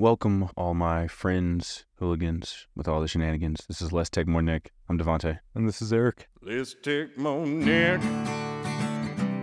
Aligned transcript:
Welcome, 0.00 0.48
all 0.56 0.72
my 0.72 1.08
friends, 1.08 1.84
hooligans, 1.98 2.66
with 2.74 2.88
all 2.88 3.02
the 3.02 3.06
shenanigans. 3.06 3.66
This 3.68 3.82
is 3.82 3.92
Less 3.92 4.08
Tech 4.08 4.26
More 4.26 4.40
Neck. 4.40 4.72
I'm 4.88 4.98
DeVanté. 4.98 5.40
And 5.54 5.68
this 5.68 5.82
is 5.82 5.92
Eric. 5.92 6.26
Let's 6.40 6.74
take 6.82 7.18
Monique. 7.18 8.00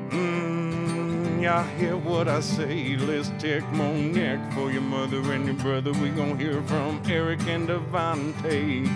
Mm, 0.10 1.44
y'all 1.44 1.64
hear 1.78 1.96
what 1.96 2.28
I 2.28 2.40
say? 2.40 2.98
Let's 2.98 3.32
take 3.38 3.72
Monique 3.72 4.52
for 4.54 4.72
your 4.72 4.82
mother 4.82 5.20
and 5.32 5.46
your 5.46 5.54
brother. 5.58 5.92
We 5.92 6.10
gon' 6.10 6.40
hear 6.40 6.60
from 6.64 7.04
Eric 7.06 7.42
and 7.48 7.70
DeVanté. 7.70 8.90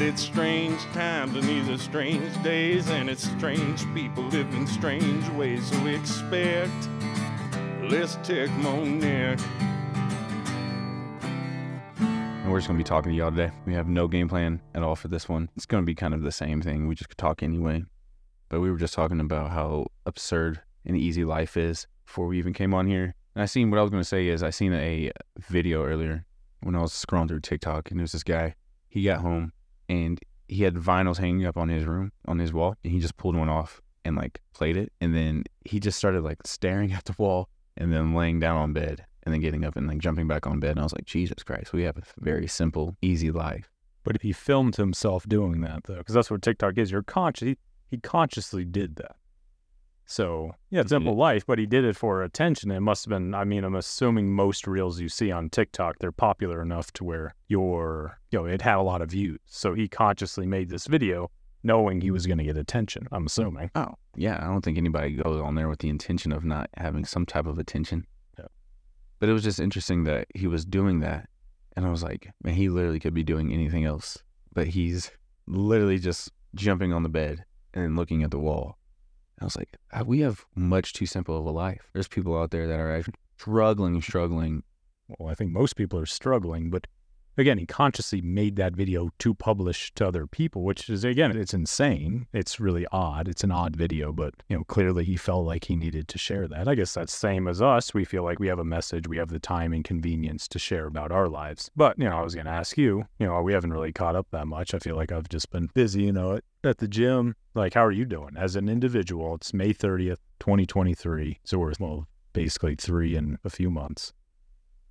It's 0.00 0.22
strange 0.22 0.80
times 0.92 1.34
and 1.34 1.42
these 1.42 1.68
are 1.70 1.76
strange 1.76 2.40
days, 2.44 2.88
and 2.88 3.10
it's 3.10 3.28
strange 3.30 3.84
people 3.94 4.22
living 4.28 4.68
strange 4.68 5.28
ways. 5.30 5.66
So 5.66 5.86
expect. 5.86 6.88
Let's 7.82 8.14
take 8.22 8.52
Monique. 8.58 9.40
And 12.44 12.52
we're 12.52 12.58
just 12.58 12.68
going 12.68 12.76
to 12.76 12.84
be 12.84 12.86
talking 12.86 13.10
to 13.10 13.16
y'all 13.16 13.30
today. 13.30 13.50
We 13.64 13.72
have 13.72 13.88
no 13.88 14.06
game 14.06 14.28
plan 14.28 14.60
at 14.74 14.82
all 14.82 14.96
for 14.96 15.08
this 15.08 15.30
one. 15.30 15.48
It's 15.56 15.64
going 15.64 15.82
to 15.82 15.86
be 15.86 15.94
kind 15.94 16.12
of 16.12 16.20
the 16.20 16.30
same 16.30 16.60
thing. 16.60 16.86
We 16.86 16.94
just 16.94 17.08
could 17.08 17.16
talk 17.16 17.42
anyway. 17.42 17.84
But 18.50 18.60
we 18.60 18.70
were 18.70 18.76
just 18.76 18.92
talking 18.92 19.18
about 19.18 19.50
how 19.50 19.86
absurd 20.04 20.60
and 20.84 20.94
easy 20.94 21.24
life 21.24 21.56
is 21.56 21.86
before 22.04 22.26
we 22.26 22.36
even 22.36 22.52
came 22.52 22.74
on 22.74 22.86
here. 22.86 23.14
And 23.34 23.42
I 23.42 23.46
seen 23.46 23.70
what 23.70 23.78
I 23.78 23.80
was 23.80 23.90
going 23.90 24.02
to 24.02 24.06
say 24.06 24.28
is 24.28 24.42
I 24.42 24.50
seen 24.50 24.74
a 24.74 25.10
video 25.38 25.86
earlier 25.86 26.26
when 26.60 26.74
I 26.74 26.82
was 26.82 26.92
scrolling 26.92 27.28
through 27.28 27.40
TikTok, 27.40 27.90
and 27.90 27.98
there 27.98 28.04
was 28.04 28.12
this 28.12 28.22
guy. 28.22 28.56
He 28.88 29.04
got 29.04 29.22
home 29.22 29.54
and 29.88 30.20
he 30.46 30.64
had 30.64 30.74
vinyls 30.74 31.16
hanging 31.16 31.46
up 31.46 31.56
on 31.56 31.70
his 31.70 31.86
room, 31.86 32.12
on 32.28 32.38
his 32.38 32.52
wall, 32.52 32.74
and 32.84 32.92
he 32.92 33.00
just 33.00 33.16
pulled 33.16 33.36
one 33.36 33.48
off 33.48 33.80
and 34.04 34.16
like 34.16 34.42
played 34.52 34.76
it. 34.76 34.92
And 35.00 35.14
then 35.14 35.44
he 35.64 35.80
just 35.80 35.96
started 35.96 36.22
like 36.22 36.46
staring 36.46 36.92
at 36.92 37.06
the 37.06 37.14
wall 37.16 37.48
and 37.78 37.90
then 37.90 38.12
laying 38.12 38.38
down 38.38 38.58
on 38.58 38.74
bed 38.74 39.06
and 39.24 39.32
then 39.32 39.40
getting 39.40 39.64
up 39.64 39.76
and 39.76 39.86
like 39.86 39.98
jumping 39.98 40.26
back 40.26 40.46
on 40.46 40.60
bed. 40.60 40.72
And 40.72 40.80
I 40.80 40.82
was 40.82 40.94
like, 40.94 41.04
Jesus 41.04 41.42
Christ, 41.42 41.72
we 41.72 41.82
have 41.82 41.96
a 41.96 42.02
very 42.18 42.46
simple, 42.46 42.96
easy 43.02 43.30
life. 43.30 43.70
But 44.04 44.16
if 44.16 44.22
he 44.22 44.32
filmed 44.32 44.76
himself 44.76 45.26
doing 45.26 45.62
that, 45.62 45.84
though, 45.84 45.96
because 45.96 46.14
that's 46.14 46.30
what 46.30 46.42
TikTok 46.42 46.76
is, 46.76 46.90
you're 46.90 47.02
conscious. 47.02 47.48
He, 47.48 47.56
he 47.90 47.98
consciously 47.98 48.64
did 48.64 48.96
that. 48.96 49.16
So, 50.06 50.52
yeah, 50.68 50.82
He 50.82 50.88
simple 50.88 51.16
life, 51.16 51.46
but 51.46 51.58
he 51.58 51.64
did 51.64 51.84
it 51.84 51.96
for 51.96 52.22
attention. 52.22 52.70
It 52.70 52.80
must 52.80 53.06
have 53.06 53.10
been, 53.10 53.34
I 53.34 53.44
mean, 53.44 53.64
I'm 53.64 53.74
assuming 53.74 54.34
most 54.34 54.66
reels 54.66 55.00
you 55.00 55.08
see 55.08 55.30
on 55.30 55.48
TikTok, 55.48 55.98
they're 55.98 56.12
popular 56.12 56.60
enough 56.60 56.92
to 56.94 57.04
where 57.04 57.34
your, 57.48 58.18
you 58.30 58.38
know, 58.38 58.44
it 58.44 58.60
had 58.60 58.76
a 58.76 58.82
lot 58.82 59.00
of 59.00 59.10
views. 59.10 59.40
So 59.46 59.72
he 59.72 59.88
consciously 59.88 60.46
made 60.46 60.68
this 60.68 60.86
video 60.86 61.30
knowing 61.62 62.02
he 62.02 62.10
was 62.10 62.26
going 62.26 62.36
to 62.36 62.44
get 62.44 62.58
attention, 62.58 63.08
I'm 63.10 63.24
assuming. 63.24 63.70
Oh, 63.74 63.94
yeah. 64.14 64.38
I 64.42 64.48
don't 64.48 64.62
think 64.62 64.76
anybody 64.76 65.14
goes 65.14 65.40
on 65.40 65.54
there 65.54 65.70
with 65.70 65.78
the 65.78 65.88
intention 65.88 66.32
of 66.32 66.44
not 66.44 66.68
having 66.76 67.06
some 67.06 67.24
type 67.24 67.46
of 67.46 67.58
attention. 67.58 68.06
But 69.24 69.30
it 69.30 69.32
was 69.32 69.42
just 69.42 69.58
interesting 69.58 70.04
that 70.04 70.26
he 70.34 70.46
was 70.46 70.66
doing 70.66 71.00
that. 71.00 71.30
And 71.74 71.86
I 71.86 71.90
was 71.90 72.02
like, 72.02 72.30
man, 72.42 72.52
he 72.52 72.68
literally 72.68 73.00
could 73.00 73.14
be 73.14 73.24
doing 73.24 73.54
anything 73.54 73.86
else. 73.86 74.18
But 74.52 74.66
he's 74.66 75.10
literally 75.46 75.98
just 75.98 76.30
jumping 76.54 76.92
on 76.92 77.04
the 77.04 77.08
bed 77.08 77.46
and 77.72 77.96
looking 77.96 78.22
at 78.22 78.30
the 78.30 78.38
wall. 78.38 78.76
I 79.40 79.44
was 79.46 79.56
like, 79.56 79.78
"Ah, 79.94 80.02
we 80.02 80.20
have 80.20 80.44
much 80.54 80.92
too 80.92 81.06
simple 81.06 81.38
of 81.38 81.46
a 81.46 81.50
life. 81.50 81.88
There's 81.94 82.06
people 82.06 82.38
out 82.38 82.50
there 82.50 82.66
that 82.66 82.78
are 82.78 83.02
struggling, 83.38 84.02
struggling. 84.02 84.62
Well, 85.08 85.30
I 85.30 85.34
think 85.34 85.52
most 85.52 85.76
people 85.76 85.98
are 85.98 86.04
struggling, 86.04 86.68
but 86.68 86.86
again, 87.36 87.58
he 87.58 87.66
consciously 87.66 88.20
made 88.20 88.56
that 88.56 88.74
video 88.74 89.10
to 89.18 89.34
publish 89.34 89.92
to 89.94 90.06
other 90.06 90.26
people, 90.26 90.62
which 90.62 90.88
is 90.88 91.04
again, 91.04 91.36
it's 91.36 91.54
insane. 91.54 92.26
It's 92.32 92.60
really 92.60 92.86
odd. 92.92 93.28
It's 93.28 93.44
an 93.44 93.50
odd 93.50 93.76
video, 93.76 94.12
but 94.12 94.34
you 94.48 94.56
know, 94.56 94.64
clearly 94.64 95.04
he 95.04 95.16
felt 95.16 95.46
like 95.46 95.64
he 95.64 95.76
needed 95.76 96.08
to 96.08 96.18
share 96.18 96.48
that. 96.48 96.68
I 96.68 96.74
guess 96.74 96.94
that's 96.94 97.12
same 97.12 97.48
as 97.48 97.60
us. 97.62 97.94
We 97.94 98.04
feel 98.04 98.22
like 98.22 98.38
we 98.38 98.48
have 98.48 98.58
a 98.58 98.64
message, 98.64 99.08
we 99.08 99.18
have 99.18 99.28
the 99.28 99.38
time 99.38 99.72
and 99.72 99.84
convenience 99.84 100.48
to 100.48 100.58
share 100.58 100.86
about 100.86 101.12
our 101.12 101.28
lives. 101.28 101.70
But 101.76 101.98
you 101.98 102.08
know, 102.08 102.16
I 102.16 102.22
was 102.22 102.34
going 102.34 102.46
to 102.46 102.52
ask 102.52 102.76
you. 102.78 103.04
You 103.18 103.26
know, 103.26 103.42
we 103.42 103.52
haven't 103.52 103.72
really 103.72 103.92
caught 103.92 104.16
up 104.16 104.28
that 104.30 104.46
much. 104.46 104.74
I 104.74 104.78
feel 104.78 104.96
like 104.96 105.12
I've 105.12 105.28
just 105.28 105.50
been 105.50 105.68
busy. 105.74 106.02
You 106.02 106.12
know, 106.12 106.40
at, 106.62 106.78
the 106.78 106.88
gym. 106.88 107.36
Like, 107.54 107.74
how 107.74 107.84
are 107.84 107.92
you 107.92 108.04
doing 108.04 108.36
as 108.36 108.56
an 108.56 108.68
individual? 108.68 109.34
It's 109.36 109.54
May 109.54 109.72
thirtieth, 109.72 110.20
twenty 110.40 110.66
twenty 110.66 110.94
three. 110.94 111.38
So 111.44 111.58
we're 111.58 111.72
well, 111.78 112.06
basically 112.32 112.74
three 112.74 113.16
in 113.16 113.38
a 113.44 113.50
few 113.50 113.70
months. 113.70 114.12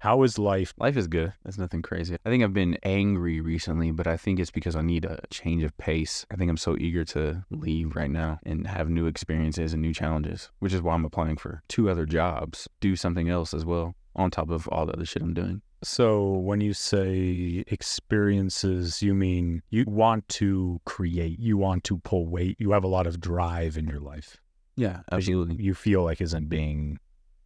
How 0.03 0.21
is 0.23 0.37
life 0.37 0.73
Life 0.77 0.97
is 0.97 1.07
good. 1.07 1.31
That's 1.45 1.57
nothing 1.57 1.81
crazy. 1.81 2.17
I 2.25 2.29
think 2.29 2.43
I've 2.43 2.53
been 2.53 2.77
angry 2.83 3.39
recently, 3.39 3.91
but 3.91 4.05
I 4.05 4.17
think 4.17 4.37
it's 4.37 4.51
because 4.51 4.75
I 4.75 4.81
need 4.81 5.05
a 5.05 5.21
change 5.29 5.63
of 5.63 5.77
pace. 5.77 6.25
I 6.29 6.35
think 6.35 6.49
I'm 6.49 6.57
so 6.57 6.75
eager 6.77 7.05
to 7.05 7.45
leave 7.49 7.95
right 7.95 8.11
now 8.11 8.37
and 8.45 8.67
have 8.67 8.89
new 8.89 9.05
experiences 9.05 9.71
and 9.71 9.81
new 9.81 9.93
challenges, 9.93 10.51
which 10.59 10.73
is 10.73 10.81
why 10.81 10.93
I'm 10.93 11.05
applying 11.05 11.37
for 11.37 11.63
two 11.69 11.89
other 11.89 12.05
jobs, 12.05 12.67
do 12.81 12.97
something 12.97 13.29
else 13.29 13.53
as 13.53 13.63
well, 13.63 13.95
on 14.13 14.29
top 14.29 14.49
of 14.49 14.67
all 14.67 14.85
the 14.85 14.91
other 14.91 15.05
shit 15.05 15.21
I'm 15.21 15.33
doing. 15.33 15.61
So 15.83 16.31
when 16.31 16.59
you 16.59 16.73
say 16.73 17.63
experiences, 17.67 19.01
you 19.01 19.13
mean 19.13 19.61
you 19.69 19.85
want 19.87 20.27
to 20.39 20.81
create, 20.83 21.39
you 21.39 21.55
want 21.55 21.85
to 21.85 21.99
pull 21.99 22.27
weight, 22.27 22.57
you 22.59 22.71
have 22.71 22.83
a 22.83 22.89
lot 22.89 23.07
of 23.07 23.21
drive 23.21 23.77
in 23.77 23.87
your 23.87 24.01
life. 24.01 24.35
Yeah, 24.75 25.03
absolutely. 25.13 25.63
You 25.63 25.73
feel 25.73 26.03
like 26.03 26.19
isn't 26.19 26.49
being 26.49 26.99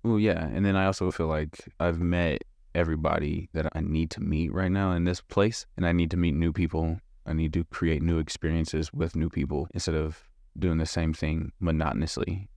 Well, 0.08 0.20
yeah. 0.20 0.48
And 0.48 0.66
then 0.66 0.78
I 0.78 0.86
also 0.86 1.12
feel 1.12 1.28
like 1.28 1.70
I've 1.82 2.00
met 2.00 2.46
everybody 2.74 3.50
that 3.52 3.68
I 3.74 3.82
need 3.82 4.10
to 4.12 4.22
meet 4.22 4.54
right 4.54 4.72
now 4.72 4.94
in 4.94 5.04
this 5.04 5.20
place, 5.20 5.66
and 5.76 5.86
I 5.86 5.92
need 5.92 6.12
to 6.12 6.18
meet 6.18 6.34
new 6.34 6.54
people. 6.54 7.02
I 7.26 7.34
need 7.34 7.52
to 7.54 7.66
create 7.66 8.02
new 8.02 8.18
experiences 8.18 8.94
with 8.94 9.18
new 9.18 9.30
people 9.30 9.68
instead 9.74 9.96
of 9.96 10.24
doing 10.58 10.78
the 10.78 10.86
same 10.86 11.14
thing 11.14 11.52
monotonously 11.60 12.48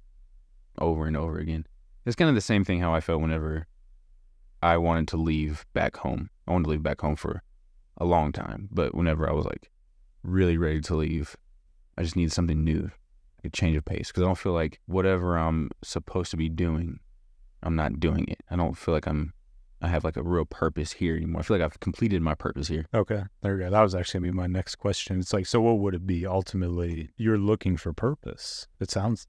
over 0.78 1.06
and 1.06 1.16
over 1.16 1.39
again. 1.39 1.66
It's 2.06 2.15
kind 2.15 2.28
of 2.28 2.37
the 2.37 2.41
same 2.41 2.65
thing 2.65 2.78
how 2.81 2.94
I 2.94 3.00
felt 3.00 3.21
whenever 3.21 3.66
I 4.62 4.77
wanted 4.77 5.09
to 5.09 5.16
leave 5.16 5.66
back 5.75 5.97
home. 5.97 6.31
I 6.47 6.53
wanted 6.53 6.65
to 6.66 6.71
leave 6.71 6.84
back 6.84 7.00
home 7.00 7.16
for 7.16 7.43
a 7.99 8.05
long 8.05 8.31
time, 8.31 8.69
but 8.71 8.94
whenever 8.94 9.28
I 9.28 9.33
was 9.33 9.44
like 9.44 9.71
really 10.22 10.56
ready 10.56 10.81
to 10.83 10.94
leave, 10.94 11.37
I 11.99 12.05
just 12.05 12.15
needed 12.15 12.33
something 12.33 12.62
new, 12.62 12.93
a 13.43 13.49
change 13.49 13.77
of 13.77 13.84
pace, 13.84 14.09
because 14.09 14.22
I 14.22 14.27
don't 14.27 14.39
feel 14.39 14.53
like 14.53 14.78
whatever 14.87 15.37
I'm 15.37 15.71
supposed 15.83 16.31
to 16.31 16.37
be 16.37 16.49
doing 16.49 17.00
I'm 17.62 17.76
not 17.76 18.00
doing 18.00 18.26
it. 18.28 18.41
I 18.50 18.56
don't 18.56 18.76
feel 18.76 18.94
like 18.94 19.06
I'm 19.06 19.32
I 19.82 19.88
have 19.88 20.04
like 20.04 20.16
a 20.19 20.22
real 20.22 20.44
purpose 20.44 20.93
here 20.93 21.16
anymore. 21.16 21.41
I 21.41 21.43
feel 21.43 21.56
like 21.59 21.65
I've 21.65 21.81
completed 21.81 22.21
my 22.21 22.34
purpose 22.34 22.69
here. 22.69 22.84
okay. 22.93 23.22
There 23.43 23.54
we 23.54 23.60
go. 23.60 23.71
That 23.71 23.81
was 23.82 23.94
actually 23.94 24.21
gonna 24.21 24.32
be 24.32 24.37
my 24.37 24.47
next 24.47 24.75
question. 24.76 25.19
It's 25.21 25.32
like, 25.32 25.47
so 25.47 25.60
what 25.62 25.78
would 25.78 25.94
it 25.94 26.06
be 26.06 26.26
ultimately? 26.26 27.10
You're 27.16 27.38
looking 27.38 27.76
for 27.78 27.93
purpose. 27.94 28.66
It 28.78 28.91
sounds 28.91 29.26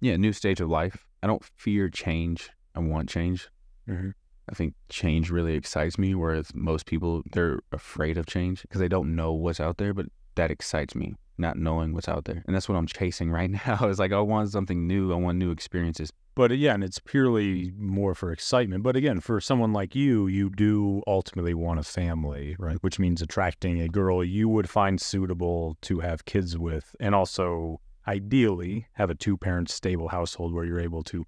Yeah, 0.00 0.16
new 0.16 0.32
stage 0.32 0.60
of 0.60 0.68
life. 0.68 1.04
I 1.22 1.26
don't 1.26 1.44
fear 1.56 1.88
change. 1.88 2.50
I 2.76 2.80
want 2.80 3.08
change. 3.08 3.48
Mhm. 3.88 4.12
I 4.48 4.54
think 4.54 4.74
change 4.88 5.30
really 5.30 5.54
excites 5.54 5.98
me, 5.98 6.14
whereas 6.14 6.54
most 6.54 6.86
people 6.86 7.22
they're 7.32 7.58
afraid 7.72 8.16
of 8.18 8.26
change 8.26 8.62
because 8.62 8.78
they 8.80 8.88
don't 8.88 9.16
know 9.16 9.32
what's 9.32 9.58
out 9.58 9.78
there. 9.78 9.92
But 9.92 10.06
that 10.36 10.50
excites 10.50 10.94
me, 10.94 11.14
not 11.36 11.58
knowing 11.58 11.92
what's 11.92 12.08
out 12.08 12.24
there, 12.24 12.42
and 12.46 12.54
that's 12.54 12.68
what 12.68 12.76
I'm 12.76 12.86
chasing 12.86 13.30
right 13.30 13.50
now. 13.66 13.78
It's 13.82 13.98
like 13.98 14.12
I 14.12 14.20
want 14.20 14.50
something 14.50 14.86
new. 14.86 15.12
I 15.12 15.16
want 15.16 15.38
new 15.38 15.50
experiences. 15.50 16.12
But 16.34 16.56
yeah, 16.58 16.74
and 16.74 16.84
it's 16.84 16.98
purely 16.98 17.70
mm-hmm. 17.70 17.86
more 17.88 18.14
for 18.14 18.30
excitement. 18.30 18.82
But 18.82 18.94
again, 18.94 19.20
for 19.20 19.40
someone 19.40 19.72
like 19.72 19.94
you, 19.94 20.26
you 20.26 20.50
do 20.50 21.02
ultimately 21.06 21.54
want 21.54 21.80
a 21.80 21.82
family, 21.82 22.56
right? 22.58 22.76
Which 22.82 22.98
means 22.98 23.22
attracting 23.22 23.80
a 23.80 23.88
girl 23.88 24.22
you 24.22 24.48
would 24.48 24.68
find 24.68 25.00
suitable 25.00 25.76
to 25.82 26.00
have 26.00 26.26
kids 26.26 26.56
with, 26.58 26.94
and 27.00 27.14
also 27.14 27.80
ideally 28.06 28.86
have 28.92 29.10
a 29.10 29.14
two 29.14 29.36
parent 29.36 29.70
stable 29.70 30.08
household 30.08 30.52
where 30.52 30.64
you're 30.64 30.78
able 30.78 31.02
to 31.04 31.24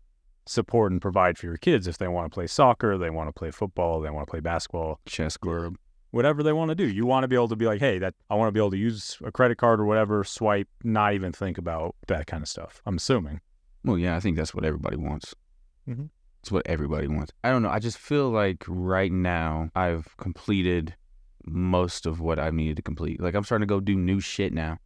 support 0.46 0.92
and 0.92 1.00
provide 1.00 1.36
for 1.36 1.46
your 1.46 1.56
kids 1.56 1.86
if 1.86 1.98
they 1.98 2.08
want 2.08 2.30
to 2.30 2.34
play 2.34 2.46
soccer, 2.46 2.96
they 2.96 3.10
want 3.10 3.28
to 3.28 3.32
play 3.32 3.50
football, 3.50 4.00
they 4.00 4.10
want 4.10 4.26
to 4.26 4.30
play 4.30 4.40
basketball, 4.40 5.00
Chess 5.06 5.36
club. 5.36 5.76
Whatever 6.10 6.42
they 6.42 6.52
want 6.52 6.70
to 6.70 6.74
do. 6.74 6.86
You 6.86 7.06
want 7.06 7.24
to 7.24 7.28
be 7.28 7.36
able 7.36 7.48
to 7.48 7.56
be 7.56 7.66
like, 7.66 7.80
hey, 7.80 7.98
that 7.98 8.14
I 8.30 8.34
want 8.34 8.48
to 8.48 8.52
be 8.52 8.60
able 8.60 8.70
to 8.70 8.76
use 8.78 9.18
a 9.24 9.30
credit 9.32 9.58
card 9.58 9.80
or 9.80 9.84
whatever, 9.84 10.24
swipe, 10.24 10.68
not 10.82 11.14
even 11.14 11.32
think 11.32 11.58
about 11.58 11.94
that 12.06 12.26
kind 12.26 12.42
of 12.42 12.48
stuff. 12.48 12.80
I'm 12.86 12.96
assuming. 12.96 13.40
Well, 13.84 13.98
yeah, 13.98 14.16
I 14.16 14.20
think 14.20 14.36
that's 14.36 14.54
what 14.54 14.64
everybody 14.64 14.96
wants. 14.96 15.34
Mhm. 15.88 16.10
It's 16.40 16.52
what 16.52 16.66
everybody 16.66 17.08
wants. 17.08 17.32
I 17.42 17.50
don't 17.50 17.62
know. 17.62 17.70
I 17.70 17.78
just 17.78 17.98
feel 17.98 18.30
like 18.30 18.64
right 18.68 19.12
now 19.12 19.70
I've 19.74 20.16
completed 20.18 20.94
most 21.46 22.06
of 22.06 22.20
what 22.20 22.38
I 22.38 22.50
needed 22.50 22.76
to 22.76 22.82
complete. 22.82 23.20
Like 23.20 23.34
I'm 23.34 23.44
starting 23.44 23.66
to 23.66 23.74
go 23.74 23.80
do 23.80 23.96
new 23.96 24.20
shit 24.20 24.52
now 24.52 24.78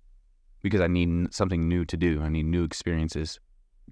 because 0.62 0.80
I 0.80 0.86
need 0.86 1.32
something 1.34 1.68
new 1.68 1.84
to 1.84 1.96
do. 1.96 2.22
I 2.22 2.28
need 2.28 2.46
new 2.46 2.64
experiences. 2.64 3.38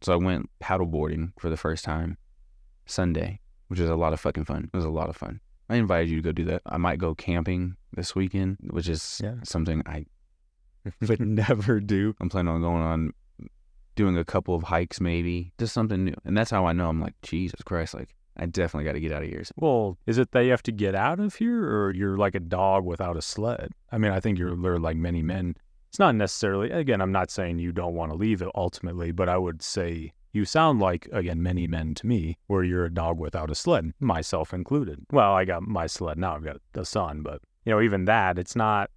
So 0.03 0.13
I 0.13 0.17
went 0.17 0.49
paddleboarding 0.63 1.33
for 1.39 1.51
the 1.51 1.57
first 1.57 1.85
time 1.85 2.17
Sunday, 2.87 3.41
which 3.69 3.81
is 3.81 3.91
a 3.91 3.97
lot 3.97 4.13
of 4.13 4.21
fucking 4.21 4.45
fun. 4.45 4.71
It 4.73 4.77
was 4.77 4.85
a 4.85 4.91
lot 4.91 5.09
of 5.09 5.17
fun. 5.17 5.41
I 5.71 5.77
invited 5.77 6.11
you 6.11 6.17
to 6.17 6.23
go 6.23 6.33
do 6.33 6.45
that. 6.47 6.63
I 6.67 6.77
might 6.79 6.99
go 6.99 7.15
camping 7.15 7.77
this 7.95 8.15
weekend, 8.15 8.59
which 8.71 8.89
is 8.89 9.21
Yeah. 9.23 9.37
something 9.45 9.83
I 9.87 10.05
Would 11.09 11.21
never 11.21 11.79
do. 11.79 12.15
I'm 12.21 12.29
planning 12.31 12.53
on 12.53 12.63
going 12.63 12.83
on 12.83 13.13
doing 13.97 14.17
a 14.17 14.25
couple 14.25 14.55
of 14.55 14.63
hikes 14.65 15.01
maybe, 15.01 15.53
just 15.59 15.75
something 15.75 16.05
new. 16.07 16.15
And 16.25 16.37
that's 16.37 16.51
how 16.51 16.65
I 16.67 16.73
know 16.73 16.89
I'm 16.89 17.01
like, 17.01 17.15
Jesus 17.23 17.61
Christ, 17.63 17.93
like 17.95 18.15
I 18.39 18.47
definitely 18.47 18.85
got 18.85 18.93
to 18.93 19.01
get 19.01 19.13
out 19.13 19.23
of 19.23 19.29
here. 19.29 19.43
Well, 19.57 19.99
is 20.07 20.17
it 20.17 20.33
that 20.33 20.41
you 20.41 20.51
have 20.53 20.63
to 20.65 20.73
get 20.73 20.95
out 20.95 21.21
of 21.21 21.35
here 21.35 21.63
or 21.65 21.93
you're 21.95 22.17
like 22.17 22.35
a 22.35 22.41
dog 22.41 22.85
without 22.87 23.17
a 23.19 23.23
sled? 23.23 23.73
I 23.93 23.99
mean, 23.99 24.11
I 24.11 24.21
think 24.21 24.39
you're, 24.39 24.57
you're 24.59 24.79
like 24.79 24.97
many 24.97 25.23
men. 25.23 25.55
It's 25.91 25.99
not 25.99 26.15
necessarily, 26.15 26.71
again, 26.71 27.01
I'm 27.03 27.13
not 27.13 27.31
saying 27.31 27.59
you 27.59 27.73
don't 27.73 27.95
want 27.95 28.11
to 28.13 28.17
leave 28.17 28.41
it 28.43 28.49
ultimately, 28.55 29.13
but 29.13 29.29
I 29.29 29.37
would 29.37 29.61
say 29.61 30.13
You 30.33 30.45
sound 30.45 30.81
like, 30.81 31.09
again, 31.13 31.43
many 31.43 31.67
men 31.67 31.95
to 31.95 32.07
me, 32.07 32.39
where 32.47 32.63
you're 32.63 32.85
a 32.85 32.95
dog 32.95 33.19
without 33.19 33.51
a 33.51 33.55
sled, 33.55 33.93
myself 33.99 34.55
included. 34.55 35.05
Well, 35.11 35.33
I 35.33 35.45
got 35.45 35.63
my 35.63 35.87
sled 35.87 36.19
now, 36.19 36.37
I've 36.37 36.45
got 36.45 36.59
a 36.75 36.85
son, 36.85 37.23
but, 37.23 37.43
you 37.65 37.73
know, 37.73 37.81
even 37.81 38.05
that, 38.05 38.39
it's 38.39 38.55
not, 38.55 38.91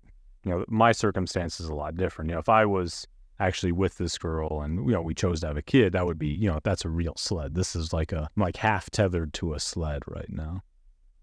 you 0.44 0.52
know, 0.52 0.66
my 0.68 0.92
circumstance 0.92 1.60
is 1.60 1.70
a 1.70 1.76
lot 1.76 1.96
different. 1.96 2.30
You 2.30 2.36
know, 2.36 2.40
if 2.40 2.50
I 2.50 2.66
was 2.66 3.08
actually 3.40 3.72
with 3.72 3.98
this 3.98 4.18
girl 4.18 4.62
and, 4.62 4.86
you 4.86 4.94
know, 4.94 5.02
we 5.02 5.14
chose 5.16 5.40
to 5.42 5.48
have 5.48 5.58
a 5.58 5.64
kid, 5.64 5.94
that 5.94 6.06
would 6.06 6.20
be, 6.20 6.28
you 6.28 6.50
know, 6.50 6.60
that's 6.64 6.86
a 6.86 6.90
real 6.90 7.16
sled. 7.18 7.56
This 7.56 7.76
is 7.76 7.94
like 7.94 8.12
a, 8.12 8.30
I'm 8.36 8.44
like 8.44 8.58
half 8.58 8.90
tethered 8.90 9.34
to 9.34 9.54
a 9.54 9.60
sled 9.60 10.04
right 10.08 10.30
now 10.30 10.64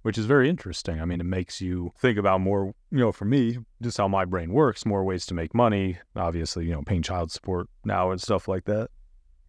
which 0.03 0.17
is 0.17 0.27
very 0.27 0.49
interesting. 0.49 1.01
I 1.01 1.05
mean, 1.05 1.21
it 1.21 1.27
makes 1.27 1.61
you 1.61 1.93
think 1.99 2.19
about 2.19 2.41
more, 2.41 2.75
you 2.91 2.99
know, 2.99 3.12
for 3.12 3.25
me, 3.25 3.59
just 3.83 3.99
how 3.99 4.09
my 4.09 4.25
brain 4.25 4.53
works, 4.53 4.87
more 4.87 5.05
ways 5.05 5.27
to 5.27 5.35
make 5.35 5.55
money. 5.55 5.99
Obviously, 6.17 6.65
you 6.67 6.73
know, 6.73 6.83
paying 6.83 7.03
child 7.03 7.31
support 7.31 7.69
now 7.85 8.11
and 8.11 8.21
stuff 8.21 8.49
like 8.49 8.65
that. 8.65 8.89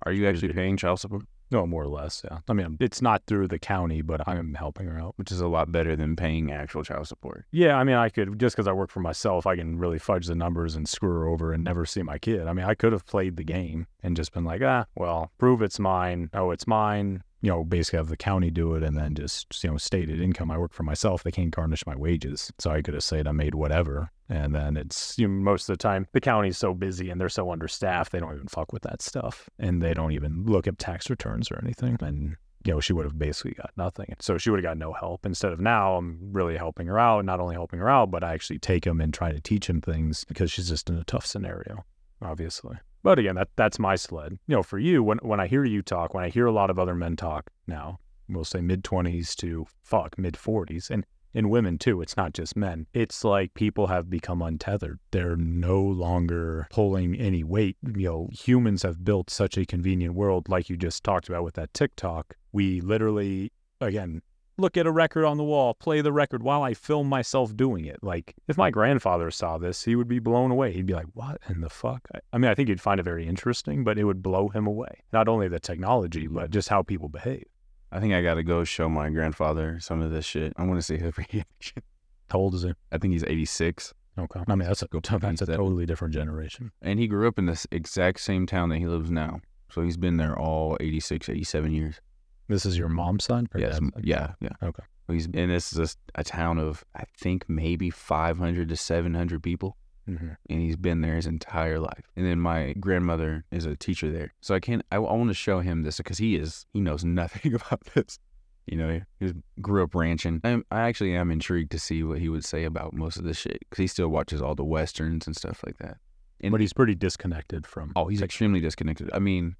Are 0.04 0.12
you 0.12 0.28
actually 0.28 0.54
paying 0.54 0.78
child 0.78 1.00
support? 1.00 1.24
No, 1.52 1.68
more 1.68 1.84
or 1.84 1.88
less, 1.88 2.22
yeah. 2.24 2.40
I 2.48 2.54
mean, 2.54 2.78
it's 2.80 3.02
not 3.02 3.24
through 3.28 3.50
the 3.50 3.60
county, 3.60 4.02
but 4.02 4.26
I'm 4.26 4.54
helping 4.54 4.88
her 4.88 5.00
out. 5.00 5.14
Which 5.18 5.32
is 5.32 5.42
a 5.42 5.48
lot 5.48 5.72
better 5.72 5.98
than 5.98 6.16
paying 6.16 6.50
actual 6.50 6.84
child 6.84 7.08
support. 7.08 7.46
Yeah, 7.52 7.76
I 7.76 7.84
mean, 7.84 7.96
I 7.96 8.08
could, 8.08 8.40
just 8.40 8.56
because 8.56 8.68
I 8.68 8.72
work 8.72 8.90
for 8.90 9.02
myself, 9.02 9.46
I 9.46 9.58
can 9.58 9.78
really 9.78 10.00
fudge 10.00 10.28
the 10.28 10.36
numbers 10.36 10.76
and 10.76 10.88
screw 10.88 11.10
her 11.10 11.28
over 11.28 11.52
and 11.52 11.64
never 11.64 11.86
see 11.86 12.04
my 12.04 12.18
kid. 12.18 12.48
I 12.48 12.54
mean, 12.54 12.66
I 12.66 12.74
could 12.74 12.94
have 12.94 13.06
played 13.06 13.36
the 13.36 13.44
game 13.44 13.88
and 14.02 14.16
just 14.16 14.32
been 14.34 14.46
like, 14.46 14.62
ah, 14.64 14.86
well, 14.96 15.32
prove 15.38 15.62
it's 15.62 15.78
mine. 15.78 16.30
Oh, 16.34 16.52
it's 16.52 16.68
mine 16.68 17.24
you 17.42 17.50
know, 17.50 17.64
basically 17.64 17.98
have 17.98 18.10
the 18.10 18.18
county 18.18 18.52
do 18.52 18.76
it 18.76 18.84
and 18.84 18.96
then 18.96 19.16
just, 19.16 19.64
you 19.64 19.72
know, 19.72 19.78
stated 19.78 20.22
income. 20.22 20.52
I 20.52 20.58
work 20.58 20.74
for 20.74 20.84
myself. 20.84 21.24
They 21.24 21.32
can't 21.32 21.50
garnish 21.50 21.86
my 21.88 21.96
wages. 21.96 22.52
So 22.60 22.70
I 22.70 22.82
could 22.82 22.94
have 22.94 23.04
said 23.04 23.28
I 23.28 23.32
made 23.32 23.56
whatever. 23.56 24.12
And 24.30 24.54
then 24.54 24.78
it's, 24.78 25.18
you 25.18 25.28
know, 25.28 25.34
most 25.34 25.68
of 25.68 25.74
the 25.74 25.82
time, 25.82 26.08
the 26.14 26.22
county's 26.22 26.58
so 26.58 26.74
busy 26.74 27.10
and 27.10 27.20
they're 27.20 27.30
so 27.30 27.52
understaffed, 27.52 28.12
they 28.12 28.20
don't 28.20 28.36
even 28.36 28.48
fuck 28.48 28.72
with 28.72 28.84
that 28.84 29.02
stuff. 29.02 29.50
And 29.58 29.82
they 29.82 29.94
don't 29.94 30.12
even 30.12 30.46
look 30.46 30.68
at 30.68 30.78
tax 30.78 31.10
returns 31.10 31.52
or 31.52 31.60
anything. 31.62 31.98
And, 32.00 32.36
you 32.64 32.74
know, 32.74 32.80
she 32.80 32.94
would 32.94 33.06
have 33.06 33.18
basically 33.18 33.54
got 33.54 33.72
nothing. 33.76 34.14
So 34.20 34.38
she 34.38 34.52
would 34.52 34.64
have 34.64 34.70
got 34.72 34.78
no 34.78 34.94
help. 34.94 35.26
Instead 35.26 35.52
of 35.52 35.60
now, 35.60 35.96
I'm 35.96 36.20
really 36.32 36.58
helping 36.58 36.86
her 36.88 37.00
out. 37.00 37.26
Not 37.26 37.40
only 37.40 37.56
helping 37.56 37.80
her 37.80 37.90
out, 37.90 38.12
but 38.12 38.24
I 38.24 38.34
actually 38.34 38.60
take 38.60 38.86
him 38.86 39.02
and 39.02 39.12
try 39.12 39.32
to 39.32 39.42
teach 39.42 39.68
him 39.68 39.82
things 39.82 40.24
because 40.26 40.52
she's 40.52 40.70
just 40.70 40.92
in 40.92 40.98
a 40.98 41.04
tough 41.04 41.26
scenario, 41.26 41.86
obviously. 42.22 42.78
But 43.04 43.20
again, 43.20 43.36
that 43.36 43.50
that's 43.56 43.80
my 43.80 43.96
sled. 43.96 44.38
You 44.48 44.56
know, 44.58 44.64
for 44.64 44.80
you, 44.80 45.04
when 45.04 45.18
when 45.20 45.40
I 45.40 45.48
hear 45.48 45.66
you 45.66 45.82
talk, 45.82 46.14
when 46.14 46.24
I 46.24 46.30
hear 46.30 46.46
a 46.46 46.52
lot 46.52 46.70
of 46.70 46.80
other 46.80 46.96
men 46.96 47.16
talk 47.16 47.50
now, 47.68 48.00
we'll 48.30 48.46
say 48.46 48.62
mid 48.62 48.84
twenties 48.84 49.36
to 49.38 49.66
fuck 49.84 50.18
mid 50.18 50.38
forties, 50.38 50.90
and 50.92 51.06
in 51.34 51.50
women 51.50 51.78
too. 51.78 52.02
It's 52.02 52.18
not 52.18 52.34
just 52.34 52.56
men. 52.56 52.88
It's 52.94 53.24
like 53.24 53.54
people 53.54 53.88
have 53.88 54.10
become 54.10 54.42
untethered. 54.42 55.00
They're 55.12 55.36
no 55.36 55.82
longer 55.82 56.68
pulling 56.70 57.16
any 57.16 57.44
weight. 57.44 57.78
You 57.96 58.08
know, 58.08 58.30
humans 58.32 58.84
have 58.84 59.04
built 59.04 59.30
such 59.30 59.58
a 59.58 59.66
convenient 59.66 60.16
world, 60.16 60.50
like 60.50 60.70
you 60.70 60.78
just 60.78 61.04
talked 61.04 61.30
about 61.30 61.44
with 61.44 61.56
that 61.56 61.74
TikTok. 61.74 62.36
We 62.52 62.82
literally, 62.82 63.52
again, 63.80 64.22
look 64.58 64.78
at 64.78 64.86
a 64.86 64.92
record 64.92 65.26
on 65.26 65.38
the 65.38 65.44
wall, 65.44 65.74
play 65.74 66.02
the 66.02 66.12
record 66.12 66.44
while 66.44 66.64
I 66.64 66.74
film 66.74 67.08
myself 67.08 67.56
doing 67.56 67.86
it. 67.86 68.04
Like, 68.04 68.36
if 68.48 68.58
my 68.58 68.70
grandfather 68.70 69.32
saw 69.32 69.58
this, 69.58 69.84
he 69.84 69.96
would 69.96 70.08
be 70.08 70.20
blown 70.20 70.52
away. 70.52 70.72
He'd 70.72 70.86
be 70.86 70.94
like, 70.94 71.08
what 71.14 71.42
in 71.50 71.62
the 71.62 71.70
fuck? 71.70 72.08
I 72.32 72.38
mean, 72.38 72.50
I 72.50 72.56
think 72.56 72.70
he'd 72.70 72.82
find 72.82 73.00
it 73.00 73.04
very 73.04 73.28
interesting, 73.28 73.84
but 73.84 73.98
it 73.98 74.04
would 74.04 74.22
blow 74.22 74.50
him 74.50 74.68
away. 74.68 75.04
Not 75.12 75.28
only 75.28 75.48
the 75.48 75.60
technology, 75.60 76.26
mm-hmm. 76.26 76.36
but 76.36 76.52
just 76.52 76.70
how 76.70 76.84
people 76.84 77.10
behave. 77.10 77.46
I 77.92 78.00
think 78.00 78.14
I 78.14 78.22
got 78.22 78.36
to 78.36 78.44
go 78.44 78.64
show 78.64 78.88
my 78.88 79.10
grandfather 79.10 79.80
some 79.80 80.02
of 80.02 80.12
this 80.12 80.26
shit. 80.26 80.54
I 80.58 80.64
want 80.64 80.80
to 80.80 80.84
see 80.84 80.98
his 80.98 81.18
reaction. 81.18 81.84
How 82.30 82.40
old 82.40 82.56
is 82.56 82.64
he? 82.64 82.74
I 82.92 82.98
think 82.98 83.14
he's 83.14 83.24
86. 83.24 83.94
Okay. 84.18 84.42
I 84.48 84.56
mean, 84.56 84.68
that's 84.68 84.84
a, 84.84 84.88
that's 84.92 85.42
a 85.42 85.46
totally 85.46 85.86
different 85.86 86.14
generation. 86.14 86.72
And 86.82 87.00
he 87.00 87.08
grew 87.08 87.28
up 87.28 87.40
in 87.40 87.46
this 87.46 87.68
exact 87.72 88.20
same 88.20 88.46
town 88.46 88.70
that 88.70 88.78
he 88.78 88.88
lives 88.88 89.10
now. 89.12 89.42
So 89.70 89.82
he's 89.82 89.98
been 89.98 90.18
there 90.18 90.38
all 90.38 90.78
86, 90.80 91.30
87 91.30 91.72
years. 91.72 92.02
This 92.48 92.66
is 92.66 92.78
your 92.78 92.90
mom's 92.90 93.26
son? 93.26 93.48
Yes. 93.56 93.80
Yeah. 94.02 94.34
Yeah. 94.42 94.50
Okay. 94.64 94.84
He's 95.08 95.26
and 95.26 95.52
this 95.52 95.74
is 95.74 95.98
a, 96.16 96.20
a, 96.22 96.24
town 96.24 96.58
of 96.58 96.84
I 96.96 97.04
think 97.18 97.46
maybe 97.50 97.90
500 97.90 98.70
to 98.70 98.76
700 98.76 99.44
people, 99.44 99.78
mm-hmm. 100.08 100.30
and 100.50 100.62
he's 100.62 100.78
been 100.78 101.02
there 101.02 101.16
his 101.16 101.28
entire 101.28 101.80
life. 101.80 102.10
And 102.16 102.26
then 102.26 102.40
my 102.40 102.74
grandmother 102.80 103.44
is 103.52 103.66
a 103.66 103.76
teacher 103.76 104.12
there, 104.12 104.34
so 104.42 104.56
I 104.56 104.60
can't. 104.60 104.84
I, 104.92 104.98
I 104.98 105.00
want 105.00 105.30
to 105.30 105.34
show 105.34 105.60
him 105.60 105.84
this 105.84 105.98
because 105.98 106.18
he 106.18 106.36
is 106.36 106.66
he 106.74 106.80
knows 106.80 107.04
nothing 107.06 107.54
about 107.54 107.82
this. 107.94 108.20
You 108.68 108.78
know, 108.78 109.02
he, 109.20 109.26
he 109.26 109.34
grew 109.60 109.84
up 109.84 109.96
ranching. 109.96 110.40
I'm, 110.44 110.64
I 110.72 110.82
actually 110.82 111.16
am 111.16 111.32
intrigued 111.32 111.72
to 111.72 111.80
see 111.80 112.04
what 112.04 112.20
he 112.20 112.30
would 112.30 112.46
say 112.46 112.64
about 112.64 112.94
most 112.94 113.18
of 113.18 113.24
this 113.24 113.38
shit 113.38 113.60
because 113.60 113.82
he 113.82 113.88
still 113.88 114.10
watches 114.10 114.42
all 114.42 114.56
the 114.56 114.64
westerns 114.64 115.26
and 115.28 115.36
stuff 115.36 115.62
like 115.66 115.78
that. 115.80 115.98
And, 116.42 116.52
but 116.52 116.62
he's 116.62 116.74
pretty 116.74 116.96
disconnected 116.96 117.68
from. 117.68 117.92
Oh, 117.96 118.08
he's 118.08 118.22
extremely 118.22 118.60
disconnected. 118.60 119.10
I 119.14 119.20
mean, 119.20 119.56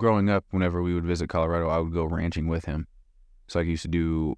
growing 0.00 0.30
up, 0.30 0.46
whenever 0.50 0.82
we 0.82 0.94
would 0.94 1.04
visit 1.04 1.28
Colorado, 1.28 1.68
I 1.68 1.78
would 1.78 1.92
go 1.92 2.04
ranching 2.04 2.48
with 2.48 2.64
him. 2.64 2.88
So 3.46 3.60
I 3.60 3.64
used 3.64 3.82
to 3.82 3.88
do 3.88 4.36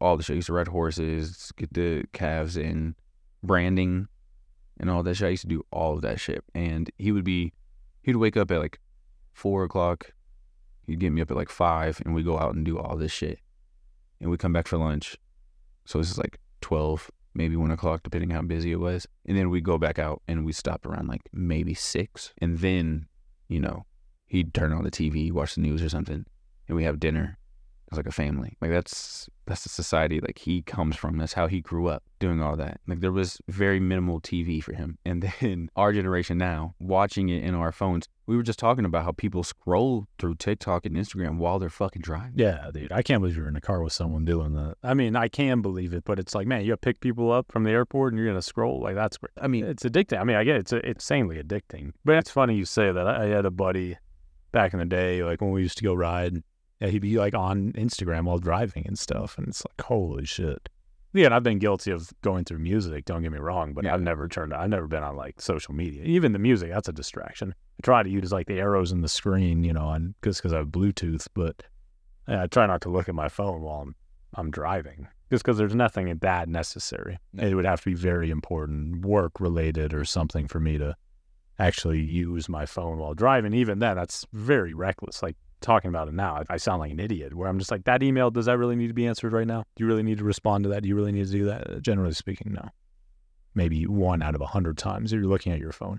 all 0.00 0.16
the 0.16 0.24
shit. 0.24 0.34
I 0.34 0.36
used 0.36 0.48
to 0.48 0.52
ride 0.52 0.68
horses, 0.68 1.52
get 1.56 1.72
the 1.72 2.04
calves 2.12 2.56
in, 2.56 2.96
branding, 3.42 4.08
and 4.80 4.90
all 4.90 5.04
that 5.04 5.14
shit. 5.14 5.28
I 5.28 5.30
used 5.30 5.42
to 5.42 5.48
do 5.48 5.64
all 5.70 5.94
of 5.94 6.02
that 6.02 6.18
shit. 6.18 6.42
And 6.54 6.90
he 6.98 7.12
would 7.12 7.24
be, 7.24 7.52
he'd 8.02 8.16
wake 8.16 8.36
up 8.36 8.50
at 8.50 8.58
like 8.58 8.80
four 9.32 9.62
o'clock. 9.62 10.12
He'd 10.86 10.98
get 10.98 11.12
me 11.12 11.22
up 11.22 11.30
at 11.30 11.36
like 11.36 11.48
five, 11.48 12.02
and 12.04 12.12
we'd 12.12 12.26
go 12.26 12.38
out 12.38 12.54
and 12.54 12.64
do 12.64 12.78
all 12.78 12.96
this 12.96 13.12
shit. 13.12 13.38
And 14.20 14.30
we'd 14.30 14.40
come 14.40 14.52
back 14.52 14.66
for 14.66 14.76
lunch. 14.76 15.16
So 15.86 15.98
this 15.98 16.10
is 16.10 16.18
like 16.18 16.38
12, 16.60 17.08
maybe 17.34 17.54
one 17.54 17.70
o'clock, 17.70 18.02
depending 18.02 18.30
how 18.30 18.42
busy 18.42 18.72
it 18.72 18.80
was. 18.80 19.06
And 19.26 19.38
then 19.38 19.48
we'd 19.48 19.64
go 19.64 19.78
back 19.78 20.00
out 20.00 20.22
and 20.26 20.44
we'd 20.44 20.56
stop 20.56 20.84
around 20.84 21.06
like 21.06 21.22
maybe 21.32 21.72
six. 21.72 22.32
And 22.38 22.58
then, 22.58 23.06
you 23.48 23.60
know, 23.60 23.86
he'd 24.34 24.52
turn 24.52 24.72
on 24.72 24.82
the 24.82 24.90
TV, 24.90 25.30
watch 25.30 25.54
the 25.54 25.60
news 25.60 25.80
or 25.80 25.88
something, 25.88 26.26
and 26.68 26.76
we 26.76 26.84
have 26.84 26.98
dinner 26.98 27.38
as 27.92 27.96
like 27.96 28.06
a 28.06 28.12
family. 28.12 28.56
Like 28.60 28.72
that's 28.72 29.28
that's 29.46 29.62
the 29.62 29.68
society 29.68 30.20
like 30.20 30.38
he 30.38 30.62
comes 30.62 30.96
from. 30.96 31.18
That's 31.18 31.34
how 31.34 31.46
he 31.46 31.60
grew 31.60 31.86
up 31.86 32.02
doing 32.18 32.42
all 32.42 32.56
that. 32.56 32.80
Like 32.88 33.00
there 33.00 33.12
was 33.12 33.38
very 33.48 33.78
minimal 33.78 34.20
TV 34.20 34.62
for 34.62 34.72
him. 34.72 34.98
And 35.04 35.30
then 35.40 35.70
our 35.76 35.92
generation 35.92 36.38
now, 36.38 36.74
watching 36.80 37.28
it 37.28 37.44
in 37.44 37.54
our 37.54 37.70
phones, 37.70 38.08
we 38.26 38.36
were 38.36 38.42
just 38.42 38.58
talking 38.58 38.84
about 38.84 39.04
how 39.04 39.12
people 39.12 39.44
scroll 39.44 40.06
through 40.18 40.36
TikTok 40.36 40.86
and 40.86 40.96
Instagram 40.96 41.36
while 41.36 41.58
they're 41.58 41.70
fucking 41.70 42.02
driving. 42.02 42.32
Yeah, 42.34 42.70
dude. 42.72 42.90
I 42.90 43.02
can't 43.02 43.20
believe 43.20 43.36
you're 43.36 43.48
in 43.48 43.56
a 43.56 43.60
car 43.60 43.82
with 43.82 43.92
someone 43.92 44.24
doing 44.24 44.54
that. 44.54 44.76
I 44.82 44.94
mean, 44.94 45.14
I 45.14 45.28
can 45.28 45.60
believe 45.60 45.92
it, 45.92 46.04
but 46.04 46.18
it's 46.18 46.34
like, 46.34 46.46
man, 46.46 46.62
you 46.62 46.68
gotta 46.68 46.78
pick 46.78 47.00
people 47.00 47.30
up 47.30 47.52
from 47.52 47.64
the 47.64 47.70
airport 47.70 48.12
and 48.12 48.18
you're 48.18 48.28
gonna 48.28 48.42
scroll. 48.42 48.80
Like 48.80 48.96
that's 48.96 49.18
great. 49.18 49.32
I 49.40 49.46
mean, 49.46 49.64
it's 49.64 49.84
addicting. 49.84 50.20
I 50.20 50.24
mean, 50.24 50.36
I 50.36 50.42
get 50.42 50.56
it. 50.56 50.60
it's 50.60 50.72
it's 50.72 50.86
insanely 50.86 51.40
addicting. 51.40 51.92
But 52.04 52.16
it's 52.16 52.30
funny 52.30 52.56
you 52.56 52.64
say 52.64 52.90
that. 52.90 53.06
I 53.06 53.26
had 53.26 53.44
a 53.44 53.50
buddy 53.50 53.98
back 54.54 54.72
in 54.72 54.78
the 54.78 54.86
day, 54.86 55.22
like 55.22 55.42
when 55.42 55.50
we 55.50 55.60
used 55.60 55.76
to 55.78 55.84
go 55.84 55.92
ride, 55.92 56.42
yeah, 56.80 56.88
he'd 56.88 57.00
be 57.00 57.18
like 57.18 57.34
on 57.34 57.72
Instagram 57.72 58.24
while 58.24 58.38
driving 58.38 58.86
and 58.86 58.98
stuff. 58.98 59.36
And 59.36 59.48
it's 59.48 59.62
like, 59.66 59.86
holy 59.86 60.24
shit. 60.24 60.70
Yeah, 61.12 61.26
and 61.26 61.34
I've 61.34 61.42
been 61.42 61.58
guilty 61.58 61.90
of 61.90 62.10
going 62.22 62.44
through 62.44 62.58
music, 62.58 63.04
don't 63.04 63.22
get 63.22 63.30
me 63.30 63.38
wrong, 63.38 63.72
but 63.72 63.84
yeah. 63.84 63.94
I've 63.94 64.02
never 64.02 64.26
turned 64.26 64.52
I've 64.52 64.70
never 64.70 64.88
been 64.88 65.02
on 65.02 65.16
like 65.16 65.40
social 65.40 65.74
media. 65.74 66.02
Even 66.04 66.32
the 66.32 66.38
music, 66.38 66.70
that's 66.70 66.88
a 66.88 66.92
distraction. 66.92 67.50
I 67.50 67.80
try 67.82 68.02
to 68.02 68.08
use 68.08 68.32
like 68.32 68.46
the 68.46 68.58
arrows 68.58 68.90
in 68.90 69.02
the 69.02 69.08
screen, 69.08 69.62
you 69.62 69.72
know, 69.72 69.90
and 69.90 70.14
just 70.24 70.40
because 70.40 70.52
I 70.52 70.58
have 70.58 70.68
Bluetooth, 70.68 71.28
but 71.34 71.62
yeah, 72.26 72.44
I 72.44 72.46
try 72.46 72.66
not 72.66 72.80
to 72.82 72.88
look 72.88 73.08
at 73.08 73.14
my 73.14 73.28
phone 73.28 73.60
while 73.60 73.82
I'm 73.82 73.94
I'm 74.34 74.50
driving. 74.50 75.06
Just 75.30 75.44
because 75.44 75.56
there's 75.58 75.74
nothing 75.74 76.16
that 76.16 76.48
necessary. 76.48 77.18
No. 77.32 77.46
It 77.46 77.54
would 77.54 77.64
have 77.64 77.80
to 77.82 77.90
be 77.90 77.94
very 77.94 78.30
important, 78.30 79.04
work 79.04 79.40
related 79.40 79.94
or 79.94 80.04
something 80.04 80.48
for 80.48 80.60
me 80.60 80.78
to 80.78 80.96
actually 81.58 82.00
use 82.00 82.48
my 82.48 82.66
phone 82.66 82.98
while 82.98 83.14
driving. 83.14 83.54
Even 83.54 83.78
then, 83.78 83.96
that's 83.96 84.26
very 84.32 84.74
reckless. 84.74 85.22
Like 85.22 85.36
talking 85.60 85.88
about 85.88 86.08
it 86.08 86.14
now, 86.14 86.42
I 86.48 86.56
sound 86.56 86.80
like 86.80 86.92
an 86.92 87.00
idiot 87.00 87.34
where 87.34 87.48
I'm 87.48 87.58
just 87.58 87.70
like, 87.70 87.84
that 87.84 88.02
email, 88.02 88.30
does 88.30 88.46
that 88.46 88.58
really 88.58 88.76
need 88.76 88.88
to 88.88 88.94
be 88.94 89.06
answered 89.06 89.32
right 89.32 89.46
now? 89.46 89.64
Do 89.76 89.84
you 89.84 89.86
really 89.86 90.02
need 90.02 90.18
to 90.18 90.24
respond 90.24 90.64
to 90.64 90.70
that? 90.70 90.82
Do 90.82 90.88
you 90.88 90.96
really 90.96 91.12
need 91.12 91.26
to 91.26 91.32
do 91.32 91.44
that? 91.46 91.70
Uh, 91.70 91.80
generally 91.80 92.12
speaking, 92.12 92.52
no. 92.52 92.68
Maybe 93.54 93.86
one 93.86 94.22
out 94.22 94.34
of 94.34 94.40
a 94.40 94.46
hundred 94.46 94.78
times 94.78 95.12
if 95.12 95.18
you're 95.18 95.28
looking 95.28 95.52
at 95.52 95.60
your 95.60 95.72
phone. 95.72 95.98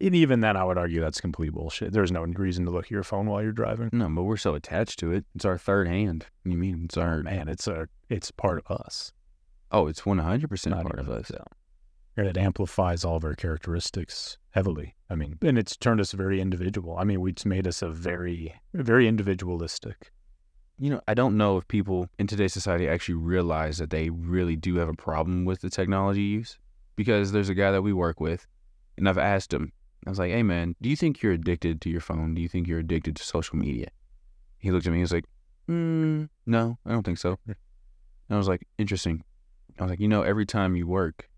And 0.00 0.14
even 0.14 0.40
then, 0.40 0.56
I 0.56 0.64
would 0.64 0.78
argue 0.78 1.00
that's 1.00 1.20
complete 1.20 1.52
bullshit. 1.52 1.92
There's 1.92 2.12
no 2.12 2.22
reason 2.22 2.64
to 2.64 2.70
look 2.70 2.86
at 2.86 2.90
your 2.90 3.04
phone 3.04 3.26
while 3.26 3.40
you're 3.40 3.52
driving. 3.52 3.88
No, 3.92 4.08
but 4.08 4.24
we're 4.24 4.36
so 4.36 4.54
attached 4.54 4.98
to 4.98 5.12
it. 5.12 5.24
It's 5.34 5.44
our 5.44 5.56
third 5.56 5.86
hand. 5.86 6.26
You 6.44 6.56
mean 6.56 6.82
it's 6.84 6.96
our 6.96 7.22
man? 7.22 7.48
It's 7.48 7.68
a 7.68 7.88
it's 8.10 8.30
part 8.32 8.62
of 8.66 8.78
us. 8.78 9.12
Oh, 9.70 9.86
it's 9.86 10.04
one 10.04 10.18
hundred 10.18 10.50
percent 10.50 10.74
part 10.74 10.98
of 10.98 11.08
us. 11.08 11.30
Yeah 11.32 11.44
and 12.16 12.26
it 12.26 12.36
amplifies 12.36 13.04
all 13.04 13.16
of 13.16 13.24
our 13.24 13.34
characteristics 13.34 14.38
heavily. 14.52 14.94
I 15.10 15.14
mean, 15.14 15.38
and 15.42 15.58
it's 15.58 15.76
turned 15.76 16.00
us 16.00 16.12
very 16.12 16.40
individual. 16.40 16.96
I 16.96 17.04
mean, 17.04 17.26
it's 17.26 17.44
made 17.44 17.66
us 17.66 17.82
a 17.82 17.88
very, 17.88 18.54
very 18.72 19.08
individualistic. 19.08 20.10
You 20.78 20.90
know, 20.90 21.00
I 21.06 21.14
don't 21.14 21.36
know 21.36 21.58
if 21.58 21.68
people 21.68 22.08
in 22.18 22.26
today's 22.26 22.52
society 22.52 22.88
actually 22.88 23.16
realize 23.16 23.78
that 23.78 23.90
they 23.90 24.10
really 24.10 24.56
do 24.56 24.76
have 24.76 24.88
a 24.88 24.94
problem 24.94 25.44
with 25.44 25.60
the 25.60 25.70
technology 25.70 26.22
use. 26.22 26.58
Because 26.94 27.32
there's 27.32 27.48
a 27.48 27.54
guy 27.54 27.70
that 27.70 27.82
we 27.82 27.94
work 27.94 28.20
with, 28.20 28.46
and 28.98 29.08
I've 29.08 29.18
asked 29.18 29.52
him, 29.52 29.72
I 30.06 30.10
was 30.10 30.18
like, 30.18 30.30
hey 30.30 30.42
man, 30.42 30.76
do 30.82 30.90
you 30.90 30.96
think 30.96 31.22
you're 31.22 31.32
addicted 31.32 31.80
to 31.80 31.90
your 31.90 32.02
phone? 32.02 32.34
Do 32.34 32.42
you 32.42 32.48
think 32.48 32.66
you're 32.66 32.80
addicted 32.80 33.16
to 33.16 33.24
social 33.24 33.56
media? 33.56 33.88
He 34.58 34.70
looked 34.70 34.86
at 34.86 34.92
me, 34.92 34.98
he 34.98 35.02
was 35.02 35.12
like, 35.12 35.24
mm, 35.68 36.28
no, 36.44 36.78
I 36.84 36.90
don't 36.92 37.04
think 37.04 37.18
so. 37.18 37.38
And 38.28 38.36
I 38.36 38.38
was 38.38 38.48
like, 38.48 38.66
interesting. 38.78 39.24
I 39.78 39.82
was 39.82 39.90
like, 39.90 40.00
you 40.00 40.08
know, 40.08 40.22
every 40.22 40.46
time 40.46 40.74
you 40.74 40.86
work, 40.86 41.28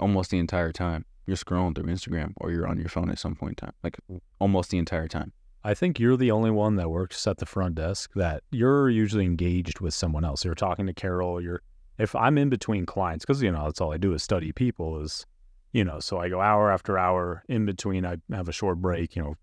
almost 0.00 0.30
the 0.30 0.38
entire 0.38 0.72
time. 0.72 1.04
You're 1.26 1.36
scrolling 1.36 1.74
through 1.74 1.84
Instagram 1.84 2.32
or 2.36 2.50
you're 2.50 2.66
on 2.66 2.78
your 2.78 2.88
phone 2.88 3.10
at 3.10 3.18
some 3.18 3.34
point 3.34 3.52
in 3.52 3.66
time, 3.66 3.74
like 3.82 3.98
mm. 4.10 4.20
almost 4.38 4.70
the 4.70 4.78
entire 4.78 5.08
time. 5.08 5.32
I 5.66 5.72
think 5.72 5.98
you're 5.98 6.18
the 6.18 6.30
only 6.30 6.50
one 6.50 6.76
that 6.76 6.90
works 6.90 7.26
at 7.26 7.38
the 7.38 7.46
front 7.46 7.76
desk 7.76 8.12
that 8.14 8.42
you're 8.50 8.90
usually 8.90 9.24
engaged 9.24 9.80
with 9.80 9.94
someone 9.94 10.24
else. 10.24 10.44
You're 10.44 10.54
talking 10.54 10.86
to 10.86 10.92
Carol. 10.92 11.40
You're 11.40 11.62
if 11.96 12.14
I'm 12.14 12.36
in 12.36 12.50
between 12.50 12.84
clients 12.84 13.24
because 13.24 13.42
you 13.42 13.50
know 13.50 13.64
that's 13.64 13.80
all 13.80 13.92
I 13.92 13.96
do 13.96 14.12
is 14.12 14.22
study 14.22 14.52
people. 14.52 15.00
Is 15.00 15.24
you 15.72 15.82
know 15.82 16.00
so 16.00 16.18
I 16.18 16.28
go 16.28 16.40
hour 16.40 16.70
after 16.70 16.98
hour 16.98 17.44
in 17.48 17.64
between. 17.64 18.04
I 18.04 18.16
have 18.30 18.48
a 18.48 18.52
short 18.52 18.82
break. 18.82 19.16
You 19.16 19.22
know, 19.22 19.34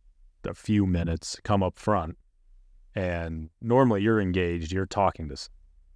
a 0.47 0.53
few 0.53 0.85
minutes. 0.85 1.39
Come 1.43 1.63
up 1.63 1.79
front, 1.79 2.17
and 2.93 3.49
normally 3.59 4.03
you're 4.03 4.21
engaged. 4.21 4.71
You're 4.71 4.85
talking 4.85 5.27
to. 5.29 5.35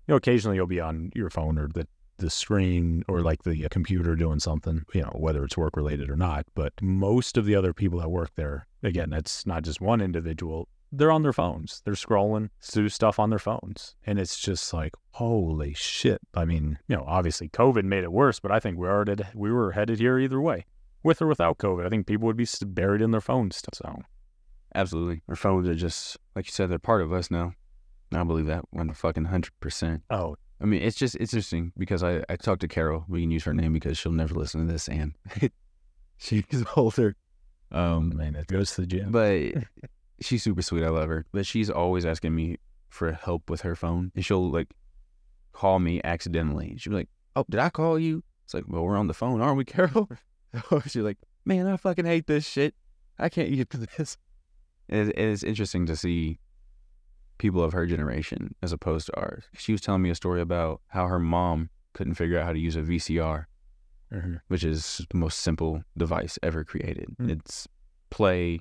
You 0.07 0.13
know, 0.13 0.15
occasionally 0.15 0.57
you'll 0.57 0.67
be 0.67 0.79
on 0.79 1.11
your 1.15 1.29
phone 1.29 1.57
or 1.59 1.67
the 1.67 1.87
the 2.17 2.29
screen 2.29 3.03
or 3.07 3.21
like 3.21 3.43
the 3.43 3.65
uh, 3.65 3.69
computer 3.69 4.15
doing 4.15 4.39
something, 4.39 4.83
you 4.93 5.01
know, 5.01 5.11
whether 5.15 5.43
it's 5.43 5.57
work 5.57 5.75
related 5.75 6.09
or 6.09 6.15
not. 6.15 6.45
But 6.55 6.73
most 6.81 7.37
of 7.37 7.45
the 7.45 7.55
other 7.55 7.73
people 7.73 7.99
that 7.99 8.09
work 8.09 8.31
there, 8.35 8.67
again, 8.83 9.13
it's 9.13 9.45
not 9.45 9.63
just 9.63 9.81
one 9.81 10.01
individual, 10.01 10.67
they're 10.91 11.11
on 11.11 11.23
their 11.23 11.33
phones. 11.33 11.81
They're 11.83 11.93
scrolling 11.93 12.49
through 12.61 12.89
stuff 12.89 13.19
on 13.19 13.29
their 13.29 13.39
phones. 13.39 13.95
And 14.05 14.19
it's 14.19 14.39
just 14.39 14.73
like, 14.73 14.93
holy 15.11 15.73
shit. 15.73 16.21
I 16.33 16.45
mean, 16.45 16.79
you 16.87 16.95
know, 16.95 17.03
obviously 17.05 17.49
COVID 17.49 17.83
made 17.83 18.03
it 18.03 18.11
worse, 18.11 18.39
but 18.39 18.51
I 18.51 18.59
think 18.59 18.77
we 18.77 18.87
already 18.87 19.23
we 19.33 19.51
were 19.51 19.71
headed 19.71 19.99
here 19.99 20.19
either 20.19 20.39
way. 20.39 20.65
With 21.03 21.21
or 21.21 21.27
without 21.27 21.59
COVID, 21.59 21.85
I 21.85 21.89
think 21.89 22.07
people 22.07 22.25
would 22.25 22.37
be 22.37 22.47
buried 22.65 23.01
in 23.01 23.11
their 23.11 23.21
phones. 23.21 23.61
So, 23.73 24.01
absolutely, 24.73 25.21
our 25.29 25.35
phones 25.35 25.67
are 25.67 25.75
just 25.75 26.17
like 26.35 26.47
you 26.47 26.51
said, 26.51 26.69
they're 26.69 26.79
part 26.79 27.01
of 27.01 27.13
us 27.13 27.29
now. 27.29 27.53
I 28.11 28.23
believe 28.23 28.47
that 28.47 28.65
one 28.71 28.91
fucking 28.91 29.25
hundred 29.25 29.53
percent. 29.59 30.03
Oh, 30.09 30.35
I 30.61 30.65
mean, 30.65 30.81
it's 30.81 30.95
just 30.95 31.15
it's 31.15 31.33
interesting 31.33 31.73
because 31.77 32.03
I 32.03 32.23
I 32.29 32.35
talked 32.37 32.61
to 32.61 32.67
Carol. 32.67 33.05
We 33.07 33.21
can 33.21 33.31
use 33.31 33.43
her 33.43 33.53
name 33.53 33.73
because 33.73 33.97
she'll 33.97 34.11
never 34.11 34.33
listen 34.33 34.65
to 34.65 34.71
this, 34.71 34.87
and 34.87 35.13
she's 36.17 36.43
older. 36.75 37.15
Um, 37.71 38.15
man, 38.15 38.35
it 38.35 38.47
goes 38.47 38.71
to 38.75 38.81
the 38.81 38.87
gym, 38.87 39.11
but 39.11 39.63
she's 40.21 40.43
super 40.43 40.61
sweet. 40.61 40.83
I 40.83 40.89
love 40.89 41.09
her, 41.09 41.25
but 41.31 41.45
she's 41.45 41.69
always 41.69 42.05
asking 42.05 42.33
me 42.35 42.57
for 42.89 43.11
help 43.11 43.49
with 43.49 43.61
her 43.61 43.75
phone, 43.75 44.11
and 44.15 44.23
she'll 44.23 44.49
like 44.49 44.73
call 45.51 45.79
me 45.79 46.01
accidentally. 46.03 46.75
She'll 46.77 46.91
be 46.91 46.97
like, 46.97 47.09
"Oh, 47.35 47.45
did 47.49 47.59
I 47.59 47.69
call 47.69 47.99
you?" 47.99 48.23
It's 48.45 48.53
like, 48.53 48.65
"Well, 48.67 48.83
we're 48.83 48.97
on 48.97 49.07
the 49.07 49.13
phone, 49.13 49.41
aren't 49.41 49.57
we, 49.57 49.65
Carol?" 49.65 50.09
she's 50.83 50.95
like, 50.97 51.17
"Man, 51.43 51.67
I 51.67 51.75
fucking 51.75 52.05
hate 52.05 52.27
this 52.27 52.47
shit. 52.47 52.75
I 53.19 53.27
can't 53.27 53.49
use 53.49 53.65
this." 53.97 54.17
And 54.87 55.11
it's 55.17 55.43
interesting 55.43 55.85
to 55.87 55.95
see 55.95 56.39
people 57.37 57.63
of 57.63 57.73
her 57.73 57.85
generation 57.85 58.55
as 58.61 58.71
opposed 58.71 59.07
to 59.07 59.15
ours. 59.17 59.43
She 59.57 59.71
was 59.71 59.81
telling 59.81 60.01
me 60.01 60.09
a 60.09 60.15
story 60.15 60.41
about 60.41 60.81
how 60.87 61.07
her 61.07 61.19
mom 61.19 61.69
couldn't 61.93 62.15
figure 62.15 62.39
out 62.39 62.45
how 62.45 62.53
to 62.53 62.59
use 62.59 62.75
a 62.75 62.81
VCR, 62.81 63.45
mm-hmm. 64.13 64.35
which 64.47 64.63
is 64.63 65.05
the 65.09 65.17
most 65.17 65.39
simple 65.39 65.83
device 65.97 66.37
ever 66.43 66.63
created. 66.63 67.07
Mm-hmm. 67.19 67.31
It's 67.31 67.67
play, 68.09 68.59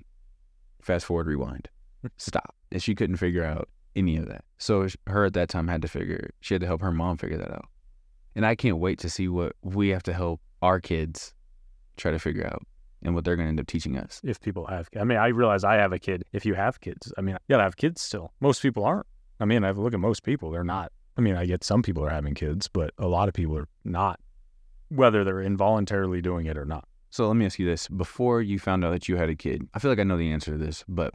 fast 0.81 1.07
forward, 1.07 1.26
rewind, 1.26 1.69
stop. 2.16 2.54
And 2.73 2.83
she 2.83 2.95
couldn't 2.95 3.16
figure 3.16 3.45
out 3.45 3.69
any 3.97 4.16
of 4.16 4.26
that. 4.28 4.45
So 4.59 4.88
her 5.07 5.25
at 5.26 5.35
that 5.35 5.49
time 5.49 5.69
had 5.69 5.83
to 5.83 5.88
figure, 5.88 6.31
she 6.40 6.54
had 6.54 6.61
to 6.61 6.66
help 6.66 6.81
her 6.81 6.93
mom 6.93 7.16
figure 7.16 7.38
that 7.38 7.52
out. 7.52 7.66
And 8.35 8.45
I 8.45 8.57
can't 8.57 8.78
wait 8.78 8.99
to 9.00 9.11
see 9.11 9.28
what 9.28 9.54
we 9.62 9.90
have 9.90 10.02
to 10.04 10.12
help 10.12 10.40
our 10.61 10.81
kids 10.81 11.33
try 11.97 12.11
to 12.11 12.19
figure 12.19 12.47
out 12.47 12.66
and 13.04 13.14
what 13.14 13.25
they're 13.25 13.37
going 13.37 13.46
to 13.46 13.50
end 13.50 13.61
up 13.61 13.66
teaching 13.66 13.96
us. 13.99 14.20
If 14.25 14.40
people 14.40 14.66
have, 14.66 14.88
I 14.99 15.04
mean, 15.04 15.18
I 15.18 15.28
realize 15.28 15.62
I 15.62 15.75
have 15.75 15.92
a 15.92 15.99
kid. 15.99 16.25
If 16.32 16.46
you 16.46 16.54
have 16.54 16.80
kids, 16.80 17.12
I 17.16 17.20
mean, 17.20 17.34
you 17.49 17.54
gotta 17.54 17.62
have 17.62 17.76
kids 17.76 18.00
still. 18.00 18.32
Most 18.40 18.62
people 18.62 18.84
aren't. 18.84 19.06
I 19.38 19.44
mean, 19.44 19.64
I 19.64 19.70
look 19.70 19.94
at 19.94 20.00
most 20.00 20.23
people; 20.23 20.50
they're 20.50 20.64
not. 20.64 20.90
I 21.16 21.20
mean, 21.20 21.37
I 21.37 21.46
get 21.46 21.62
some 21.62 21.82
people 21.82 22.04
are 22.04 22.11
having 22.11 22.34
kids, 22.34 22.66
but 22.68 22.92
a 22.99 23.06
lot 23.06 23.28
of 23.28 23.34
people 23.34 23.56
are 23.56 23.68
not, 23.84 24.18
whether 24.88 25.23
they're 25.23 25.42
involuntarily 25.42 26.20
doing 26.20 26.46
it 26.46 26.56
or 26.56 26.64
not. 26.64 26.88
So 27.11 27.28
let 27.28 27.37
me 27.37 27.46
ask 27.46 27.58
you 27.58 27.66
this: 27.66 27.88
Before 27.88 28.42
you 28.42 28.58
found 28.58 28.84
out 28.84 28.90
that 28.90 29.08
you 29.08 29.16
had 29.16 29.28
a 29.28 29.37
kid, 29.37 29.68
I 29.75 29.78
feel 29.78 29.90
like 29.90 30.00
I 30.00 30.04
know 30.04 30.16
the 30.16 30.32
answer 30.32 30.52
to 30.52 30.58
this, 30.58 30.84
but 30.88 31.14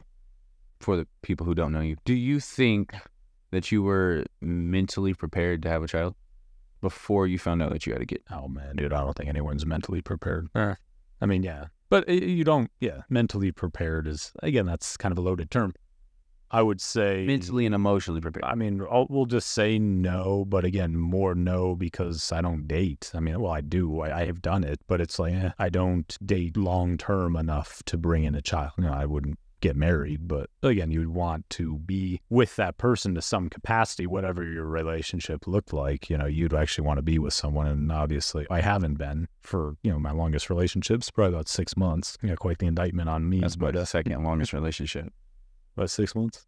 for 0.78 0.96
the 0.96 1.06
people 1.22 1.44
who 1.44 1.54
don't 1.54 1.72
know 1.72 1.80
you, 1.80 1.96
do 2.04 2.14
you 2.14 2.40
think 2.40 2.94
that 3.50 3.70
you 3.72 3.82
were 3.82 4.24
mentally 4.40 5.12
prepared 5.12 5.62
to 5.62 5.68
have 5.68 5.82
a 5.82 5.88
child 5.88 6.14
before 6.80 7.26
you 7.26 7.38
found 7.38 7.62
out 7.62 7.70
that 7.72 7.86
you 7.86 7.92
had 7.92 8.00
a 8.00 8.06
kid? 8.06 8.22
Oh 8.30 8.48
man, 8.48 8.76
dude, 8.76 8.92
I 8.92 9.00
don't 9.00 9.16
think 9.16 9.28
anyone's 9.28 9.66
mentally 9.66 10.00
prepared. 10.00 10.48
Eh. 10.54 10.74
I 11.20 11.26
mean, 11.26 11.42
yeah, 11.42 11.66
but 11.90 12.08
you 12.08 12.44
don't, 12.44 12.70
yeah, 12.80 13.02
mentally 13.10 13.52
prepared 13.52 14.06
is, 14.06 14.32
again, 14.42 14.64
that's 14.64 14.96
kind 14.96 15.12
of 15.12 15.18
a 15.18 15.20
loaded 15.20 15.50
term. 15.50 15.74
I 16.52 16.62
would 16.62 16.80
say 16.80 17.26
mentally 17.26 17.64
and 17.64 17.74
emotionally 17.74 18.20
prepared. 18.20 18.44
I 18.44 18.56
mean, 18.56 18.82
I'll, 18.90 19.06
we'll 19.08 19.26
just 19.26 19.52
say 19.52 19.78
no, 19.78 20.44
but 20.44 20.64
again, 20.64 20.96
more 20.96 21.34
no 21.34 21.76
because 21.76 22.32
I 22.32 22.40
don't 22.40 22.66
date. 22.66 23.12
I 23.14 23.20
mean, 23.20 23.40
well, 23.40 23.52
I 23.52 23.60
do. 23.60 24.00
I, 24.00 24.22
I 24.22 24.24
have 24.26 24.42
done 24.42 24.64
it, 24.64 24.80
but 24.88 25.00
it's 25.00 25.18
like 25.20 25.34
eh, 25.34 25.50
I 25.60 25.68
don't 25.68 26.16
date 26.26 26.56
long 26.56 26.98
term 26.98 27.36
enough 27.36 27.82
to 27.86 27.96
bring 27.96 28.24
in 28.24 28.34
a 28.34 28.42
child. 28.42 28.72
You 28.78 28.84
know, 28.84 28.92
I 28.92 29.06
wouldn't 29.06 29.38
get 29.60 29.76
married, 29.76 30.26
but 30.26 30.50
again, 30.62 30.90
you'd 30.90 31.08
want 31.08 31.48
to 31.50 31.78
be 31.78 32.20
with 32.28 32.56
that 32.56 32.78
person 32.78 33.14
to 33.14 33.22
some 33.22 33.48
capacity, 33.48 34.06
whatever 34.06 34.44
your 34.44 34.64
relationship 34.64 35.46
looked 35.46 35.72
like. 35.72 36.10
You 36.10 36.18
know, 36.18 36.26
you'd 36.26 36.54
actually 36.54 36.86
want 36.86 36.98
to 36.98 37.02
be 37.02 37.18
with 37.18 37.34
someone. 37.34 37.66
And 37.66 37.92
obviously, 37.92 38.46
I 38.50 38.60
haven't 38.60 38.94
been 38.94 39.28
for, 39.40 39.76
you 39.82 39.90
know, 39.90 39.98
my 39.98 40.12
longest 40.12 40.50
relationships, 40.50 41.10
probably 41.10 41.34
about 41.34 41.48
six 41.48 41.76
months. 41.76 42.16
You 42.22 42.30
know, 42.30 42.36
quite 42.36 42.58
the 42.58 42.66
indictment 42.66 43.08
on 43.08 43.28
me. 43.28 43.40
That's 43.40 43.54
about 43.54 43.74
the 43.74 43.84
second 43.84 44.22
longest 44.24 44.52
relationship. 44.52 45.12
About 45.76 45.90
six 45.90 46.14
months? 46.14 46.46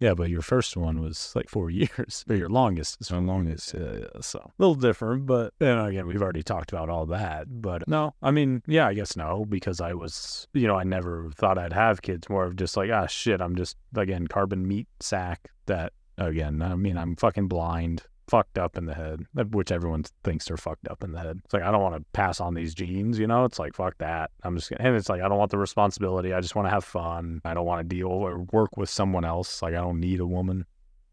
Yeah, 0.00 0.14
but 0.14 0.28
your 0.28 0.42
first 0.42 0.76
one 0.76 1.00
was 1.00 1.32
like 1.34 1.48
four 1.48 1.70
years, 1.70 2.24
or 2.28 2.36
your 2.36 2.48
longest 2.48 2.98
is 3.00 3.10
my 3.10 3.18
longest. 3.18 3.74
Yeah, 3.74 4.06
so 4.20 4.38
a 4.38 4.52
little 4.58 4.74
different, 4.74 5.26
but 5.26 5.54
you 5.60 5.66
know, 5.66 5.86
again, 5.86 6.06
we've 6.06 6.22
already 6.22 6.42
talked 6.42 6.72
about 6.72 6.88
all 6.88 7.06
that. 7.06 7.46
But 7.62 7.86
no, 7.88 8.14
I 8.22 8.30
mean, 8.30 8.62
yeah, 8.66 8.86
I 8.86 8.94
guess 8.94 9.16
no, 9.16 9.44
because 9.44 9.80
I 9.80 9.94
was, 9.94 10.46
you 10.52 10.66
know, 10.66 10.76
I 10.76 10.84
never 10.84 11.30
thought 11.34 11.58
I'd 11.58 11.72
have 11.72 12.02
kids. 12.02 12.28
More 12.28 12.44
of 12.44 12.56
just 12.56 12.76
like, 12.76 12.90
ah, 12.90 13.06
shit, 13.06 13.40
I'm 13.40 13.56
just 13.56 13.76
again 13.96 14.26
carbon 14.26 14.66
meat 14.66 14.88
sack. 15.00 15.50
That 15.66 15.92
again, 16.18 16.60
I 16.60 16.74
mean, 16.74 16.98
I'm 16.98 17.16
fucking 17.16 17.48
blind 17.48 18.02
fucked 18.26 18.58
up 18.58 18.76
in 18.76 18.86
the 18.86 18.94
head, 18.94 19.26
which 19.52 19.70
everyone 19.70 20.04
thinks 20.22 20.46
they're 20.46 20.56
fucked 20.56 20.88
up 20.88 21.04
in 21.04 21.12
the 21.12 21.20
head. 21.20 21.40
It's 21.44 21.54
like 21.54 21.62
I 21.62 21.70
don't 21.70 21.82
want 21.82 21.96
to 21.96 22.04
pass 22.12 22.40
on 22.40 22.54
these 22.54 22.74
genes, 22.74 23.18
you 23.18 23.26
know. 23.26 23.44
It's 23.44 23.58
like 23.58 23.74
fuck 23.74 23.98
that. 23.98 24.30
I'm 24.42 24.56
just 24.56 24.70
and 24.72 24.96
it's 24.96 25.08
like 25.08 25.22
I 25.22 25.28
don't 25.28 25.38
want 25.38 25.50
the 25.50 25.58
responsibility. 25.58 26.32
I 26.32 26.40
just 26.40 26.54
want 26.54 26.66
to 26.66 26.70
have 26.70 26.84
fun. 26.84 27.40
I 27.44 27.54
don't 27.54 27.66
want 27.66 27.88
to 27.88 27.94
deal 27.96 28.08
or 28.08 28.46
work 28.52 28.76
with 28.76 28.90
someone 28.90 29.24
else. 29.24 29.62
Like 29.62 29.74
I 29.74 29.80
don't 29.80 30.00
need 30.00 30.20
a 30.20 30.26
woman, 30.26 30.66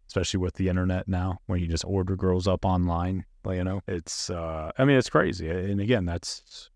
especially 0.08 0.40
with 0.40 0.56
the 0.56 0.70
internet 0.70 1.08
now, 1.08 1.40
when 1.48 1.60
you 1.60 1.68
just 1.68 1.86
order 1.86 2.16
girls 2.16 2.48
up 2.48 2.66
online. 2.66 3.26
You 3.46 3.64
know, 3.64 3.82
it's 3.88 4.30
uh, 4.30 4.72
I 4.78 4.86
mean, 4.86 4.98
it's 4.98 5.10
crazy. 5.10 5.50
And 5.50 5.82
again, 5.82 6.06
that's 6.06 6.70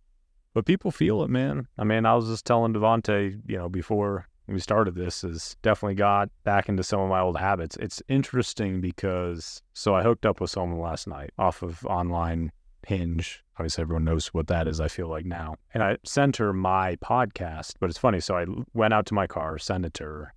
but 0.54 0.66
people 0.66 0.90
feel 0.90 1.22
it, 1.24 1.30
man. 1.30 1.68
I 1.78 1.84
mean, 1.84 2.06
I 2.06 2.16
was 2.16 2.28
just 2.28 2.46
telling 2.46 2.74
DeVanté, 2.74 3.42
you 3.46 3.58
know, 3.58 3.70
before 3.70 4.28
we 4.48 4.60
started 4.60 4.96
this 4.96 5.24
is 5.24 5.58
definitely 5.62 5.96
got 5.96 6.30
back 6.44 6.70
into 6.70 6.84
some 6.84 7.00
of 7.00 7.10
my 7.10 7.20
old 7.20 7.38
habits. 7.38 7.78
It's 7.78 8.02
interesting 8.08 8.80
because 8.80 9.62
so 9.74 9.96
I 9.96 10.04
hooked 10.04 10.26
up 10.26 10.40
with 10.40 10.52
someone 10.52 10.80
last 10.80 11.08
night 11.08 11.32
off 11.38 11.64
of 11.64 11.86
online 11.86 12.52
Hinge. 12.86 13.44
Obviously, 13.58 13.82
everyone 13.82 14.04
knows 14.04 14.28
what 14.28 14.48
that 14.48 14.68
is, 14.68 14.80
I 14.80 14.88
feel 14.88 15.08
like 15.08 15.26
now. 15.26 15.56
And 15.74 15.82
I 15.82 15.98
sent 16.04 16.38
her 16.38 16.54
my 16.54 16.96
podcast, 16.98 17.74
but 17.80 17.90
it's 17.90 17.98
funny. 17.98 18.20
So 18.20 18.38
I 18.38 18.46
went 18.74 18.94
out 18.94 19.06
to 19.08 19.14
my 19.14 19.28
car, 19.28 19.58
sent 19.58 19.86
it 19.86 19.94
to 19.96 20.04
her. 20.04 20.34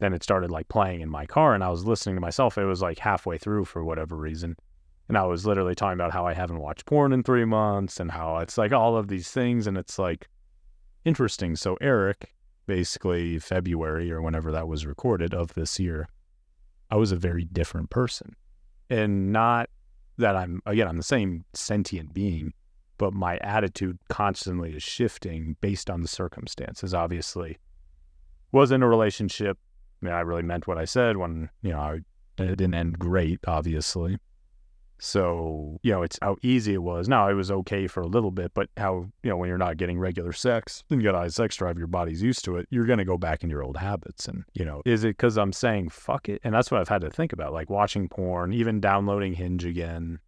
Then 0.00 0.12
it 0.12 0.22
started 0.22 0.50
like 0.50 0.68
playing 0.68 1.00
in 1.02 1.08
my 1.08 1.24
car, 1.24 1.54
and 1.54 1.62
I 1.62 1.68
was 1.68 1.84
listening 1.84 2.16
to 2.16 2.20
myself. 2.20 2.58
It 2.58 2.64
was 2.64 2.82
like 2.82 2.98
halfway 2.98 3.38
through 3.38 3.66
for 3.66 3.84
whatever 3.84 4.16
reason. 4.16 4.56
And 5.08 5.16
I 5.16 5.24
was 5.24 5.46
literally 5.46 5.74
talking 5.74 5.94
about 5.94 6.12
how 6.12 6.26
I 6.26 6.32
haven't 6.32 6.58
watched 6.58 6.86
porn 6.86 7.12
in 7.12 7.22
three 7.22 7.44
months 7.44 8.00
and 8.00 8.10
how 8.10 8.38
it's 8.38 8.58
like 8.58 8.72
all 8.72 8.96
of 8.96 9.08
these 9.08 9.30
things. 9.30 9.66
And 9.66 9.76
it's 9.76 9.98
like 9.98 10.28
interesting. 11.04 11.54
So, 11.56 11.76
Eric, 11.80 12.34
basically 12.66 13.38
February 13.38 14.10
or 14.10 14.22
whenever 14.22 14.52
that 14.52 14.68
was 14.68 14.86
recorded 14.86 15.34
of 15.34 15.54
this 15.54 15.78
year, 15.78 16.08
I 16.90 16.96
was 16.96 17.12
a 17.12 17.16
very 17.16 17.44
different 17.44 17.90
person. 17.90 18.36
And 18.90 19.32
not 19.32 19.70
that 20.18 20.36
I'm, 20.36 20.60
again, 20.66 20.88
I'm 20.88 20.96
the 20.96 21.02
same 21.02 21.44
sentient 21.54 22.14
being, 22.14 22.52
but 22.98 23.12
my 23.12 23.38
attitude 23.38 23.98
constantly 24.08 24.74
is 24.74 24.82
shifting 24.82 25.56
based 25.60 25.90
on 25.90 26.02
the 26.02 26.08
circumstances. 26.08 26.94
Obviously, 26.94 27.58
was 28.52 28.70
in 28.70 28.82
a 28.82 28.88
relationship. 28.88 29.58
I 30.02 30.06
mean, 30.06 30.14
I 30.14 30.20
really 30.20 30.42
meant 30.42 30.66
what 30.66 30.78
I 30.78 30.84
said 30.84 31.16
when, 31.16 31.48
you 31.62 31.70
know, 31.70 31.80
I, 31.80 31.94
it 32.38 32.56
didn't 32.56 32.74
end 32.74 32.98
great, 32.98 33.40
obviously. 33.46 34.18
So, 35.04 35.78
you 35.82 35.92
know, 35.92 36.02
it's 36.02 36.18
how 36.22 36.38
easy 36.40 36.72
it 36.72 36.82
was. 36.82 37.10
Now, 37.10 37.28
it 37.28 37.34
was 37.34 37.50
okay 37.50 37.86
for 37.86 38.00
a 38.00 38.06
little 38.06 38.30
bit, 38.30 38.52
but 38.54 38.70
how, 38.78 39.10
you 39.22 39.28
know, 39.28 39.36
when 39.36 39.50
you're 39.50 39.58
not 39.58 39.76
getting 39.76 39.98
regular 39.98 40.32
sex 40.32 40.82
and 40.88 41.02
you 41.02 41.12
got 41.12 41.14
high 41.14 41.28
sex 41.28 41.56
drive, 41.56 41.76
your 41.76 41.88
body's 41.88 42.22
used 42.22 42.42
to 42.46 42.56
it, 42.56 42.66
you're 42.70 42.86
going 42.86 42.98
to 42.98 43.04
go 43.04 43.18
back 43.18 43.42
into 43.42 43.52
your 43.52 43.62
old 43.62 43.76
habits. 43.76 44.26
And, 44.26 44.44
you 44.54 44.64
know, 44.64 44.80
is 44.86 45.04
it 45.04 45.18
because 45.18 45.36
I'm 45.36 45.52
saying 45.52 45.90
fuck 45.90 46.30
it? 46.30 46.40
And 46.42 46.54
that's 46.54 46.70
what 46.70 46.80
I've 46.80 46.88
had 46.88 47.02
to 47.02 47.10
think 47.10 47.34
about, 47.34 47.52
like 47.52 47.68
watching 47.68 48.08
porn, 48.08 48.54
even 48.54 48.80
downloading 48.80 49.34
Hinge 49.34 49.66
again, 49.66 50.20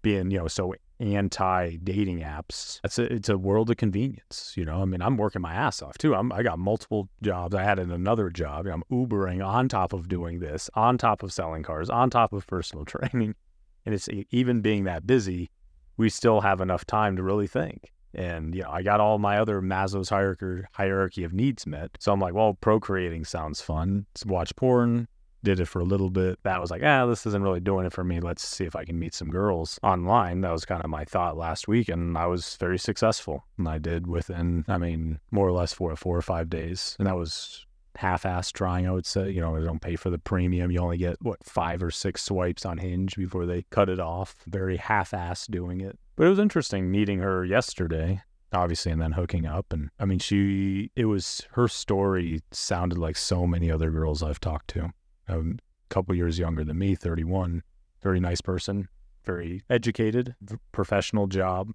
being, 0.00 0.30
you 0.30 0.38
know, 0.38 0.46
so 0.46 0.74
anti 1.00 1.78
dating 1.78 2.20
apps. 2.20 2.78
It's 2.84 3.00
a, 3.00 3.12
it's 3.12 3.28
a 3.28 3.36
world 3.36 3.68
of 3.70 3.78
convenience. 3.78 4.54
You 4.56 4.64
know, 4.64 4.80
I 4.80 4.84
mean, 4.84 5.02
I'm 5.02 5.16
working 5.16 5.42
my 5.42 5.54
ass 5.54 5.82
off 5.82 5.98
too. 5.98 6.14
I'm, 6.14 6.30
I 6.32 6.44
got 6.44 6.60
multiple 6.60 7.08
jobs. 7.20 7.56
I 7.56 7.64
had 7.64 7.80
another 7.80 8.30
job. 8.30 8.68
I'm 8.68 8.84
Ubering 8.92 9.44
on 9.44 9.68
top 9.68 9.92
of 9.92 10.06
doing 10.06 10.38
this, 10.38 10.70
on 10.74 10.98
top 10.98 11.24
of 11.24 11.32
selling 11.32 11.64
cars, 11.64 11.90
on 11.90 12.10
top 12.10 12.32
of 12.32 12.46
personal 12.46 12.84
training. 12.84 13.34
And 13.86 13.94
it's 13.94 14.08
even 14.30 14.60
being 14.60 14.84
that 14.84 15.06
busy, 15.06 15.50
we 15.96 16.08
still 16.08 16.40
have 16.40 16.60
enough 16.60 16.84
time 16.84 17.16
to 17.16 17.22
really 17.22 17.46
think. 17.46 17.92
And, 18.14 18.54
you 18.54 18.62
know, 18.62 18.70
I 18.70 18.82
got 18.82 19.00
all 19.00 19.18
my 19.18 19.38
other 19.38 19.60
Maslow's 19.62 20.08
hierarchy, 20.08 20.62
hierarchy 20.72 21.24
of 21.24 21.32
needs 21.32 21.66
met. 21.66 21.90
So 22.00 22.12
I'm 22.12 22.20
like, 22.20 22.34
well, 22.34 22.54
procreating 22.54 23.24
sounds 23.24 23.60
fun. 23.60 24.06
Let's 24.12 24.26
watch 24.26 24.56
porn, 24.56 25.06
did 25.44 25.60
it 25.60 25.66
for 25.66 25.80
a 25.80 25.84
little 25.84 26.10
bit. 26.10 26.38
That 26.42 26.60
was 26.60 26.70
like, 26.70 26.82
ah, 26.84 27.06
this 27.06 27.24
isn't 27.26 27.42
really 27.42 27.60
doing 27.60 27.86
it 27.86 27.92
for 27.92 28.02
me. 28.02 28.20
Let's 28.20 28.46
see 28.46 28.64
if 28.64 28.74
I 28.74 28.84
can 28.84 28.98
meet 28.98 29.14
some 29.14 29.30
girls 29.30 29.78
online. 29.82 30.40
That 30.40 30.52
was 30.52 30.64
kind 30.64 30.82
of 30.82 30.90
my 30.90 31.04
thought 31.04 31.36
last 31.36 31.68
week, 31.68 31.88
and 31.88 32.18
I 32.18 32.26
was 32.26 32.56
very 32.58 32.78
successful. 32.78 33.44
And 33.58 33.68
I 33.68 33.78
did 33.78 34.06
within, 34.06 34.64
I 34.66 34.78
mean, 34.78 35.20
more 35.30 35.46
or 35.46 35.52
less 35.52 35.72
four, 35.72 35.94
four 35.96 36.16
or 36.16 36.22
five 36.22 36.50
days, 36.50 36.96
and 36.98 37.06
that 37.06 37.16
was 37.16 37.64
half-ass 38.00 38.52
trying. 38.52 38.86
I 38.86 38.92
would 38.92 39.06
say, 39.06 39.30
you 39.30 39.40
know, 39.40 39.58
they 39.58 39.64
don't 39.64 39.80
pay 39.80 39.96
for 39.96 40.10
the 40.10 40.18
premium. 40.18 40.70
You 40.70 40.80
only 40.80 40.98
get 40.98 41.16
what 41.22 41.42
five 41.44 41.82
or 41.82 41.90
six 41.90 42.24
swipes 42.24 42.66
on 42.66 42.78
Hinge 42.78 43.16
before 43.16 43.46
they 43.46 43.62
cut 43.70 43.88
it 43.88 44.00
off. 44.00 44.36
Very 44.46 44.76
half-ass 44.76 45.46
doing 45.46 45.80
it. 45.80 45.98
But 46.16 46.26
it 46.26 46.30
was 46.30 46.38
interesting 46.38 46.90
meeting 46.90 47.20
her 47.20 47.44
yesterday 47.44 48.22
obviously 48.52 48.90
and 48.90 49.00
then 49.00 49.12
hooking 49.12 49.46
up 49.46 49.72
and 49.72 49.90
i 50.00 50.04
mean 50.04 50.18
she 50.18 50.90
it 50.96 51.04
was 51.04 51.46
her 51.52 51.68
story 51.68 52.42
sounded 52.50 52.98
like 52.98 53.16
so 53.16 53.46
many 53.46 53.70
other 53.70 53.92
girls 53.92 54.24
i've 54.24 54.40
talked 54.40 54.66
to 54.66 54.92
a 55.30 55.42
couple 55.88 56.14
years 56.14 56.38
younger 56.38 56.64
than 56.64 56.78
me, 56.78 56.94
31. 56.94 57.62
Very 58.02 58.20
nice 58.20 58.40
person, 58.40 58.88
very 59.24 59.62
educated, 59.68 60.34
professional 60.72 61.26
job. 61.26 61.70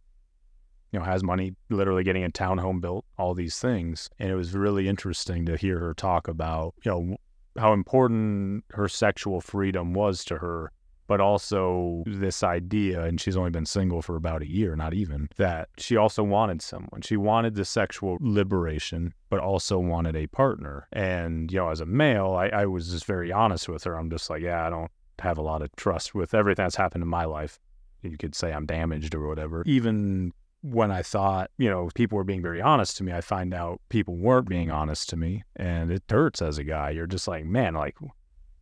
Know, 0.99 1.05
has 1.05 1.23
money, 1.23 1.55
literally 1.69 2.03
getting 2.03 2.23
a 2.23 2.29
townhome 2.29 2.81
built, 2.81 3.05
all 3.17 3.33
these 3.33 3.59
things. 3.59 4.09
And 4.19 4.29
it 4.29 4.35
was 4.35 4.53
really 4.53 4.87
interesting 4.87 5.45
to 5.45 5.57
hear 5.57 5.79
her 5.79 5.93
talk 5.93 6.27
about, 6.27 6.75
you 6.83 6.91
know, 6.91 7.17
how 7.57 7.73
important 7.73 8.65
her 8.71 8.87
sexual 8.87 9.39
freedom 9.41 9.93
was 9.93 10.25
to 10.25 10.37
her 10.37 10.71
but 11.07 11.21
also 11.21 12.03
this 12.05 12.43
idea, 12.43 13.03
and 13.03 13.21
she's 13.21 13.37
only 13.37 13.51
been 13.51 13.65
single 13.65 14.01
for 14.01 14.15
about 14.15 14.41
a 14.41 14.49
year, 14.49 14.75
not 14.75 14.93
even, 14.93 15.29
that 15.37 15.69
she 15.77 15.95
also 15.95 16.23
wanted 16.23 16.61
someone. 16.61 17.01
She 17.01 17.17
wanted 17.17 17.55
the 17.55 17.65
sexual 17.65 18.17
liberation, 18.19 19.13
but 19.29 19.39
also 19.39 19.77
wanted 19.77 20.15
a 20.15 20.27
partner. 20.27 20.87
And, 20.91 21.51
you 21.51 21.59
know, 21.59 21.69
as 21.69 21.79
a 21.79 21.85
male, 21.85 22.33
I, 22.33 22.47
I 22.47 22.65
was 22.65 22.89
just 22.89 23.05
very 23.05 23.31
honest 23.31 23.69
with 23.69 23.83
her. 23.83 23.95
I'm 23.95 24.09
just 24.09 24.29
like, 24.29 24.41
yeah, 24.41 24.65
I 24.65 24.69
don't 24.69 24.91
have 25.19 25.37
a 25.37 25.43
lot 25.43 25.61
of 25.61 25.75
trust 25.75 26.15
with 26.15 26.33
everything 26.33 26.65
that's 26.65 26.75
happened 26.75 27.03
in 27.03 27.09
my 27.09 27.25
life. 27.25 27.59
You 28.01 28.17
could 28.17 28.35
say 28.35 28.51
I'm 28.51 28.65
damaged 28.65 29.15
or 29.15 29.27
whatever. 29.27 29.63
Even 29.65 30.31
when 30.65 30.89
I 30.89 31.03
thought, 31.03 31.51
you 31.59 31.69
know, 31.69 31.89
people 31.93 32.15
were 32.15 32.23
being 32.23 32.41
very 32.41 32.59
honest 32.59 32.97
to 32.97 33.03
me, 33.03 33.13
I 33.13 33.21
find 33.21 33.53
out 33.53 33.81
people 33.89 34.15
weren't 34.15 34.49
being 34.49 34.71
honest 34.71 35.07
to 35.09 35.15
me. 35.15 35.43
And 35.55 35.91
it 35.91 36.03
hurts 36.09 36.41
as 36.41 36.57
a 36.57 36.63
guy. 36.63 36.89
You're 36.89 37.05
just 37.05 37.27
like, 37.27 37.45
man, 37.45 37.75
like, 37.75 37.95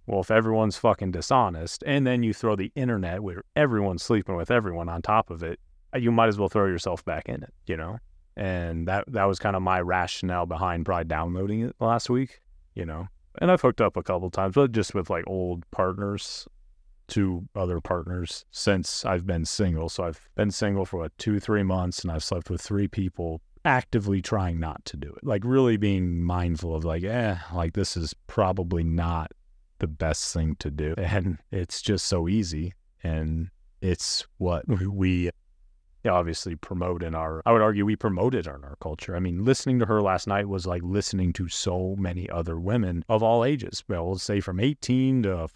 well, 0.05 0.19
if 0.19 0.29
everyone's 0.29 0.75
fucking 0.75 1.11
dishonest, 1.11 1.81
and 1.87 2.05
then 2.05 2.21
you 2.21 2.33
throw 2.33 2.57
the 2.57 2.73
internet 2.75 3.23
where 3.23 3.43
everyone's 3.55 4.03
sleeping 4.03 4.35
with 4.35 4.51
everyone 4.51 4.89
on 4.89 5.01
top 5.01 5.29
of 5.29 5.43
it, 5.43 5.61
uh, 5.95 5.97
you 5.97 6.11
might 6.11 6.27
as 6.27 6.37
well 6.37 6.49
throw 6.49 6.65
yourself 6.65 7.05
back 7.05 7.29
in 7.29 7.41
it, 7.41 7.53
you 7.67 7.77
know? 7.77 7.99
And 8.35 8.85
that 8.87 9.05
that 9.07 9.25
was 9.25 9.39
kind 9.39 9.55
of 9.55 9.61
my 9.61 9.79
rationale 9.79 10.45
behind 10.45 10.85
probably 10.85 11.05
downloading 11.05 11.61
it 11.61 11.75
last 11.79 12.09
week, 12.09 12.41
you 12.75 12.85
know. 12.85 13.07
And 13.39 13.49
I've 13.49 13.61
hooked 13.61 13.79
up 13.79 13.95
a 13.95 14.03
couple 14.03 14.29
times, 14.29 14.55
but 14.55 14.73
just 14.73 14.93
with 14.93 15.09
like 15.09 15.23
old 15.25 15.63
partners, 15.71 16.47
two 17.07 17.47
other 17.55 17.79
partners 17.79 18.45
since 18.51 19.05
I've 19.05 19.25
been 19.25 19.45
single. 19.45 19.89
So 19.89 20.05
I've 20.05 20.27
been 20.35 20.51
single 20.51 20.85
for 20.85 20.97
what 20.97 21.17
two, 21.17 21.39
three 21.39 21.63
months, 21.63 22.03
and 22.03 22.11
I've 22.11 22.23
slept 22.23 22.49
with 22.49 22.61
three 22.61 22.87
people 22.87 23.41
actively 23.65 24.21
trying 24.21 24.59
not 24.59 24.83
to 24.85 24.97
do 24.97 25.09
it. 25.13 25.23
Like 25.23 25.43
really 25.45 25.77
being 25.77 26.21
mindful 26.21 26.75
of 26.75 26.83
like, 26.83 27.03
eh, 27.03 27.37
like 27.53 27.73
this 27.73 27.95
is 27.95 28.13
probably 28.27 28.83
not 28.83 29.31
the 29.79 29.87
best 29.87 30.33
thing 30.33 30.55
to 30.59 30.71
do. 30.71 30.95
And 30.97 31.37
it's 31.51 31.81
just 31.81 32.05
so 32.05 32.27
easy. 32.27 32.73
And 33.03 33.49
it's 33.81 34.25
what 34.37 34.67
we 34.67 35.29
obviously 36.09 36.55
promote 36.55 37.03
in 37.03 37.15
our, 37.15 37.41
I 37.45 37.51
would 37.51 37.61
argue 37.61 37.85
we 37.85 37.95
promote 37.95 38.35
it 38.35 38.45
in 38.45 38.51
our 38.51 38.75
culture. 38.81 39.15
I 39.15 39.19
mean, 39.19 39.45
listening 39.45 39.79
to 39.79 39.85
her 39.85 40.01
last 40.01 40.27
night 40.27 40.47
was 40.47 40.65
like 40.65 40.81
listening 40.83 41.33
to 41.33 41.47
so 41.47 41.95
many 41.97 42.29
other 42.29 42.59
women 42.59 43.05
of 43.07 43.23
all 43.23 43.45
ages. 43.45 43.83
Well, 43.87 44.11
let's 44.11 44.23
say 44.23 44.39
from 44.39 44.59
18 44.59 45.23
to 45.23 45.47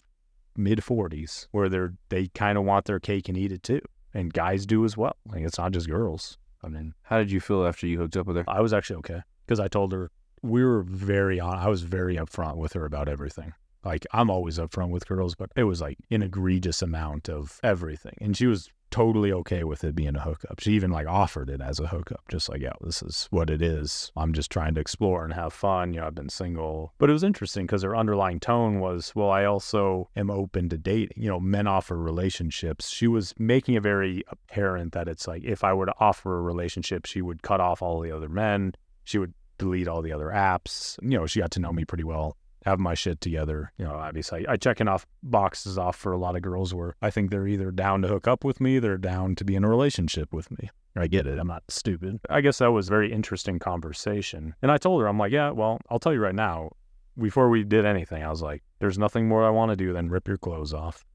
mid 0.58 0.80
40s, 0.80 1.48
where 1.52 1.70
they're, 1.70 1.94
they 2.10 2.28
kind 2.28 2.58
of 2.58 2.66
want 2.66 2.86
their 2.86 3.00
cake 3.00 3.30
and 3.30 3.38
eat 3.38 3.52
it 3.52 3.64
too. 3.64 3.82
And 4.14 4.34
guys 4.34 4.66
do 4.66 4.84
as 4.84 4.98
well. 4.98 5.16
Like 5.28 5.44
it's 5.44 5.58
not 5.58 5.72
just 5.72 5.88
girls. 5.88 6.38
I 6.64 6.70
mean, 6.70 6.94
how 7.04 7.20
did 7.20 7.32
you 7.32 7.40
feel 7.40 7.66
after 7.66 7.88
you 7.88 8.00
hooked 8.00 8.18
up 8.18 8.26
with 8.26 8.36
her? 8.38 8.44
I 8.48 8.62
was 8.62 8.74
actually 8.74 8.98
okay 8.98 9.22
because 9.46 9.60
I 9.60 9.68
told 9.68 9.92
her 9.94 10.12
we 10.42 10.64
were 10.64 10.81
very 10.81 11.40
on. 11.40 11.58
I 11.58 11.68
was 11.68 11.84
very 11.84 12.16
upfront 12.16 12.58
with 12.58 12.74
her 12.74 12.86
about 12.86 13.08
everything. 13.08 13.53
Like 13.84 14.05
I'm 14.12 14.29
always 14.29 14.58
upfront 14.58 14.90
with 14.90 15.08
girls, 15.08 15.36
but 15.36 15.51
it 15.55 15.64
was 15.64 15.81
like 15.81 15.98
an 16.12 16.24
egregious 16.24 16.81
amount 16.81 17.29
of 17.29 17.60
everything. 17.64 18.16
And 18.20 18.36
she 18.36 18.48
was 18.48 18.70
totally 18.92 19.32
okay 19.32 19.64
with 19.64 19.84
it 19.84 19.96
being 19.96 20.16
a 20.16 20.22
hookup. 20.22 20.60
She 20.60 20.74
even 20.74 20.92
like 20.92 21.08
offered 21.08 21.50
it 21.50 21.62
as 21.62 21.80
a 21.80 21.88
hookup, 21.88 22.24
just 22.30 22.50
like, 22.50 22.62
yeah, 22.62 22.74
this 22.82 23.02
is 23.02 23.28
what 23.32 23.50
it 23.50 23.62
is. 23.62 24.12
I'm 24.16 24.34
just 24.34 24.52
trying 24.52 24.76
to 24.76 24.82
explore 24.82 25.24
and 25.24 25.34
have 25.34 25.54
fun. 25.54 25.94
You 25.94 26.00
know, 26.00 26.08
I've 26.08 26.16
been 26.16 26.30
single. 26.30 26.94
But 26.98 27.10
it 27.10 27.14
was 27.14 27.24
interesting 27.24 27.66
because 27.66 27.84
her 27.84 27.96
underlying 27.96 28.40
tone 28.40 28.80
was, 28.80 29.14
well, 29.16 29.30
I 29.30 29.46
also 29.46 30.10
am 30.16 30.30
open 30.30 30.70
to 30.70 30.78
dating. 30.78 31.22
You 31.22 31.30
know, 31.30 31.40
men 31.40 31.68
offer 31.68 31.98
relationships. 31.98 32.90
She 32.90 33.08
was 33.08 33.34
making 33.38 33.76
it 33.76 33.84
very 33.84 34.24
apparent 34.30 34.94
that 34.94 35.08
it's 35.08 35.28
like 35.28 35.44
if 35.44 35.64
I 35.64 35.74
were 35.74 35.86
to 35.86 35.96
offer 36.00 36.38
a 36.38 36.42
relationship, 36.42 37.06
she 37.06 37.22
would 37.22 37.44
cut 37.44 37.60
off 37.60 37.82
all 37.82 38.00
the 38.00 38.12
other 38.12 38.30
men. 38.30 38.74
She 39.04 39.18
would 39.18 39.34
delete 39.58 39.88
all 39.88 40.02
the 40.02 40.12
other 40.12 40.28
apps. 40.28 40.98
You 41.02 41.18
know, 41.18 41.26
she 41.26 41.40
got 41.40 41.52
to 41.52 41.60
know 41.60 41.72
me 41.72 41.86
pretty 41.86 42.04
well 42.04 42.38
have 42.65 42.79
my 42.79 42.93
shit 42.93 43.22
together. 43.22 43.72
You 43.77 43.85
know, 43.85 43.96
obviously 43.96 44.48
I, 44.48 44.53
I 44.53 44.57
checking 44.57 44.87
off 44.87 45.05
boxes 45.24 45.77
off 45.77 45.96
for 45.96 46.11
a 46.11 46.17
lot 46.17 46.35
of 46.35 46.41
girls 46.41 46.74
where 46.74 46.96
I 47.01 47.09
think 47.09 47.31
they're 47.31 47.48
either 47.48 47.72
down 47.72 48.01
to 48.01 48.07
hook 48.07 48.27
up 48.27 48.43
with 48.43 48.59
me, 48.59 48.79
they're 48.79 48.98
down 48.98 49.35
to 49.35 49.46
be 49.46 49.55
in 49.55 49.63
a 49.63 49.70
relationship 49.70 50.33
with 50.33 50.51
me. 50.51 50.70
I 50.96 51.07
get 51.07 51.27
it. 51.27 51.37
I'm 51.37 51.48
not 51.48 51.63
stupid. 51.70 52.20
I 52.29 52.41
guess 52.41 52.57
that 52.57 52.72
was 52.72 52.87
a 52.87 52.89
very 52.89 53.11
interesting 53.11 53.59
conversation. 53.59 54.55
And 54.61 54.72
I 54.72 54.77
told 54.77 55.01
her, 55.01 55.07
I'm 55.07 55.20
like, 55.20 55.31
yeah, 55.31 55.51
well, 55.51 55.79
I'll 55.89 56.00
tell 56.00 56.13
you 56.13 56.20
right 56.20 56.33
now, 56.33 56.72
before 57.17 57.50
we 57.50 57.63
did 57.63 57.85
anything, 57.85 58.24
I 58.24 58.29
was 58.29 58.41
like, 58.41 58.63
there's 58.79 58.98
nothing 58.98 59.27
more 59.27 59.46
I 59.46 59.50
want 59.50 59.72
to 59.72 59.75
do 59.75 59.93
than 59.93 60.09
rip 60.09 60.27
your 60.27 60.37
clothes 60.37 60.74
off. 60.74 61.05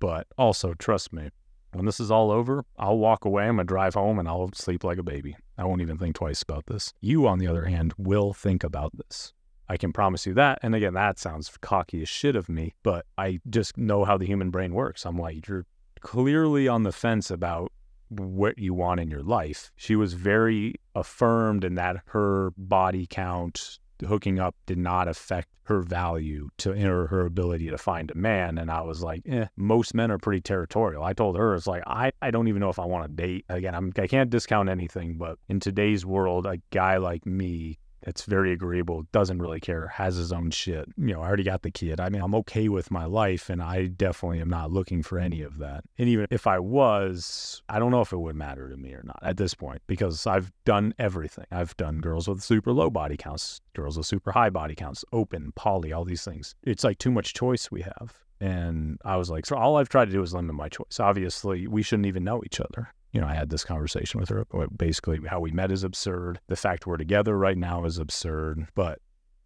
But 0.00 0.26
also, 0.36 0.74
trust 0.74 1.12
me, 1.12 1.30
when 1.72 1.86
this 1.86 2.00
is 2.00 2.10
all 2.10 2.30
over, 2.30 2.64
I'll 2.78 2.98
walk 2.98 3.24
away. 3.24 3.44
I'm 3.44 3.56
going 3.56 3.66
to 3.66 3.68
drive 3.68 3.94
home 3.94 4.18
and 4.18 4.28
I'll 4.28 4.50
sleep 4.54 4.84
like 4.84 4.98
a 4.98 5.02
baby. 5.02 5.36
I 5.58 5.64
won't 5.64 5.82
even 5.82 5.98
think 5.98 6.16
twice 6.16 6.42
about 6.42 6.66
this. 6.66 6.92
You, 7.00 7.26
on 7.26 7.38
the 7.38 7.46
other 7.46 7.64
hand, 7.64 7.94
will 7.98 8.32
think 8.32 8.64
about 8.64 8.96
this. 8.96 9.32
I 9.68 9.76
can 9.76 9.92
promise 9.92 10.26
you 10.26 10.34
that. 10.34 10.58
And 10.62 10.74
again, 10.74 10.94
that 10.94 11.18
sounds 11.18 11.50
cocky 11.60 12.02
as 12.02 12.08
shit 12.08 12.36
of 12.36 12.48
me, 12.48 12.74
but 12.82 13.06
I 13.18 13.40
just 13.50 13.76
know 13.76 14.04
how 14.04 14.16
the 14.16 14.26
human 14.26 14.50
brain 14.50 14.74
works. 14.74 15.04
I'm 15.04 15.18
like, 15.18 15.46
you're 15.48 15.66
clearly 16.00 16.68
on 16.68 16.84
the 16.84 16.92
fence 16.92 17.30
about 17.30 17.72
what 18.08 18.58
you 18.58 18.74
want 18.74 19.00
in 19.00 19.10
your 19.10 19.22
life. 19.22 19.72
She 19.76 19.96
was 19.96 20.12
very 20.14 20.74
affirmed 20.94 21.64
in 21.64 21.74
that 21.74 21.96
her 22.06 22.52
body 22.56 23.06
count 23.08 23.78
hooking 24.06 24.38
up 24.38 24.54
did 24.66 24.78
not 24.78 25.08
affect 25.08 25.48
her 25.64 25.80
value 25.80 26.48
to 26.58 26.72
her, 26.74 27.06
her 27.08 27.26
ability 27.26 27.70
to 27.70 27.78
find 27.78 28.10
a 28.10 28.14
man. 28.14 28.58
And 28.58 28.70
I 28.70 28.82
was 28.82 29.02
like, 29.02 29.22
eh, 29.26 29.46
most 29.56 29.94
men 29.94 30.10
are 30.10 30.18
pretty 30.18 30.40
territorial. 30.40 31.02
I 31.02 31.12
told 31.12 31.36
her, 31.36 31.54
it's 31.54 31.66
like, 31.66 31.82
I, 31.86 32.12
I 32.22 32.30
don't 32.30 32.46
even 32.48 32.60
know 32.60 32.68
if 32.68 32.78
I 32.78 32.84
want 32.84 33.04
to 33.08 33.12
date. 33.12 33.44
Again, 33.48 33.74
I'm, 33.74 33.92
I 33.98 34.06
can't 34.06 34.30
discount 34.30 34.68
anything, 34.68 35.16
but 35.16 35.38
in 35.48 35.58
today's 35.58 36.06
world, 36.06 36.46
a 36.46 36.58
guy 36.70 36.98
like 36.98 37.26
me 37.26 37.78
it's 38.06 38.24
very 38.24 38.52
agreeable, 38.52 39.04
doesn't 39.12 39.40
really 39.40 39.60
care, 39.60 39.88
has 39.88 40.16
his 40.16 40.32
own 40.32 40.50
shit. 40.50 40.88
You 40.96 41.14
know, 41.14 41.22
I 41.22 41.26
already 41.26 41.42
got 41.42 41.62
the 41.62 41.70
kid. 41.70 42.00
I 42.00 42.08
mean, 42.08 42.22
I'm 42.22 42.34
okay 42.36 42.68
with 42.68 42.90
my 42.90 43.04
life, 43.04 43.50
and 43.50 43.60
I 43.60 43.86
definitely 43.86 44.40
am 44.40 44.48
not 44.48 44.70
looking 44.70 45.02
for 45.02 45.18
any 45.18 45.42
of 45.42 45.58
that. 45.58 45.84
And 45.98 46.08
even 46.08 46.26
if 46.30 46.46
I 46.46 46.58
was, 46.60 47.62
I 47.68 47.78
don't 47.78 47.90
know 47.90 48.00
if 48.00 48.12
it 48.12 48.18
would 48.18 48.36
matter 48.36 48.68
to 48.70 48.76
me 48.76 48.92
or 48.92 49.02
not 49.04 49.18
at 49.22 49.36
this 49.36 49.54
point 49.54 49.82
because 49.86 50.26
I've 50.26 50.52
done 50.64 50.94
everything. 50.98 51.46
I've 51.50 51.76
done 51.76 51.98
girls 52.00 52.28
with 52.28 52.42
super 52.42 52.72
low 52.72 52.90
body 52.90 53.16
counts, 53.16 53.60
girls 53.74 53.96
with 53.96 54.06
super 54.06 54.30
high 54.32 54.50
body 54.50 54.74
counts, 54.74 55.04
open, 55.12 55.52
poly, 55.56 55.92
all 55.92 56.04
these 56.04 56.24
things. 56.24 56.54
It's 56.62 56.84
like 56.84 56.98
too 56.98 57.10
much 57.10 57.34
choice 57.34 57.70
we 57.70 57.82
have. 57.82 58.14
And 58.40 58.98
I 59.04 59.16
was 59.16 59.30
like, 59.30 59.46
so 59.46 59.56
all 59.56 59.76
I've 59.76 59.88
tried 59.88 60.06
to 60.06 60.12
do 60.12 60.22
is 60.22 60.34
limit 60.34 60.54
my 60.54 60.68
choice. 60.68 61.00
Obviously, 61.00 61.66
we 61.66 61.82
shouldn't 61.82 62.06
even 62.06 62.22
know 62.22 62.42
each 62.44 62.60
other 62.60 62.92
you 63.16 63.22
know, 63.22 63.28
I 63.28 63.32
had 63.32 63.48
this 63.48 63.64
conversation 63.64 64.20
with 64.20 64.28
her. 64.28 64.44
Uh, 64.52 64.66
basically, 64.76 65.18
how 65.26 65.40
we 65.40 65.50
met 65.50 65.72
is 65.72 65.84
absurd. 65.84 66.38
The 66.48 66.54
fact 66.54 66.86
we're 66.86 66.98
together 66.98 67.34
right 67.38 67.56
now 67.56 67.86
is 67.86 67.96
absurd. 67.96 68.66
But 68.74 68.98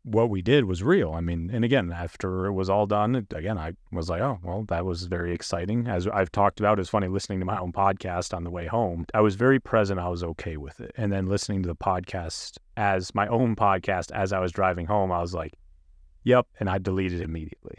what 0.02 0.28
we 0.28 0.42
did 0.42 0.64
was 0.64 0.82
real. 0.82 1.12
I 1.12 1.20
mean, 1.20 1.50
and 1.52 1.64
again, 1.64 1.92
after 1.92 2.46
it 2.46 2.52
was 2.52 2.68
all 2.68 2.86
done, 2.86 3.14
again, 3.14 3.58
I 3.58 3.74
was 3.92 4.08
like, 4.08 4.22
oh, 4.22 4.40
well, 4.42 4.64
that 4.64 4.84
was 4.84 5.04
very 5.04 5.32
exciting. 5.32 5.86
As 5.86 6.08
I've 6.08 6.32
talked 6.32 6.58
about, 6.58 6.80
it's 6.80 6.88
funny 6.88 7.06
listening 7.06 7.38
to 7.38 7.46
my 7.46 7.60
own 7.60 7.70
podcast 7.70 8.34
on 8.34 8.42
the 8.42 8.50
way 8.50 8.66
home. 8.66 9.06
I 9.14 9.20
was 9.20 9.36
very 9.36 9.60
present. 9.60 10.00
I 10.00 10.08
was 10.08 10.24
okay 10.24 10.56
with 10.56 10.80
it. 10.80 10.90
And 10.96 11.12
then 11.12 11.26
listening 11.26 11.62
to 11.62 11.68
the 11.68 11.76
podcast 11.76 12.58
as 12.76 13.14
my 13.14 13.28
own 13.28 13.54
podcast 13.54 14.10
as 14.10 14.32
I 14.32 14.40
was 14.40 14.50
driving 14.50 14.86
home, 14.86 15.12
I 15.12 15.20
was 15.20 15.32
like, 15.32 15.52
yep. 16.24 16.48
And 16.58 16.68
I 16.68 16.78
deleted 16.78 17.20
immediately. 17.20 17.76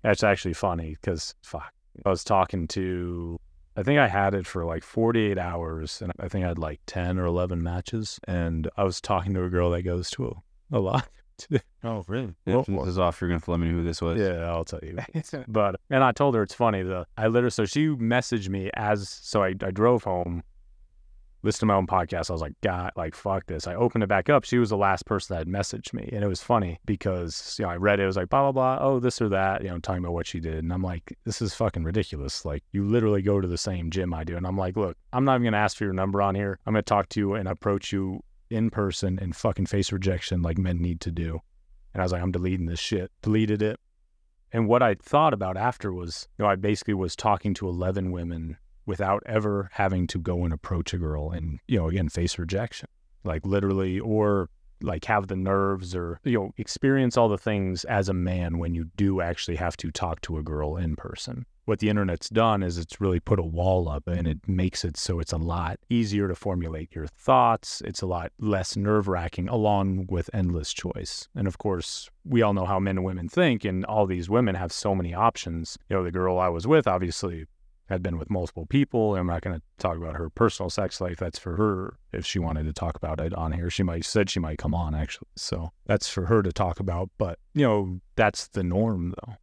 That's 0.00 0.24
actually 0.24 0.54
funny 0.54 0.96
because, 0.98 1.34
fuck, 1.42 1.74
I 2.06 2.08
was 2.08 2.24
talking 2.24 2.68
to 2.68 3.38
I 3.76 3.82
think 3.82 3.98
I 3.98 4.08
had 4.08 4.34
it 4.34 4.46
for 4.46 4.64
like 4.64 4.82
48 4.82 5.38
hours 5.38 6.00
and 6.00 6.12
I 6.18 6.28
think 6.28 6.44
I 6.44 6.48
had 6.48 6.58
like 6.58 6.80
10 6.86 7.18
or 7.18 7.26
11 7.26 7.62
matches. 7.62 8.18
And 8.26 8.68
I 8.76 8.84
was 8.84 9.00
talking 9.00 9.34
to 9.34 9.44
a 9.44 9.50
girl 9.50 9.70
that 9.70 9.82
goes 9.82 10.10
to 10.12 10.28
a, 10.72 10.78
a 10.78 10.80
lot. 10.80 11.08
oh, 11.84 12.02
really? 12.08 12.34
Well, 12.46 12.60
if 12.60 12.66
this 12.66 12.88
is 12.88 12.98
off, 12.98 13.20
you're 13.20 13.28
going 13.28 13.40
to 13.40 13.50
let 13.50 13.60
me 13.60 13.68
know 13.68 13.74
who 13.74 13.84
this 13.84 14.00
was? 14.00 14.18
Yeah, 14.18 14.50
I'll 14.50 14.64
tell 14.64 14.80
you. 14.82 14.98
but, 15.48 15.76
and 15.90 16.02
I 16.02 16.12
told 16.12 16.34
her 16.34 16.42
it's 16.42 16.54
funny. 16.54 16.82
The, 16.82 17.06
I 17.18 17.26
literally, 17.26 17.50
so 17.50 17.66
she 17.66 17.88
messaged 17.88 18.48
me 18.48 18.70
as, 18.74 19.08
so 19.08 19.42
I, 19.42 19.48
I 19.48 19.70
drove 19.70 20.04
home 20.04 20.42
listened 21.46 21.60
to 21.60 21.66
my 21.66 21.74
own 21.74 21.86
podcast. 21.86 22.28
I 22.28 22.34
was 22.34 22.42
like, 22.42 22.60
God, 22.62 22.92
like, 22.96 23.14
fuck 23.14 23.46
this. 23.46 23.66
I 23.66 23.74
opened 23.74 24.04
it 24.04 24.08
back 24.08 24.28
up. 24.28 24.44
She 24.44 24.58
was 24.58 24.70
the 24.70 24.76
last 24.76 25.06
person 25.06 25.34
that 25.34 25.38
had 25.38 25.48
messaged 25.48 25.94
me. 25.94 26.10
And 26.12 26.22
it 26.22 26.28
was 26.28 26.42
funny 26.42 26.78
because, 26.84 27.56
you 27.58 27.64
know, 27.64 27.70
I 27.70 27.76
read 27.76 28.00
it. 28.00 28.02
It 28.02 28.06
was 28.06 28.16
like, 28.16 28.28
blah, 28.28 28.50
blah, 28.50 28.76
blah. 28.76 28.86
Oh, 28.86 29.00
this 29.00 29.22
or 29.22 29.28
that, 29.30 29.62
you 29.62 29.68
know, 29.68 29.78
talking 29.78 30.04
about 30.04 30.12
what 30.12 30.26
she 30.26 30.40
did. 30.40 30.56
And 30.56 30.72
I'm 30.72 30.82
like, 30.82 31.16
this 31.24 31.40
is 31.40 31.54
fucking 31.54 31.84
ridiculous. 31.84 32.44
Like, 32.44 32.62
you 32.72 32.84
literally 32.84 33.22
go 33.22 33.40
to 33.40 33.48
the 33.48 33.56
same 33.56 33.90
gym 33.90 34.12
I 34.12 34.24
do. 34.24 34.36
And 34.36 34.46
I'm 34.46 34.58
like, 34.58 34.76
look, 34.76 34.96
I'm 35.12 35.24
not 35.24 35.34
even 35.34 35.44
going 35.44 35.52
to 35.52 35.58
ask 35.58 35.78
for 35.78 35.84
your 35.84 35.94
number 35.94 36.20
on 36.20 36.34
here. 36.34 36.58
I'm 36.66 36.74
going 36.74 36.84
to 36.84 36.88
talk 36.88 37.08
to 37.10 37.20
you 37.20 37.34
and 37.34 37.48
approach 37.48 37.92
you 37.92 38.22
in 38.50 38.70
person 38.70 39.18
and 39.20 39.34
fucking 39.34 39.66
face 39.66 39.90
rejection 39.92 40.42
like 40.42 40.58
men 40.58 40.82
need 40.82 41.00
to 41.00 41.10
do. 41.10 41.40
And 41.94 42.02
I 42.02 42.04
was 42.04 42.12
like, 42.12 42.22
I'm 42.22 42.32
deleting 42.32 42.66
this 42.66 42.80
shit. 42.80 43.10
Deleted 43.22 43.62
it. 43.62 43.80
And 44.52 44.68
what 44.68 44.82
I 44.82 44.94
thought 44.94 45.34
about 45.34 45.56
after 45.56 45.92
was, 45.92 46.28
you 46.38 46.44
know, 46.44 46.50
I 46.50 46.56
basically 46.56 46.94
was 46.94 47.16
talking 47.16 47.54
to 47.54 47.68
11 47.68 48.12
women 48.12 48.56
without 48.86 49.22
ever 49.26 49.68
having 49.72 50.06
to 50.06 50.18
go 50.18 50.44
and 50.44 50.52
approach 50.52 50.94
a 50.94 50.98
girl 50.98 51.30
and, 51.30 51.58
you 51.66 51.78
know, 51.78 51.88
again, 51.88 52.08
face 52.08 52.38
rejection, 52.38 52.88
like 53.24 53.44
literally, 53.44 54.00
or 54.00 54.48
like 54.80 55.04
have 55.06 55.26
the 55.26 55.36
nerves 55.36 55.94
or, 55.94 56.20
you 56.24 56.38
know, 56.38 56.52
experience 56.56 57.16
all 57.16 57.28
the 57.28 57.38
things 57.38 57.84
as 57.84 58.08
a 58.08 58.14
man 58.14 58.58
when 58.58 58.74
you 58.74 58.86
do 58.96 59.20
actually 59.20 59.56
have 59.56 59.76
to 59.76 59.90
talk 59.90 60.20
to 60.20 60.38
a 60.38 60.42
girl 60.42 60.76
in 60.76 60.96
person 60.96 61.46
what 61.66 61.80
the 61.80 61.90
internet's 61.90 62.30
done 62.30 62.62
is 62.62 62.78
it's 62.78 63.00
really 63.00 63.20
put 63.20 63.40
a 63.40 63.44
wall 63.44 63.88
up 63.88 64.06
and 64.06 64.26
it 64.26 64.38
makes 64.48 64.84
it 64.84 64.96
so 64.96 65.18
it's 65.18 65.32
a 65.32 65.36
lot 65.36 65.78
easier 65.90 66.28
to 66.28 66.34
formulate 66.34 66.94
your 66.94 67.08
thoughts. 67.08 67.82
It's 67.84 68.02
a 68.02 68.06
lot 68.06 68.32
less 68.38 68.76
nerve 68.76 69.08
wracking, 69.08 69.48
along 69.48 70.06
with 70.08 70.30
endless 70.32 70.72
choice. 70.72 71.28
And 71.34 71.46
of 71.46 71.58
course, 71.58 72.08
we 72.24 72.40
all 72.40 72.54
know 72.54 72.66
how 72.66 72.78
men 72.78 72.98
and 72.98 73.04
women 73.04 73.28
think, 73.28 73.64
and 73.64 73.84
all 73.84 74.06
these 74.06 74.30
women 74.30 74.54
have 74.54 74.72
so 74.72 74.94
many 74.94 75.12
options. 75.12 75.76
You 75.90 75.96
know, 75.96 76.04
the 76.04 76.12
girl 76.12 76.38
I 76.38 76.48
was 76.48 76.66
with 76.66 76.86
obviously 76.86 77.46
had 77.88 78.02
been 78.02 78.18
with 78.18 78.30
multiple 78.30 78.66
people. 78.66 79.16
I'm 79.16 79.26
not 79.26 79.42
going 79.42 79.56
to 79.56 79.62
talk 79.78 79.96
about 79.96 80.16
her 80.16 80.28
personal 80.28 80.70
sex 80.70 81.00
life. 81.00 81.18
That's 81.18 81.38
for 81.38 81.56
her. 81.56 81.98
If 82.12 82.26
she 82.26 82.38
wanted 82.38 82.64
to 82.64 82.72
talk 82.72 82.96
about 82.96 83.20
it 83.20 83.34
on 83.34 83.52
here, 83.52 83.70
she 83.70 83.82
might 83.82 84.04
said 84.04 84.30
she 84.30 84.40
might 84.40 84.58
come 84.58 84.74
on 84.74 84.94
actually. 84.94 85.28
So 85.36 85.70
that's 85.86 86.08
for 86.08 86.26
her 86.26 86.42
to 86.42 86.52
talk 86.52 86.80
about. 86.80 87.10
But 87.18 87.38
you 87.54 87.62
know, 87.62 88.00
that's 88.16 88.48
the 88.48 88.62
norm 88.62 89.14
though 89.24 89.34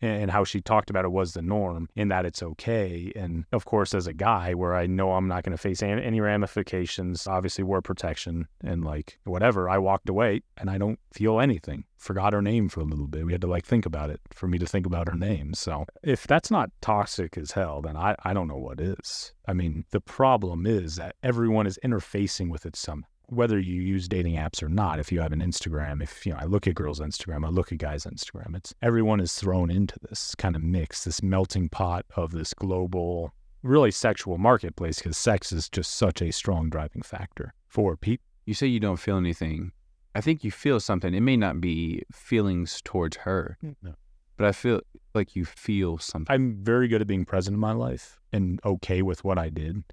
and 0.00 0.30
how 0.30 0.44
she 0.44 0.60
talked 0.60 0.90
about 0.90 1.04
it 1.04 1.12
was 1.12 1.32
the 1.32 1.42
norm 1.42 1.88
in 1.96 2.08
that 2.08 2.24
it's 2.24 2.42
okay. 2.42 3.12
And 3.16 3.44
of 3.52 3.64
course, 3.64 3.94
as 3.94 4.06
a 4.06 4.12
guy, 4.12 4.54
where 4.54 4.74
I 4.74 4.86
know 4.86 5.12
I'm 5.12 5.28
not 5.28 5.42
going 5.42 5.56
to 5.56 5.62
face 5.62 5.82
any 5.82 6.20
ramifications, 6.20 7.26
obviously 7.26 7.64
wore 7.64 7.82
protection 7.82 8.48
and 8.62 8.84
like 8.84 9.18
whatever, 9.24 9.68
I 9.68 9.78
walked 9.78 10.08
away 10.08 10.42
and 10.56 10.70
I 10.70 10.78
don't 10.78 10.98
feel 11.12 11.40
anything. 11.40 11.84
Forgot 11.96 12.32
her 12.32 12.42
name 12.42 12.68
for 12.68 12.80
a 12.80 12.84
little 12.84 13.08
bit. 13.08 13.26
We 13.26 13.32
had 13.32 13.40
to 13.40 13.48
like 13.48 13.66
think 13.66 13.86
about 13.86 14.10
it 14.10 14.20
for 14.32 14.46
me 14.46 14.58
to 14.58 14.66
think 14.66 14.86
about 14.86 15.08
her 15.08 15.16
name. 15.16 15.54
So 15.54 15.84
if 16.02 16.26
that's 16.26 16.50
not 16.50 16.70
toxic 16.80 17.36
as 17.36 17.52
hell, 17.52 17.82
then 17.82 17.96
I, 17.96 18.14
I 18.24 18.32
don't 18.32 18.48
know 18.48 18.56
what 18.56 18.80
is. 18.80 19.32
I 19.46 19.52
mean, 19.52 19.84
the 19.90 20.00
problem 20.00 20.66
is 20.66 20.96
that 20.96 21.16
everyone 21.22 21.66
is 21.66 21.78
interfacing 21.84 22.50
with 22.50 22.66
it 22.66 22.76
somehow 22.76 23.08
whether 23.28 23.58
you 23.58 23.80
use 23.82 24.08
dating 24.08 24.36
apps 24.36 24.62
or 24.62 24.68
not, 24.68 24.98
if 24.98 25.12
you 25.12 25.20
have 25.20 25.32
an 25.32 25.40
Instagram, 25.40 26.02
if 26.02 26.24
you 26.24 26.32
know, 26.32 26.38
I 26.40 26.44
look 26.44 26.66
at 26.66 26.74
girls' 26.74 27.00
Instagram, 27.00 27.44
I 27.44 27.50
look 27.50 27.72
at 27.72 27.78
guys' 27.78 28.04
Instagram, 28.04 28.56
it's 28.56 28.74
everyone 28.82 29.20
is 29.20 29.34
thrown 29.34 29.70
into 29.70 29.96
this 30.08 30.34
kind 30.34 30.56
of 30.56 30.62
mix, 30.62 31.04
this 31.04 31.22
melting 31.22 31.68
pot 31.68 32.06
of 32.16 32.32
this 32.32 32.54
global, 32.54 33.32
really 33.62 33.90
sexual 33.90 34.38
marketplace 34.38 34.98
because 34.98 35.18
sex 35.18 35.52
is 35.52 35.68
just 35.68 35.94
such 35.94 36.22
a 36.22 36.32
strong 36.32 36.70
driving 36.70 37.02
factor 37.02 37.54
for 37.66 37.96
people. 37.96 38.24
You 38.46 38.54
say 38.54 38.66
you 38.66 38.80
don't 38.80 38.96
feel 38.96 39.18
anything. 39.18 39.72
I 40.14 40.22
think 40.22 40.42
you 40.42 40.50
feel 40.50 40.80
something. 40.80 41.12
It 41.12 41.20
may 41.20 41.36
not 41.36 41.60
be 41.60 42.02
feelings 42.10 42.80
towards 42.82 43.18
her, 43.18 43.58
mm, 43.62 43.76
no. 43.82 43.94
but 44.38 44.46
I 44.46 44.52
feel 44.52 44.80
like 45.14 45.36
you 45.36 45.44
feel 45.44 45.98
something. 45.98 46.32
I'm 46.32 46.56
very 46.62 46.88
good 46.88 47.02
at 47.02 47.06
being 47.06 47.26
present 47.26 47.54
in 47.54 47.60
my 47.60 47.72
life 47.72 48.18
and 48.32 48.58
okay 48.64 49.02
with 49.02 49.22
what 49.22 49.38
I 49.38 49.50
did. 49.50 49.84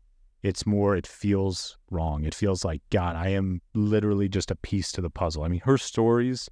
It's 0.45 0.67
more, 0.67 0.95
it 0.95 1.07
feels 1.07 1.75
wrong. 1.89 2.23
It 2.23 2.35
feels 2.35 2.63
like, 2.63 2.83
God, 2.91 3.15
I 3.15 3.29
am 3.29 3.63
literally 3.73 4.29
just 4.29 4.51
a 4.51 4.55
piece 4.55 4.91
to 4.91 5.01
the 5.01 5.09
puzzle. 5.09 5.41
I 5.41 5.47
mean, 5.47 5.61
her 5.61 5.79
stories, 5.79 6.51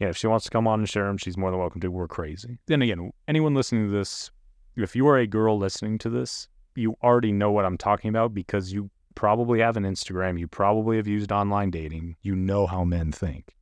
yeah, 0.00 0.08
if 0.08 0.16
she 0.16 0.26
wants 0.26 0.46
to 0.46 0.50
come 0.50 0.66
on 0.66 0.78
and 0.78 0.88
share 0.88 1.04
them, 1.04 1.18
she's 1.18 1.36
more 1.36 1.50
than 1.50 1.60
welcome 1.60 1.82
to. 1.82 1.88
We're 1.88 2.08
crazy. 2.08 2.58
Then 2.68 2.80
again, 2.80 3.10
anyone 3.28 3.54
listening 3.54 3.88
to 3.88 3.92
this, 3.92 4.30
if 4.76 4.96
you 4.96 5.06
are 5.08 5.18
a 5.18 5.26
girl 5.26 5.58
listening 5.58 5.98
to 5.98 6.08
this, 6.08 6.48
you 6.74 6.96
already 7.02 7.32
know 7.32 7.52
what 7.52 7.66
I'm 7.66 7.76
talking 7.76 8.08
about 8.08 8.32
because 8.32 8.72
you 8.72 8.90
probably 9.14 9.60
have 9.60 9.76
an 9.76 9.84
Instagram. 9.84 10.40
You 10.40 10.48
probably 10.48 10.96
have 10.96 11.06
used 11.06 11.30
online 11.30 11.70
dating. 11.70 12.16
You 12.22 12.34
know 12.34 12.66
how 12.66 12.82
men 12.82 13.12
think. 13.12 13.54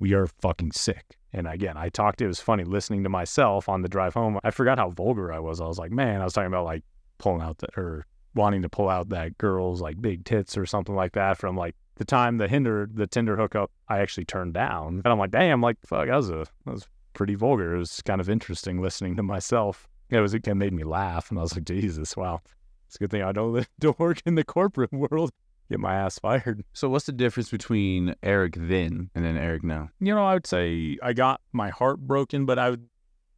We 0.00 0.12
are 0.12 0.26
fucking 0.26 0.72
sick. 0.72 1.16
And 1.32 1.46
again, 1.46 1.76
I 1.76 1.88
talked, 1.88 2.20
it 2.20 2.26
was 2.26 2.40
funny 2.40 2.64
listening 2.64 3.04
to 3.04 3.08
myself 3.08 3.68
on 3.68 3.82
the 3.82 3.88
drive 3.88 4.14
home. 4.14 4.40
I 4.42 4.50
forgot 4.50 4.78
how 4.78 4.90
vulgar 4.90 5.32
I 5.32 5.38
was. 5.38 5.60
I 5.60 5.66
was 5.66 5.78
like, 5.78 5.92
man, 5.92 6.20
I 6.20 6.24
was 6.24 6.32
talking 6.32 6.48
about 6.48 6.64
like 6.64 6.82
pulling 7.18 7.42
out 7.42 7.58
the, 7.58 7.68
or 7.76 8.06
wanting 8.34 8.62
to 8.62 8.68
pull 8.68 8.88
out 8.88 9.08
that 9.10 9.38
girl's 9.38 9.80
like 9.80 10.00
big 10.00 10.24
tits 10.24 10.56
or 10.56 10.66
something 10.66 10.94
like 10.94 11.12
that 11.12 11.36
from 11.36 11.56
like 11.56 11.74
the 11.96 12.04
time 12.04 12.38
the 12.38 12.48
hinder 12.48 12.88
the 12.92 13.06
Tinder 13.06 13.36
hookup 13.36 13.70
I 13.88 13.98
actually 13.98 14.24
turned 14.24 14.54
down. 14.54 15.02
And 15.04 15.06
I'm 15.06 15.18
like, 15.18 15.30
damn, 15.30 15.60
like 15.60 15.76
fuck, 15.84 16.08
that 16.08 16.16
was 16.16 16.30
a 16.30 16.46
that 16.64 16.72
was 16.72 16.86
pretty 17.12 17.34
vulgar. 17.34 17.74
It 17.74 17.78
was 17.78 18.02
kind 18.02 18.20
of 18.20 18.30
interesting 18.30 18.80
listening 18.80 19.16
to 19.16 19.22
myself. 19.22 19.86
It 20.08 20.20
was 20.20 20.34
it 20.34 20.40
kind 20.40 20.52
of 20.52 20.58
made 20.58 20.72
me 20.72 20.84
laugh, 20.84 21.30
and 21.30 21.38
I 21.38 21.42
was 21.42 21.54
like, 21.54 21.64
Jesus, 21.64 22.16
wow, 22.16 22.40
it's 22.86 22.96
a 22.96 22.98
good 23.00 23.10
thing 23.10 23.22
I 23.22 23.32
don't 23.32 23.66
don't 23.78 23.98
work 23.98 24.22
in 24.24 24.34
the 24.34 24.44
corporate 24.44 24.92
world. 24.92 25.30
Get 25.68 25.78
my 25.78 25.94
ass 25.94 26.18
fired. 26.18 26.64
So, 26.72 26.88
what's 26.88 27.06
the 27.06 27.12
difference 27.12 27.48
between 27.48 28.16
Eric 28.22 28.54
then 28.56 29.10
and 29.14 29.24
then 29.24 29.36
Eric 29.36 29.62
now? 29.62 29.90
You 30.00 30.14
know, 30.14 30.24
I 30.24 30.34
would 30.34 30.46
say 30.46 30.98
I 31.02 31.12
got 31.12 31.40
my 31.52 31.68
heart 31.68 32.00
broken, 32.00 32.44
but 32.44 32.58
I 32.58 32.70
would 32.70 32.88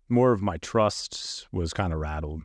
more 0.08 0.32
of 0.32 0.40
my 0.40 0.56
trust 0.58 1.48
was 1.52 1.72
kind 1.72 1.92
of 1.92 1.98
rattled 1.98 2.42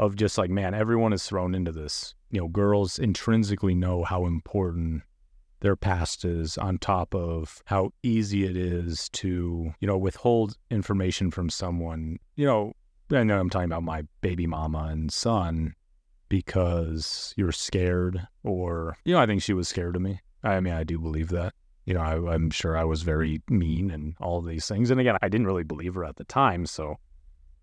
of 0.00 0.16
just 0.16 0.38
like, 0.38 0.50
man, 0.50 0.72
everyone 0.72 1.12
is 1.12 1.26
thrown 1.26 1.54
into 1.54 1.70
this. 1.70 2.14
You 2.30 2.40
know, 2.40 2.48
girls 2.48 2.98
intrinsically 2.98 3.74
know 3.74 4.02
how 4.02 4.24
important 4.24 5.02
their 5.60 5.76
past 5.76 6.24
is 6.24 6.56
on 6.56 6.78
top 6.78 7.14
of 7.14 7.62
how 7.66 7.90
easy 8.02 8.44
it 8.44 8.56
is 8.56 9.10
to, 9.10 9.74
you 9.78 9.86
know, 9.86 9.98
withhold 9.98 10.56
information 10.70 11.30
from 11.30 11.50
someone. 11.50 12.18
You 12.34 12.46
know, 12.46 12.72
I 13.12 13.24
know 13.24 13.38
I'm 13.38 13.50
talking 13.50 13.66
about 13.66 13.82
my 13.82 14.04
baby 14.22 14.46
mama 14.46 14.88
and 14.90 15.12
son 15.12 15.74
because 16.30 17.34
you're 17.36 17.52
scared 17.52 18.26
or, 18.42 18.96
you 19.04 19.12
know, 19.12 19.20
I 19.20 19.26
think 19.26 19.42
she 19.42 19.52
was 19.52 19.68
scared 19.68 19.96
of 19.96 20.02
me. 20.02 20.20
I 20.42 20.60
mean, 20.60 20.72
I 20.72 20.82
do 20.82 20.98
believe 20.98 21.28
that. 21.28 21.52
You 21.84 21.92
know, 21.92 22.00
I, 22.00 22.34
I'm 22.34 22.48
sure 22.50 22.74
I 22.74 22.84
was 22.84 23.02
very 23.02 23.42
mean 23.50 23.90
and 23.90 24.14
all 24.18 24.40
these 24.40 24.66
things. 24.66 24.90
And 24.90 24.98
again, 24.98 25.18
I 25.20 25.28
didn't 25.28 25.46
really 25.46 25.64
believe 25.64 25.94
her 25.94 26.06
at 26.06 26.16
the 26.16 26.24
time. 26.24 26.64
So 26.64 26.96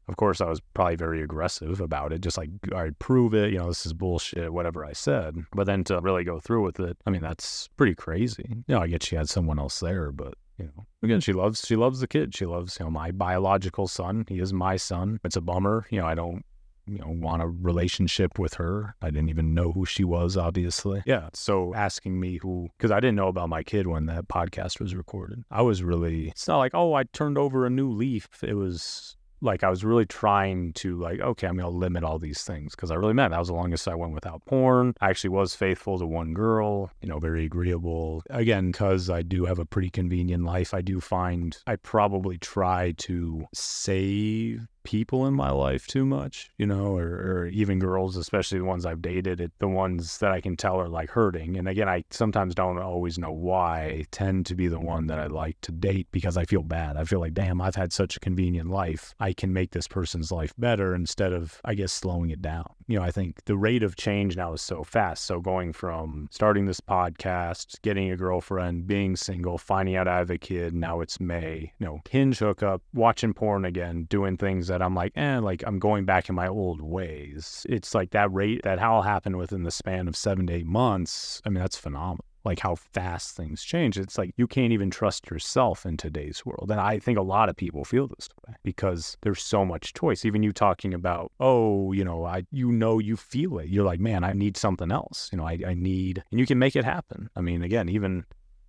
of 0.08 0.18
course, 0.18 0.42
I 0.42 0.46
was 0.46 0.62
probably 0.74 0.96
very 0.96 1.22
aggressive 1.22 1.82
about 1.82 2.14
it, 2.14 2.22
just 2.22 2.38
like, 2.38 2.50
I 2.76 2.92
prove 3.00 3.34
it, 3.34 3.52
you 3.52 3.60
know, 3.60 3.68
this 3.68 3.86
is 3.86 3.94
bullshit, 3.94 4.54
whatever 4.54 4.86
I 4.86 4.94
said. 4.94 5.36
But 5.54 5.66
then 5.66 5.84
to 5.86 6.00
really 6.00 6.24
go 6.24 6.40
through 6.40 6.64
with 6.64 6.80
it, 6.80 6.98
I 7.06 7.10
mean, 7.10 7.22
that's 7.22 7.68
pretty 7.78 7.96
crazy. 7.96 8.46
You 8.68 8.76
know, 8.76 8.82
I 8.82 8.88
get 8.88 9.04
she 9.04 9.16
had 9.16 9.30
someone 9.30 9.60
else 9.60 9.80
there, 9.80 10.12
but 10.12 10.36
you 10.58 10.66
know, 10.66 10.86
again, 11.04 11.20
she 11.20 11.34
loves 11.34 11.66
she 11.66 11.76
loves 11.76 12.00
the 12.00 12.08
kid. 12.08 12.36
She 12.36 12.46
loves, 12.46 12.78
you 12.80 12.86
know, 12.86 12.90
my 12.90 13.12
biological 13.12 13.88
son. 13.88 14.26
He 14.28 14.40
is 14.40 14.54
my 14.54 14.76
son. 14.76 15.20
It's 15.24 15.36
a 15.36 15.42
bummer. 15.42 15.86
You 15.92 16.00
know, 16.02 16.08
I 16.08 16.16
don't 16.16 16.44
you 16.88 17.00
know, 17.00 17.10
want 17.10 17.42
a 17.42 17.48
relationship 17.48 18.40
with 18.40 18.56
her. 18.56 18.96
I 19.02 19.10
didn't 19.10 19.30
even 19.30 19.54
know 19.54 19.72
who 19.72 19.86
she 19.86 20.04
was, 20.04 20.38
obviously. 20.38 21.04
Yeah. 21.06 21.30
So 21.34 21.74
asking 21.76 22.20
me 22.20 22.38
who, 22.38 22.70
because 22.78 22.92
I 22.92 23.00
didn't 23.00 23.16
know 23.16 23.28
about 23.28 23.50
my 23.50 23.62
kid 23.62 23.88
when 23.88 24.06
that 24.06 24.28
podcast 24.30 24.80
was 24.80 24.96
recorded. 24.96 25.44
I 25.52 25.62
was 25.62 25.84
really, 25.84 26.30
it's 26.30 26.48
not 26.48 26.58
like, 26.58 26.74
oh, 26.74 26.94
I 26.94 27.04
turned 27.04 27.38
over 27.38 27.66
a 27.66 27.70
new 27.70 27.92
leaf. 27.92 28.30
It 28.42 28.54
was, 28.54 29.17
like 29.42 29.64
I 29.64 29.70
was 29.70 29.84
really 29.84 30.06
trying 30.06 30.74
to 30.74 30.98
like, 31.00 31.20
okay, 31.20 31.48
I'm 31.48 31.58
gonna 31.58 31.70
limit 31.70 32.04
all 32.04 32.20
these 32.20 32.44
things 32.44 32.76
because 32.76 32.92
I 32.92 32.96
really 32.96 33.14
meant 33.14 33.32
that 33.32 33.40
was 33.40 33.50
the 33.50 33.54
longest 33.54 33.88
I 33.88 33.96
went 33.96 34.14
without 34.14 34.46
porn. 34.46 34.94
I 35.02 35.10
actually 35.10 35.32
was 35.32 35.56
faithful 35.56 36.00
to 36.00 36.06
one 36.06 36.34
girl, 36.34 36.92
you 37.02 37.10
know, 37.10 37.20
very 37.20 37.46
agreeable. 37.46 38.24
Again, 38.30 38.72
because 38.72 39.10
I 39.10 39.22
do 39.22 39.46
have 39.46 39.60
a 39.60 39.66
pretty 39.66 39.90
convenient 39.90 40.44
life, 40.44 40.74
I 40.74 40.82
do 40.82 41.00
find 41.00 41.58
I 41.68 41.76
probably 41.76 42.38
try 42.38 42.94
to 42.98 43.46
save 43.54 44.68
people 44.88 45.28
in 45.28 45.34
my 45.34 45.52
life 45.52 45.86
too 45.86 46.06
much, 46.06 46.50
you 46.58 46.66
know, 46.66 46.96
or, 46.96 47.08
or, 47.08 47.48
even 47.48 47.78
girls, 47.78 48.16
especially 48.16 48.58
the 48.58 48.64
ones 48.64 48.86
I've 48.86 49.02
dated, 49.02 49.42
it, 49.42 49.52
the 49.60 49.68
ones 49.68 50.20
that 50.20 50.32
I 50.32 50.40
can 50.40 50.56
tell 50.56 50.80
are 50.80 50.88
like 50.88 51.10
hurting. 51.10 51.58
And 51.58 51.68
again, 51.68 51.90
I 51.90 52.06
sometimes 52.10 52.56
don't 52.56 52.80
always 52.80 53.20
know 53.20 53.34
why 53.34 53.82
I 53.82 54.06
tend 54.12 54.46
to 54.46 54.56
be 54.56 54.70
the 54.70 54.80
one 54.80 55.08
that 55.08 55.20
I 55.20 55.28
like 55.28 55.60
to 55.64 55.74
date 55.74 56.08
because 56.12 56.38
I 56.38 56.46
feel 56.46 56.64
bad. 56.64 56.96
I 56.96 57.04
feel 57.04 57.20
like, 57.20 57.34
damn, 57.34 57.60
I've 57.60 57.76
had 57.76 57.92
such 57.92 58.16
a 58.16 58.22
convenient 58.22 58.70
life. 58.70 59.14
I 59.20 59.34
can 59.34 59.52
make 59.52 59.72
this 59.72 59.90
person's 59.90 60.32
life 60.32 60.54
better 60.58 60.96
instead 60.96 61.34
of, 61.34 61.60
I 61.66 61.74
guess, 61.74 61.92
slowing 61.92 62.30
it 62.30 62.42
down. 62.42 62.70
You 62.88 63.00
know, 63.00 63.04
I 63.04 63.12
think 63.12 63.44
the 63.44 63.58
rate 63.58 63.84
of 63.84 63.98
change 63.98 64.38
now 64.38 64.54
is 64.54 64.62
so 64.62 64.86
fast. 64.86 65.26
So 65.26 65.42
going 65.42 65.74
from 65.74 66.30
starting 66.32 66.66
this 66.66 66.80
podcast, 66.80 67.82
getting 67.82 68.10
a 68.10 68.16
girlfriend, 68.16 68.88
being 68.88 69.18
single, 69.18 69.58
finding 69.58 69.98
out 69.98 70.08
I 70.08 70.20
have 70.20 70.30
a 70.30 70.38
kid, 70.38 70.74
now 70.74 71.02
it's 71.02 71.20
May, 71.20 71.74
you 71.78 71.86
know, 71.86 72.00
hinge 72.10 72.40
hookup, 72.40 72.82
watching 72.94 73.34
porn 73.34 73.66
again, 73.66 74.06
doing 74.10 74.38
things 74.38 74.68
that 74.68 74.77
that 74.78 74.86
I'm 74.86 74.94
like, 74.96 75.14
eh, 75.16 75.40
like 75.40 75.64
I'm 75.66 75.80
going 75.80 76.06
back 76.06 76.30
in 76.30 76.36
my 76.36 76.48
old 76.48 76.82
ways. 76.82 77.66
It's 77.68 77.96
like 77.96 78.12
that 78.12 78.32
rate 78.32 78.62
that 78.64 78.80
all 78.80 79.02
happened 79.02 79.38
within 79.38 79.64
the 79.64 79.72
span 79.72 80.08
of 80.08 80.16
seven 80.16 80.46
to 80.48 80.54
eight 80.54 80.68
months. 80.68 81.42
I 81.46 81.50
mean, 81.50 81.60
that's 81.62 81.78
phenomenal. 81.78 82.26
like 82.46 82.60
how 82.60 82.76
fast 82.76 83.36
things 83.36 83.64
change. 83.64 83.98
It's 83.98 84.18
like 84.18 84.32
you 84.38 84.48
can't 84.48 84.72
even 84.72 84.90
trust 84.90 85.30
yourself 85.30 85.86
in 85.86 85.98
today's 85.98 86.46
world. 86.46 86.70
And 86.72 86.80
I 86.80 87.00
think 87.00 87.18
a 87.18 87.24
lot 87.24 87.50
of 87.50 87.56
people 87.58 87.84
feel 87.84 88.08
this 88.08 88.30
way 88.48 88.56
because 88.64 89.18
there's 89.22 89.44
so 89.44 89.66
much 89.66 89.94
choice. 89.94 90.24
Even 90.26 90.44
you 90.44 90.54
talking 90.54 90.94
about, 90.94 91.32
oh, 91.40 91.92
you 91.92 92.06
know, 92.06 92.26
I 92.26 92.46
you 92.52 92.72
know 92.72 93.00
you 93.00 93.18
feel 93.18 93.58
it. 93.60 93.68
You're 93.70 93.84
like, 93.84 94.00
man, 94.00 94.24
I 94.24 94.34
need 94.34 94.58
something 94.58 94.92
else. 94.92 95.30
You 95.32 95.40
know, 95.40 95.46
I, 95.48 95.58
I 95.68 95.74
need 95.74 96.24
and 96.32 96.40
you 96.40 96.46
can 96.46 96.60
make 96.60 96.76
it 96.76 96.86
happen. 96.86 97.30
I 97.36 97.42
mean, 97.42 97.64
again, 97.64 97.90
even 97.90 98.24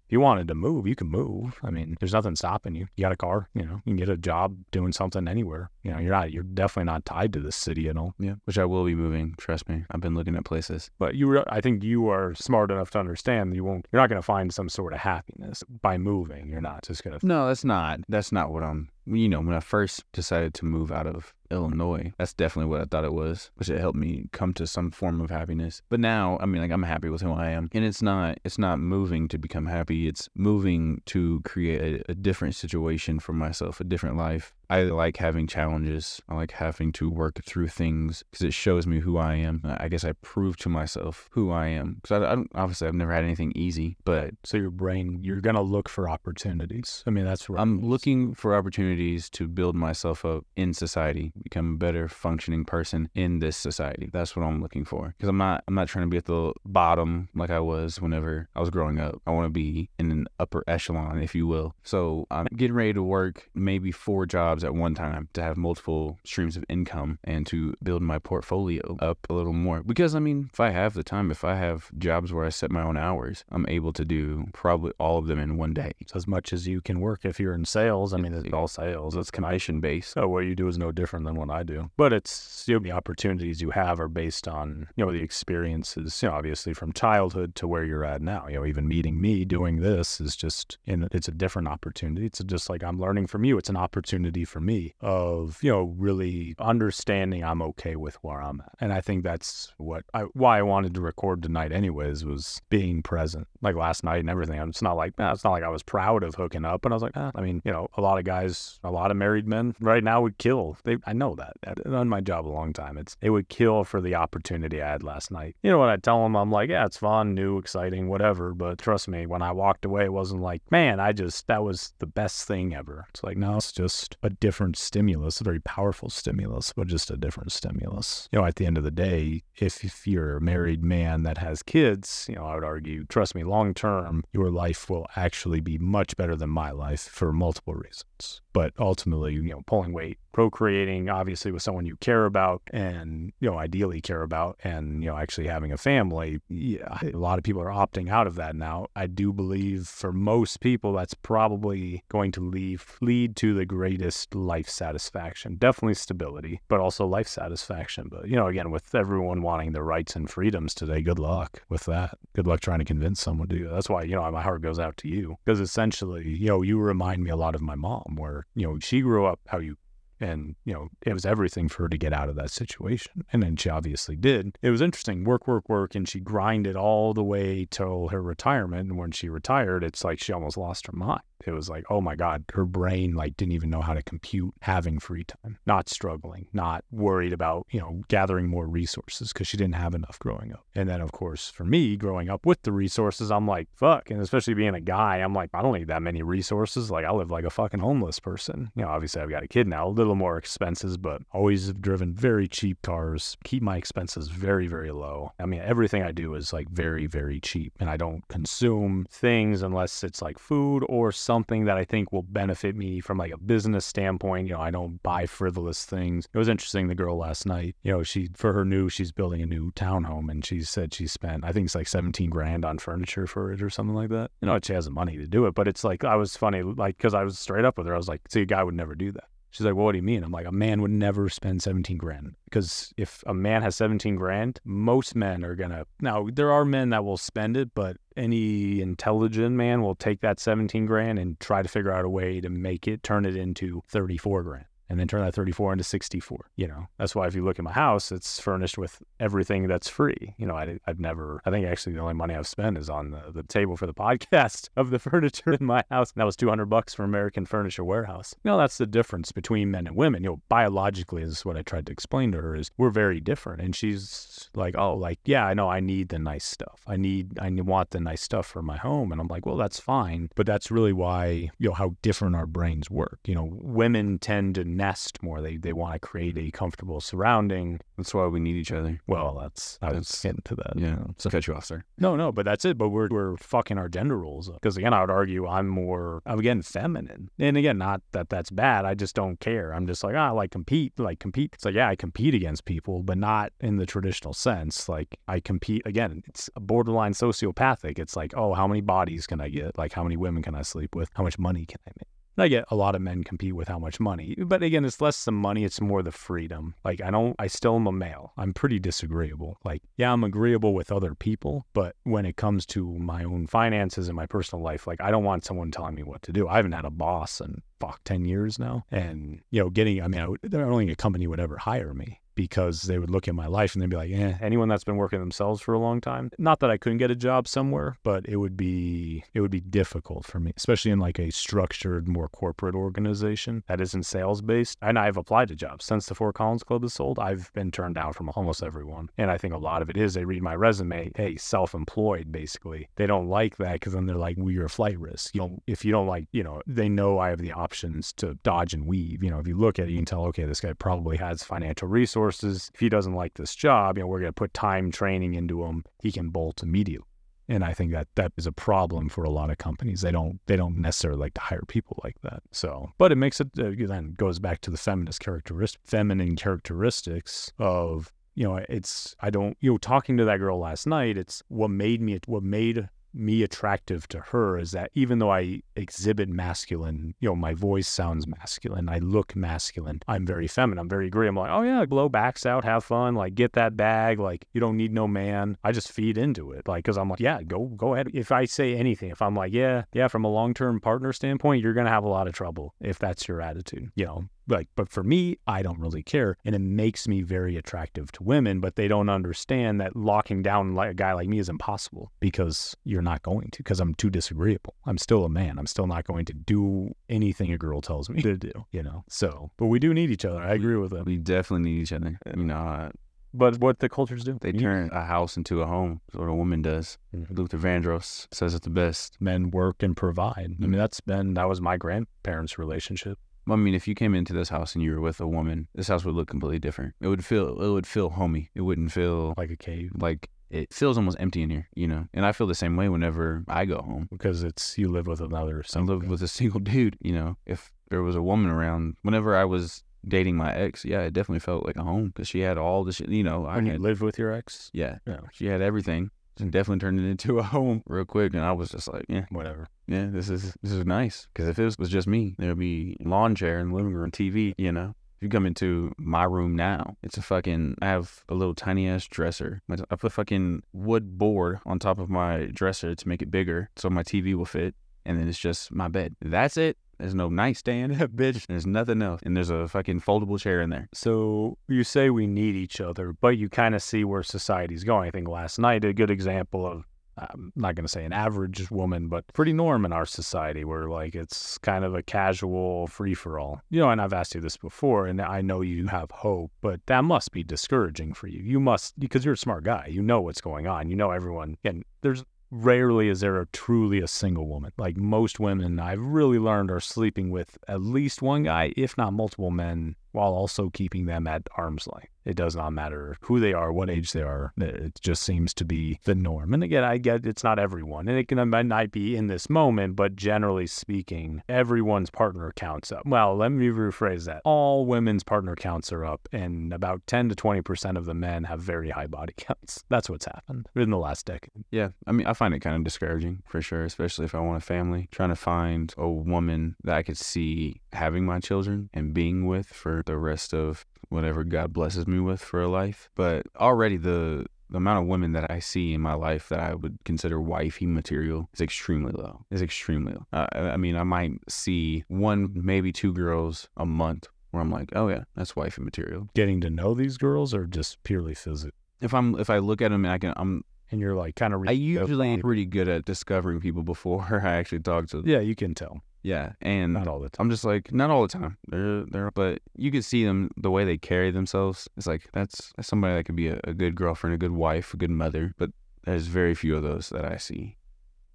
if 0.08 0.12
you 0.12 0.20
wanted 0.20 0.48
to 0.48 0.54
move, 0.54 0.86
you 0.86 0.96
can 0.96 1.08
move. 1.08 1.58
I 1.62 1.70
mean, 1.70 1.94
there's 2.00 2.14
nothing 2.14 2.34
stopping 2.34 2.74
you. 2.74 2.86
You 2.96 3.02
got 3.02 3.12
a 3.12 3.16
car, 3.16 3.48
you 3.54 3.62
know, 3.62 3.82
you 3.84 3.90
can 3.90 3.96
get 3.96 4.08
a 4.08 4.16
job 4.16 4.56
doing 4.70 4.90
something 4.90 5.28
anywhere. 5.28 5.70
You 5.88 5.94
know, 5.94 6.00
you're 6.00 6.12
not, 6.12 6.32
you're 6.32 6.42
definitely 6.42 6.92
not 6.92 7.04
tied 7.06 7.32
to 7.32 7.40
the 7.40 7.52
city 7.52 7.88
at 7.88 7.96
all. 7.96 8.14
Yeah, 8.18 8.34
which 8.44 8.58
I 8.58 8.64
will 8.66 8.84
be 8.84 8.94
moving. 8.94 9.34
Trust 9.38 9.68
me. 9.68 9.84
I've 9.90 10.00
been 10.00 10.14
looking 10.14 10.36
at 10.36 10.44
places. 10.44 10.90
But 10.98 11.14
you, 11.14 11.26
re- 11.26 11.44
I 11.48 11.60
think 11.60 11.82
you 11.82 12.08
are 12.08 12.34
smart 12.34 12.70
enough 12.70 12.90
to 12.90 12.98
understand 12.98 13.54
you 13.54 13.64
won't, 13.64 13.86
you're 13.90 14.02
not 14.02 14.08
going 14.08 14.20
to 14.20 14.26
find 14.26 14.52
some 14.52 14.68
sort 14.68 14.92
of 14.92 14.98
happiness 14.98 15.64
by 15.82 15.96
moving. 15.96 16.50
You're 16.50 16.60
not 16.60 16.82
just 16.82 17.02
going 17.02 17.18
to. 17.18 17.26
No, 17.26 17.46
that's 17.46 17.64
not. 17.64 18.00
That's 18.08 18.32
not 18.32 18.52
what 18.52 18.62
I'm. 18.62 18.90
You 19.06 19.26
know, 19.30 19.40
when 19.40 19.54
I 19.54 19.60
first 19.60 20.04
decided 20.12 20.52
to 20.54 20.66
move 20.66 20.92
out 20.92 21.06
of 21.06 21.32
Illinois, 21.50 22.12
that's 22.18 22.34
definitely 22.34 22.68
what 22.68 22.82
I 22.82 22.84
thought 22.84 23.06
it 23.06 23.14
was, 23.14 23.50
which 23.54 23.70
it 23.70 23.80
helped 23.80 23.96
me 23.96 24.28
come 24.32 24.52
to 24.52 24.66
some 24.66 24.90
form 24.90 25.22
of 25.22 25.30
happiness. 25.30 25.80
But 25.88 25.98
now, 25.98 26.36
I 26.42 26.44
mean, 26.44 26.60
like 26.60 26.70
I'm 26.70 26.82
happy 26.82 27.08
with 27.08 27.22
who 27.22 27.32
I 27.32 27.48
am, 27.48 27.70
and 27.72 27.86
it's 27.86 28.02
not. 28.02 28.38
It's 28.44 28.58
not 28.58 28.80
moving 28.80 29.26
to 29.28 29.38
become 29.38 29.64
happy. 29.64 30.08
It's 30.08 30.28
moving 30.34 31.00
to 31.06 31.40
create 31.46 32.02
a, 32.06 32.10
a 32.10 32.14
different 32.14 32.54
situation 32.54 33.18
for 33.18 33.32
myself, 33.32 33.80
a 33.80 33.84
different 33.84 34.18
life. 34.18 34.52
I 34.70 34.82
like 34.82 35.16
having 35.16 35.46
challenges. 35.46 36.20
I 36.28 36.34
like 36.34 36.52
having 36.52 36.92
to 36.92 37.08
work 37.08 37.40
through 37.44 37.68
things 37.68 38.22
because 38.30 38.44
it 38.44 38.52
shows 38.52 38.86
me 38.86 39.00
who 39.00 39.16
I 39.16 39.34
am. 39.36 39.62
I 39.64 39.88
guess 39.88 40.04
I 40.04 40.12
prove 40.12 40.56
to 40.58 40.68
myself 40.68 41.28
who 41.32 41.50
I 41.50 41.68
am 41.68 41.98
because 42.02 42.22
I, 42.22 42.34
I 42.34 42.36
obviously 42.54 42.86
I've 42.88 42.94
never 42.94 43.12
had 43.12 43.24
anything 43.24 43.52
easy, 43.56 43.96
but 44.04 44.30
So 44.44 44.58
your 44.58 44.70
brain, 44.70 45.20
you're 45.22 45.40
going 45.40 45.56
to 45.56 45.62
look 45.62 45.88
for 45.88 46.08
opportunities. 46.08 47.02
I 47.06 47.10
mean, 47.10 47.24
that's 47.24 47.48
where 47.48 47.58
I'm 47.58 47.80
looking 47.80 48.34
for 48.34 48.54
opportunities 48.54 49.30
to 49.30 49.48
build 49.48 49.74
myself 49.74 50.24
up 50.24 50.44
in 50.56 50.74
society, 50.74 51.32
become 51.42 51.74
a 51.74 51.76
better 51.78 52.08
functioning 52.08 52.64
person 52.64 53.08
in 53.14 53.38
this 53.38 53.56
society. 53.56 54.10
That's 54.12 54.36
what 54.36 54.44
I'm 54.44 54.60
looking 54.60 54.84
for. 54.84 55.14
Because 55.16 55.30
I'm 55.30 55.38
not 55.38 55.64
I'm 55.66 55.74
not 55.74 55.88
trying 55.88 56.04
to 56.04 56.10
be 56.10 56.18
at 56.18 56.26
the 56.26 56.52
bottom 56.66 57.30
like 57.34 57.50
I 57.50 57.60
was 57.60 58.00
whenever 58.00 58.48
I 58.54 58.60
was 58.60 58.70
growing 58.70 59.00
up. 59.00 59.22
I 59.26 59.30
want 59.30 59.46
to 59.46 59.50
be 59.50 59.88
in 59.98 60.10
an 60.10 60.26
upper 60.38 60.62
echelon, 60.66 61.22
if 61.22 61.34
you 61.34 61.46
will. 61.46 61.74
So 61.82 62.26
I'm 62.30 62.46
getting 62.54 62.76
ready 62.76 62.92
to 62.92 63.02
work 63.02 63.48
maybe 63.54 63.92
four 63.92 64.26
jobs 64.26 64.57
at 64.64 64.74
one 64.74 64.94
time 64.94 65.28
to 65.32 65.42
have 65.42 65.56
multiple 65.56 66.18
streams 66.24 66.56
of 66.56 66.64
income 66.68 67.18
and 67.24 67.46
to 67.46 67.74
build 67.82 68.02
my 68.02 68.18
portfolio 68.18 68.96
up 69.00 69.18
a 69.28 69.34
little 69.34 69.52
more. 69.52 69.82
Because 69.82 70.14
I 70.14 70.18
mean, 70.18 70.50
if 70.52 70.60
I 70.60 70.70
have 70.70 70.94
the 70.94 71.02
time, 71.02 71.30
if 71.30 71.44
I 71.44 71.54
have 71.56 71.90
jobs 71.98 72.32
where 72.32 72.44
I 72.44 72.50
set 72.50 72.70
my 72.70 72.82
own 72.82 72.96
hours, 72.96 73.44
I'm 73.50 73.66
able 73.68 73.92
to 73.94 74.04
do 74.04 74.46
probably 74.52 74.92
all 74.98 75.18
of 75.18 75.26
them 75.26 75.38
in 75.38 75.56
one 75.56 75.74
day. 75.74 75.92
As 76.14 76.26
much 76.26 76.52
as 76.52 76.66
you 76.66 76.80
can 76.80 77.00
work 77.00 77.24
if 77.24 77.38
you're 77.38 77.54
in 77.54 77.64
sales. 77.64 78.12
I 78.12 78.18
mean, 78.18 78.34
it's 78.34 78.52
all 78.52 78.68
sales. 78.68 79.16
It's 79.16 79.30
commission 79.30 79.80
based. 79.80 80.12
So 80.12 80.28
what 80.28 80.44
you 80.44 80.54
do 80.54 80.68
is 80.68 80.78
no 80.78 80.92
different 80.92 81.24
than 81.24 81.34
what 81.34 81.50
I 81.50 81.62
do. 81.62 81.90
But 81.96 82.12
it's 82.12 82.64
you 82.66 82.74
know, 82.74 82.80
the 82.80 82.92
opportunities 82.92 83.60
you 83.60 83.70
have 83.70 84.00
are 84.00 84.08
based 84.08 84.48
on 84.48 84.88
you 84.96 85.04
know 85.04 85.12
the 85.12 85.22
experiences. 85.22 86.22
You 86.22 86.28
know, 86.28 86.34
obviously 86.34 86.74
from 86.74 86.92
childhood 86.92 87.54
to 87.56 87.68
where 87.68 87.84
you're 87.84 88.04
at 88.04 88.22
now. 88.22 88.46
You 88.48 88.56
know, 88.56 88.66
even 88.66 88.88
meeting 88.88 89.20
me 89.20 89.44
doing 89.44 89.80
this 89.80 90.20
is 90.20 90.36
just 90.36 90.78
in 90.86 91.08
it's 91.12 91.28
a 91.28 91.32
different 91.32 91.68
opportunity. 91.68 92.26
It's 92.26 92.42
just 92.44 92.70
like 92.70 92.82
I'm 92.82 93.00
learning 93.00 93.26
from 93.26 93.44
you. 93.44 93.58
It's 93.58 93.68
an 93.68 93.76
opportunity 93.76 94.44
for 94.48 94.60
me 94.60 94.94
of 95.00 95.58
you 95.62 95.70
know 95.70 95.94
really 95.96 96.54
understanding 96.58 97.44
I'm 97.44 97.62
okay 97.62 97.96
with 97.96 98.16
where 98.22 98.40
I'm 98.42 98.60
at. 98.60 98.72
And 98.80 98.92
I 98.92 99.00
think 99.00 99.22
that's 99.22 99.72
what 99.76 100.04
I 100.14 100.22
why 100.34 100.58
I 100.58 100.62
wanted 100.62 100.94
to 100.94 101.00
record 101.00 101.42
tonight 101.42 101.72
anyways 101.72 102.24
was 102.24 102.60
being 102.68 103.02
present. 103.02 103.46
Like 103.60 103.76
last 103.76 104.04
night 104.04 104.20
and 104.20 104.30
everything. 104.30 104.60
It's 104.60 104.82
not 104.82 104.96
like 104.96 105.14
it's 105.18 105.44
not 105.44 105.50
like 105.50 105.62
I 105.62 105.68
was 105.68 105.82
proud 105.82 106.22
of 106.22 106.34
hooking 106.34 106.64
up, 106.64 106.82
but 106.82 106.92
I 106.92 106.94
was 106.94 107.02
like, 107.02 107.16
eh. 107.16 107.30
I 107.34 107.40
mean, 107.40 107.62
you 107.64 107.72
know, 107.72 107.88
a 107.96 108.00
lot 108.00 108.18
of 108.18 108.24
guys, 108.24 108.78
a 108.84 108.90
lot 108.90 109.10
of 109.10 109.16
married 109.16 109.46
men 109.46 109.74
right 109.80 110.02
now 110.02 110.22
would 110.22 110.38
kill. 110.38 110.76
They 110.84 110.96
I 111.06 111.12
know 111.12 111.34
that. 111.34 111.54
I've 111.66 111.76
done 111.76 112.08
my 112.08 112.20
job 112.20 112.46
a 112.46 112.48
long 112.48 112.72
time. 112.72 112.98
It's 112.98 113.16
it 113.20 113.30
would 113.30 113.48
kill 113.48 113.84
for 113.84 114.00
the 114.00 114.14
opportunity 114.14 114.82
I 114.82 114.92
had 114.92 115.02
last 115.02 115.30
night. 115.30 115.56
You 115.62 115.70
know 115.70 115.78
what 115.78 115.88
I 115.88 115.96
tell 115.96 116.22
them? 116.22 116.36
I'm 116.36 116.50
like, 116.50 116.70
yeah, 116.70 116.86
it's 116.86 116.96
fun, 116.96 117.34
new, 117.34 117.58
exciting, 117.58 118.08
whatever. 118.08 118.54
But 118.54 118.78
trust 118.78 119.08
me, 119.08 119.26
when 119.26 119.42
I 119.42 119.52
walked 119.52 119.84
away, 119.84 120.04
it 120.04 120.12
wasn't 120.12 120.42
like, 120.42 120.62
man, 120.70 121.00
I 121.00 121.12
just 121.12 121.46
that 121.48 121.62
was 121.62 121.92
the 121.98 122.06
best 122.06 122.46
thing 122.46 122.74
ever. 122.74 123.06
It's 123.10 123.22
like, 123.22 123.36
no, 123.36 123.56
it's 123.56 123.72
just 123.72 124.16
a 124.22 124.30
different 124.40 124.76
stimulus, 124.76 125.40
a 125.40 125.44
very 125.44 125.60
powerful 125.60 126.10
stimulus, 126.10 126.72
but 126.72 126.86
just 126.86 127.10
a 127.10 127.16
different 127.16 127.52
stimulus. 127.52 128.28
You 128.32 128.38
know, 128.38 128.44
at 128.44 128.56
the 128.56 128.66
end 128.66 128.78
of 128.78 128.84
the 128.84 128.90
day, 128.90 129.42
if, 129.56 129.84
if 129.84 130.06
you're 130.06 130.36
a 130.36 130.40
married 130.40 130.82
man 130.82 131.22
that 131.24 131.38
has 131.38 131.62
kids, 131.62 132.26
you 132.28 132.36
know, 132.36 132.44
I 132.44 132.54
would 132.54 132.64
argue, 132.64 133.04
trust 133.04 133.34
me, 133.34 133.44
long 133.44 133.74
term, 133.74 134.24
your 134.32 134.50
life 134.50 134.88
will 134.88 135.06
actually 135.16 135.60
be 135.60 135.78
much 135.78 136.16
better 136.16 136.36
than 136.36 136.50
my 136.50 136.70
life 136.70 137.02
for 137.02 137.32
multiple 137.32 137.74
reasons. 137.74 138.40
But 138.58 138.72
ultimately, 138.80 139.34
you 139.34 139.50
know, 139.50 139.62
pulling 139.66 139.92
weight, 139.92 140.18
procreating, 140.32 141.08
obviously 141.08 141.52
with 141.52 141.62
someone 141.62 141.86
you 141.86 141.96
care 141.96 142.24
about 142.24 142.60
and, 142.72 143.32
you 143.38 143.48
know, 143.48 143.56
ideally 143.56 144.00
care 144.00 144.22
about, 144.22 144.58
and, 144.64 145.00
you 145.00 145.08
know, 145.08 145.16
actually 145.16 145.46
having 145.46 145.70
a 145.70 145.76
family, 145.76 146.40
yeah, 146.48 146.98
a 147.02 147.16
lot 147.16 147.38
of 147.38 147.44
people 147.44 147.62
are 147.62 147.66
opting 147.66 148.10
out 148.10 148.26
of 148.26 148.34
that 148.34 148.56
now. 148.56 148.88
I 148.96 149.06
do 149.06 149.32
believe 149.32 149.86
for 149.86 150.12
most 150.12 150.58
people, 150.58 150.92
that's 150.92 151.14
probably 151.14 152.02
going 152.08 152.32
to 152.32 152.40
leave, 152.40 152.96
lead 153.00 153.36
to 153.36 153.54
the 153.54 153.64
greatest 153.64 154.34
life 154.34 154.68
satisfaction. 154.68 155.54
Definitely 155.54 155.94
stability, 155.94 156.60
but 156.66 156.80
also 156.80 157.06
life 157.06 157.28
satisfaction. 157.28 158.08
But, 158.10 158.26
you 158.26 158.34
know, 158.34 158.48
again, 158.48 158.72
with 158.72 158.92
everyone 158.92 159.40
wanting 159.42 159.70
their 159.70 159.84
rights 159.84 160.16
and 160.16 160.28
freedoms 160.28 160.74
today, 160.74 161.00
good 161.00 161.20
luck 161.20 161.62
with 161.68 161.84
that. 161.84 162.18
Good 162.34 162.48
luck 162.48 162.58
trying 162.58 162.80
to 162.80 162.84
convince 162.84 163.20
someone 163.20 163.46
to 163.46 163.56
do 163.56 163.64
that. 163.68 163.74
That's 163.74 163.88
why, 163.88 164.02
you 164.02 164.16
know, 164.16 164.28
my 164.32 164.42
heart 164.42 164.62
goes 164.62 164.80
out 164.80 164.96
to 164.96 165.08
you 165.08 165.36
because 165.44 165.60
essentially, 165.60 166.28
you 166.28 166.48
know, 166.48 166.62
you 166.62 166.80
remind 166.80 167.22
me 167.22 167.30
a 167.30 167.36
lot 167.36 167.54
of 167.54 167.62
my 167.62 167.76
mom, 167.76 168.16
where, 168.16 168.46
you 168.54 168.66
know, 168.66 168.78
she 168.78 169.00
grew 169.00 169.26
up 169.26 169.40
how 169.46 169.58
you 169.58 169.76
and, 170.20 170.56
you 170.64 170.74
know, 170.74 170.88
it 171.02 171.12
was 171.12 171.24
everything 171.24 171.68
for 171.68 171.84
her 171.84 171.88
to 171.88 171.98
get 171.98 172.12
out 172.12 172.28
of 172.28 172.36
that 172.36 172.50
situation. 172.50 173.24
And 173.32 173.42
then 173.42 173.56
she 173.56 173.70
obviously 173.70 174.16
did. 174.16 174.58
It 174.62 174.70
was 174.70 174.80
interesting 174.80 175.24
work, 175.24 175.46
work, 175.46 175.68
work. 175.68 175.94
And 175.94 176.08
she 176.08 176.18
grinded 176.18 176.76
all 176.76 177.14
the 177.14 177.22
way 177.22 177.66
till 177.70 178.08
her 178.08 178.22
retirement. 178.22 178.88
And 178.88 178.98
when 178.98 179.12
she 179.12 179.28
retired, 179.28 179.84
it's 179.84 180.02
like 180.02 180.18
she 180.18 180.32
almost 180.32 180.56
lost 180.56 180.86
her 180.86 180.92
mind. 180.92 181.22
It 181.46 181.52
was 181.52 181.68
like, 181.68 181.84
oh 181.90 182.00
my 182.00 182.14
God, 182.14 182.44
her 182.52 182.64
brain 182.64 183.14
like 183.14 183.36
didn't 183.36 183.52
even 183.52 183.70
know 183.70 183.80
how 183.80 183.94
to 183.94 184.02
compute 184.02 184.54
having 184.62 184.98
free 184.98 185.24
time, 185.24 185.58
not 185.66 185.88
struggling, 185.88 186.46
not 186.52 186.84
worried 186.90 187.32
about, 187.32 187.66
you 187.70 187.80
know, 187.80 188.02
gathering 188.08 188.48
more 188.48 188.66
resources 188.66 189.32
because 189.32 189.46
she 189.46 189.56
didn't 189.56 189.76
have 189.76 189.94
enough 189.94 190.18
growing 190.18 190.52
up. 190.52 190.64
And 190.74 190.88
then, 190.88 191.00
of 191.00 191.12
course, 191.12 191.48
for 191.48 191.64
me, 191.64 191.96
growing 191.96 192.28
up 192.28 192.44
with 192.44 192.62
the 192.62 192.72
resources, 192.72 193.30
I'm 193.30 193.46
like, 193.46 193.68
fuck. 193.74 194.10
And 194.10 194.20
especially 194.20 194.54
being 194.54 194.74
a 194.74 194.80
guy, 194.80 195.18
I'm 195.18 195.34
like, 195.34 195.50
I 195.54 195.62
don't 195.62 195.74
need 195.74 195.88
that 195.88 196.02
many 196.02 196.22
resources. 196.22 196.90
Like, 196.90 197.04
I 197.04 197.10
live 197.12 197.30
like 197.30 197.44
a 197.44 197.50
fucking 197.50 197.80
homeless 197.80 198.18
person. 198.18 198.70
You 198.74 198.82
know, 198.82 198.88
obviously, 198.88 199.22
I've 199.22 199.30
got 199.30 199.42
a 199.42 199.48
kid 199.48 199.66
now, 199.66 199.88
a 199.88 199.90
little 199.90 200.14
more 200.14 200.38
expenses, 200.38 200.96
but 200.96 201.22
always 201.32 201.66
have 201.68 201.80
driven 201.80 202.14
very 202.14 202.48
cheap 202.48 202.82
cars, 202.82 203.36
keep 203.44 203.62
my 203.62 203.76
expenses 203.76 204.28
very, 204.28 204.66
very 204.66 204.90
low. 204.90 205.32
I 205.38 205.46
mean, 205.46 205.60
everything 205.60 206.02
I 206.02 206.12
do 206.12 206.34
is 206.34 206.52
like 206.52 206.68
very, 206.68 207.06
very 207.06 207.40
cheap. 207.40 207.72
And 207.80 207.88
I 207.88 207.96
don't 207.96 208.26
consume 208.28 209.06
things 209.10 209.62
unless 209.62 210.04
it's 210.04 210.22
like 210.22 210.38
food 210.38 210.84
or 210.88 211.12
something 211.28 211.66
that 211.66 211.76
I 211.76 211.84
think 211.84 212.10
will 212.10 212.22
benefit 212.22 212.74
me 212.74 213.00
from 213.00 213.18
like 213.18 213.32
a 213.32 213.36
business 213.36 213.84
standpoint. 213.84 214.48
You 214.48 214.54
know, 214.54 214.62
I 214.62 214.70
don't 214.70 215.02
buy 215.02 215.26
frivolous 215.26 215.84
things. 215.84 216.26
It 216.32 216.38
was 216.38 216.48
interesting. 216.48 216.88
The 216.88 216.94
girl 216.94 217.18
last 217.18 217.44
night, 217.44 217.76
you 217.82 217.92
know, 217.92 218.02
she, 218.02 218.30
for 218.34 218.54
her 218.54 218.64
new, 218.64 218.88
she's 218.88 219.12
building 219.12 219.42
a 219.42 219.46
new 219.46 219.70
townhome 219.72 220.30
and 220.30 220.42
she 220.42 220.62
said 220.62 220.94
she 220.94 221.06
spent, 221.06 221.44
I 221.44 221.52
think 221.52 221.66
it's 221.66 221.74
like 221.74 221.86
17 221.86 222.30
grand 222.30 222.64
on 222.64 222.78
furniture 222.78 223.26
for 223.26 223.52
it 223.52 223.60
or 223.60 223.68
something 223.68 223.94
like 223.94 224.08
that. 224.08 224.30
You 224.40 224.46
know, 224.46 224.58
she 224.62 224.72
has 224.72 224.86
the 224.86 224.90
money 224.90 225.18
to 225.18 225.26
do 225.26 225.44
it, 225.44 225.54
but 225.54 225.68
it's 225.68 225.84
like, 225.84 226.02
I 226.02 226.16
was 226.16 226.34
funny, 226.34 226.62
like, 226.62 226.98
cause 226.98 227.12
I 227.12 227.24
was 227.24 227.38
straight 227.38 227.66
up 227.66 227.76
with 227.76 227.86
her. 227.86 227.92
I 227.92 227.98
was 227.98 228.08
like, 228.08 228.22
see, 228.30 228.40
a 228.40 228.46
guy 228.46 228.64
would 228.64 228.74
never 228.74 228.94
do 228.94 229.12
that. 229.12 229.24
She's 229.50 229.64
like, 229.66 229.74
well, 229.74 229.86
what 229.86 229.92
do 229.92 229.98
you 229.98 230.04
mean? 230.04 230.22
I'm 230.22 230.30
like, 230.30 230.46
a 230.46 230.52
man 230.52 230.82
would 230.82 230.90
never 230.90 231.28
spend 231.28 231.62
17 231.62 231.96
grand 231.96 232.36
because 232.44 232.92
if 232.96 233.22
a 233.26 233.34
man 233.34 233.62
has 233.62 233.76
17 233.76 234.16
grand, 234.16 234.60
most 234.64 235.14
men 235.14 235.44
are 235.44 235.54
going 235.54 235.70
to, 235.70 235.86
now 236.00 236.28
there 236.32 236.52
are 236.52 236.64
men 236.64 236.90
that 236.90 237.04
will 237.04 237.16
spend 237.16 237.56
it, 237.56 237.70
but 237.74 237.96
any 238.18 238.80
intelligent 238.80 239.54
man 239.54 239.82
will 239.82 239.94
take 239.94 240.20
that 240.20 240.40
17 240.40 240.84
grand 240.86 241.18
and 241.18 241.38
try 241.40 241.62
to 241.62 241.68
figure 241.68 241.92
out 241.92 242.04
a 242.04 242.10
way 242.10 242.40
to 242.40 242.50
make 242.50 242.88
it, 242.88 243.02
turn 243.02 243.24
it 243.24 243.36
into 243.36 243.82
34 243.88 244.42
grand 244.42 244.64
and 244.88 244.98
then 244.98 245.08
turn 245.08 245.22
that 245.22 245.34
34 245.34 245.72
into 245.72 245.84
64. 245.84 246.50
You 246.56 246.68
know, 246.68 246.88
that's 246.98 247.14
why 247.14 247.26
if 247.26 247.34
you 247.34 247.44
look 247.44 247.58
at 247.58 247.64
my 247.64 247.72
house, 247.72 248.10
it's 248.10 248.40
furnished 248.40 248.78
with 248.78 249.02
everything 249.20 249.68
that's 249.68 249.88
free. 249.88 250.34
You 250.38 250.46
know, 250.46 250.54
I, 250.54 250.78
have 250.86 251.00
never, 251.00 251.40
I 251.44 251.50
think 251.50 251.66
actually 251.66 251.94
the 251.94 252.00
only 252.00 252.14
money 252.14 252.34
I've 252.34 252.46
spent 252.46 252.78
is 252.78 252.88
on 252.88 253.10
the, 253.10 253.30
the 253.32 253.42
table 253.42 253.76
for 253.76 253.86
the 253.86 253.94
podcast 254.08 254.68
of 254.76 254.90
the 254.90 254.98
furniture 254.98 255.52
in 255.52 255.64
my 255.64 255.84
house. 255.90 256.12
And 256.12 256.20
that 256.20 256.26
was 256.26 256.36
200 256.36 256.66
bucks 256.66 256.94
from 256.94 257.06
American 257.06 257.46
Furniture 257.46 257.84
Warehouse. 257.84 258.34
You 258.44 258.50
know, 258.50 258.58
that's 258.58 258.78
the 258.78 258.86
difference 258.86 259.32
between 259.32 259.70
men 259.70 259.86
and 259.86 259.96
women. 259.96 260.22
You 260.22 260.30
know, 260.30 260.42
biologically 260.48 261.22
is 261.22 261.44
what 261.44 261.56
I 261.56 261.62
tried 261.62 261.86
to 261.86 261.92
explain 261.92 262.32
to 262.32 262.40
her 262.40 262.56
is 262.56 262.70
we're 262.76 262.90
very 262.90 263.20
different. 263.20 263.60
And 263.60 263.76
she's 263.76 264.48
like, 264.54 264.74
oh, 264.76 264.94
like, 264.94 265.18
yeah, 265.24 265.46
I 265.46 265.54
know 265.54 265.68
I 265.68 265.80
need 265.80 266.08
the 266.08 266.18
nice 266.18 266.44
stuff. 266.44 266.82
I 266.86 266.96
need, 266.96 267.38
I 267.38 267.50
want 267.50 267.90
the 267.90 268.00
nice 268.00 268.22
stuff 268.22 268.46
for 268.46 268.62
my 268.62 268.76
home. 268.76 269.12
And 269.12 269.20
I'm 269.20 269.28
like, 269.28 269.46
well, 269.46 269.56
that's 269.56 269.80
fine. 269.80 270.30
But 270.34 270.46
that's 270.46 270.70
really 270.70 270.92
why, 270.92 271.50
you 271.58 271.68
know, 271.68 271.74
how 271.74 271.96
different 272.02 272.36
our 272.36 272.46
brains 272.46 272.90
work. 272.90 273.18
You 273.26 273.34
know, 273.34 273.48
women 273.52 274.18
tend 274.18 274.54
to 274.56 274.64
nest 274.78 275.22
more. 275.22 275.42
They 275.42 275.56
they 275.58 275.74
want 275.74 275.92
to 275.92 275.98
create 275.98 276.38
a 276.38 276.50
comfortable 276.50 277.00
surrounding. 277.00 277.80
That's 277.98 278.14
why 278.14 278.26
we 278.26 278.40
need 278.40 278.56
each 278.56 278.72
other. 278.72 279.00
Well, 279.06 279.38
that's 279.42 279.78
I 279.82 279.92
was 279.92 280.08
getting 280.22 280.40
to 280.44 280.54
that. 280.54 280.72
Yeah. 280.76 281.04
So 281.18 281.28
cut 281.28 281.46
you 281.46 281.54
off, 281.54 281.66
sir. 281.66 281.82
No, 281.98 282.16
no, 282.16 282.32
but 282.32 282.46
that's 282.46 282.64
it. 282.64 282.78
But 282.78 282.88
we're 282.88 283.08
we're 283.10 283.36
fucking 283.36 283.76
our 283.76 283.88
gender 283.88 284.16
roles 284.16 284.48
because 284.48 284.76
again, 284.76 284.94
I 284.94 285.00
would 285.00 285.10
argue 285.10 285.46
I'm 285.46 285.68
more 285.68 286.22
I'm 286.24 286.38
again 286.38 286.62
feminine, 286.62 287.30
and 287.38 287.56
again, 287.56 287.76
not 287.76 288.00
that 288.12 288.30
that's 288.30 288.50
bad. 288.50 288.86
I 288.86 288.94
just 288.94 289.14
don't 289.14 289.38
care. 289.40 289.74
I'm 289.74 289.86
just 289.86 290.02
like 290.02 290.14
ah, 290.14 290.28
I 290.28 290.30
like 290.30 290.52
compete, 290.52 290.98
like 290.98 291.18
compete. 291.18 291.50
It's 291.54 291.64
like 291.64 291.74
yeah, 291.74 291.88
I 291.88 291.96
compete 291.96 292.34
against 292.34 292.64
people, 292.64 293.02
but 293.02 293.18
not 293.18 293.52
in 293.60 293.76
the 293.76 293.86
traditional 293.86 294.32
sense. 294.32 294.88
Like 294.88 295.18
I 295.26 295.40
compete 295.40 295.82
again. 295.84 296.22
It's 296.28 296.48
borderline 296.54 297.12
sociopathic. 297.12 297.98
It's 297.98 298.16
like 298.16 298.32
oh, 298.36 298.54
how 298.54 298.66
many 298.66 298.80
bodies 298.80 299.26
can 299.26 299.40
I 299.40 299.48
get? 299.48 299.76
Like 299.76 299.92
how 299.92 300.04
many 300.04 300.16
women 300.16 300.42
can 300.42 300.54
I 300.54 300.62
sleep 300.62 300.94
with? 300.94 301.10
How 301.14 301.24
much 301.24 301.38
money 301.38 301.66
can 301.66 301.80
I 301.86 301.90
make? 301.98 302.17
And 302.38 302.44
I 302.44 302.48
get 302.48 302.66
a 302.70 302.76
lot 302.76 302.94
of 302.94 303.02
men 303.02 303.24
compete 303.24 303.56
with 303.56 303.66
how 303.66 303.80
much 303.80 303.98
money, 303.98 304.36
but 304.38 304.62
again, 304.62 304.84
it's 304.84 305.00
less 305.00 305.24
the 305.24 305.32
money, 305.32 305.64
it's 305.64 305.80
more 305.80 306.04
the 306.04 306.12
freedom. 306.12 306.76
Like, 306.84 307.02
I 307.02 307.10
don't, 307.10 307.34
I 307.36 307.48
still 307.48 307.74
am 307.74 307.88
a 307.88 307.92
male. 307.92 308.32
I'm 308.36 308.54
pretty 308.54 308.78
disagreeable. 308.78 309.58
Like, 309.64 309.82
yeah, 309.96 310.12
I'm 310.12 310.22
agreeable 310.22 310.72
with 310.72 310.92
other 310.92 311.16
people, 311.16 311.66
but 311.72 311.96
when 312.04 312.24
it 312.24 312.36
comes 312.36 312.64
to 312.66 312.96
my 312.96 313.24
own 313.24 313.48
finances 313.48 314.06
and 314.06 314.14
my 314.14 314.26
personal 314.26 314.62
life, 314.62 314.86
like, 314.86 315.00
I 315.00 315.10
don't 315.10 315.24
want 315.24 315.44
someone 315.44 315.72
telling 315.72 315.96
me 315.96 316.04
what 316.04 316.22
to 316.22 316.32
do. 316.32 316.46
I 316.46 316.54
haven't 316.54 316.70
had 316.70 316.84
a 316.84 316.90
boss 316.90 317.40
in 317.40 317.60
fuck 317.80 318.02
10 318.04 318.24
years 318.24 318.56
now. 318.56 318.84
And, 318.92 319.40
you 319.50 319.60
know, 319.60 319.68
getting, 319.68 320.00
I 320.00 320.06
mean, 320.06 320.20
I 320.20 320.26
I 320.26 320.48
don't 320.48 320.78
think 320.78 320.92
a 320.92 320.94
company 320.94 321.26
would 321.26 321.40
ever 321.40 321.56
hire 321.56 321.92
me 321.92 322.20
because 322.38 322.82
they 322.82 323.00
would 323.00 323.10
look 323.10 323.26
at 323.26 323.34
my 323.34 323.48
life 323.48 323.74
and 323.74 323.82
they'd 323.82 323.90
be 323.90 323.96
like, 323.96 324.12
eh, 324.12 324.34
anyone 324.40 324.68
that's 324.68 324.84
been 324.84 324.96
working 324.96 325.18
themselves 325.18 325.60
for 325.60 325.74
a 325.74 325.78
long 325.78 326.00
time. 326.00 326.30
Not 326.38 326.60
that 326.60 326.70
I 326.70 326.76
couldn't 326.76 326.98
get 326.98 327.10
a 327.10 327.16
job 327.16 327.48
somewhere, 327.48 327.96
but 328.04 328.28
it 328.28 328.36
would 328.36 328.56
be 328.56 329.24
it 329.34 329.40
would 329.40 329.50
be 329.50 329.60
difficult 329.60 330.24
for 330.24 330.38
me, 330.38 330.52
especially 330.56 330.92
in 330.92 331.00
like 331.00 331.18
a 331.18 331.30
structured, 331.30 332.06
more 332.06 332.28
corporate 332.28 332.76
organization 332.76 333.64
that 333.66 333.80
isn't 333.80 334.04
sales 334.04 334.40
based. 334.40 334.78
And 334.80 335.00
I've 335.00 335.16
applied 335.16 335.48
to 335.48 335.56
jobs 335.56 335.84
since 335.84 336.06
the 336.06 336.14
Fort 336.14 336.36
Collins 336.36 336.62
Club 336.62 336.84
is 336.84 336.94
sold. 336.94 337.18
I've 337.18 337.52
been 337.54 337.72
turned 337.72 337.96
down 337.96 338.12
from 338.12 338.30
almost 338.36 338.62
everyone. 338.62 339.10
And 339.18 339.32
I 339.32 339.36
think 339.36 339.52
a 339.52 339.58
lot 339.58 339.82
of 339.82 339.90
it 339.90 339.96
is 339.96 340.14
they 340.14 340.24
read 340.24 340.42
my 340.42 340.54
resume, 340.54 341.10
hey, 341.16 341.34
self-employed 341.34 342.30
basically. 342.30 342.88
They 342.94 343.08
don't 343.08 343.28
like 343.28 343.56
that 343.56 343.72
because 343.72 343.94
then 343.94 344.06
they're 344.06 344.14
like, 344.14 344.36
well, 344.38 344.52
you're 344.52 344.66
a 344.66 344.70
flight 344.70 344.98
risk. 345.00 345.34
You 345.34 345.40
know, 345.40 345.58
if 345.66 345.84
you 345.84 345.90
don't 345.90 346.06
like, 346.06 346.28
you 346.30 346.44
know, 346.44 346.62
they 346.68 346.88
know 346.88 347.18
I 347.18 347.30
have 347.30 347.40
the 347.40 347.52
options 347.52 348.12
to 348.18 348.34
dodge 348.44 348.74
and 348.74 348.86
weave. 348.86 349.24
You 349.24 349.30
know, 349.30 349.40
if 349.40 349.48
you 349.48 349.56
look 349.56 349.80
at 349.80 349.88
it, 349.88 349.90
you 349.90 349.96
can 349.96 350.04
tell, 350.04 350.24
okay, 350.26 350.44
this 350.44 350.60
guy 350.60 350.72
probably 350.74 351.16
has 351.16 351.42
financial 351.42 351.88
resources. 351.88 352.27
Versus 352.28 352.70
if 352.74 352.80
he 352.80 352.90
doesn't 352.90 353.14
like 353.14 353.34
this 353.34 353.54
job, 353.54 353.96
you 353.96 354.04
know, 354.04 354.06
we're 354.06 354.20
going 354.20 354.28
to 354.28 354.34
put 354.34 354.52
time 354.52 354.90
training 354.90 355.32
into 355.32 355.64
him. 355.64 355.82
He 356.02 356.12
can 356.12 356.28
bolt 356.28 356.62
immediately. 356.62 357.06
And 357.48 357.64
I 357.64 357.72
think 357.72 357.92
that 357.92 358.08
that 358.16 358.32
is 358.36 358.46
a 358.46 358.52
problem 358.52 359.08
for 359.08 359.24
a 359.24 359.30
lot 359.30 359.48
of 359.48 359.56
companies. 359.56 360.02
They 360.02 360.12
don't 360.12 360.38
they 360.44 360.56
don't 360.56 360.76
necessarily 360.76 361.20
like 361.20 361.32
to 361.34 361.40
hire 361.40 361.62
people 361.66 361.98
like 362.04 362.16
that. 362.22 362.42
So, 362.52 362.92
but 362.98 363.12
it 363.12 363.16
makes 363.16 363.40
it 363.40 363.48
uh, 363.58 363.70
then 363.78 364.12
goes 364.18 364.38
back 364.38 364.60
to 364.60 364.70
the 364.70 364.76
feminist 364.76 365.20
characteristic, 365.20 365.80
feminine 365.84 366.36
characteristics 366.36 367.50
of 367.58 368.12
you 368.34 368.44
know 368.44 368.56
it's 368.68 369.16
I 369.20 369.30
don't 369.30 369.56
you 369.62 369.72
know 369.72 369.78
talking 369.78 370.18
to 370.18 370.26
that 370.26 370.36
girl 370.36 370.58
last 370.58 370.86
night. 370.86 371.16
It's 371.16 371.42
what 371.48 371.70
made 371.70 372.02
me 372.02 372.20
what 372.26 372.42
made 372.42 372.90
me 373.14 373.42
attractive 373.42 374.06
to 374.08 374.20
her 374.20 374.58
is 374.58 374.72
that 374.72 374.90
even 374.94 375.18
though 375.18 375.32
I 375.32 375.62
exhibit 375.76 376.28
masculine, 376.28 377.14
you 377.20 377.28
know, 377.28 377.36
my 377.36 377.54
voice 377.54 377.88
sounds 377.88 378.26
masculine, 378.26 378.88
I 378.88 378.98
look 378.98 379.34
masculine, 379.34 380.00
I'm 380.06 380.26
very 380.26 380.46
feminine, 380.46 380.78
I'm 380.78 380.88
very 380.88 381.06
agree. 381.06 381.28
I'm 381.28 381.36
like, 381.36 381.50
oh 381.50 381.62
yeah, 381.62 381.84
blow 381.84 382.08
backs 382.08 382.46
out, 382.46 382.64
have 382.64 382.84
fun, 382.84 383.14
like 383.14 383.34
get 383.34 383.52
that 383.54 383.76
bag, 383.76 384.18
like 384.18 384.46
you 384.52 384.60
don't 384.60 384.76
need 384.76 384.92
no 384.92 385.08
man. 385.08 385.56
I 385.64 385.72
just 385.72 385.90
feed 385.90 386.18
into 386.18 386.52
it, 386.52 386.68
like, 386.68 386.84
cause 386.84 386.98
I'm 386.98 387.08
like, 387.08 387.20
yeah, 387.20 387.42
go 387.42 387.66
go 387.66 387.94
ahead. 387.94 388.08
If 388.14 388.32
I 388.32 388.44
say 388.44 388.74
anything, 388.74 389.10
if 389.10 389.22
I'm 389.22 389.34
like, 389.34 389.52
yeah, 389.52 389.84
yeah, 389.92 390.08
from 390.08 390.24
a 390.24 390.28
long 390.28 390.54
term 390.54 390.80
partner 390.80 391.12
standpoint, 391.12 391.62
you're 391.62 391.74
gonna 391.74 391.88
have 391.90 392.04
a 392.04 392.08
lot 392.08 392.28
of 392.28 392.34
trouble 392.34 392.74
if 392.80 392.98
that's 392.98 393.28
your 393.28 393.40
attitude, 393.40 393.90
you 393.94 394.04
know. 394.04 394.28
Like, 394.48 394.68
but 394.76 394.88
for 394.88 395.02
me, 395.02 395.36
I 395.46 395.62
don't 395.62 395.78
really 395.78 396.02
care, 396.02 396.36
and 396.44 396.54
it 396.54 396.60
makes 396.60 397.06
me 397.06 397.22
very 397.22 397.56
attractive 397.56 398.10
to 398.12 398.22
women. 398.22 398.60
But 398.60 398.76
they 398.76 398.88
don't 398.88 399.08
understand 399.08 399.80
that 399.80 399.94
locking 399.94 400.42
down 400.42 400.74
like 400.74 400.90
a 400.90 400.94
guy 400.94 401.12
like 401.12 401.28
me 401.28 401.38
is 401.38 401.48
impossible 401.48 402.10
because 402.20 402.74
you're 402.84 403.02
not 403.02 403.22
going 403.22 403.50
to. 403.50 403.58
Because 403.58 403.80
I'm 403.80 403.94
too 403.94 404.10
disagreeable. 404.10 404.74
I'm 404.86 404.98
still 404.98 405.24
a 405.24 405.28
man. 405.28 405.58
I'm 405.58 405.66
still 405.66 405.86
not 405.86 406.04
going 406.06 406.24
to 406.26 406.32
do 406.32 406.94
anything 407.08 407.52
a 407.52 407.58
girl 407.58 407.80
tells 407.80 408.08
me 408.08 408.22
to 408.22 408.36
do. 408.36 408.52
You 408.72 408.82
know. 408.82 409.04
So, 409.08 409.50
but 409.56 409.66
we 409.66 409.78
do 409.78 409.92
need 409.92 410.10
each 410.10 410.24
other. 410.24 410.40
I 410.40 410.52
agree 410.54 410.76
with 410.76 410.92
that 410.92 411.04
We 411.04 411.18
definitely 411.18 411.70
need 411.70 411.82
each 411.82 411.92
other. 411.92 412.18
You 412.36 412.44
know, 412.44 412.56
uh, 412.56 412.90
But 413.34 413.58
what 413.60 413.80
the 413.80 413.88
cultures 413.90 414.24
do, 414.24 414.38
they 414.40 414.52
turn 414.52 414.88
a 414.92 415.04
house 415.04 415.36
into 415.36 415.60
a 415.60 415.66
home. 415.66 416.00
That's 416.06 416.18
what 416.18 416.28
a 416.28 416.34
woman 416.34 416.62
does. 416.62 416.96
Mhm. 417.14 417.36
Luther 417.36 417.58
Vandross 417.58 418.26
says 418.32 418.54
it 418.54 418.62
the 418.62 418.70
best. 418.70 419.16
men 419.20 419.50
work 419.50 419.82
and 419.82 419.94
provide. 419.96 420.56
I 420.62 420.66
mean, 420.66 420.72
that's 420.78 421.00
been 421.02 421.34
that 421.34 421.48
was 421.48 421.60
my 421.60 421.76
grandparents' 421.76 422.58
relationship. 422.58 423.18
I 423.50 423.56
mean, 423.56 423.74
if 423.74 423.86
you 423.88 423.94
came 423.94 424.14
into 424.14 424.32
this 424.32 424.48
house 424.48 424.74
and 424.74 424.82
you 424.84 424.92
were 424.94 425.00
with 425.00 425.20
a 425.20 425.26
woman, 425.26 425.68
this 425.74 425.88
house 425.88 426.04
would 426.04 426.14
look 426.14 426.28
completely 426.28 426.58
different. 426.58 426.94
It 427.00 427.08
would 427.08 427.24
feel 427.24 427.60
it 427.60 427.70
would 427.70 427.86
feel 427.86 428.10
homey. 428.10 428.50
It 428.54 428.62
wouldn't 428.62 428.92
feel 428.92 429.34
like 429.36 429.50
a 429.50 429.56
cave 429.56 429.92
like 429.98 430.28
it 430.50 430.72
feels 430.72 430.96
almost 430.96 431.18
empty 431.20 431.42
in 431.42 431.50
here, 431.50 431.68
you 431.74 431.86
know. 431.86 432.08
And 432.14 432.24
I 432.24 432.32
feel 432.32 432.46
the 432.46 432.54
same 432.54 432.76
way 432.76 432.88
whenever 432.88 433.44
I 433.48 433.64
go 433.66 433.82
home. 433.82 434.08
because 434.10 434.42
it's 434.42 434.78
you 434.78 434.88
live 434.88 435.06
with 435.06 435.20
another. 435.20 435.62
I 435.74 435.78
live 435.80 436.08
with 436.08 436.22
a 436.22 436.28
single 436.28 436.60
dude, 436.60 436.96
you 437.00 437.12
know. 437.12 437.36
If 437.46 437.70
there 437.90 438.02
was 438.02 438.16
a 438.16 438.22
woman 438.22 438.50
around, 438.50 438.96
whenever 439.02 439.36
I 439.36 439.44
was 439.44 439.82
dating 440.06 440.36
my 440.36 440.54
ex, 440.54 440.84
yeah, 440.86 441.00
it 441.02 441.12
definitely 441.12 441.40
felt 441.40 441.66
like 441.66 441.76
a 441.76 441.82
home 441.82 442.06
because 442.08 442.28
she 442.28 442.40
had 442.40 442.56
all 442.56 442.82
the 442.84 442.92
shit, 442.92 443.08
you 443.10 443.22
know. 443.24 443.44
I 443.44 443.56
when 443.56 443.66
you 443.66 443.72
had, 443.72 443.80
lived 443.80 444.00
with 444.00 444.18
your 444.18 444.32
ex. 444.32 444.70
yeah, 444.72 444.98
Yeah. 445.06 445.20
she 445.32 445.46
had 445.46 445.60
everything. 445.60 446.10
And 446.40 446.52
definitely 446.52 446.80
turned 446.80 447.00
it 447.00 447.08
into 447.08 447.38
a 447.38 447.42
home 447.54 447.82
real 447.86 448.04
quick, 448.04 448.34
and 448.34 448.44
I 448.44 448.52
was 448.52 448.70
just 448.70 448.92
like, 448.92 449.04
yeah, 449.08 449.24
Whatever. 449.30 449.68
yeah, 449.86 450.06
this 450.10 450.28
is 450.30 450.54
this 450.62 450.72
is 450.72 450.84
nice. 450.86 451.26
Because 451.32 451.48
if 451.48 451.58
it 451.58 451.78
was, 451.78 451.88
just 451.88 452.06
me, 452.06 452.34
there'd 452.38 452.58
be 452.58 452.96
lawn 453.00 453.34
chair 453.34 453.58
and 453.58 453.72
living 453.72 453.92
room, 453.92 454.10
TV, 454.10 454.54
you 454.58 454.72
know. 454.72 454.94
If 455.16 455.24
you 455.24 455.28
come 455.30 455.46
into 455.46 455.92
my 455.98 456.22
room 456.22 456.54
now, 456.54 456.96
it's 457.02 457.16
a 457.16 457.22
fucking. 457.22 457.76
I 457.82 457.86
have 457.86 458.22
a 458.28 458.34
little 458.34 458.54
tiny 458.54 458.88
ass 458.88 459.08
dresser. 459.08 459.62
I 459.90 459.96
put 459.96 460.12
fucking 460.12 460.62
wood 460.72 461.18
board 461.18 461.58
on 461.66 461.80
top 461.80 461.98
of 461.98 462.08
my 462.08 462.46
dresser 462.54 462.94
to 462.94 463.08
make 463.08 463.20
it 463.20 463.30
bigger, 463.30 463.70
so 463.74 463.90
my 463.90 464.04
TV 464.04 464.34
will 464.36 464.44
fit, 464.44 464.76
and 465.04 465.18
then 465.18 465.28
it's 465.28 465.38
just 465.38 465.72
my 465.72 465.88
bed. 465.88 466.14
That's 466.22 466.56
it. 466.56 466.76
There's 466.98 467.14
no 467.14 467.28
nightstand, 467.28 467.96
bitch. 468.16 468.46
There's 468.46 468.66
nothing 468.66 469.02
else, 469.02 469.20
and 469.24 469.36
there's 469.36 469.50
a 469.50 469.68
fucking 469.68 470.00
foldable 470.00 470.38
chair 470.38 470.60
in 470.60 470.70
there. 470.70 470.88
So 470.92 471.58
you 471.68 471.84
say 471.84 472.10
we 472.10 472.26
need 472.26 472.56
each 472.56 472.80
other, 472.80 473.12
but 473.12 473.38
you 473.38 473.48
kind 473.48 473.74
of 473.74 473.82
see 473.82 474.04
where 474.04 474.22
society's 474.22 474.84
going. 474.84 475.08
I 475.08 475.10
think 475.10 475.28
last 475.28 475.58
night 475.58 475.84
a 475.84 475.92
good 475.92 476.10
example 476.10 476.66
of. 476.66 476.84
I'm 477.20 477.52
not 477.56 477.74
going 477.74 477.84
to 477.84 477.90
say 477.90 478.04
an 478.04 478.12
average 478.12 478.70
woman, 478.70 479.08
but 479.08 479.26
pretty 479.32 479.52
norm 479.52 479.84
in 479.84 479.92
our 479.92 480.06
society 480.06 480.64
where 480.64 480.88
like 480.88 481.16
it's 481.16 481.58
kind 481.58 481.84
of 481.84 481.92
a 481.92 482.00
casual 482.00 482.86
free 482.86 483.14
for 483.14 483.40
all. 483.40 483.60
You 483.70 483.80
know, 483.80 483.90
and 483.90 484.00
I've 484.00 484.12
asked 484.12 484.36
you 484.36 484.40
this 484.40 484.56
before, 484.56 485.08
and 485.08 485.20
I 485.20 485.40
know 485.40 485.60
you 485.60 485.88
have 485.88 486.12
hope, 486.12 486.52
but 486.60 486.80
that 486.86 487.02
must 487.02 487.32
be 487.32 487.42
discouraging 487.42 488.14
for 488.14 488.28
you. 488.28 488.40
You 488.40 488.60
must, 488.60 489.00
because 489.00 489.24
you're 489.24 489.34
a 489.34 489.36
smart 489.36 489.64
guy. 489.64 489.88
You 489.90 490.00
know 490.00 490.20
what's 490.20 490.40
going 490.40 490.68
on. 490.68 490.90
You 490.90 490.94
know 490.94 491.10
everyone. 491.10 491.56
And 491.64 491.84
there's 492.02 492.24
rarely 492.50 493.08
is 493.08 493.20
there 493.20 493.40
a 493.40 493.46
truly 493.46 494.00
a 494.00 494.08
single 494.08 494.46
woman. 494.46 494.72
Like 494.76 494.96
most 494.96 495.38
women 495.40 495.78
I've 495.78 496.00
really 496.00 496.38
learned 496.38 496.70
are 496.70 496.80
sleeping 496.80 497.30
with 497.30 497.58
at 497.68 497.82
least 497.82 498.22
one 498.22 498.44
guy, 498.44 498.72
if 498.76 498.96
not 498.96 499.12
multiple 499.12 499.50
men, 499.50 499.96
while 500.12 500.32
also 500.32 500.70
keeping 500.70 501.06
them 501.06 501.26
at 501.26 501.42
arm's 501.56 501.86
length. 501.86 502.12
It 502.28 502.36
does 502.36 502.54
not 502.54 502.74
matter 502.74 503.16
who 503.22 503.40
they 503.40 503.54
are, 503.54 503.72
what 503.72 503.88
age 503.88 504.12
they 504.12 504.20
are. 504.20 504.52
It 504.58 505.00
just 505.00 505.22
seems 505.22 505.54
to 505.54 505.64
be 505.64 505.98
the 506.04 506.14
norm. 506.14 506.52
And 506.52 506.62
again, 506.62 506.84
I 506.84 506.98
get 506.98 507.24
it's 507.24 507.42
not 507.42 507.58
everyone, 507.58 508.06
and 508.06 508.18
it 508.18 508.28
can 508.28 508.48
might 508.50 508.66
not 508.66 508.90
be 508.90 509.16
in 509.16 509.28
this 509.28 509.48
moment, 509.48 509.96
but 509.96 510.14
generally 510.14 510.66
speaking, 510.66 511.42
everyone's 511.48 512.10
partner 512.10 512.52
counts 512.54 512.92
up. 512.92 513.06
Well, 513.06 513.34
let 513.34 513.50
me 513.50 513.68
rephrase 513.68 514.26
that. 514.26 514.42
All 514.44 514.84
women's 514.84 515.24
partner 515.24 515.56
counts 515.56 515.90
are 515.90 516.04
up, 516.04 516.28
and 516.30 516.72
about 516.74 517.06
10 517.06 517.30
to 517.30 517.34
20 517.34 517.62
percent 517.62 517.96
of 517.96 518.04
the 518.04 518.14
men 518.14 518.44
have 518.44 518.60
very 518.60 518.90
high 518.90 519.06
body 519.06 519.32
counts. 519.38 519.82
That's 519.88 520.10
what's 520.10 520.26
happened 520.26 520.68
in 520.76 520.90
the 520.90 520.98
last 520.98 521.24
decade. 521.24 521.64
Yeah, 521.70 521.88
I 522.06 522.12
mean, 522.12 522.26
I 522.26 522.34
find 522.34 522.52
it 522.52 522.60
kind 522.60 522.76
of 522.76 522.84
discouraging 522.84 523.42
for 523.46 523.62
sure, 523.62 523.84
especially 523.84 524.26
if 524.26 524.34
I 524.34 524.40
want 524.40 524.62
a 524.62 524.66
family. 524.66 525.08
Trying 525.10 525.30
to 525.30 525.36
find 525.36 525.94
a 525.96 526.08
woman 526.08 526.76
that 526.84 526.94
I 526.94 527.02
could 527.02 527.16
see 527.16 527.80
having 527.94 528.26
my 528.26 528.38
children 528.38 528.90
and 528.92 529.14
being 529.14 529.46
with 529.46 529.68
for 529.68 530.02
the 530.04 530.18
rest 530.18 530.52
of 530.52 530.84
whatever 531.08 531.44
God 531.44 531.72
blesses 531.72 532.06
me 532.06 532.20
with 532.20 532.40
for 532.40 532.62
a 532.62 532.68
life. 532.68 533.10
But 533.14 533.46
already 533.56 533.96
the 533.96 534.46
the 534.70 534.76
amount 534.76 535.02
of 535.02 535.08
women 535.08 535.32
that 535.32 535.50
I 535.50 535.60
see 535.60 535.94
in 535.94 536.00
my 536.00 536.14
life 536.14 536.48
that 536.50 536.60
I 536.60 536.74
would 536.74 536.98
consider 537.04 537.40
wifey 537.40 537.86
material 537.86 538.48
is 538.52 538.60
extremely 538.60 539.12
low. 539.12 539.44
Is 539.50 539.62
extremely 539.62 540.12
low. 540.12 540.26
Uh, 540.32 540.46
I 540.52 540.76
mean, 540.76 540.96
I 540.96 541.04
might 541.04 541.32
see 541.48 542.04
one, 542.08 542.50
maybe 542.54 542.92
two 542.92 543.12
girls 543.12 543.68
a 543.76 543.86
month 543.86 544.28
where 544.50 544.62
I'm 544.62 544.70
like, 544.70 544.90
oh 544.94 545.08
yeah, 545.08 545.24
that's 545.36 545.56
wifey 545.56 545.82
material. 545.82 546.28
Getting 546.34 546.60
to 546.62 546.70
know 546.70 546.94
these 546.94 547.16
girls 547.16 547.54
or 547.54 547.66
just 547.66 548.02
purely 548.02 548.34
physical. 548.34 548.76
If 549.00 549.14
I'm 549.14 549.38
if 549.38 549.48
I 549.48 549.58
look 549.58 549.80
at 549.80 549.90
them 549.90 550.04
and 550.04 550.12
I 550.12 550.18
can, 550.18 550.34
I'm 550.36 550.64
And 550.90 551.00
you're 551.00 551.14
like 551.14 551.36
kind 551.36 551.54
of. 551.54 551.62
I 551.66 551.72
usually 551.72 552.28
am 552.30 552.40
pretty 552.40 552.66
good 552.66 552.88
at 552.88 553.04
discovering 553.04 553.60
people 553.60 553.82
before 553.82 554.40
I 554.44 554.56
actually 554.56 554.80
talk 554.80 555.06
to 555.08 555.18
them. 555.18 555.28
Yeah, 555.28 555.40
you 555.40 555.54
can 555.54 555.74
tell. 555.74 556.00
Yeah, 556.28 556.52
and 556.60 556.92
Not 556.92 557.08
all 557.08 557.20
the 557.20 557.30
time. 557.30 557.44
I'm 557.46 557.50
just 557.50 557.64
like 557.64 557.90
not 558.00 558.10
all 558.10 558.22
the 558.26 558.38
time. 558.38 558.58
They're 558.70 559.04
they're, 559.12 559.30
but 559.30 559.60
you 559.84 559.90
can 559.90 560.02
see 560.02 560.22
them 560.28 560.50
the 560.64 560.70
way 560.70 560.84
they 560.84 560.98
carry 560.98 561.30
themselves. 561.32 561.88
It's 561.96 562.06
like 562.06 562.24
that's, 562.36 562.72
that's 562.76 562.88
somebody 562.88 563.14
that 563.14 563.24
could 563.24 563.36
be 563.44 563.48
a, 563.48 563.58
a 563.64 563.72
good 563.72 563.94
girlfriend, 563.94 564.34
a 564.34 564.38
good 564.44 564.56
wife, 564.66 564.92
a 564.92 564.98
good 564.98 565.14
mother. 565.24 565.44
But 565.56 565.70
there's 566.04 566.26
very 566.26 566.54
few 566.54 566.76
of 566.76 566.82
those 566.82 567.08
that 567.14 567.24
I 567.24 567.38
see 567.38 567.76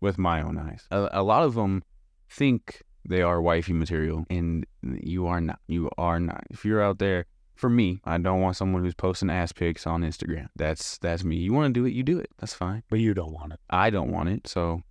with 0.02 0.18
my 0.18 0.42
own 0.42 0.58
eyes. 0.58 0.88
A, 0.90 1.22
a 1.22 1.24
lot 1.24 1.44
of 1.44 1.54
them 1.54 1.84
think 2.30 2.82
They 3.08 3.22
are 3.22 3.42
wifey 3.42 3.74
material, 3.74 4.26
and 4.30 4.66
you 4.82 5.28
are 5.28 5.42
not. 5.42 5.60
You 5.68 5.90
are 5.98 6.20
not. 6.20 6.44
If 6.50 6.64
you're 6.64 6.82
out 6.82 7.00
there, 7.00 7.26
for 7.56 7.70
me, 7.70 8.00
I 8.06 8.18
don't 8.18 8.42
want 8.42 8.56
someone 8.56 8.84
who's 8.84 8.96
posting 8.96 9.30
ass 9.30 9.52
pics 9.52 9.86
on 9.86 10.04
Instagram. 10.04 10.48
That's 10.56 10.98
that's 11.00 11.24
me. 11.24 11.36
You 11.36 11.54
want 11.54 11.74
to 11.74 11.80
do 11.80 11.86
it, 11.86 11.94
you 11.94 12.04
do 12.04 12.18
it. 12.20 12.30
That's 12.40 12.54
fine. 12.54 12.84
But 12.90 13.00
you 13.00 13.14
don't 13.14 13.34
want 13.34 13.54
it. 13.54 13.60
I 13.70 13.90
don't 13.90 14.12
want 14.12 14.30
it, 14.30 14.48
so 14.48 14.82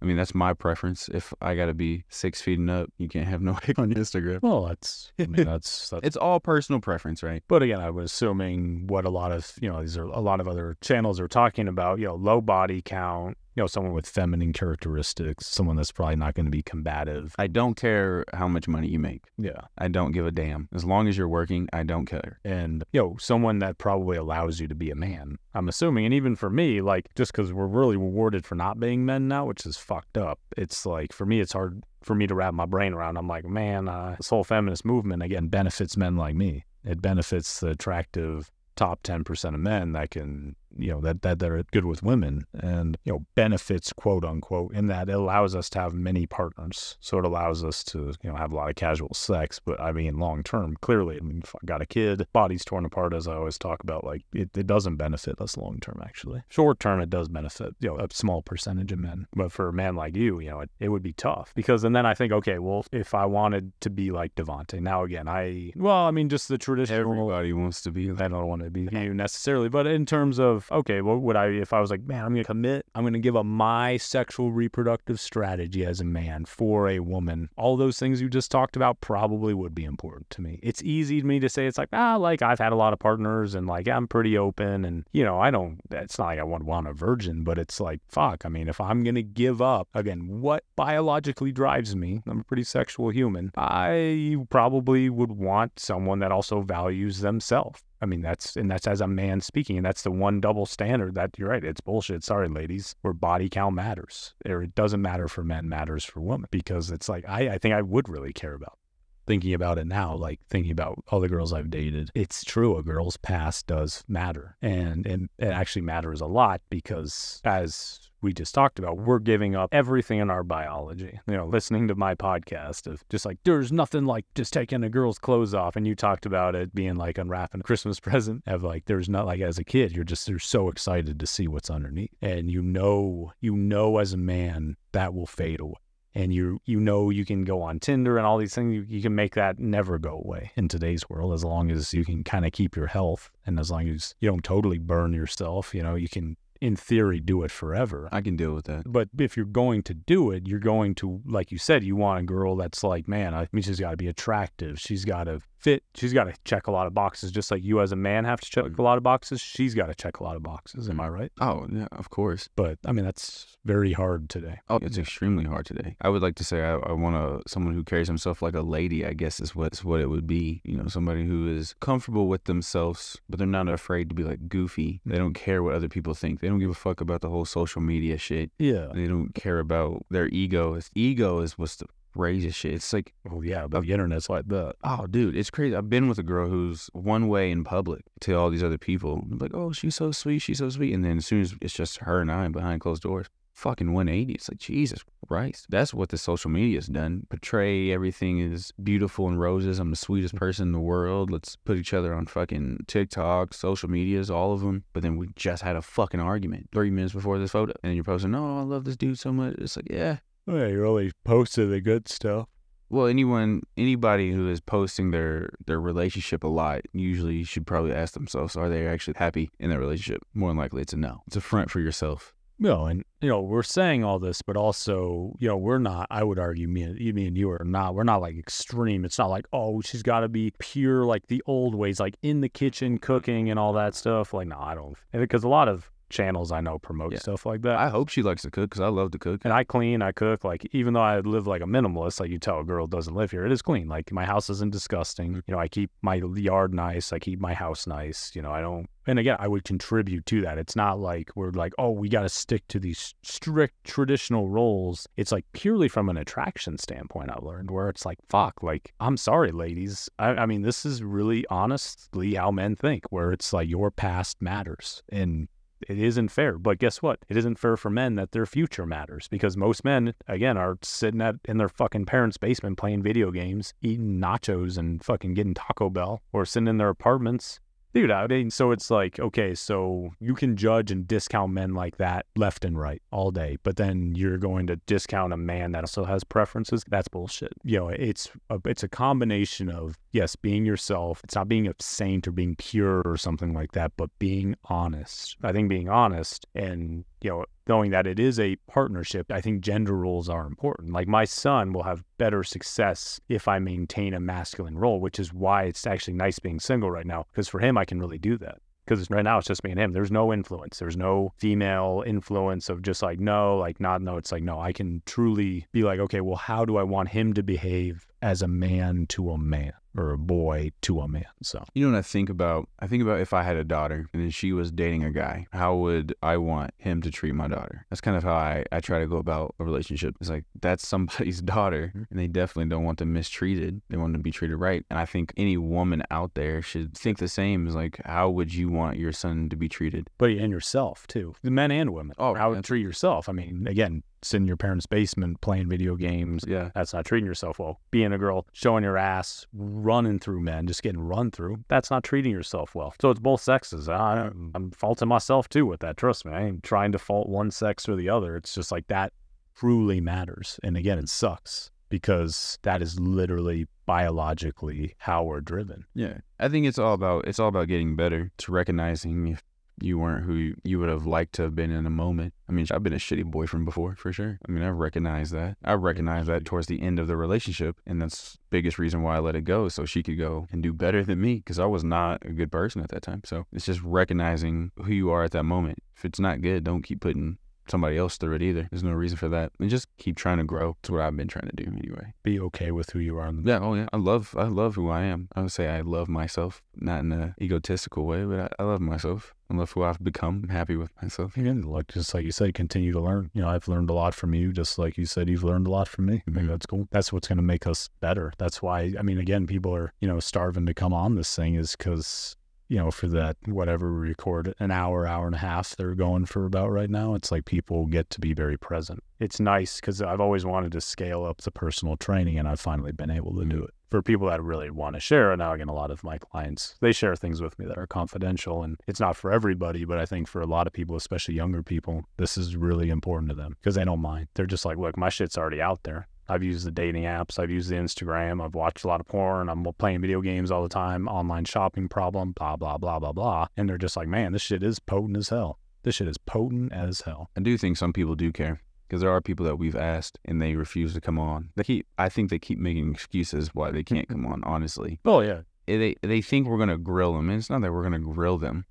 I 0.00 0.04
mean, 0.04 0.16
that's 0.16 0.34
my 0.34 0.54
preference. 0.54 1.08
If 1.08 1.34
I 1.40 1.54
got 1.54 1.66
to 1.66 1.74
be 1.74 2.04
six 2.08 2.40
feet 2.40 2.58
and 2.58 2.70
up, 2.70 2.90
you 2.98 3.08
can't 3.08 3.26
have 3.26 3.42
no 3.42 3.54
pic 3.62 3.78
on 3.78 3.90
your 3.90 3.98
Instagram. 3.98 4.42
Well, 4.42 4.66
that's 4.66 5.12
I 5.18 5.26
mean, 5.26 5.44
that's, 5.44 5.90
that's 5.90 6.06
It's 6.06 6.16
all 6.16 6.40
personal 6.40 6.80
preference, 6.80 7.22
right? 7.22 7.42
But 7.48 7.62
again, 7.62 7.80
I 7.80 7.90
was 7.90 8.12
assuming 8.12 8.86
what 8.86 9.04
a 9.04 9.10
lot 9.10 9.32
of 9.32 9.52
you 9.60 9.68
know 9.68 9.80
these 9.80 9.96
are 9.96 10.04
a 10.04 10.20
lot 10.20 10.40
of 10.40 10.48
other 10.48 10.76
channels 10.80 11.20
are 11.20 11.28
talking 11.28 11.68
about. 11.68 11.98
You 11.98 12.06
know, 12.06 12.14
low 12.14 12.40
body 12.40 12.80
count. 12.82 13.36
You 13.58 13.64
know, 13.64 13.66
someone 13.66 13.92
with 13.92 14.06
feminine 14.08 14.52
characteristics, 14.52 15.48
someone 15.48 15.74
that's 15.74 15.90
probably 15.90 16.14
not 16.14 16.34
going 16.34 16.46
to 16.46 16.50
be 16.52 16.62
combative. 16.62 17.34
I 17.40 17.48
don't 17.48 17.74
care 17.74 18.24
how 18.32 18.46
much 18.46 18.68
money 18.68 18.86
you 18.86 19.00
make. 19.00 19.24
Yeah, 19.36 19.62
I 19.76 19.88
don't 19.88 20.12
give 20.12 20.24
a 20.24 20.30
damn. 20.30 20.68
As 20.72 20.84
long 20.84 21.08
as 21.08 21.18
you're 21.18 21.28
working, 21.28 21.68
I 21.72 21.82
don't 21.82 22.06
care. 22.06 22.38
and 22.44 22.84
you 22.92 23.00
know, 23.00 23.16
someone 23.18 23.58
that 23.58 23.76
probably 23.76 24.16
allows 24.16 24.60
you 24.60 24.68
to 24.68 24.76
be 24.76 24.92
a 24.92 24.94
man. 24.94 25.38
I'm 25.54 25.68
assuming, 25.68 26.04
and 26.04 26.14
even 26.14 26.36
for 26.36 26.50
me, 26.50 26.82
like 26.82 27.08
just 27.16 27.32
because 27.32 27.52
we're 27.52 27.66
really 27.66 27.96
rewarded 27.96 28.46
for 28.46 28.54
not 28.54 28.78
being 28.78 29.04
men 29.04 29.26
now, 29.26 29.46
which 29.46 29.66
is 29.66 29.76
fucked 29.76 30.16
up. 30.16 30.38
It's 30.56 30.86
like 30.86 31.12
for 31.12 31.26
me, 31.26 31.40
it's 31.40 31.52
hard 31.52 31.82
for 32.04 32.14
me 32.14 32.28
to 32.28 32.36
wrap 32.36 32.54
my 32.54 32.64
brain 32.64 32.92
around. 32.92 33.16
I'm 33.16 33.26
like, 33.26 33.44
man, 33.44 33.88
uh, 33.88 34.14
this 34.18 34.28
whole 34.28 34.44
feminist 34.44 34.84
movement 34.84 35.24
again 35.24 35.48
benefits 35.48 35.96
men 35.96 36.14
like 36.14 36.36
me. 36.36 36.64
It 36.84 37.02
benefits 37.02 37.58
the 37.58 37.70
attractive 37.70 38.52
top 38.78 39.02
10% 39.02 39.54
of 39.54 39.60
men 39.60 39.92
that 39.92 40.10
can, 40.10 40.54
you 40.76 40.90
know, 40.90 41.00
that, 41.00 41.22
that 41.22 41.38
they're 41.38 41.62
good 41.72 41.84
with 41.84 42.02
women 42.02 42.44
and, 42.54 42.96
you 43.04 43.12
know, 43.12 43.26
benefits, 43.34 43.92
quote 43.92 44.24
unquote, 44.24 44.72
in 44.74 44.86
that 44.88 45.08
it 45.08 45.12
allows 45.12 45.54
us 45.54 45.68
to 45.70 45.80
have 45.80 45.94
many 45.94 46.26
partners. 46.26 46.96
So 47.00 47.18
it 47.18 47.24
allows 47.24 47.64
us 47.64 47.82
to, 47.84 48.12
you 48.22 48.30
know, 48.30 48.36
have 48.36 48.52
a 48.52 48.56
lot 48.56 48.68
of 48.68 48.76
casual 48.76 49.14
sex. 49.14 49.60
But 49.64 49.80
I 49.80 49.92
mean, 49.92 50.18
long 50.18 50.42
term, 50.42 50.76
clearly, 50.80 51.16
I 51.16 51.24
mean, 51.24 51.40
if 51.44 51.54
I 51.54 51.58
got 51.64 51.82
a 51.82 51.86
kid, 51.86 52.26
body's 52.32 52.64
torn 52.64 52.84
apart, 52.84 53.14
as 53.14 53.26
I 53.28 53.34
always 53.34 53.58
talk 53.58 53.82
about, 53.82 54.04
like 54.04 54.22
it, 54.32 54.56
it 54.56 54.66
doesn't 54.66 54.96
benefit 54.96 55.40
us 55.40 55.56
long 55.56 55.78
term, 55.80 56.00
actually. 56.04 56.42
Short 56.48 56.80
term, 56.80 57.00
it 57.00 57.10
does 57.10 57.28
benefit, 57.28 57.74
you 57.80 57.88
know, 57.88 57.98
a 57.98 58.08
small 58.12 58.42
percentage 58.42 58.92
of 58.92 58.98
men. 58.98 59.26
But 59.34 59.52
for 59.52 59.68
a 59.68 59.72
man 59.72 59.96
like 59.96 60.16
you, 60.16 60.40
you 60.40 60.50
know, 60.50 60.60
it, 60.60 60.70
it 60.80 60.88
would 60.88 61.02
be 61.02 61.12
tough 61.12 61.52
because, 61.54 61.84
and 61.84 61.94
then 61.94 62.06
I 62.06 62.14
think, 62.14 62.32
okay, 62.32 62.58
well, 62.58 62.84
if 62.92 63.14
I 63.14 63.26
wanted 63.26 63.72
to 63.80 63.90
be 63.90 64.10
like 64.10 64.34
DeVanté, 64.34 64.80
now 64.80 65.04
again, 65.04 65.28
I, 65.28 65.72
well, 65.76 66.06
I 66.06 66.10
mean, 66.10 66.28
just 66.28 66.48
the 66.48 66.58
traditional. 66.58 67.00
Everybody 67.00 67.52
wants 67.52 67.82
to 67.82 67.90
be. 67.90 68.10
I 68.10 68.28
don't 68.28 68.46
want 68.46 68.62
to 68.62 68.70
be 68.70 68.88
you 68.90 69.14
necessarily, 69.14 69.68
but 69.68 69.86
in 69.86 70.06
terms 70.06 70.38
of 70.38 70.57
okay, 70.70 71.00
what 71.00 71.20
would 71.20 71.36
I 71.36 71.46
if 71.48 71.72
I 71.72 71.80
was 71.80 71.90
like, 71.90 72.02
man, 72.02 72.24
I'm 72.24 72.32
gonna 72.32 72.44
commit, 72.44 72.86
I'm 72.94 73.04
gonna 73.04 73.18
give 73.18 73.36
up 73.36 73.46
my 73.46 73.96
sexual 73.96 74.52
reproductive 74.52 75.20
strategy 75.20 75.84
as 75.84 76.00
a 76.00 76.04
man 76.04 76.44
for 76.44 76.88
a 76.88 77.00
woman. 77.00 77.48
All 77.56 77.76
those 77.76 77.98
things 77.98 78.20
you 78.20 78.28
just 78.28 78.50
talked 78.50 78.76
about 78.76 79.00
probably 79.00 79.54
would 79.54 79.74
be 79.74 79.84
important 79.84 80.30
to 80.30 80.40
me. 80.40 80.60
It's 80.62 80.82
easy 80.82 81.20
to 81.20 81.26
me 81.26 81.40
to 81.40 81.48
say 81.48 81.66
it's 81.66 81.78
like 81.78 81.88
ah, 81.92 82.16
like 82.16 82.42
I've 82.42 82.58
had 82.58 82.72
a 82.72 82.76
lot 82.76 82.92
of 82.92 82.98
partners 82.98 83.54
and 83.54 83.66
like 83.66 83.88
I'm 83.88 84.08
pretty 84.08 84.36
open 84.36 84.84
and 84.84 85.04
you 85.12 85.24
know 85.24 85.38
I 85.38 85.50
don't. 85.50 85.80
It's 85.90 86.18
not 86.18 86.26
like 86.26 86.38
I 86.38 86.44
would 86.44 86.62
want 86.62 86.88
a 86.88 86.92
virgin, 86.92 87.44
but 87.44 87.58
it's 87.58 87.80
like 87.80 88.00
fuck. 88.08 88.44
I 88.44 88.48
mean, 88.48 88.68
if 88.68 88.80
I'm 88.80 89.04
gonna 89.04 89.22
give 89.22 89.60
up 89.62 89.88
again, 89.94 90.40
what 90.40 90.64
biologically 90.76 91.52
drives 91.52 91.94
me? 91.96 92.22
I'm 92.26 92.40
a 92.40 92.44
pretty 92.44 92.64
sexual 92.64 93.10
human. 93.10 93.52
I 93.56 94.36
probably 94.50 95.08
would 95.10 95.32
want 95.32 95.78
someone 95.78 96.18
that 96.20 96.32
also 96.32 96.62
values 96.62 97.20
themselves. 97.20 97.82
I 98.00 98.06
mean, 98.06 98.22
that's 98.22 98.56
and 98.56 98.70
that's 98.70 98.86
as 98.86 99.00
a 99.00 99.08
man 99.08 99.40
speaking, 99.40 99.76
and 99.76 99.84
that's 99.84 100.02
the 100.02 100.10
one 100.10 100.40
double 100.40 100.66
standard 100.66 101.14
that 101.16 101.38
you're 101.38 101.48
right. 101.48 101.64
It's 101.64 101.80
bullshit. 101.80 102.22
Sorry, 102.22 102.48
ladies, 102.48 102.94
where 103.02 103.12
body 103.12 103.48
count 103.48 103.74
matters, 103.74 104.34
or 104.46 104.62
it 104.62 104.74
doesn't 104.74 105.02
matter 105.02 105.28
for 105.28 105.42
men, 105.42 105.68
matters 105.68 106.04
for 106.04 106.20
women, 106.20 106.48
because 106.50 106.90
it's 106.90 107.08
like 107.08 107.24
I, 107.28 107.54
I 107.54 107.58
think 107.58 107.74
I 107.74 107.82
would 107.82 108.08
really 108.08 108.32
care 108.32 108.54
about 108.54 108.78
thinking 109.26 109.52
about 109.52 109.78
it 109.78 109.86
now, 109.86 110.14
like 110.14 110.40
thinking 110.48 110.72
about 110.72 111.04
all 111.08 111.20
the 111.20 111.28
girls 111.28 111.52
I've 111.52 111.70
dated. 111.70 112.10
It's 112.14 112.42
true, 112.44 112.78
a 112.78 112.82
girl's 112.82 113.18
past 113.18 113.66
does 113.66 114.02
matter, 114.08 114.56
and 114.62 115.06
and 115.06 115.28
it 115.38 115.48
actually 115.48 115.82
matters 115.82 116.20
a 116.20 116.26
lot 116.26 116.62
because 116.70 117.40
as 117.44 118.07
we 118.20 118.32
just 118.32 118.54
talked 118.54 118.78
about, 118.78 118.98
we're 118.98 119.18
giving 119.18 119.54
up 119.54 119.72
everything 119.72 120.18
in 120.18 120.30
our 120.30 120.42
biology. 120.42 121.20
You 121.26 121.36
know, 121.36 121.46
listening 121.46 121.88
to 121.88 121.94
my 121.94 122.14
podcast 122.14 122.86
of 122.86 123.06
just 123.08 123.24
like, 123.24 123.38
there's 123.44 123.70
nothing 123.72 124.04
like 124.04 124.24
just 124.34 124.52
taking 124.52 124.82
a 124.82 124.88
girl's 124.88 125.18
clothes 125.18 125.54
off. 125.54 125.76
And 125.76 125.86
you 125.86 125.94
talked 125.94 126.26
about 126.26 126.54
it 126.54 126.74
being 126.74 126.96
like 126.96 127.18
unwrapping 127.18 127.60
a 127.60 127.64
Christmas 127.64 128.00
present. 128.00 128.42
Of 128.46 128.62
like, 128.62 128.86
there's 128.86 129.08
not 129.08 129.26
like 129.26 129.40
as 129.40 129.58
a 129.58 129.64
kid, 129.64 129.92
you're 129.92 130.04
just, 130.04 130.28
you're 130.28 130.38
so 130.38 130.68
excited 130.68 131.20
to 131.20 131.26
see 131.26 131.48
what's 131.48 131.70
underneath. 131.70 132.10
And 132.20 132.50
you 132.50 132.62
know, 132.62 133.32
you 133.40 133.56
know, 133.56 133.98
as 133.98 134.12
a 134.12 134.18
man, 134.18 134.76
that 134.92 135.14
will 135.14 135.26
fade 135.26 135.60
away. 135.60 135.74
And 136.14 136.32
you 136.34 136.58
you 136.64 136.80
know 136.80 137.10
you 137.10 137.24
can 137.24 137.44
go 137.44 137.62
on 137.62 137.78
Tinder 137.78 138.16
and 138.16 138.26
all 138.26 138.38
these 138.38 138.54
things. 138.54 138.74
You, 138.74 138.84
you 138.88 139.02
can 139.02 139.14
make 139.14 139.34
that 139.34 139.58
never 139.58 139.98
go 139.98 140.20
away 140.24 140.50
in 140.56 140.66
today's 140.66 141.08
world 141.08 141.32
as 141.32 141.44
long 141.44 141.70
as 141.70 141.94
you 141.94 142.04
can 142.04 142.24
kind 142.24 142.44
of 142.44 142.50
keep 142.50 142.74
your 142.74 142.86
health 142.88 143.30
and 143.46 143.60
as 143.60 143.70
long 143.70 143.88
as 143.88 144.14
you 144.18 144.28
don't 144.28 144.42
totally 144.42 144.78
burn 144.78 145.12
yourself. 145.12 145.74
You 145.74 145.82
know, 145.82 145.94
you 145.94 146.08
can 146.08 146.36
in 146.60 146.76
theory 146.76 147.20
do 147.20 147.42
it 147.42 147.50
forever. 147.50 148.08
I 148.12 148.20
can 148.20 148.36
deal 148.36 148.54
with 148.54 148.66
that. 148.66 148.84
But 148.86 149.08
if 149.18 149.36
you're 149.36 149.46
going 149.46 149.82
to 149.84 149.94
do 149.94 150.30
it, 150.30 150.46
you're 150.46 150.58
going 150.58 150.94
to, 150.96 151.20
like 151.24 151.52
you 151.52 151.58
said, 151.58 151.84
you 151.84 151.96
want 151.96 152.20
a 152.20 152.24
girl 152.24 152.56
that's 152.56 152.82
like, 152.82 153.08
man, 153.08 153.34
I 153.34 153.48
mean, 153.52 153.62
she's 153.62 153.80
got 153.80 153.92
to 153.92 153.96
be 153.96 154.08
attractive. 154.08 154.78
She's 154.80 155.04
got 155.04 155.24
to 155.24 155.40
fit. 155.58 155.82
She's 155.94 156.12
got 156.12 156.24
to 156.24 156.34
check 156.44 156.66
a 156.66 156.70
lot 156.70 156.86
of 156.86 156.94
boxes, 156.94 157.30
just 157.30 157.50
like 157.50 157.62
you 157.62 157.80
as 157.80 157.92
a 157.92 157.96
man 157.96 158.24
have 158.24 158.40
to 158.40 158.50
check 158.50 158.64
mm-hmm. 158.64 158.80
a 158.80 158.84
lot 158.84 158.96
of 158.96 159.02
boxes. 159.02 159.40
She's 159.40 159.74
got 159.74 159.86
to 159.86 159.94
check 159.94 160.20
a 160.20 160.24
lot 160.24 160.36
of 160.36 160.42
boxes. 160.42 160.88
Am 160.88 160.96
mm. 160.96 161.04
I 161.04 161.08
right? 161.08 161.32
Oh, 161.40 161.66
yeah, 161.70 161.88
of 161.92 162.10
course. 162.10 162.48
But 162.56 162.78
I 162.84 162.92
mean, 162.92 163.04
that's 163.04 163.56
very 163.64 163.92
hard 163.92 164.28
today. 164.30 164.60
Oh, 164.68 164.78
it's 164.80 164.98
extremely 164.98 165.44
hard 165.44 165.66
today. 165.66 165.96
I 166.00 166.08
would 166.08 166.22
like 166.22 166.36
to 166.36 166.44
say 166.44 166.62
I, 166.62 166.74
I 166.74 166.92
want 166.92 167.16
a 167.16 167.48
someone 167.48 167.74
who 167.74 167.84
carries 167.84 168.08
himself 168.08 168.42
like 168.42 168.54
a 168.54 168.62
lady. 168.62 169.04
I 169.04 169.12
guess 169.12 169.40
is 169.40 169.54
what's 169.54 169.84
what 169.84 170.00
it 170.00 170.08
would 170.08 170.26
be. 170.26 170.60
You 170.64 170.76
know, 170.76 170.88
somebody 170.88 171.24
who 171.24 171.48
is 171.48 171.74
comfortable 171.80 172.28
with 172.28 172.44
themselves, 172.44 173.16
but 173.28 173.38
they're 173.38 173.46
not 173.46 173.68
afraid 173.68 174.08
to 174.08 174.14
be 174.14 174.24
like 174.24 174.48
goofy. 174.48 175.00
They 175.04 175.18
don't 175.18 175.34
care 175.34 175.62
what 175.62 175.74
other 175.74 175.88
people 175.88 176.14
think. 176.14 176.40
They 176.40 176.48
don't 176.48 176.58
give 176.58 176.70
a 176.70 176.74
fuck 176.74 177.00
about 177.00 177.20
the 177.20 177.28
whole 177.28 177.44
social 177.44 177.82
media 177.82 178.18
shit. 178.18 178.50
Yeah. 178.58 178.88
They 178.94 179.06
don't 179.06 179.34
care 179.34 179.58
about 179.58 180.06
their 180.10 180.28
ego. 180.28 180.74
It's, 180.74 180.90
ego 180.94 181.40
is 181.40 181.58
what's 181.58 181.76
the 181.76 181.86
craziest 182.14 182.58
shit. 182.58 182.74
It's 182.74 182.92
like 182.92 183.14
Oh, 183.30 183.42
yeah. 183.42 183.66
The 183.68 183.80
internet's 183.82 184.28
like 184.28 184.48
that. 184.48 184.74
Oh, 184.84 185.06
dude, 185.06 185.36
it's 185.36 185.50
crazy. 185.50 185.74
I've 185.74 185.90
been 185.90 186.08
with 186.08 186.18
a 186.18 186.22
girl 186.22 186.48
who's 186.48 186.90
one 186.92 187.28
way 187.28 187.50
in 187.50 187.64
public 187.64 188.02
to 188.20 188.34
all 188.34 188.50
these 188.50 188.62
other 188.62 188.78
people. 188.78 189.24
I'm 189.30 189.38
Like, 189.38 189.54
oh, 189.54 189.72
she's 189.72 189.96
so 189.96 190.12
sweet, 190.12 190.40
she's 190.40 190.58
so 190.58 190.70
sweet. 190.70 190.94
And 190.94 191.04
then 191.04 191.18
as 191.18 191.26
soon 191.26 191.42
as 191.42 191.54
it's 191.60 191.74
just 191.74 191.98
her 191.98 192.20
and 192.20 192.30
I 192.30 192.48
behind 192.48 192.80
closed 192.80 193.02
doors, 193.02 193.26
fucking 193.58 193.92
180. 193.92 194.32
It's 194.34 194.48
like, 194.48 194.58
Jesus 194.58 195.04
Christ. 195.26 195.66
That's 195.68 195.92
what 195.92 196.10
the 196.10 196.16
social 196.16 196.50
media's 196.50 196.86
done. 196.86 197.26
Portray 197.28 197.90
everything 197.90 198.38
is 198.38 198.72
beautiful 198.82 199.26
and 199.26 199.38
roses. 199.38 199.78
I'm 199.80 199.90
the 199.90 199.96
sweetest 199.96 200.34
mm-hmm. 200.34 200.38
person 200.38 200.68
in 200.68 200.72
the 200.72 200.80
world. 200.80 201.30
Let's 201.30 201.56
put 201.56 201.76
each 201.76 201.92
other 201.92 202.14
on 202.14 202.26
fucking 202.26 202.84
TikTok, 202.86 203.52
social 203.52 203.90
medias, 203.90 204.30
all 204.30 204.52
of 204.52 204.60
them. 204.60 204.84
But 204.92 205.02
then 205.02 205.16
we 205.16 205.28
just 205.34 205.62
had 205.62 205.76
a 205.76 205.82
fucking 205.82 206.20
argument 206.20 206.68
three 206.72 206.90
minutes 206.90 207.12
before 207.12 207.38
this 207.38 207.50
photo. 207.50 207.72
And 207.82 207.90
then 207.90 207.94
you're 207.96 208.04
posting, 208.04 208.34
oh, 208.34 208.60
I 208.60 208.62
love 208.62 208.84
this 208.84 208.96
dude 208.96 209.18
so 209.18 209.32
much. 209.32 209.56
It's 209.58 209.76
like, 209.76 209.90
yeah, 209.90 210.18
Yeah. 210.48 210.66
You're 210.66 210.86
only 210.86 211.12
posting 211.24 211.70
the 211.70 211.80
good 211.80 212.08
stuff. 212.08 212.46
Well, 212.90 213.06
anyone, 213.06 213.62
anybody 213.76 214.32
who 214.32 214.48
is 214.48 214.60
posting 214.60 215.10
their 215.10 215.50
their 215.66 215.80
relationship 215.80 216.42
a 216.42 216.48
lot, 216.48 216.82
usually 216.92 217.44
should 217.44 217.66
probably 217.66 217.92
ask 217.92 218.14
themselves, 218.14 218.56
are 218.56 218.70
they 218.70 218.86
actually 218.86 219.14
happy 219.18 219.50
in 219.60 219.68
their 219.68 219.78
relationship? 219.78 220.22
More 220.32 220.48
than 220.48 220.56
likely, 220.56 220.82
it's 220.82 220.94
a 220.94 220.96
no. 220.96 221.22
It's 221.26 221.36
a 221.36 221.42
front 221.42 221.70
for 221.70 221.80
yourself. 221.80 222.32
No, 222.58 222.86
and 222.86 223.04
you 223.20 223.28
know 223.28 223.40
we're 223.40 223.62
saying 223.62 224.02
all 224.04 224.18
this, 224.18 224.42
but 224.42 224.56
also 224.56 225.36
you 225.38 225.48
know 225.48 225.56
we're 225.56 225.78
not. 225.78 226.08
I 226.10 226.24
would 226.24 226.38
argue 226.38 226.66
me 226.66 226.92
you, 226.98 227.12
me 227.12 227.26
and 227.26 227.36
you 227.36 227.50
are 227.50 227.62
not. 227.64 227.94
We're 227.94 228.04
not 228.04 228.20
like 228.20 228.36
extreme. 228.36 229.04
It's 229.04 229.18
not 229.18 229.30
like 229.30 229.46
oh 229.52 229.80
she's 229.80 230.02
got 230.02 230.20
to 230.20 230.28
be 230.28 230.52
pure 230.58 231.04
like 231.04 231.26
the 231.28 231.42
old 231.46 231.74
ways, 231.74 232.00
like 232.00 232.16
in 232.22 232.40
the 232.40 232.48
kitchen 232.48 232.98
cooking 232.98 233.50
and 233.50 233.58
all 233.60 233.74
that 233.74 233.94
stuff. 233.94 234.34
Like 234.34 234.48
no, 234.48 234.58
I 234.58 234.74
don't. 234.74 234.96
Because 235.12 235.44
a 235.44 235.48
lot 235.48 235.68
of 235.68 235.90
channels 236.08 236.52
I 236.52 236.60
know 236.60 236.78
promote 236.78 237.12
Yeah. 237.12 237.18
stuff 237.18 237.46
like 237.46 237.62
that. 237.62 237.76
I 237.78 237.88
hope 237.88 238.08
she 238.08 238.22
likes 238.22 238.42
to 238.42 238.50
cook 238.50 238.70
because 238.70 238.80
I 238.80 238.88
love 238.88 239.10
to 239.12 239.18
cook. 239.18 239.40
and 239.44 239.52
I 239.52 239.64
clean, 239.64 240.02
I 240.02 240.12
cook. 240.12 240.44
Like 240.44 240.66
even 240.72 240.94
though 240.94 241.00
I 241.02 241.20
live 241.20 241.46
like 241.46 241.62
a 241.62 241.66
minimalist, 241.66 242.20
like 242.20 242.30
you 242.30 242.38
tell 242.38 242.60
a 242.60 242.64
girl 242.64 242.86
doesn't 242.86 243.14
live 243.14 243.30
here, 243.30 243.44
it 243.44 243.52
is 243.52 243.62
clean. 243.62 243.88
Like 243.88 244.12
my 244.12 244.24
house 244.24 244.50
isn't 244.50 244.72
disgusting. 244.72 245.30
Mm-hmm. 245.30 245.40
You 245.46 245.54
know, 245.54 245.58
I 245.60 245.68
keep 245.68 245.90
my 246.02 246.14
yard 246.16 246.74
nice. 246.74 247.12
I 247.12 247.18
keep 247.18 247.40
my 247.40 247.54
house 247.54 247.86
nice. 247.86 248.32
You 248.34 248.42
know, 248.42 248.50
I 248.52 248.60
don't. 248.60 248.88
And 249.06 249.18
again, 249.18 249.36
I 249.38 249.48
would 249.48 249.64
contribute 249.64 250.26
to 250.26 250.42
that. 250.42 250.58
It's 250.58 250.76
not 250.76 251.00
like 251.00 251.30
we're 251.34 251.50
like, 251.52 251.72
oh, 251.78 251.92
we 251.92 252.10
got 252.10 252.22
to 252.22 252.28
stick 252.28 252.68
to 252.68 252.78
these 252.78 253.14
strict 253.22 253.84
traditional 253.84 254.48
roles. 254.50 255.08
It's 255.16 255.32
like 255.32 255.46
purely 255.54 255.88
from 255.88 256.10
an 256.10 256.18
attraction 256.18 256.76
standpoint. 256.76 257.30
I've 257.30 257.42
learned 257.42 257.70
where 257.70 257.88
it's 257.88 258.04
like, 258.04 258.18
fuck, 258.28 258.62
like 258.62 258.92
I'm 259.00 259.16
sorry, 259.16 259.50
ladies. 259.50 260.10
I, 260.18 260.30
I 260.30 260.46
mean, 260.46 260.60
this 260.60 260.84
is 260.84 261.02
really 261.02 261.46
honestly 261.48 262.34
how 262.34 262.50
men 262.50 262.76
think. 262.76 263.06
Where 263.10 263.32
it's 263.32 263.50
like 263.52 263.68
your 263.68 263.90
past 263.90 264.42
matters 264.42 265.02
and 265.08 265.48
it 265.88 265.98
isn't 265.98 266.28
fair. 266.28 266.58
But 266.58 266.78
guess 266.78 267.02
what? 267.02 267.20
It 267.28 267.36
isn't 267.36 267.58
fair 267.58 267.76
for 267.76 267.90
men 267.90 268.14
that 268.16 268.32
their 268.32 268.46
future 268.46 268.86
matters 268.86 269.28
because 269.28 269.56
most 269.56 269.84
men, 269.84 270.14
again, 270.26 270.56
are 270.56 270.78
sitting 270.82 271.20
at 271.20 271.36
in 271.44 271.58
their 271.58 271.68
fucking 271.68 272.06
parents' 272.06 272.36
basement 272.36 272.78
playing 272.78 273.02
video 273.02 273.30
games, 273.30 273.74
eating 273.82 274.20
nachos 274.20 274.78
and 274.78 275.04
fucking 275.04 275.34
getting 275.34 275.54
Taco 275.54 275.90
Bell, 275.90 276.22
or 276.32 276.44
sitting 276.44 276.68
in 276.68 276.78
their 276.78 276.88
apartments. 276.88 277.60
Dude, 277.94 278.10
I 278.10 278.26
mean, 278.26 278.50
so 278.50 278.70
it's 278.70 278.90
like, 278.90 279.18
okay, 279.18 279.54
so 279.54 280.10
you 280.20 280.34
can 280.34 280.56
judge 280.56 280.90
and 280.90 281.08
discount 281.08 281.52
men 281.54 281.74
like 281.74 281.96
that 281.96 282.26
left 282.36 282.66
and 282.66 282.78
right 282.78 283.00
all 283.10 283.30
day, 283.30 283.56
but 283.62 283.76
then 283.76 284.14
you're 284.14 284.36
going 284.36 284.66
to 284.66 284.76
discount 284.76 285.32
a 285.32 285.38
man 285.38 285.72
that 285.72 285.84
also 285.84 286.04
has 286.04 286.22
preferences. 286.22 286.84
That's 286.86 287.08
bullshit. 287.08 287.54
You 287.64 287.78
know, 287.78 287.88
it's 287.88 288.30
a, 288.50 288.60
it's 288.66 288.82
a 288.82 288.88
combination 288.88 289.70
of 289.70 289.96
yes, 290.12 290.36
being 290.36 290.64
yourself. 290.64 291.20
It's 291.24 291.34
not 291.34 291.48
being 291.48 291.66
a 291.66 291.74
saint 291.80 292.26
or 292.26 292.32
being 292.32 292.56
pure 292.56 293.02
or 293.04 293.16
something 293.16 293.52
like 293.52 293.72
that, 293.72 293.92
but 293.96 294.10
being 294.18 294.54
honest. 294.64 295.36
I 295.42 295.52
think 295.52 295.68
being 295.68 295.88
honest 295.88 296.46
and 296.54 297.04
you 297.20 297.30
know 297.30 297.44
knowing 297.66 297.90
that 297.90 298.06
it 298.06 298.18
is 298.18 298.40
a 298.40 298.56
partnership, 298.66 299.30
I 299.30 299.40
think 299.40 299.60
gender 299.60 299.94
roles 299.94 300.28
are 300.28 300.46
important. 300.46 300.92
Like 300.92 301.08
my 301.08 301.24
son 301.24 301.72
will 301.72 301.82
have 301.82 302.04
better 302.16 302.42
success 302.42 303.20
if 303.28 303.46
I 303.46 303.58
maintain 303.58 304.14
a 304.14 304.20
masculine 304.20 304.78
role, 304.78 305.00
which 305.00 305.18
is 305.18 305.32
why 305.32 305.64
it's 305.64 305.86
actually 305.86 306.14
nice 306.14 306.38
being 306.38 306.60
single 306.60 306.90
right 306.90 307.06
now. 307.06 307.26
Because 307.30 307.48
for 307.48 307.60
him, 307.60 307.76
I 307.76 307.84
can 307.84 308.00
really 308.00 308.18
do 308.18 308.38
that. 308.38 308.58
Because 308.86 309.10
right 309.10 309.22
now 309.22 309.36
it's 309.36 309.46
just 309.46 309.62
me 309.64 309.70
and 309.72 309.78
him. 309.78 309.92
There's 309.92 310.10
no 310.10 310.32
influence. 310.32 310.78
There's 310.78 310.96
no 310.96 311.34
female 311.36 312.02
influence 312.06 312.70
of 312.70 312.80
just 312.80 313.02
like, 313.02 313.20
no, 313.20 313.58
like 313.58 313.80
not, 313.80 314.00
no. 314.00 314.16
It's 314.16 314.32
like, 314.32 314.42
no, 314.42 314.58
I 314.58 314.72
can 314.72 315.02
truly 315.04 315.66
be 315.72 315.82
like, 315.82 316.00
okay, 316.00 316.22
well, 316.22 316.36
how 316.36 316.64
do 316.64 316.78
I 316.78 316.84
want 316.84 317.10
him 317.10 317.34
to 317.34 317.42
behave 317.42 318.07
as 318.22 318.42
a 318.42 318.48
man 318.48 319.06
to 319.08 319.30
a 319.30 319.38
man 319.38 319.72
or 319.96 320.12
a 320.12 320.18
boy 320.18 320.70
to 320.82 321.00
a 321.00 321.08
man. 321.08 321.24
So 321.42 321.64
You 321.74 321.86
know 321.86 321.92
what 321.92 321.98
I 321.98 322.02
think 322.02 322.30
about? 322.30 322.68
I 322.78 322.86
think 322.86 323.02
about 323.02 323.20
if 323.20 323.32
I 323.32 323.42
had 323.42 323.56
a 323.56 323.64
daughter 323.64 324.08
and 324.12 324.22
then 324.22 324.30
she 324.30 324.52
was 324.52 324.70
dating 324.70 325.02
a 325.04 325.10
guy, 325.10 325.46
how 325.52 325.74
would 325.76 326.14
I 326.22 326.36
want 326.36 326.72
him 326.78 327.02
to 327.02 327.10
treat 327.10 327.34
my 327.34 327.48
daughter? 327.48 327.84
That's 327.90 328.00
kind 328.00 328.16
of 328.16 328.22
how 328.22 328.34
I, 328.34 328.64
I 328.70 328.80
try 328.80 329.00
to 329.00 329.06
go 329.06 329.16
about 329.16 329.54
a 329.58 329.64
relationship. 329.64 330.14
It's 330.20 330.30
like 330.30 330.44
that's 330.60 330.86
somebody's 330.86 331.40
daughter 331.42 331.92
and 331.94 332.18
they 332.18 332.28
definitely 332.28 332.68
don't 332.70 332.84
want 332.84 332.98
them 332.98 333.12
mistreated. 333.12 333.82
They 333.88 333.96
want 333.96 334.12
them 334.12 334.20
to 334.20 334.24
be 334.24 334.30
treated 334.30 334.56
right. 334.56 334.84
And 334.90 334.98
I 334.98 335.04
think 335.04 335.32
any 335.36 335.56
woman 335.56 336.02
out 336.10 336.34
there 336.34 336.62
should 336.62 336.96
think 336.96 337.18
the 337.18 337.28
same 337.28 337.66
as 337.66 337.74
like, 337.74 338.00
how 338.04 338.30
would 338.30 338.54
you 338.54 338.68
want 338.68 338.98
your 338.98 339.12
son 339.12 339.48
to 339.48 339.56
be 339.56 339.68
treated? 339.68 340.08
but 340.18 340.30
and 340.30 340.52
yourself 340.52 341.06
too, 341.06 341.34
the 341.42 341.50
men 341.50 341.70
and 341.70 341.92
women. 341.92 342.14
Oh, 342.18 342.34
how 342.34 342.50
would 342.50 342.62
treat 342.64 342.82
yourself. 342.82 343.28
I 343.28 343.32
mean, 343.32 343.66
again, 343.66 344.02
sitting 344.22 344.44
in 344.44 344.48
your 344.48 344.56
parents' 344.56 344.86
basement 344.86 345.40
playing 345.40 345.68
video 345.68 345.96
games. 345.96 346.44
Yeah. 346.46 346.70
That's 346.74 346.92
not 346.92 347.04
treating 347.04 347.26
yourself 347.26 347.58
well. 347.58 347.80
Being 347.90 348.12
a 348.12 348.18
girl, 348.18 348.46
showing 348.52 348.84
your 348.84 348.96
ass, 348.96 349.46
running 349.52 350.18
through 350.18 350.40
men, 350.40 350.66
just 350.66 350.82
getting 350.82 351.00
run 351.00 351.30
through. 351.30 351.64
That's 351.68 351.90
not 351.90 352.04
treating 352.04 352.32
yourself 352.32 352.74
well. 352.74 352.94
So 353.00 353.10
it's 353.10 353.20
both 353.20 353.40
sexes. 353.40 353.88
I, 353.88 354.30
I'm 354.54 354.70
faulting 354.72 355.08
myself 355.08 355.48
too 355.48 355.66
with 355.66 355.80
that. 355.80 355.96
Trust 355.96 356.24
me. 356.24 356.32
I 356.32 356.46
ain't 356.46 356.62
trying 356.62 356.92
to 356.92 356.98
fault 356.98 357.28
one 357.28 357.50
sex 357.50 357.88
or 357.88 357.96
the 357.96 358.08
other. 358.08 358.36
It's 358.36 358.54
just 358.54 358.72
like 358.72 358.86
that 358.88 359.12
truly 359.56 360.00
matters. 360.00 360.58
And 360.62 360.76
again, 360.76 360.98
it 360.98 361.08
sucks 361.08 361.70
because 361.88 362.58
that 362.62 362.82
is 362.82 363.00
literally 363.00 363.66
biologically 363.86 364.94
how 364.98 365.24
we're 365.24 365.40
driven. 365.40 365.84
Yeah. 365.94 366.18
I 366.38 366.48
think 366.48 366.66
it's 366.66 366.78
all 366.78 366.94
about 366.94 367.26
it's 367.26 367.38
all 367.38 367.48
about 367.48 367.68
getting 367.68 367.96
better 367.96 368.30
to 368.38 368.52
recognizing 368.52 369.28
if 369.28 369.42
you 369.80 369.98
weren't 369.98 370.24
who 370.24 370.54
you, 370.62 370.78
would 370.78 370.88
have 370.88 371.06
liked 371.06 371.34
to 371.34 371.42
have 371.42 371.54
been 371.54 371.70
in 371.70 371.86
a 371.86 371.90
moment. 371.90 372.34
I 372.48 372.52
mean, 372.52 372.66
I've 372.70 372.82
been 372.82 372.92
a 372.92 372.96
shitty 372.96 373.24
boyfriend 373.24 373.64
before, 373.64 373.96
for 373.96 374.12
sure. 374.12 374.38
I 374.48 374.52
mean, 374.52 374.62
I 374.62 374.68
recognize 374.68 375.30
that. 375.30 375.56
I 375.64 375.74
recognize 375.74 376.26
that 376.26 376.44
towards 376.44 376.66
the 376.66 376.80
end 376.80 376.98
of 376.98 377.06
the 377.06 377.16
relationship, 377.16 377.76
and 377.86 378.00
that's 378.00 378.38
biggest 378.50 378.78
reason 378.78 379.02
why 379.02 379.16
I 379.16 379.20
let 379.20 379.36
it 379.36 379.42
go, 379.42 379.68
so 379.68 379.84
she 379.84 380.02
could 380.02 380.18
go 380.18 380.46
and 380.50 380.62
do 380.62 380.72
better 380.72 381.04
than 381.04 381.20
me, 381.20 381.36
because 381.36 381.58
I 381.58 381.66
was 381.66 381.84
not 381.84 382.24
a 382.24 382.32
good 382.32 382.52
person 382.52 382.82
at 382.82 382.88
that 382.90 383.02
time. 383.02 383.22
So 383.24 383.46
it's 383.52 383.66
just 383.66 383.82
recognizing 383.82 384.70
who 384.76 384.92
you 384.92 385.10
are 385.10 385.24
at 385.24 385.32
that 385.32 385.44
moment. 385.44 385.78
If 385.96 386.04
it's 386.04 386.20
not 386.20 386.40
good, 386.40 386.64
don't 386.64 386.82
keep 386.82 387.00
putting 387.00 387.38
somebody 387.70 387.96
else 387.96 388.16
through 388.16 388.34
it 388.34 388.42
either. 388.42 388.68
There's 388.70 388.82
no 388.82 388.92
reason 388.92 389.16
for 389.18 389.28
that. 389.28 389.52
And 389.58 389.70
just 389.70 389.86
keep 389.98 390.16
trying 390.16 390.38
to 390.38 390.44
grow. 390.44 390.76
It's 390.80 390.90
what 390.90 391.00
I've 391.00 391.16
been 391.16 391.28
trying 391.28 391.48
to 391.48 391.56
do 391.56 391.70
anyway. 391.76 392.12
Be 392.22 392.40
okay 392.40 392.70
with 392.70 392.90
who 392.90 392.98
you 392.98 393.18
are. 393.18 393.32
Yeah, 393.44 393.58
oh 393.60 393.74
yeah. 393.74 393.88
I 393.92 393.96
love 393.96 394.34
I 394.36 394.44
love 394.44 394.74
who 394.74 394.88
I 394.90 395.02
am. 395.02 395.28
I 395.34 395.42
would 395.42 395.52
say 395.52 395.68
I 395.68 395.80
love 395.80 396.08
myself, 396.08 396.62
not 396.76 397.00
in 397.00 397.12
a 397.12 397.34
egotistical 397.40 398.06
way, 398.06 398.24
but 398.24 398.40
I, 398.58 398.62
I 398.62 398.64
love 398.64 398.80
myself. 398.80 399.34
I 399.50 399.54
love 399.56 399.72
who 399.72 399.82
I've 399.82 400.02
become. 400.04 400.42
I'm 400.44 400.48
happy 400.50 400.76
with 400.76 400.90
myself. 401.00 401.36
Again, 401.36 401.62
like 401.62 401.88
just 401.88 402.12
like 402.12 402.24
you 402.24 402.32
said, 402.32 402.52
continue 402.54 402.92
to 402.92 403.00
learn. 403.00 403.30
You 403.32 403.40
know, 403.42 403.48
I've 403.48 403.66
learned 403.66 403.88
a 403.88 403.94
lot 403.94 404.14
from 404.14 404.34
you, 404.34 404.52
just 404.52 404.78
like 404.78 404.98
you 404.98 405.06
said, 405.06 405.28
you've 405.28 405.44
learned 405.44 405.66
a 405.66 405.70
lot 405.70 405.88
from 405.88 406.04
me. 406.06 406.22
I 406.28 406.30
think 406.30 406.46
Mhm. 406.46 406.48
that's 406.48 406.66
cool. 406.66 406.86
That's 406.90 407.12
what's 407.12 407.28
going 407.28 407.38
to 407.38 407.42
make 407.42 407.66
us 407.66 407.88
better. 408.00 408.32
That's 408.36 408.60
why, 408.60 408.92
I 408.98 409.02
mean, 409.02 409.18
again, 409.18 409.46
people 409.46 409.74
are 409.74 409.92
you 410.00 410.08
know 410.08 410.20
starving 410.20 410.66
to 410.66 410.74
come 410.74 410.92
on 410.92 411.14
this 411.14 411.34
thing 411.34 411.54
is 411.54 411.74
because 411.76 412.36
you 412.68 412.76
know 412.76 412.90
for 412.90 413.08
that 413.08 413.36
whatever 413.46 413.92
we 413.92 414.08
record 414.08 414.54
an 414.60 414.70
hour, 414.70 415.06
hour 415.06 415.26
and 415.26 415.34
a 415.34 415.38
half 415.38 415.74
they're 415.76 415.94
going 415.94 416.26
for 416.26 416.44
about 416.44 416.70
right 416.70 416.90
now. 416.90 417.14
It's 417.14 417.32
like 417.32 417.44
people 417.44 417.86
get 417.86 418.10
to 418.10 418.20
be 418.20 418.34
very 418.34 418.56
present. 418.56 419.02
It's 419.18 419.40
nice 419.40 419.80
because 419.80 420.00
I've 420.00 420.20
always 420.20 420.44
wanted 420.44 420.72
to 420.72 420.80
scale 420.80 421.24
up 421.24 421.40
the 421.40 421.50
personal 421.50 421.96
training, 421.96 422.38
and 422.38 422.46
I've 422.46 422.60
finally 422.60 422.92
been 422.92 423.10
able 423.10 423.34
to 423.36 423.44
do 423.44 423.64
it 423.64 423.70
for 423.90 424.02
people 424.02 424.28
that 424.28 424.42
really 424.42 424.70
want 424.70 424.94
to 424.94 425.00
share. 425.00 425.32
And 425.32 425.38
now 425.38 425.52
again, 425.52 425.68
a 425.68 425.74
lot 425.74 425.90
of 425.90 426.04
my 426.04 426.18
clients 426.18 426.76
they 426.80 426.92
share 426.92 427.16
things 427.16 427.40
with 427.40 427.58
me 427.58 427.66
that 427.66 427.78
are 427.78 427.86
confidential, 427.86 428.62
and 428.62 428.78
it's 428.86 429.00
not 429.00 429.16
for 429.16 429.32
everybody, 429.32 429.84
but 429.84 429.98
I 429.98 430.06
think 430.06 430.28
for 430.28 430.40
a 430.40 430.46
lot 430.46 430.66
of 430.66 430.72
people, 430.72 430.96
especially 430.96 431.34
younger 431.34 431.62
people, 431.62 432.04
this 432.18 432.36
is 432.36 432.56
really 432.56 432.90
important 432.90 433.30
to 433.30 433.34
them 433.34 433.56
because 433.60 433.74
they 433.74 433.84
don't 433.84 434.00
mind. 434.00 434.28
They're 434.34 434.46
just 434.46 434.64
like, 434.64 434.76
look, 434.76 434.96
my 434.96 435.08
shit's 435.08 435.38
already 435.38 435.62
out 435.62 435.84
there. 435.84 436.06
I've 436.28 436.42
used 436.42 436.66
the 436.66 436.70
dating 436.70 437.04
apps. 437.04 437.38
I've 437.38 437.50
used 437.50 437.70
the 437.70 437.76
Instagram. 437.76 438.44
I've 438.44 438.54
watched 438.54 438.84
a 438.84 438.88
lot 438.88 439.00
of 439.00 439.06
porn. 439.06 439.48
I'm 439.48 439.64
playing 439.78 440.00
video 440.00 440.20
games 440.20 440.50
all 440.50 440.62
the 440.62 440.68
time. 440.68 441.08
Online 441.08 441.44
shopping 441.44 441.88
problem. 441.88 442.32
Blah 442.32 442.56
blah 442.56 442.76
blah 442.76 442.98
blah 442.98 443.12
blah. 443.12 443.46
And 443.56 443.68
they're 443.68 443.78
just 443.78 443.96
like, 443.96 444.08
man, 444.08 444.32
this 444.32 444.42
shit 444.42 444.62
is 444.62 444.78
potent 444.78 445.16
as 445.16 445.30
hell. 445.30 445.58
This 445.82 445.94
shit 445.96 446.08
is 446.08 446.18
potent 446.18 446.72
as 446.72 447.02
hell. 447.02 447.30
I 447.36 447.40
do 447.40 447.56
think 447.56 447.76
some 447.76 447.92
people 447.92 448.14
do 448.14 448.32
care 448.32 448.60
because 448.86 449.00
there 449.00 449.10
are 449.10 449.20
people 449.20 449.46
that 449.46 449.56
we've 449.56 449.76
asked 449.76 450.18
and 450.24 450.40
they 450.40 450.54
refuse 450.54 450.94
to 450.94 451.00
come 451.00 451.18
on. 451.18 451.50
They 451.56 451.62
keep 451.64 451.86
I 451.96 452.08
think 452.08 452.30
they 452.30 452.38
keep 452.38 452.58
making 452.58 452.90
excuses 452.90 453.54
why 453.54 453.70
they 453.70 453.82
can't 453.82 454.08
come 454.08 454.26
on, 454.26 454.42
honestly. 454.44 455.00
Oh 455.04 455.20
yeah, 455.20 455.40
They 455.66 455.94
they 456.02 456.20
think 456.20 456.46
we're 456.46 456.56
going 456.56 456.68
to 456.68 456.78
grill 456.78 457.14
them. 457.14 457.30
And 457.30 457.38
it's 457.38 457.50
not 457.50 457.62
that 457.62 457.72
we're 457.72 457.88
going 457.88 458.00
to 458.00 458.12
grill 458.14 458.38
them. 458.38 458.66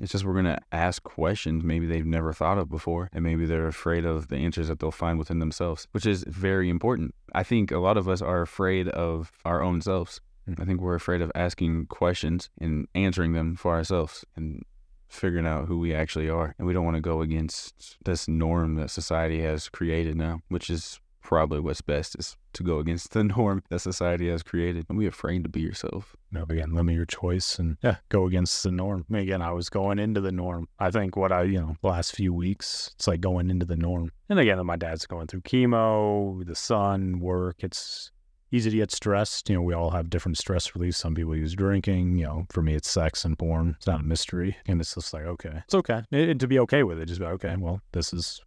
It's 0.00 0.12
just 0.12 0.24
we're 0.24 0.32
going 0.32 0.44
to 0.44 0.58
ask 0.70 1.02
questions 1.02 1.64
maybe 1.64 1.86
they've 1.86 2.06
never 2.06 2.32
thought 2.32 2.58
of 2.58 2.68
before 2.68 3.10
and 3.12 3.24
maybe 3.24 3.46
they're 3.46 3.66
afraid 3.66 4.04
of 4.04 4.28
the 4.28 4.36
answers 4.36 4.68
that 4.68 4.78
they'll 4.78 4.90
find 4.90 5.18
within 5.18 5.38
themselves, 5.40 5.88
which 5.92 6.06
is 6.06 6.24
very 6.28 6.70
important. 6.70 7.14
I 7.34 7.42
think 7.42 7.70
a 7.70 7.78
lot 7.78 7.96
of 7.96 8.08
us 8.08 8.22
are 8.22 8.42
afraid 8.42 8.88
of 8.88 9.32
our 9.44 9.62
own 9.62 9.80
selves. 9.80 10.20
Hmm. 10.46 10.54
I 10.60 10.64
think 10.64 10.80
we're 10.80 10.94
afraid 10.94 11.20
of 11.20 11.32
asking 11.34 11.86
questions 11.86 12.50
and 12.60 12.86
answering 12.94 13.32
them 13.32 13.56
for 13.56 13.74
ourselves 13.74 14.24
and 14.36 14.64
figuring 15.08 15.46
out 15.46 15.66
who 15.66 15.78
we 15.78 15.94
actually 15.94 16.28
are. 16.28 16.54
And 16.58 16.66
we 16.66 16.72
don't 16.72 16.84
want 16.84 16.96
to 16.96 17.00
go 17.00 17.22
against 17.22 17.96
this 18.04 18.28
norm 18.28 18.76
that 18.76 18.90
society 18.90 19.42
has 19.42 19.68
created 19.68 20.16
now, 20.16 20.40
which 20.48 20.70
is 20.70 21.00
probably 21.28 21.60
what's 21.60 21.82
best 21.82 22.16
is 22.18 22.38
to 22.54 22.62
go 22.62 22.78
against 22.78 23.12
the 23.12 23.22
norm 23.36 23.62
that 23.68 23.80
society 23.80 24.30
has 24.30 24.42
created. 24.42 24.86
And 24.88 24.98
be 24.98 25.06
afraid 25.06 25.42
to 25.42 25.50
be 25.50 25.60
yourself. 25.60 26.16
no, 26.32 26.44
again, 26.48 26.74
limit 26.74 26.94
your 26.94 27.04
choice 27.04 27.58
and 27.58 27.76
yeah, 27.82 27.96
go 28.08 28.26
against 28.26 28.62
the 28.62 28.72
norm. 28.72 29.04
Again, 29.12 29.42
I 29.42 29.52
was 29.52 29.68
going 29.68 29.98
into 29.98 30.22
the 30.22 30.32
norm. 30.32 30.68
I 30.78 30.90
think 30.90 31.16
what 31.16 31.30
I, 31.30 31.42
you 31.42 31.60
know, 31.60 31.76
last 31.82 32.16
few 32.16 32.32
weeks, 32.32 32.92
it's 32.94 33.06
like 33.06 33.20
going 33.20 33.50
into 33.50 33.66
the 33.66 33.76
norm. 33.76 34.10
And 34.30 34.38
again, 34.38 34.64
my 34.64 34.76
dad's 34.76 35.04
going 35.04 35.26
through 35.26 35.42
chemo, 35.42 36.46
the 36.46 36.54
son, 36.54 37.20
work. 37.20 37.56
It's 37.58 38.10
easy 38.50 38.70
to 38.70 38.76
get 38.78 38.90
stressed. 38.90 39.50
You 39.50 39.56
know, 39.56 39.62
we 39.62 39.74
all 39.74 39.90
have 39.90 40.08
different 40.08 40.38
stress 40.38 40.74
release. 40.74 40.96
Some 40.96 41.14
people 41.14 41.36
use 41.36 41.54
drinking. 41.54 42.16
You 42.16 42.24
know, 42.24 42.46
for 42.48 42.62
me, 42.62 42.74
it's 42.74 42.88
sex 42.88 43.26
and 43.26 43.38
porn. 43.38 43.74
It's 43.76 43.86
not 43.86 44.00
a 44.00 44.04
mystery. 44.04 44.56
And 44.66 44.80
it's 44.80 44.94
just 44.94 45.12
like, 45.12 45.24
okay, 45.24 45.62
it's 45.66 45.74
okay. 45.74 46.04
And 46.10 46.40
to 46.40 46.48
be 46.48 46.58
okay 46.60 46.84
with 46.84 46.98
it, 46.98 47.06
just 47.06 47.20
be 47.20 47.26
okay, 47.26 47.54
well, 47.58 47.82
this 47.92 48.14
is 48.14 48.40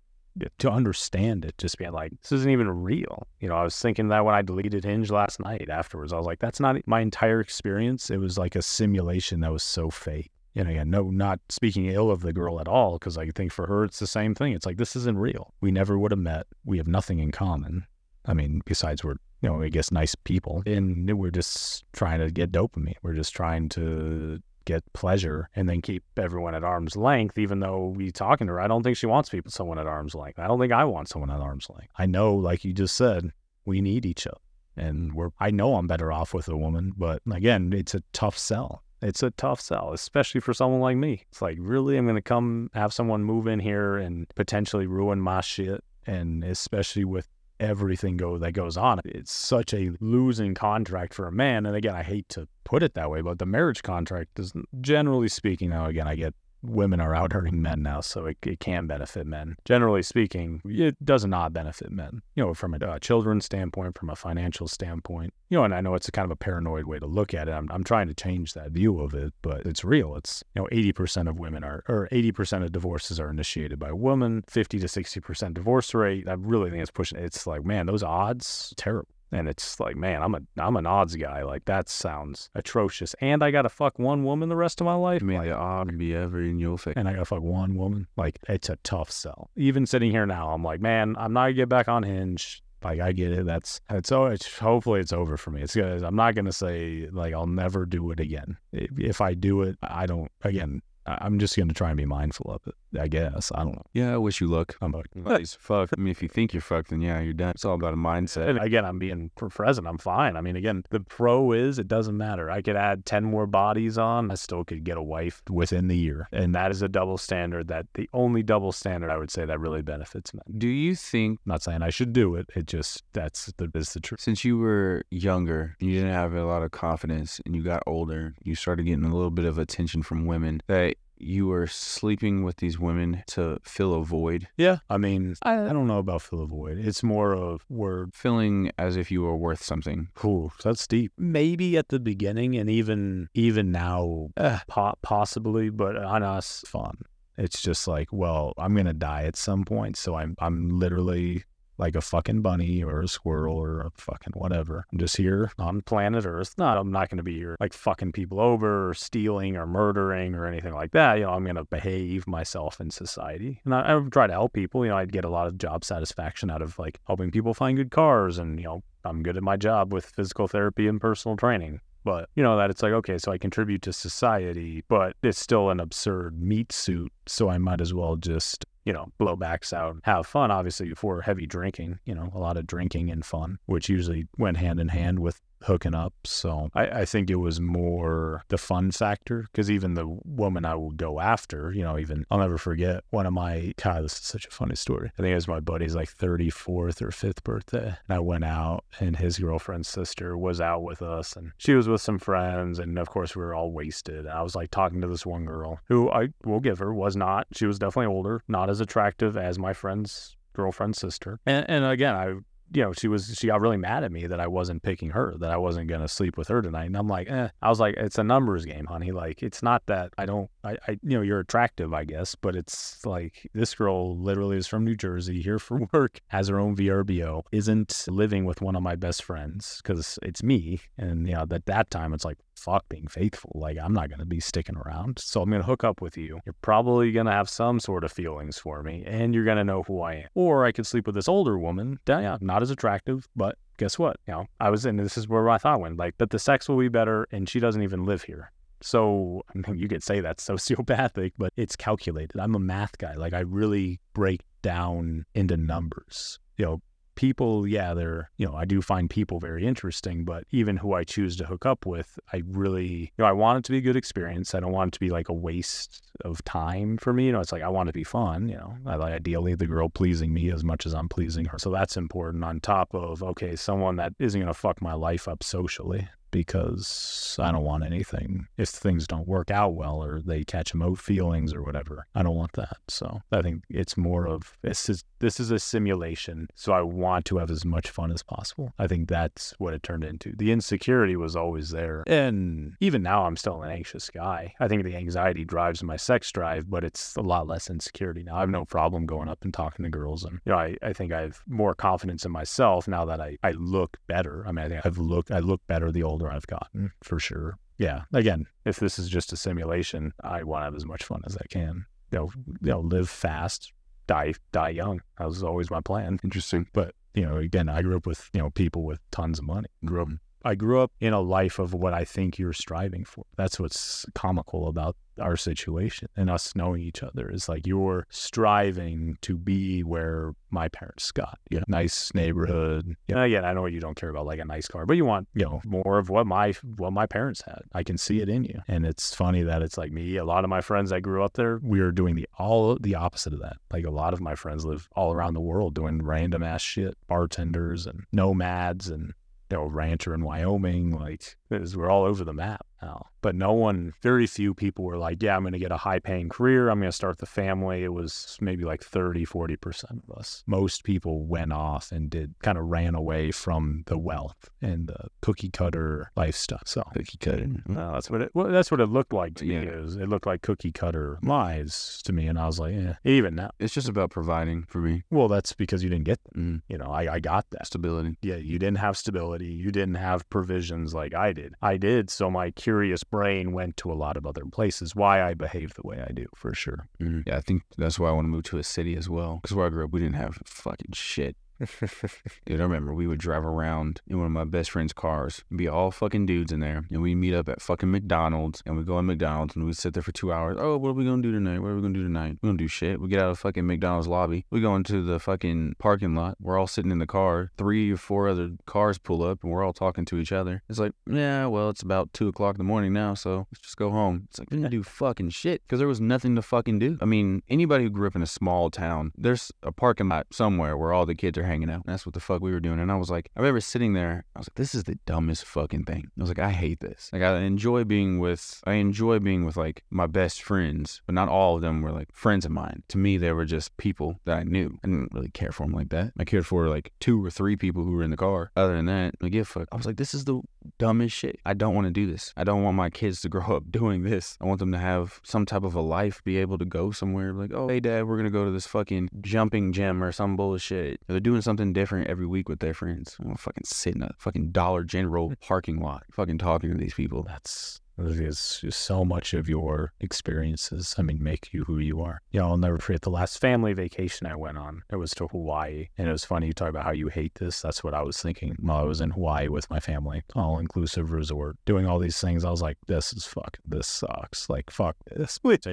to 0.60 0.72
understand 0.72 1.46
it, 1.46 1.58
just 1.58 1.78
being 1.78 1.92
like, 1.92 2.12
this 2.22 2.32
isn't 2.32 2.52
even 2.52 2.70
real. 2.70 3.28
You 3.40 3.50
know, 3.50 3.56
I 3.56 3.64
was 3.64 3.78
thinking 3.80 4.08
that 4.10 4.26
when 4.26 4.36
I 4.36 4.42
deleted 4.42 4.84
Hinge 4.84 5.12
last 5.12 5.40
night 5.40 5.70
afterwards, 5.70 6.14
I 6.14 6.18
was 6.18 6.26
like, 6.26 6.40
that's 6.40 6.60
not 6.60 6.76
my 6.88 7.02
entire 7.02 7.40
experience. 7.40 8.10
It 8.10 8.18
was 8.18 8.38
like 8.38 8.56
a 8.56 8.62
simulation 8.62 9.42
that 9.42 9.52
was 9.52 9.64
so 9.64 9.90
fake. 9.90 10.32
And 10.56 10.70
again, 10.70 10.90
no, 10.90 11.10
not 11.10 11.40
speaking 11.50 11.86
ill 11.86 12.12
of 12.12 12.22
the 12.22 12.34
girl 12.34 12.60
at 12.60 12.68
all, 12.68 13.00
because 13.00 13.18
I 13.18 13.30
think 13.30 13.52
for 13.54 13.68
her, 13.68 13.86
it's 13.86 14.00
the 14.00 14.08
same 14.08 14.36
thing. 14.36 14.54
It's 14.54 14.66
like, 14.66 14.78
this 14.78 14.96
isn't 14.96 15.18
real. 15.18 15.54
We 15.62 15.72
never 15.72 15.98
would 15.98 16.12
have 16.12 16.20
met. 16.20 16.46
We 16.66 16.78
have 16.78 16.88
nothing 16.88 17.20
in 17.20 17.32
common. 17.32 17.86
I 18.26 18.34
mean, 18.34 18.62
besides 18.66 19.04
we're, 19.04 19.16
you 19.42 19.50
know, 19.50 19.62
I 19.62 19.70
guess 19.70 19.92
nice 19.92 20.14
people. 20.14 20.62
And 20.66 21.18
we're 21.18 21.32
just 21.32 21.86
trying 21.94 22.20
to 22.20 22.30
get 22.30 22.52
dopamine. 22.52 22.96
We're 23.02 23.14
just 23.14 23.34
trying 23.34 23.70
to 23.70 24.40
get 24.66 24.84
pleasure 24.94 25.50
and 25.56 25.68
then 25.68 25.82
keep 25.82 26.04
everyone 26.18 26.56
at 26.56 26.64
arm's 26.64 26.96
length, 26.96 27.38
even 27.38 27.60
though 27.60 27.88
we 27.88 28.12
talking 28.12 28.48
to 28.48 28.54
her. 28.54 28.62
I 28.62 28.68
don't 28.68 28.84
think 28.84 28.98
she 28.98 29.06
wants 29.06 29.30
people 29.30 29.52
someone 29.52 29.80
at 29.80 29.88
arm's 29.88 30.16
length. 30.16 30.40
I 30.40 30.48
don't 30.48 30.60
think 30.60 30.74
I 30.74 30.86
want 30.86 31.10
someone 31.10 31.32
at 31.32 31.40
arm's 31.40 31.70
length. 31.70 31.92
I 31.98 32.06
know, 32.06 32.36
like 32.36 32.64
you 32.64 32.74
just 32.74 32.96
said, 32.96 33.32
we 33.66 33.82
need 33.82 34.06
each 34.06 34.28
other. 34.28 34.38
And 34.78 35.14
we're 35.14 35.30
I 35.40 35.52
know 35.52 35.76
I'm 35.76 35.88
better 35.88 36.12
off 36.12 36.34
with 36.34 36.48
a 36.48 36.56
woman, 36.56 36.94
but 36.98 37.22
again, 37.32 37.74
it's 37.74 37.94
a 37.94 38.04
tough 38.14 38.38
sell. 38.38 38.84
It's 39.02 39.24
a 39.24 39.32
tough 39.32 39.60
sell, 39.60 39.94
especially 39.94 40.42
for 40.42 40.54
someone 40.54 40.80
like 40.80 40.96
me. 40.96 41.26
It's 41.30 41.42
like, 41.42 41.58
really, 41.60 41.98
I'm 41.98 42.08
gonna 42.08 42.22
come 42.22 42.70
have 42.74 42.94
someone 42.94 43.24
move 43.24 43.48
in 43.48 43.60
here 43.60 43.98
and 43.98 44.28
potentially 44.36 44.88
ruin 44.88 45.20
my 45.20 45.42
shit. 45.42 45.84
And 46.08 46.44
especially 46.44 47.06
with 47.06 47.28
everything 47.62 48.18
go 48.18 48.38
that 48.40 48.52
goes 48.52 48.76
on. 48.76 49.00
It's 49.06 49.32
such 49.32 49.74
a 49.74 49.92
losing 50.02 50.54
contract 50.54 51.14
for 51.14 51.28
a 51.28 51.32
man. 51.32 51.66
And 51.66 51.76
again, 51.76 51.96
I 51.96 52.04
hate 52.04 52.28
to 52.30 52.48
put 52.64 52.84
it 52.84 52.96
that 52.96 53.10
way, 53.10 53.22
but 53.22 53.40
the 53.40 53.46
marriage 53.46 53.84
contract 53.84 54.40
is 54.40 54.52
generally 54.82 55.30
speaking. 55.30 55.70
Now, 55.70 55.86
again, 55.86 56.08
I 56.08 56.16
get 56.16 56.34
women 56.64 57.00
are 57.00 57.16
out 57.16 57.34
hurting 57.34 57.62
men 57.62 57.82
now, 57.82 58.02
so 58.02 58.26
it, 58.26 58.38
it 58.44 58.60
can 58.60 58.88
benefit 58.88 59.26
men. 59.26 59.56
Generally 59.66 60.04
speaking, 60.04 60.62
it 60.66 61.04
does 61.04 61.26
not 61.26 61.54
benefit 61.54 61.92
men, 61.92 62.22
you 62.36 62.44
know, 62.44 62.54
from 62.54 62.74
a 62.74 62.78
uh, 62.78 63.00
children's 63.00 63.46
standpoint, 63.46 63.98
from 63.98 64.10
a 64.10 64.16
financial 64.16 64.68
standpoint. 64.68 65.34
You 65.50 65.58
know, 65.58 65.64
and 65.64 65.74
I 65.74 65.82
know 65.82 65.96
it's 65.96 66.08
a 66.08 66.12
kind 66.12 66.26
of 66.26 66.32
a 66.32 66.36
paranoid 66.36 66.86
way 66.86 67.00
to 67.00 67.06
look 67.06 67.34
at 67.34 67.48
it. 67.48 67.52
I'm, 67.52 67.68
I'm 67.72 67.84
trying 67.84 68.08
to 68.08 68.14
change 68.14 68.54
that 68.54 68.72
view 68.72 69.00
of 69.00 69.14
it, 69.14 69.34
but 69.42 69.66
it's 69.66 69.84
real. 69.84 70.16
It's, 70.16 70.44
you 70.56 70.62
know, 70.62 70.68
80% 70.72 71.30
of 71.30 71.40
women 71.40 71.64
are, 71.64 71.84
or 71.88 72.08
80% 72.12 72.64
of 72.64 72.72
divorces 72.72 73.20
are 73.20 73.30
initiated 73.30 73.80
by 73.80 73.92
women, 73.92 74.44
50 74.48 74.80
to 74.80 74.88
60% 74.88 75.54
divorce 75.54 75.94
rate. 75.94 76.28
I 76.28 76.34
really 76.34 76.70
think 76.70 76.82
it's 76.82 76.92
pushing, 76.92 77.18
it's 77.18 77.46
like, 77.46 77.66
man, 77.66 77.86
those 77.86 78.04
odds, 78.04 78.74
terrible. 78.78 79.10
And 79.32 79.48
it's 79.48 79.80
like, 79.80 79.96
man, 79.96 80.22
I'm 80.22 80.36
a 80.36 80.42
I'm 80.58 80.76
an 80.76 80.86
odds 80.86 81.16
guy. 81.16 81.44
Like 81.44 81.66
that 81.66 81.88
sounds 81.90 82.50
atrocious. 82.56 83.16
And 83.22 83.44
I 83.44 83.52
gotta 83.52 83.70
fuck 83.70 83.98
one 83.98 84.24
woman 84.24 84.50
the 84.50 84.56
rest 84.56 84.82
of 84.82 84.86
my 84.86 84.96
life. 84.96 85.22
May 85.22 85.38
the 85.40 85.56
odd 85.56 85.98
be 85.98 86.14
ever 86.16 86.42
in 86.42 86.60
your 86.60 86.78
face. 86.78 86.96
And 86.98 87.08
I 87.08 87.14
gotta 87.14 87.26
fuck 87.26 87.42
one 87.42 87.76
woman. 87.76 88.08
Like 88.18 88.40
it's 88.50 88.70
a 88.70 88.78
tough 88.84 89.10
sell. 89.10 89.50
Even 89.56 89.86
sitting 89.86 90.12
here 90.12 90.26
now, 90.26 90.50
I'm 90.50 90.64
like, 90.64 90.82
man, 90.82 91.16
I'm 91.18 91.34
not 91.34 91.44
gonna 91.44 91.54
get 91.54 91.70
back 91.70 91.88
on 91.88 92.04
Hinge. 92.04 92.62
Like 92.84 93.00
I 93.00 93.12
get 93.12 93.32
it. 93.32 93.46
That's 93.46 93.80
it's 93.90 94.12
it's 94.12 94.58
hopefully 94.58 95.00
it's 95.00 95.14
over 95.14 95.38
for 95.38 95.52
me. 95.52 95.62
It's. 95.62 95.76
I'm 95.76 96.16
not 96.16 96.36
gonna 96.36 96.52
say 96.52 97.08
like 97.12 97.34
I'll 97.34 97.48
never 97.48 97.86
do 97.86 98.12
it 98.12 98.20
again. 98.20 98.58
If, 98.72 98.90
if 98.98 99.22
I 99.22 99.34
do 99.34 99.62
it, 99.62 99.78
I 99.84 100.08
don't. 100.08 100.32
Again, 100.42 100.82
I'm 101.06 101.40
just 101.40 101.58
gonna 101.58 101.74
try 101.74 101.90
and 101.90 101.98
be 101.98 102.06
mindful 102.06 102.52
of 102.52 102.62
it. 102.68 102.76
I 103.00 103.08
guess 103.08 103.52
I 103.56 103.64
don't 103.64 103.76
know. 103.76 103.86
Yeah, 103.94 104.14
I 104.14 104.18
wish 104.18 104.42
you 104.42 104.48
luck. 104.48 104.76
I'm 104.82 104.92
like, 104.92 105.16
Nice. 105.16 105.56
Fuck. 105.60 105.90
I 105.98 106.00
mean, 106.00 106.12
if 106.12 106.22
you 106.22 106.28
think 106.28 106.54
you're 106.54 106.62
fucked, 106.62 106.90
then 106.90 107.02
yeah, 107.02 107.20
you're 107.22 107.34
done. 107.34 107.52
It's 107.52 107.66
all 107.66 107.76
about 107.76 107.94
a 107.94 107.98
mindset. 107.98 108.50
And 108.50 108.60
again, 108.60 108.86
I'm 108.86 109.00
being 109.00 109.32
pr- 109.36 109.48
present. 109.48 109.88
I'm 109.88 109.98
fine. 109.98 110.36
I 110.36 110.42
mean, 110.42 110.56
again, 110.56 110.84
the 110.90 111.00
pro 111.00 111.52
is 111.52 111.80
it 111.80 111.88
doesn't 111.88 112.18
matter. 112.18 112.50
I 112.50 112.62
could 112.62 112.76
add 112.76 113.06
10 113.06 113.24
more 113.24 113.48
bodies 113.48 113.98
on. 113.98 114.32
I 114.32 114.36
still 114.36 114.64
could 114.64 114.84
get 114.84 114.98
a 114.98 115.04
wife 115.04 115.42
within 115.50 115.88
the 115.88 115.98
year. 115.98 116.28
And 116.32 116.54
that 116.56 116.72
is 116.72 116.82
a 116.82 116.90
double 116.90 117.18
standard 117.18 117.68
that 117.68 117.88
the 117.94 118.10
only 118.14 118.44
double 118.44 118.72
standard 118.72 119.10
I 119.10 119.18
would 119.18 119.32
say 119.32 119.46
that 119.46 119.60
really 119.60 119.82
benefits 119.82 120.34
men. 120.34 120.44
Do 120.58 120.68
you 120.68 120.96
think 120.96 121.40
I'm 121.46 121.52
not 121.52 121.64
saying 121.64 121.82
I 121.82 121.90
should 121.90 122.14
do 122.14 122.36
it. 122.36 122.50
It 122.56 122.68
just, 122.68 123.04
that's 123.14 123.52
the, 123.58 123.70
is 123.76 123.94
the 123.94 124.00
truth. 124.00 124.22
since 124.22 124.44
you 124.44 124.58
were 124.58 125.04
younger, 125.10 125.76
you 125.80 125.94
didn't 125.94 126.14
have 126.14 126.34
a 126.34 126.46
lot 126.46 126.64
of 126.64 126.72
confidence, 126.72 127.42
and 127.46 127.56
you 127.56 127.64
got 127.64 127.84
older, 127.88 128.34
you 128.44 128.56
started 128.56 128.84
getting 128.84 129.06
a 129.06 129.14
little 129.14 129.32
bit 129.32 129.46
of 129.46 129.58
attention 129.58 130.04
from 130.04 130.26
women 130.26 130.62
that 130.68 130.96
you 131.24 131.48
were 131.48 131.68
sleeping 131.68 132.44
with 132.44 132.58
these 132.58 132.80
women 132.80 133.24
to 133.28 133.60
fill 133.64 133.94
a 133.94 134.04
void, 134.04 134.48
Yeah. 134.58 134.78
I 134.90 134.98
mean, 134.98 135.36
I, 135.44 135.54
I 135.66 135.74
don't 135.74 135.88
know 135.88 136.00
about 136.00 136.22
fill 136.22 136.42
a 136.42 136.48
void. 136.48 136.78
It's 136.80 137.04
more 137.04 137.34
of 137.34 137.66
we're 137.70 138.08
feeling 138.14 138.72
as 138.78 138.96
if 138.96 139.12
you 139.12 139.22
were 139.22 139.36
worth 139.38 139.64
something. 139.64 140.10
Cool. 140.16 140.52
That's 140.64 140.88
deep. 140.88 141.12
Maybe 141.18 141.78
at 141.78 141.90
the 141.90 142.00
beginning, 142.00 142.56
and 142.56 142.70
even 142.70 143.30
even 143.34 143.72
now, 143.72 144.30
eh, 144.38 144.60
po- 144.68 144.96
possibly. 145.02 145.70
But 145.70 145.98
on 145.98 146.24
us, 146.24 146.64
fun. 146.68 146.98
It's 147.38 147.62
just 147.62 147.88
like, 147.88 148.10
well, 148.12 148.54
I'm 148.58 148.76
gonna 148.76 148.94
die 148.94 149.24
at 149.24 149.36
some 149.36 149.64
point, 149.64 149.98
so 149.98 150.16
I'm 150.16 150.36
I'm 150.40 150.70
literally 150.70 151.44
like 151.78 151.96
a 151.96 152.02
fucking 152.02 152.42
bunny 152.42 152.84
or 152.84 153.02
a 153.02 153.08
squirrel 153.08 153.58
or 153.58 153.82
a 153.82 153.92
fucking 153.96 154.34
whatever. 154.34 154.86
I'm 154.92 155.00
just 155.00 155.18
here 155.18 155.52
on 155.58 155.82
planet 155.82 156.26
Earth. 156.26 156.56
Not, 156.58 156.78
I'm 156.78 156.92
not 156.92 157.10
gonna 157.10 157.24
be 157.24 157.38
here 157.38 157.58
like 157.60 157.74
fucking 157.74 158.12
people 158.12 158.40
over 158.40 158.90
or 158.90 158.94
stealing 158.94 159.58
or 159.58 159.66
murdering 159.66 160.36
or 160.36 160.46
anything 160.46 160.74
like 160.74 160.92
that. 160.92 161.16
You 161.16 161.24
know, 161.24 161.32
I'm 161.32 161.46
gonna 161.46 161.66
behave 161.66 162.28
myself 162.28 162.80
in 162.80 162.92
society, 162.92 163.62
and 163.66 163.74
I, 163.74 163.96
I 163.96 164.02
try 164.10 164.28
to 164.28 164.34
help 164.34 164.54
people. 164.54 164.86
You 164.86 164.92
know, 164.92 164.98
I'd 164.98 165.12
get 165.12 165.26
a 165.26 165.30
lot 165.30 165.48
of 165.48 165.58
job 165.58 165.84
satisfaction 165.84 166.50
out 166.50 166.62
of 166.62 166.78
like 166.80 167.00
helping 167.08 167.32
people 167.32 167.54
find 167.54 167.78
good 167.78 167.92
cars, 167.92 168.38
and 168.38 168.60
you 168.60 168.66
know, 168.66 168.84
I'm 169.04 169.24
good 169.24 169.38
at 169.38 169.44
my 169.44 169.58
job 169.58 169.94
with 169.94 170.06
physical 170.06 170.48
therapy 170.48 170.88
and 170.88 171.02
personal 171.02 171.38
training. 171.38 171.82
But 172.04 172.30
you 172.36 172.44
know 172.44 172.58
that 172.58 172.70
it's 172.70 172.82
like 172.82 172.94
okay, 172.94 173.18
so 173.18 173.32
I 173.32 173.38
contribute 173.38 173.82
to 173.84 173.94
society, 173.94 174.84
but 174.88 175.16
it's 175.24 175.40
still 175.40 175.70
an 175.70 175.80
absurd 175.80 176.42
meat 176.42 176.72
suit. 176.72 177.12
So 177.28 177.50
I 177.50 177.58
might 177.58 177.82
as 177.82 177.94
well 177.94 178.16
just 178.16 178.66
you 178.86 178.94
know 178.94 179.12
blow 179.18 179.36
backs 179.36 179.74
out, 179.74 179.98
have 180.04 180.26
fun. 180.26 180.52
Obviously, 180.52 180.92
for 180.92 181.22
heavy 181.22 181.46
drinking, 181.46 182.00
you 182.06 182.16
know, 182.16 182.32
a 182.34 182.40
lot 182.40 182.58
of 182.58 182.66
drinking 182.66 183.12
and 183.12 183.24
fun, 183.24 183.60
which 183.66 183.90
usually 183.90 184.28
went 184.38 184.58
hand 184.58 184.80
in 184.80 184.88
hand 184.88 185.20
with 185.20 185.40
hooking 185.64 185.96
up. 185.96 186.14
So 186.24 186.70
I, 186.74 186.88
I 186.88 187.06
think 187.06 187.30
it 187.30 187.36
was 187.36 187.60
more 187.60 188.44
the 188.50 188.58
fun 188.58 188.92
factor 188.92 189.48
because 189.52 189.70
even 189.70 189.94
the 189.94 190.08
woman 190.26 190.66
I 190.66 190.76
would 190.76 190.98
go 190.98 191.20
after, 191.20 191.72
you 191.72 191.84
know, 191.84 191.98
even 191.98 192.26
I'll 192.30 192.40
never 192.40 192.58
forget 192.58 193.04
one 193.10 193.26
of 193.26 193.34
my 193.34 193.74
God, 193.82 194.04
this 194.04 194.14
is 194.14 194.26
such 194.26 194.46
a 194.46 194.52
funny 194.52 194.76
story. 194.76 195.12
I 195.18 195.22
think 195.22 195.32
it 195.32 195.36
was 195.36 195.48
my 195.48 195.60
buddy's 195.60 195.96
like 195.96 196.14
34th 196.16 197.02
or 197.02 197.10
5th 197.10 197.44
birthday. 197.44 197.96
And 198.08 198.16
I 198.16 198.20
went 198.20 198.44
out 198.44 198.84
and 199.00 199.16
his 199.16 199.40
girlfriend's 199.40 199.90
sister 199.90 200.38
was 200.38 200.62
out 200.62 200.84
with 200.84 201.02
us 201.02 201.36
and 201.36 201.52
she 201.58 201.74
was 201.74 201.88
with 201.88 202.02
some 202.02 202.20
friends. 202.20 202.80
And 202.80 202.98
of 202.98 203.10
course, 203.10 203.36
we 203.36 203.42
were 203.42 203.56
all 203.56 203.72
wasted. 203.72 204.28
I 204.28 204.42
was 204.42 204.56
like 204.56 204.72
talking 204.72 205.02
to 205.02 205.08
this 205.08 205.26
one 205.26 205.46
girl 205.46 205.80
who 205.86 206.10
I 206.10 206.30
will 206.44 206.60
give 206.60 206.80
her 206.80 206.94
was 206.94 207.16
not, 207.16 207.48
she 207.54 207.66
was 207.66 207.80
definitely 207.80 208.14
older, 208.14 208.42
not 208.48 208.70
as 208.70 208.82
attractive 208.82 209.38
as 209.38 209.60
my 209.60 209.74
friend's 209.74 210.36
girlfriend's 210.54 211.00
sister. 211.00 211.40
And, 211.46 211.70
and 211.70 211.86
again, 211.86 212.16
I 212.16 212.34
you 212.74 212.84
know, 212.84 212.94
she 212.94 213.08
was 213.08 213.36
she 213.38 213.48
got 213.48 213.62
really 213.62 213.78
mad 213.78 214.04
at 214.04 214.12
me 214.12 214.28
that 214.28 214.40
I 214.40 214.48
wasn't 214.48 214.84
picking 214.84 215.12
her, 215.12 215.36
that 215.40 215.52
I 215.52 215.58
wasn't 215.58 215.88
gonna 215.88 216.08
sleep 216.08 216.38
with 216.38 216.48
her 216.48 216.62
tonight. 216.62 216.86
And 216.86 216.98
I'm 216.98 217.08
like, 217.08 217.30
eh. 217.30 217.50
I 217.62 217.70
was 217.70 217.80
like, 217.80 217.96
it's 217.98 218.18
a 218.18 218.24
numbers 218.24 218.66
game, 218.66 218.86
honey. 218.86 219.12
Like, 219.12 219.44
it's 219.44 219.62
not 219.62 219.86
that 219.88 220.14
I 220.18 220.26
don't, 220.26 220.50
I, 220.64 220.78
I, 220.88 220.92
you 221.04 221.18
know, 221.18 221.22
you're 221.22 221.40
attractive, 221.40 221.94
I 221.94 222.06
guess, 222.06 222.36
but 222.36 222.56
it's 222.56 223.06
like 223.06 223.50
this 223.54 223.76
girl 223.76 224.18
literally 224.18 224.58
is 224.58 224.68
from 224.68 224.86
New 224.86 224.96
Jersey, 224.96 225.42
here 225.42 225.60
for 225.60 225.88
work, 225.94 226.22
has 226.28 226.48
her 226.48 226.60
own 226.60 226.76
VRBO, 226.76 227.44
isn't 227.52 228.06
living 228.08 228.46
with 228.46 228.62
one 228.62 228.76
of 228.76 228.84
my 228.84 228.96
best 228.96 229.24
friends 229.24 229.82
because 229.84 230.18
it's 230.22 230.44
me. 230.44 230.82
And 230.98 231.28
you 231.28 231.36
know, 231.36 231.46
at 231.52 231.66
that 231.66 231.90
time, 231.90 232.14
it's 232.14 232.26
like, 232.26 232.38
fuck 232.56 232.88
being 232.90 233.08
faithful. 233.08 233.52
Like, 233.56 233.78
I'm 233.78 233.94
not 233.94 234.10
gonna 234.10 234.26
be 234.26 234.40
sticking 234.40 234.78
around, 234.78 235.20
so 235.20 235.42
I'm 235.42 235.50
gonna 235.50 235.64
hook 235.64 235.84
up 235.84 236.02
with 236.02 236.18
you. 236.18 236.40
You're 236.46 236.56
probably 236.62 237.12
gonna 237.12 237.32
have 237.32 237.50
some 237.50 237.80
sort 237.80 238.04
of 238.04 238.12
feelings 238.12 238.58
for 238.58 238.84
me, 238.84 239.04
and 239.06 239.34
you're 239.34 239.46
gonna 239.46 239.64
know 239.64 239.84
who 239.84 240.02
I 240.02 240.14
am. 240.14 240.28
Or 240.36 240.66
I 240.66 240.72
could 240.72 240.88
sleep 240.88 241.06
with 241.06 241.16
this 241.16 241.28
older 241.28 241.58
woman, 241.58 242.00
yeah, 242.08 242.38
not 242.42 242.62
as 242.62 242.72
attractive, 242.72 243.28
but 243.36 243.58
guess 243.78 243.98
what? 243.98 244.18
You 244.28 244.34
know, 244.34 244.46
I 244.60 244.70
was 244.70 244.86
in 244.86 244.98
this 244.98 245.18
is 245.18 245.28
where 245.28 245.44
my 245.44 245.58
thought 245.58 245.82
went, 245.82 245.98
like 245.98 246.18
that 246.20 246.30
the 246.30 246.40
sex 246.40 246.70
will 246.70 246.78
be 246.78 246.88
better 246.88 247.28
and 247.32 247.50
she 247.50 247.60
doesn't 247.60 247.82
even 247.82 248.06
live 248.06 248.24
here. 248.24 248.52
So 248.82 249.44
I 249.56 249.58
mean, 249.58 249.80
you 249.80 249.88
could 249.88 250.04
say 250.04 250.22
that's 250.22 250.48
sociopathic, 250.48 251.34
but 251.38 251.52
it's 251.58 251.76
calculated. 251.76 252.40
I'm 252.40 252.56
a 252.56 252.60
math 252.60 252.98
guy. 252.98 253.16
Like 253.16 253.34
I 253.34 253.40
really 253.40 254.00
break 254.14 254.42
down 254.62 255.26
into 255.34 255.58
numbers. 255.58 256.40
You 256.58 256.66
know, 256.66 256.82
people, 257.22 257.68
yeah, 257.68 257.94
they're, 257.94 258.32
you 258.38 258.48
know, 258.48 258.56
I 258.56 258.66
do 258.66 258.82
find 258.82 259.08
people 259.08 259.40
very 259.40 259.64
interesting, 259.64 260.26
but 260.26 260.44
even 260.50 260.78
who 260.78 260.94
I 260.94 261.04
choose 261.04 261.36
to 261.38 261.46
hook 261.46 261.68
up 261.68 261.86
with, 261.86 262.18
I 262.34 262.42
really, 262.48 263.14
you 263.16 263.20
know, 263.20 263.26
I 263.26 263.32
want 263.32 263.60
it 263.60 263.64
to 263.66 263.72
be 263.72 263.78
a 263.78 263.82
good 263.82 263.96
experience. 263.96 264.56
I 264.56 264.60
don't 264.60 264.72
want 264.72 264.88
it 264.88 264.94
to 264.94 265.00
be 265.00 265.12
like 265.12 265.30
a 265.30 265.34
waste 265.34 266.02
of 266.26 266.44
time 266.46 266.98
for 266.98 267.14
me. 267.14 267.28
You 267.28 267.34
know, 267.34 267.40
it's 267.40 267.52
like 267.52 267.62
I 267.62 267.70
want 267.70 267.90
it 267.90 267.92
to 267.92 268.00
be 268.00 268.04
fun, 268.04 268.50
you 268.50 268.56
know, 268.56 268.76
I 268.88 268.96
like 268.96 269.14
ideally 269.14 269.54
the 269.54 269.68
girl 269.68 269.88
pleasing 269.88 270.34
me 270.34 270.52
as 270.52 270.64
much 270.64 270.88
as 270.88 270.96
I'm 270.96 271.08
pleasing 271.08 271.46
her. 271.46 271.60
So 271.60 271.70
that's 271.70 271.96
important 271.96 272.44
on 272.44 272.60
top 272.60 272.92
of, 272.96 273.22
okay, 273.22 273.56
someone 273.56 273.98
that 273.98 274.14
isn't 274.18 274.42
going 274.42 274.52
to 274.52 274.60
fuck 274.60 274.82
my 274.82 274.96
life 274.96 275.28
up 275.28 275.44
socially 275.44 276.10
because 276.32 277.38
I 277.40 277.52
don't 277.52 277.64
want 277.64 277.84
anything 277.84 278.48
if 278.58 278.70
things 278.70 279.08
don't 279.08 279.28
work 279.28 279.52
out 279.52 279.74
well 279.74 280.04
or 280.04 280.22
they 280.22 280.44
catch 280.44 280.74
emo 280.74 280.96
feelings 280.96 281.54
or 281.54 281.62
whatever. 281.62 282.08
I 282.16 282.24
don't 282.24 282.36
want 282.36 282.54
that. 282.54 282.78
So 282.88 283.22
I 283.32 283.42
think 283.42 283.64
it's 283.70 283.98
more 283.98 284.28
of 284.28 284.58
this 284.62 284.90
is 284.90 285.04
this 285.20 285.40
is 285.40 285.52
a 285.52 285.60
simulation. 285.60 286.48
So 286.56 286.74
I 286.74 286.82
want 286.82 287.26
to 287.26 287.38
have 287.38 287.52
as 287.52 287.64
much 287.64 287.90
fun 287.90 288.12
as 288.12 288.24
possible. 288.24 288.74
I 288.80 288.88
think 288.88 289.08
that's 289.08 289.54
what 289.60 289.74
it 289.74 289.84
turned 289.84 290.04
into. 290.04 290.34
The 290.36 290.52
insecurity 290.52 291.16
was 291.16 291.36
always 291.36 291.70
there. 291.70 292.04
And 292.08 292.74
even 292.80 293.04
now 293.04 293.26
I'm 293.26 293.38
still 293.38 293.62
an 293.62 293.72
anxious 293.72 294.10
guy. 294.10 294.54
I 294.60 294.68
think 294.68 294.84
the 294.84 294.96
anxiety 294.96 295.46
drives 295.46 295.84
my 295.84 295.96
sex 295.96 296.32
drive, 296.32 296.70
but 296.70 296.84
it's 296.84 297.16
a 297.16 297.22
lot 297.22 297.48
less 297.48 297.70
insecurity 297.70 298.24
now. 298.24 298.38
I 298.38 298.40
have 298.40 298.50
no 298.50 298.66
problem 298.66 299.06
going 299.06 299.30
up 299.30 299.44
and 299.44 299.54
talking 299.54 299.84
to 299.84 299.90
girls 299.90 300.24
and 300.24 300.40
you 300.46 300.52
know, 300.52 300.58
I, 300.58 300.76
I 300.82 300.94
think 300.94 301.14
I 301.14 301.22
have 301.22 301.42
more 301.48 301.76
confidence 301.76 302.26
in 302.26 302.32
myself 302.32 302.88
now 302.88 303.06
that 303.06 303.22
I, 303.22 303.38
I 303.44 303.52
look 303.52 303.98
better. 304.08 304.44
I 304.48 304.52
mean 304.52 304.66
I 304.66 304.70
think 304.70 304.86
I've 304.86 304.98
looked 304.98 305.32
I 305.32 305.40
look 305.40 305.62
better 305.68 305.92
the 305.92 306.04
older 306.04 306.21
I've 306.30 306.48
gotten 306.48 306.82
mm. 306.82 306.92
for 307.04 307.20
sure. 307.20 307.58
Yeah. 307.78 308.04
Again, 308.14 308.46
if 308.66 308.78
this 308.78 309.00
is 309.00 309.10
just 309.10 309.34
a 309.34 309.38
simulation, 309.38 310.14
I 310.24 310.44
want 310.44 310.62
to 310.62 310.66
have 310.66 310.76
as 310.76 310.86
much 310.86 311.04
fun 311.04 311.22
as 311.26 311.38
I 311.38 311.46
can. 311.50 311.86
You 312.12 312.20
know, 312.20 312.32
you 312.62 312.72
know, 312.72 312.80
live 312.82 313.10
fast, 313.10 313.74
die 314.08 314.34
die 314.52 314.70
young. 314.70 315.02
That 315.18 315.28
was 315.28 315.42
always 315.42 315.72
my 315.72 315.82
plan. 315.82 316.20
Interesting. 316.24 316.68
But 316.74 316.94
you 317.14 317.26
know, 317.26 317.38
again, 317.38 317.70
I 317.70 317.82
grew 317.82 317.98
up 317.98 318.06
with 318.06 318.30
you 318.34 318.40
know 318.40 318.50
people 318.50 318.84
with 318.84 319.00
tons 319.12 319.40
of 319.40 319.46
money. 319.46 319.68
Grew 319.86 320.04
up. 320.04 320.10
I 320.44 320.56
grew 320.56 320.82
up 320.82 320.92
in 321.00 321.14
a 321.14 321.22
life 321.22 321.60
of 321.60 321.74
what 321.74 321.94
I 321.94 322.04
think 322.04 322.40
you're 322.40 322.54
striving 322.54 323.06
for. 323.06 323.26
That's 323.38 323.60
what's 323.60 324.06
comical 324.16 324.68
about 324.68 324.96
our 325.22 325.38
situation 325.38 326.10
and 326.16 326.30
us 326.30 326.56
knowing 326.56 326.82
each 326.82 327.04
other 327.04 327.30
is 327.30 327.48
like 327.48 327.68
you're 327.68 328.06
striving 328.10 329.18
to 329.22 329.38
be 329.38 329.84
where 329.84 330.34
my 330.50 330.68
parents 330.68 331.12
got. 331.12 331.40
You 331.50 331.60
know, 331.60 331.66
nice 331.68 332.14
neighborhood. 332.14 332.96
You 333.08 333.16
know, 333.16 333.24
again, 333.24 333.46
I 333.46 333.54
know 333.54 333.66
you 333.66 333.80
don't 333.80 333.96
care 333.96 334.10
about 334.10 334.26
like 334.26 334.40
a 334.40 334.46
nice 334.46 334.68
car, 334.68 334.86
but 334.86 334.98
you 334.98 335.06
want, 335.06 335.28
you 335.34 335.46
know, 335.46 335.62
more 335.66 335.98
of 335.98 336.10
what 336.10 336.28
my 336.28 336.54
what 336.76 336.94
my 336.94 337.06
parents 337.06 337.42
had. 337.46 337.62
I 337.74 337.84
can 337.84 337.98
see 337.98 338.22
it 338.22 338.30
in 338.30 338.44
you. 338.44 338.60
And 338.68 338.86
it's 338.86 339.16
funny 339.16 339.44
that 339.44 339.62
it's 339.62 339.78
like 339.78 339.92
me, 339.92 340.18
a 340.18 340.26
lot 340.26 340.44
of 340.44 340.50
my 340.50 340.62
friends 340.62 340.90
that 340.90 341.02
grew 341.02 341.24
up 341.24 341.34
there, 341.34 341.60
we 341.64 341.80
are 341.80 341.92
doing 341.92 342.16
the 342.16 342.28
all 342.38 342.76
the 342.76 342.96
opposite 342.96 343.34
of 343.34 343.42
that. 343.42 343.58
Like 343.72 343.86
a 343.86 343.92
lot 343.92 344.14
of 344.14 344.22
my 344.22 344.36
friends 344.36 344.66
live 344.66 344.90
all 344.96 345.14
around 345.14 345.34
the 345.34 345.42
world 345.42 345.74
doing 345.74 346.04
random 346.04 346.44
ass 346.44 346.62
shit, 346.62 346.98
bartenders 347.08 347.86
and 347.86 348.06
nomads 348.12 348.90
and 348.90 349.14
you 349.52 349.58
know, 349.58 349.66
rancher 349.66 350.14
in 350.14 350.24
Wyoming. 350.24 350.92
Like, 350.92 351.36
we're 351.50 351.90
all 351.90 352.06
over 352.06 352.24
the 352.24 352.34
map 352.34 352.66
now. 352.82 353.08
But 353.22 353.36
no 353.36 353.54
one, 353.54 353.94
very 354.02 354.28
few 354.28 354.54
people 354.54 354.84
were 354.86 354.98
like, 354.98 355.22
yeah, 355.22 355.36
I'm 355.36 355.44
going 355.44 355.54
to 355.54 355.60
get 355.60 355.72
a 355.72 355.78
high 355.78 356.00
paying 356.00 356.30
career. 356.30 356.70
I'm 356.70 356.80
going 356.80 356.90
to 356.90 356.96
start 356.96 357.20
the 357.20 357.26
family. 357.26 357.84
It 357.84 357.94
was 357.94 358.38
maybe 358.42 358.64
like 358.64 358.84
30, 358.84 359.26
40% 359.26 360.04
of 360.10 360.18
us. 360.18 360.44
Most 360.48 360.84
people 360.84 361.26
went 361.26 361.54
off 361.54 361.92
and 361.92 362.10
did 362.10 362.34
kind 362.42 362.58
of 362.58 362.66
ran 362.66 362.96
away 362.96 363.32
from 363.32 363.84
the 363.88 363.98
wealth 363.98 364.50
and 364.62 364.88
the 364.88 365.08
cookie 365.22 365.50
cutter 365.50 366.12
lifestyle. 366.16 366.60
So 366.66 366.84
Cookie 366.96 367.18
cutter. 367.20 367.48
uh, 367.70 367.92
that's 367.94 368.10
what 368.10 368.22
it 368.22 368.32
well, 368.34 368.48
that's 368.48 368.72
what 368.72 368.80
it 368.80 368.88
looked 368.88 369.14
like 369.14 369.36
to 369.36 369.46
me. 369.46 369.56
Yeah. 369.56 369.62
Is 369.84 369.96
it 369.96 370.10
looked 370.10 370.26
like 370.26 370.42
cookie 370.42 370.72
cutter 370.72 371.20
lies 371.24 372.02
to 372.06 372.14
me, 372.14 372.28
and 372.28 372.38
I 372.40 372.46
was 372.48 372.60
like, 372.60 372.74
yeah. 372.74 372.96
Even 373.04 373.36
now, 373.36 373.52
It's 373.60 373.74
just 373.74 373.88
about 373.90 374.10
providing 374.12 374.64
for 374.64 374.80
me. 374.80 375.04
well, 375.12 375.28
that's 375.28 375.54
because 375.54 375.84
you 375.84 375.90
didn't 375.90 376.06
get. 376.06 376.20
Mm. 376.36 376.62
You 376.68 376.78
know, 376.78 376.86
I, 376.92 377.14
I 377.16 377.20
got 377.20 377.46
that. 377.52 377.68
Stability. 377.68 378.18
Yeah, 378.22 378.36
you 378.38 378.58
didn't 378.60 378.78
have 378.80 378.98
stability. 378.98 379.48
You 379.48 379.72
didn't 379.72 379.96
have 379.96 380.28
provisions 380.30 380.94
like 380.94 381.14
I 381.14 381.34
did. 381.34 381.54
I 381.62 381.78
did, 381.78 382.10
so 382.10 382.30
my 382.30 382.52
curious 382.52 383.04
brain 383.12 383.52
went 383.52 383.78
to 383.78 383.92
a 383.92 383.94
lot 383.94 384.18
of 384.18 384.26
other 384.26 384.46
places. 384.46 384.96
Why 384.96 385.22
I 385.22 385.34
behave 385.36 385.76
the 385.76 385.84
way 385.86 386.04
I 386.08 386.12
do, 386.12 386.26
for 386.36 386.54
sure. 386.56 386.88
Mhm. 387.00 387.28
Yeah, 387.28 387.38
I 387.38 387.42
think 387.42 387.64
that's 387.78 388.00
why 388.00 388.10
I 388.10 388.12
want 388.14 388.26
to 388.26 388.30
move 388.30 388.44
to 388.46 388.58
a 388.58 388.64
city 388.64 388.96
as 388.96 389.10
well. 389.10 389.40
Because 389.44 389.56
where 389.56 389.68
I 389.68 389.70
grew 389.70 389.86
up, 389.86 389.92
we 389.92 390.00
didn't 390.00 390.16
have 390.16 390.40
fucking 390.46 390.94
shit. 390.94 391.36
Dude, 392.46 392.60
I 392.60 392.64
remember 392.64 392.94
we 392.94 393.08
would 393.08 393.20
drive 393.20 393.46
around 393.46 394.02
in 394.08 394.18
one 394.18 394.26
of 394.26 394.32
my 394.32 394.46
best 394.46 394.72
friend's 394.72 394.94
cars 394.94 395.44
be 395.56 395.68
all 395.68 395.92
fucking 395.92 396.26
dudes 396.26 396.52
in 396.52 396.60
there. 396.60 396.86
And 396.90 397.02
we 397.02 397.14
meet 397.14 397.34
up 397.34 397.50
at 397.50 397.62
fucking 397.62 397.92
McDonald's 397.92 398.64
and 398.66 398.78
we 398.78 398.84
go 398.84 398.96
to 398.96 399.04
McDonald's 399.04 399.56
and 399.56 399.66
we 399.66 399.74
sit 399.74 399.94
there 399.94 400.04
for 400.04 400.12
two 400.12 400.34
hours. 400.34 400.58
Oh, 400.60 400.78
what 400.78 400.90
are 400.90 400.94
we 400.94 401.06
gonna 401.06 401.22
do 401.22 401.32
tonight? 401.32 401.60
What 401.60 401.70
are 401.70 401.76
we 401.76 401.82
gonna 401.82 401.94
do 401.94 402.04
tonight? 402.04 402.38
We 402.42 402.50
don't 402.50 402.58
do 402.58 402.68
shit. 402.68 403.00
We 403.00 403.10
get 403.10 403.20
out 403.20 403.30
of 403.30 403.40
fucking 403.40 403.66
McDonald's 403.66 404.08
lobby. 404.08 404.46
We 404.50 404.62
go 404.62 404.76
into 404.76 405.04
the 405.04 405.20
fucking 405.20 405.76
parking 405.78 406.16
lot. 406.16 406.38
We're 406.40 406.58
all 406.58 406.68
sitting 406.68 406.92
in 406.92 407.00
the 407.00 407.08
car. 407.08 407.52
Three 407.58 407.92
or 407.92 407.98
four 407.98 408.28
other 408.28 408.52
cars 408.66 408.98
pull 408.98 409.24
up 409.24 409.44
and 409.44 409.52
we're 409.52 409.64
all 409.64 409.74
talking 409.74 410.06
to 410.06 410.18
each 410.18 410.32
other. 410.32 410.64
It's 410.70 410.80
like, 410.80 410.94
yeah, 411.06 411.46
well, 411.46 411.70
it's 411.70 411.84
about 411.84 412.14
two 412.14 412.28
o'clock 412.28 412.56
in 412.56 412.60
the 412.60 412.64
morning 412.64 412.94
now, 412.94 413.14
so 413.14 413.48
let's 413.52 413.62
just 413.62 413.78
go 413.78 413.92
home. 413.92 414.28
It's 414.30 414.40
like, 414.40 414.50
we 414.50 414.58
didn't 414.58 414.72
do 414.72 414.84
fucking 414.84 415.30
shit 415.30 415.62
because 415.64 415.80
there 415.80 415.88
was 415.88 416.02
nothing 416.02 416.36
to 416.36 416.42
fucking 416.42 416.80
do. 416.80 416.98
I 417.02 417.06
mean, 417.06 417.44
anybody 417.50 417.84
who 417.84 417.90
grew 417.90 418.08
up 418.08 418.16
in 418.16 418.22
a 418.22 418.28
small 418.28 418.70
town, 418.70 419.12
there's 419.16 419.52
a 419.64 419.72
parking 419.72 420.10
lot 420.10 420.28
somewhere 420.32 420.76
where 420.78 420.94
all 420.94 421.06
the 421.06 421.16
kids 421.16 421.38
are 421.38 421.44
hanging 421.52 421.70
out. 421.70 421.84
That's 421.86 422.06
what 422.06 422.14
the 422.14 422.20
fuck 422.20 422.42
we 422.42 422.52
were 422.52 422.60
doing. 422.60 422.80
And 422.80 422.92
I 422.92 422.96
was 422.96 423.10
like, 423.10 423.30
I 423.36 423.40
remember 423.42 423.62
sitting 423.62 423.94
there, 423.94 424.26
I 424.36 424.40
was 424.40 424.48
like, 424.48 424.56
this 424.56 424.74
is 424.74 424.86
the 424.86 424.98
dumbest 425.06 425.46
fucking 425.46 425.84
thing. 425.84 426.10
I 426.18 426.22
was 426.22 426.30
like, 426.30 426.40
I 426.40 426.52
hate 426.52 426.80
this. 426.80 427.10
Like, 427.12 427.22
I 427.22 427.40
enjoy 427.40 427.84
being 427.84 428.20
with, 428.20 428.62
I 428.66 428.74
enjoy 428.74 429.20
being 429.20 429.46
with 429.46 429.58
like 429.58 429.84
my 429.90 430.08
best 430.08 430.42
friends, 430.42 431.02
but 431.06 431.16
not 431.16 431.30
all 431.30 431.56
of 431.56 431.62
them 431.62 431.82
were 431.82 431.92
like 431.92 432.10
friends 432.14 432.46
of 432.46 432.52
mine. 432.52 432.84
To 432.90 432.98
me, 432.98 433.18
they 433.18 433.34
were 433.34 433.46
just 433.46 433.76
people 433.78 434.20
that 434.26 434.38
I 434.38 434.44
knew. 434.44 434.80
I 434.84 434.88
didn't 434.88 435.14
really 435.14 435.30
care 435.30 435.52
for 435.52 435.64
them 435.64 435.74
like 435.74 435.90
that. 435.90 436.14
I 436.18 436.24
cared 436.24 436.46
for 436.46 436.68
like 436.68 436.94
two 437.00 437.24
or 437.24 437.30
three 437.30 437.56
people 437.56 437.84
who 437.84 437.92
were 437.92 438.04
in 438.04 438.12
the 438.12 438.18
car. 438.18 438.52
Other 438.56 438.76
than 438.76 438.86
that, 438.86 439.16
like, 439.22 439.34
yeah, 439.34 439.44
fuck. 439.44 439.68
I 439.72 439.76
was 439.76 439.86
like, 439.86 439.98
this 439.98 440.14
is 440.14 440.26
the 440.26 440.42
dumbest 440.78 441.16
shit. 441.16 441.40
I 441.46 441.54
don't 441.54 441.76
want 441.76 441.86
to 441.86 441.92
do 441.92 442.06
this. 442.06 442.34
I 442.38 442.44
don't 442.44 442.64
want 442.64 442.78
my 442.78 442.90
kids 442.90 443.22
to 443.22 443.30
grow 443.30 443.46
up 443.56 443.72
doing 443.72 444.04
this. 444.04 444.38
I 444.42 444.46
want 444.46 444.60
them 444.60 444.72
to 444.72 444.78
have 444.78 445.20
some 445.24 445.46
type 445.46 445.64
of 445.64 445.76
a 445.76 445.82
life, 445.82 446.24
be 446.24 446.38
able 446.38 446.58
to 446.58 446.66
go 446.66 446.92
somewhere 446.92 447.34
like, 447.34 447.52
oh, 447.54 447.68
hey, 447.68 447.80
dad, 447.80 448.08
we're 448.08 448.18
going 448.18 448.26
to 448.26 448.32
go 448.32 448.46
to 448.46 448.52
this 448.52 448.68
fucking 448.68 449.10
jumping 449.22 449.74
gym 449.74 450.04
or 450.04 450.12
some 450.12 450.36
bullshit. 450.36 451.00
They're 451.08 451.20
doing 451.20 451.42
something 451.42 451.74
different 451.74 452.08
every 452.08 452.26
week 452.26 452.50
with 452.50 452.60
their 452.60 452.74
friends. 452.74 453.16
I 453.20 453.26
want 453.26 453.38
to 453.38 453.44
fucking 453.44 453.64
sit 453.66 453.96
in 453.96 454.04
a 454.04 454.14
fucking 454.18 454.52
Dollar 454.52 454.84
General 454.84 455.34
parking 455.42 455.80
lot, 455.82 456.04
fucking 456.12 456.38
talking 456.38 456.72
to 456.72 456.78
these 456.78 456.94
people. 456.94 457.24
That's 457.24 457.82
just 458.10 458.64
so 458.80 459.06
much 459.06 459.34
of 459.34 459.50
your 459.50 459.94
experiences. 460.00 460.96
I 460.98 461.02
mean, 461.02 461.22
make 461.22 461.54
you 461.54 461.64
who 461.66 461.78
you 461.78 462.02
are. 462.02 462.22
Yeah, 462.32 462.46
I'll 462.46 462.58
never 462.58 462.78
forget 462.78 463.02
the 463.02 463.10
last 463.10 463.40
family 463.40 463.74
vacation 463.74 464.28
I 464.28 464.36
went 464.36 464.58
on. 464.58 464.84
It 464.92 464.98
was 464.98 465.12
to 465.12 465.28
Hawaii, 465.28 465.90
and 465.98 466.08
it 466.08 466.12
was 466.12 466.26
funny. 466.26 466.48
You 466.48 466.54
talk 466.54 466.70
about 466.70 466.86
how 466.86 466.92
you 466.92 467.08
hate 467.08 467.36
this. 467.36 467.62
That's 467.62 467.84
what 467.84 467.94
I 467.94 468.02
was 468.02 468.22
thinking 468.22 468.56
while 468.60 468.78
I 468.78 468.84
was 468.84 469.02
in 469.02 469.12
Hawaii 469.12 469.48
with 469.48 469.70
my 469.70 469.80
family. 469.80 470.24
All 470.36 470.60
inclusive 470.60 471.12
resort, 471.12 471.58
doing 471.66 471.88
all 471.88 472.00
these 472.00 472.20
things. 472.20 472.46
I 472.46 472.52
was 472.52 472.62
like, 472.62 472.78
this 472.88 473.14
is 473.14 473.26
fuck. 473.26 473.58
This 473.66 473.88
sucks. 473.88 474.50
Like 474.50 474.70
fuck 474.70 474.96
this. 475.06 475.40
Which 475.42 475.68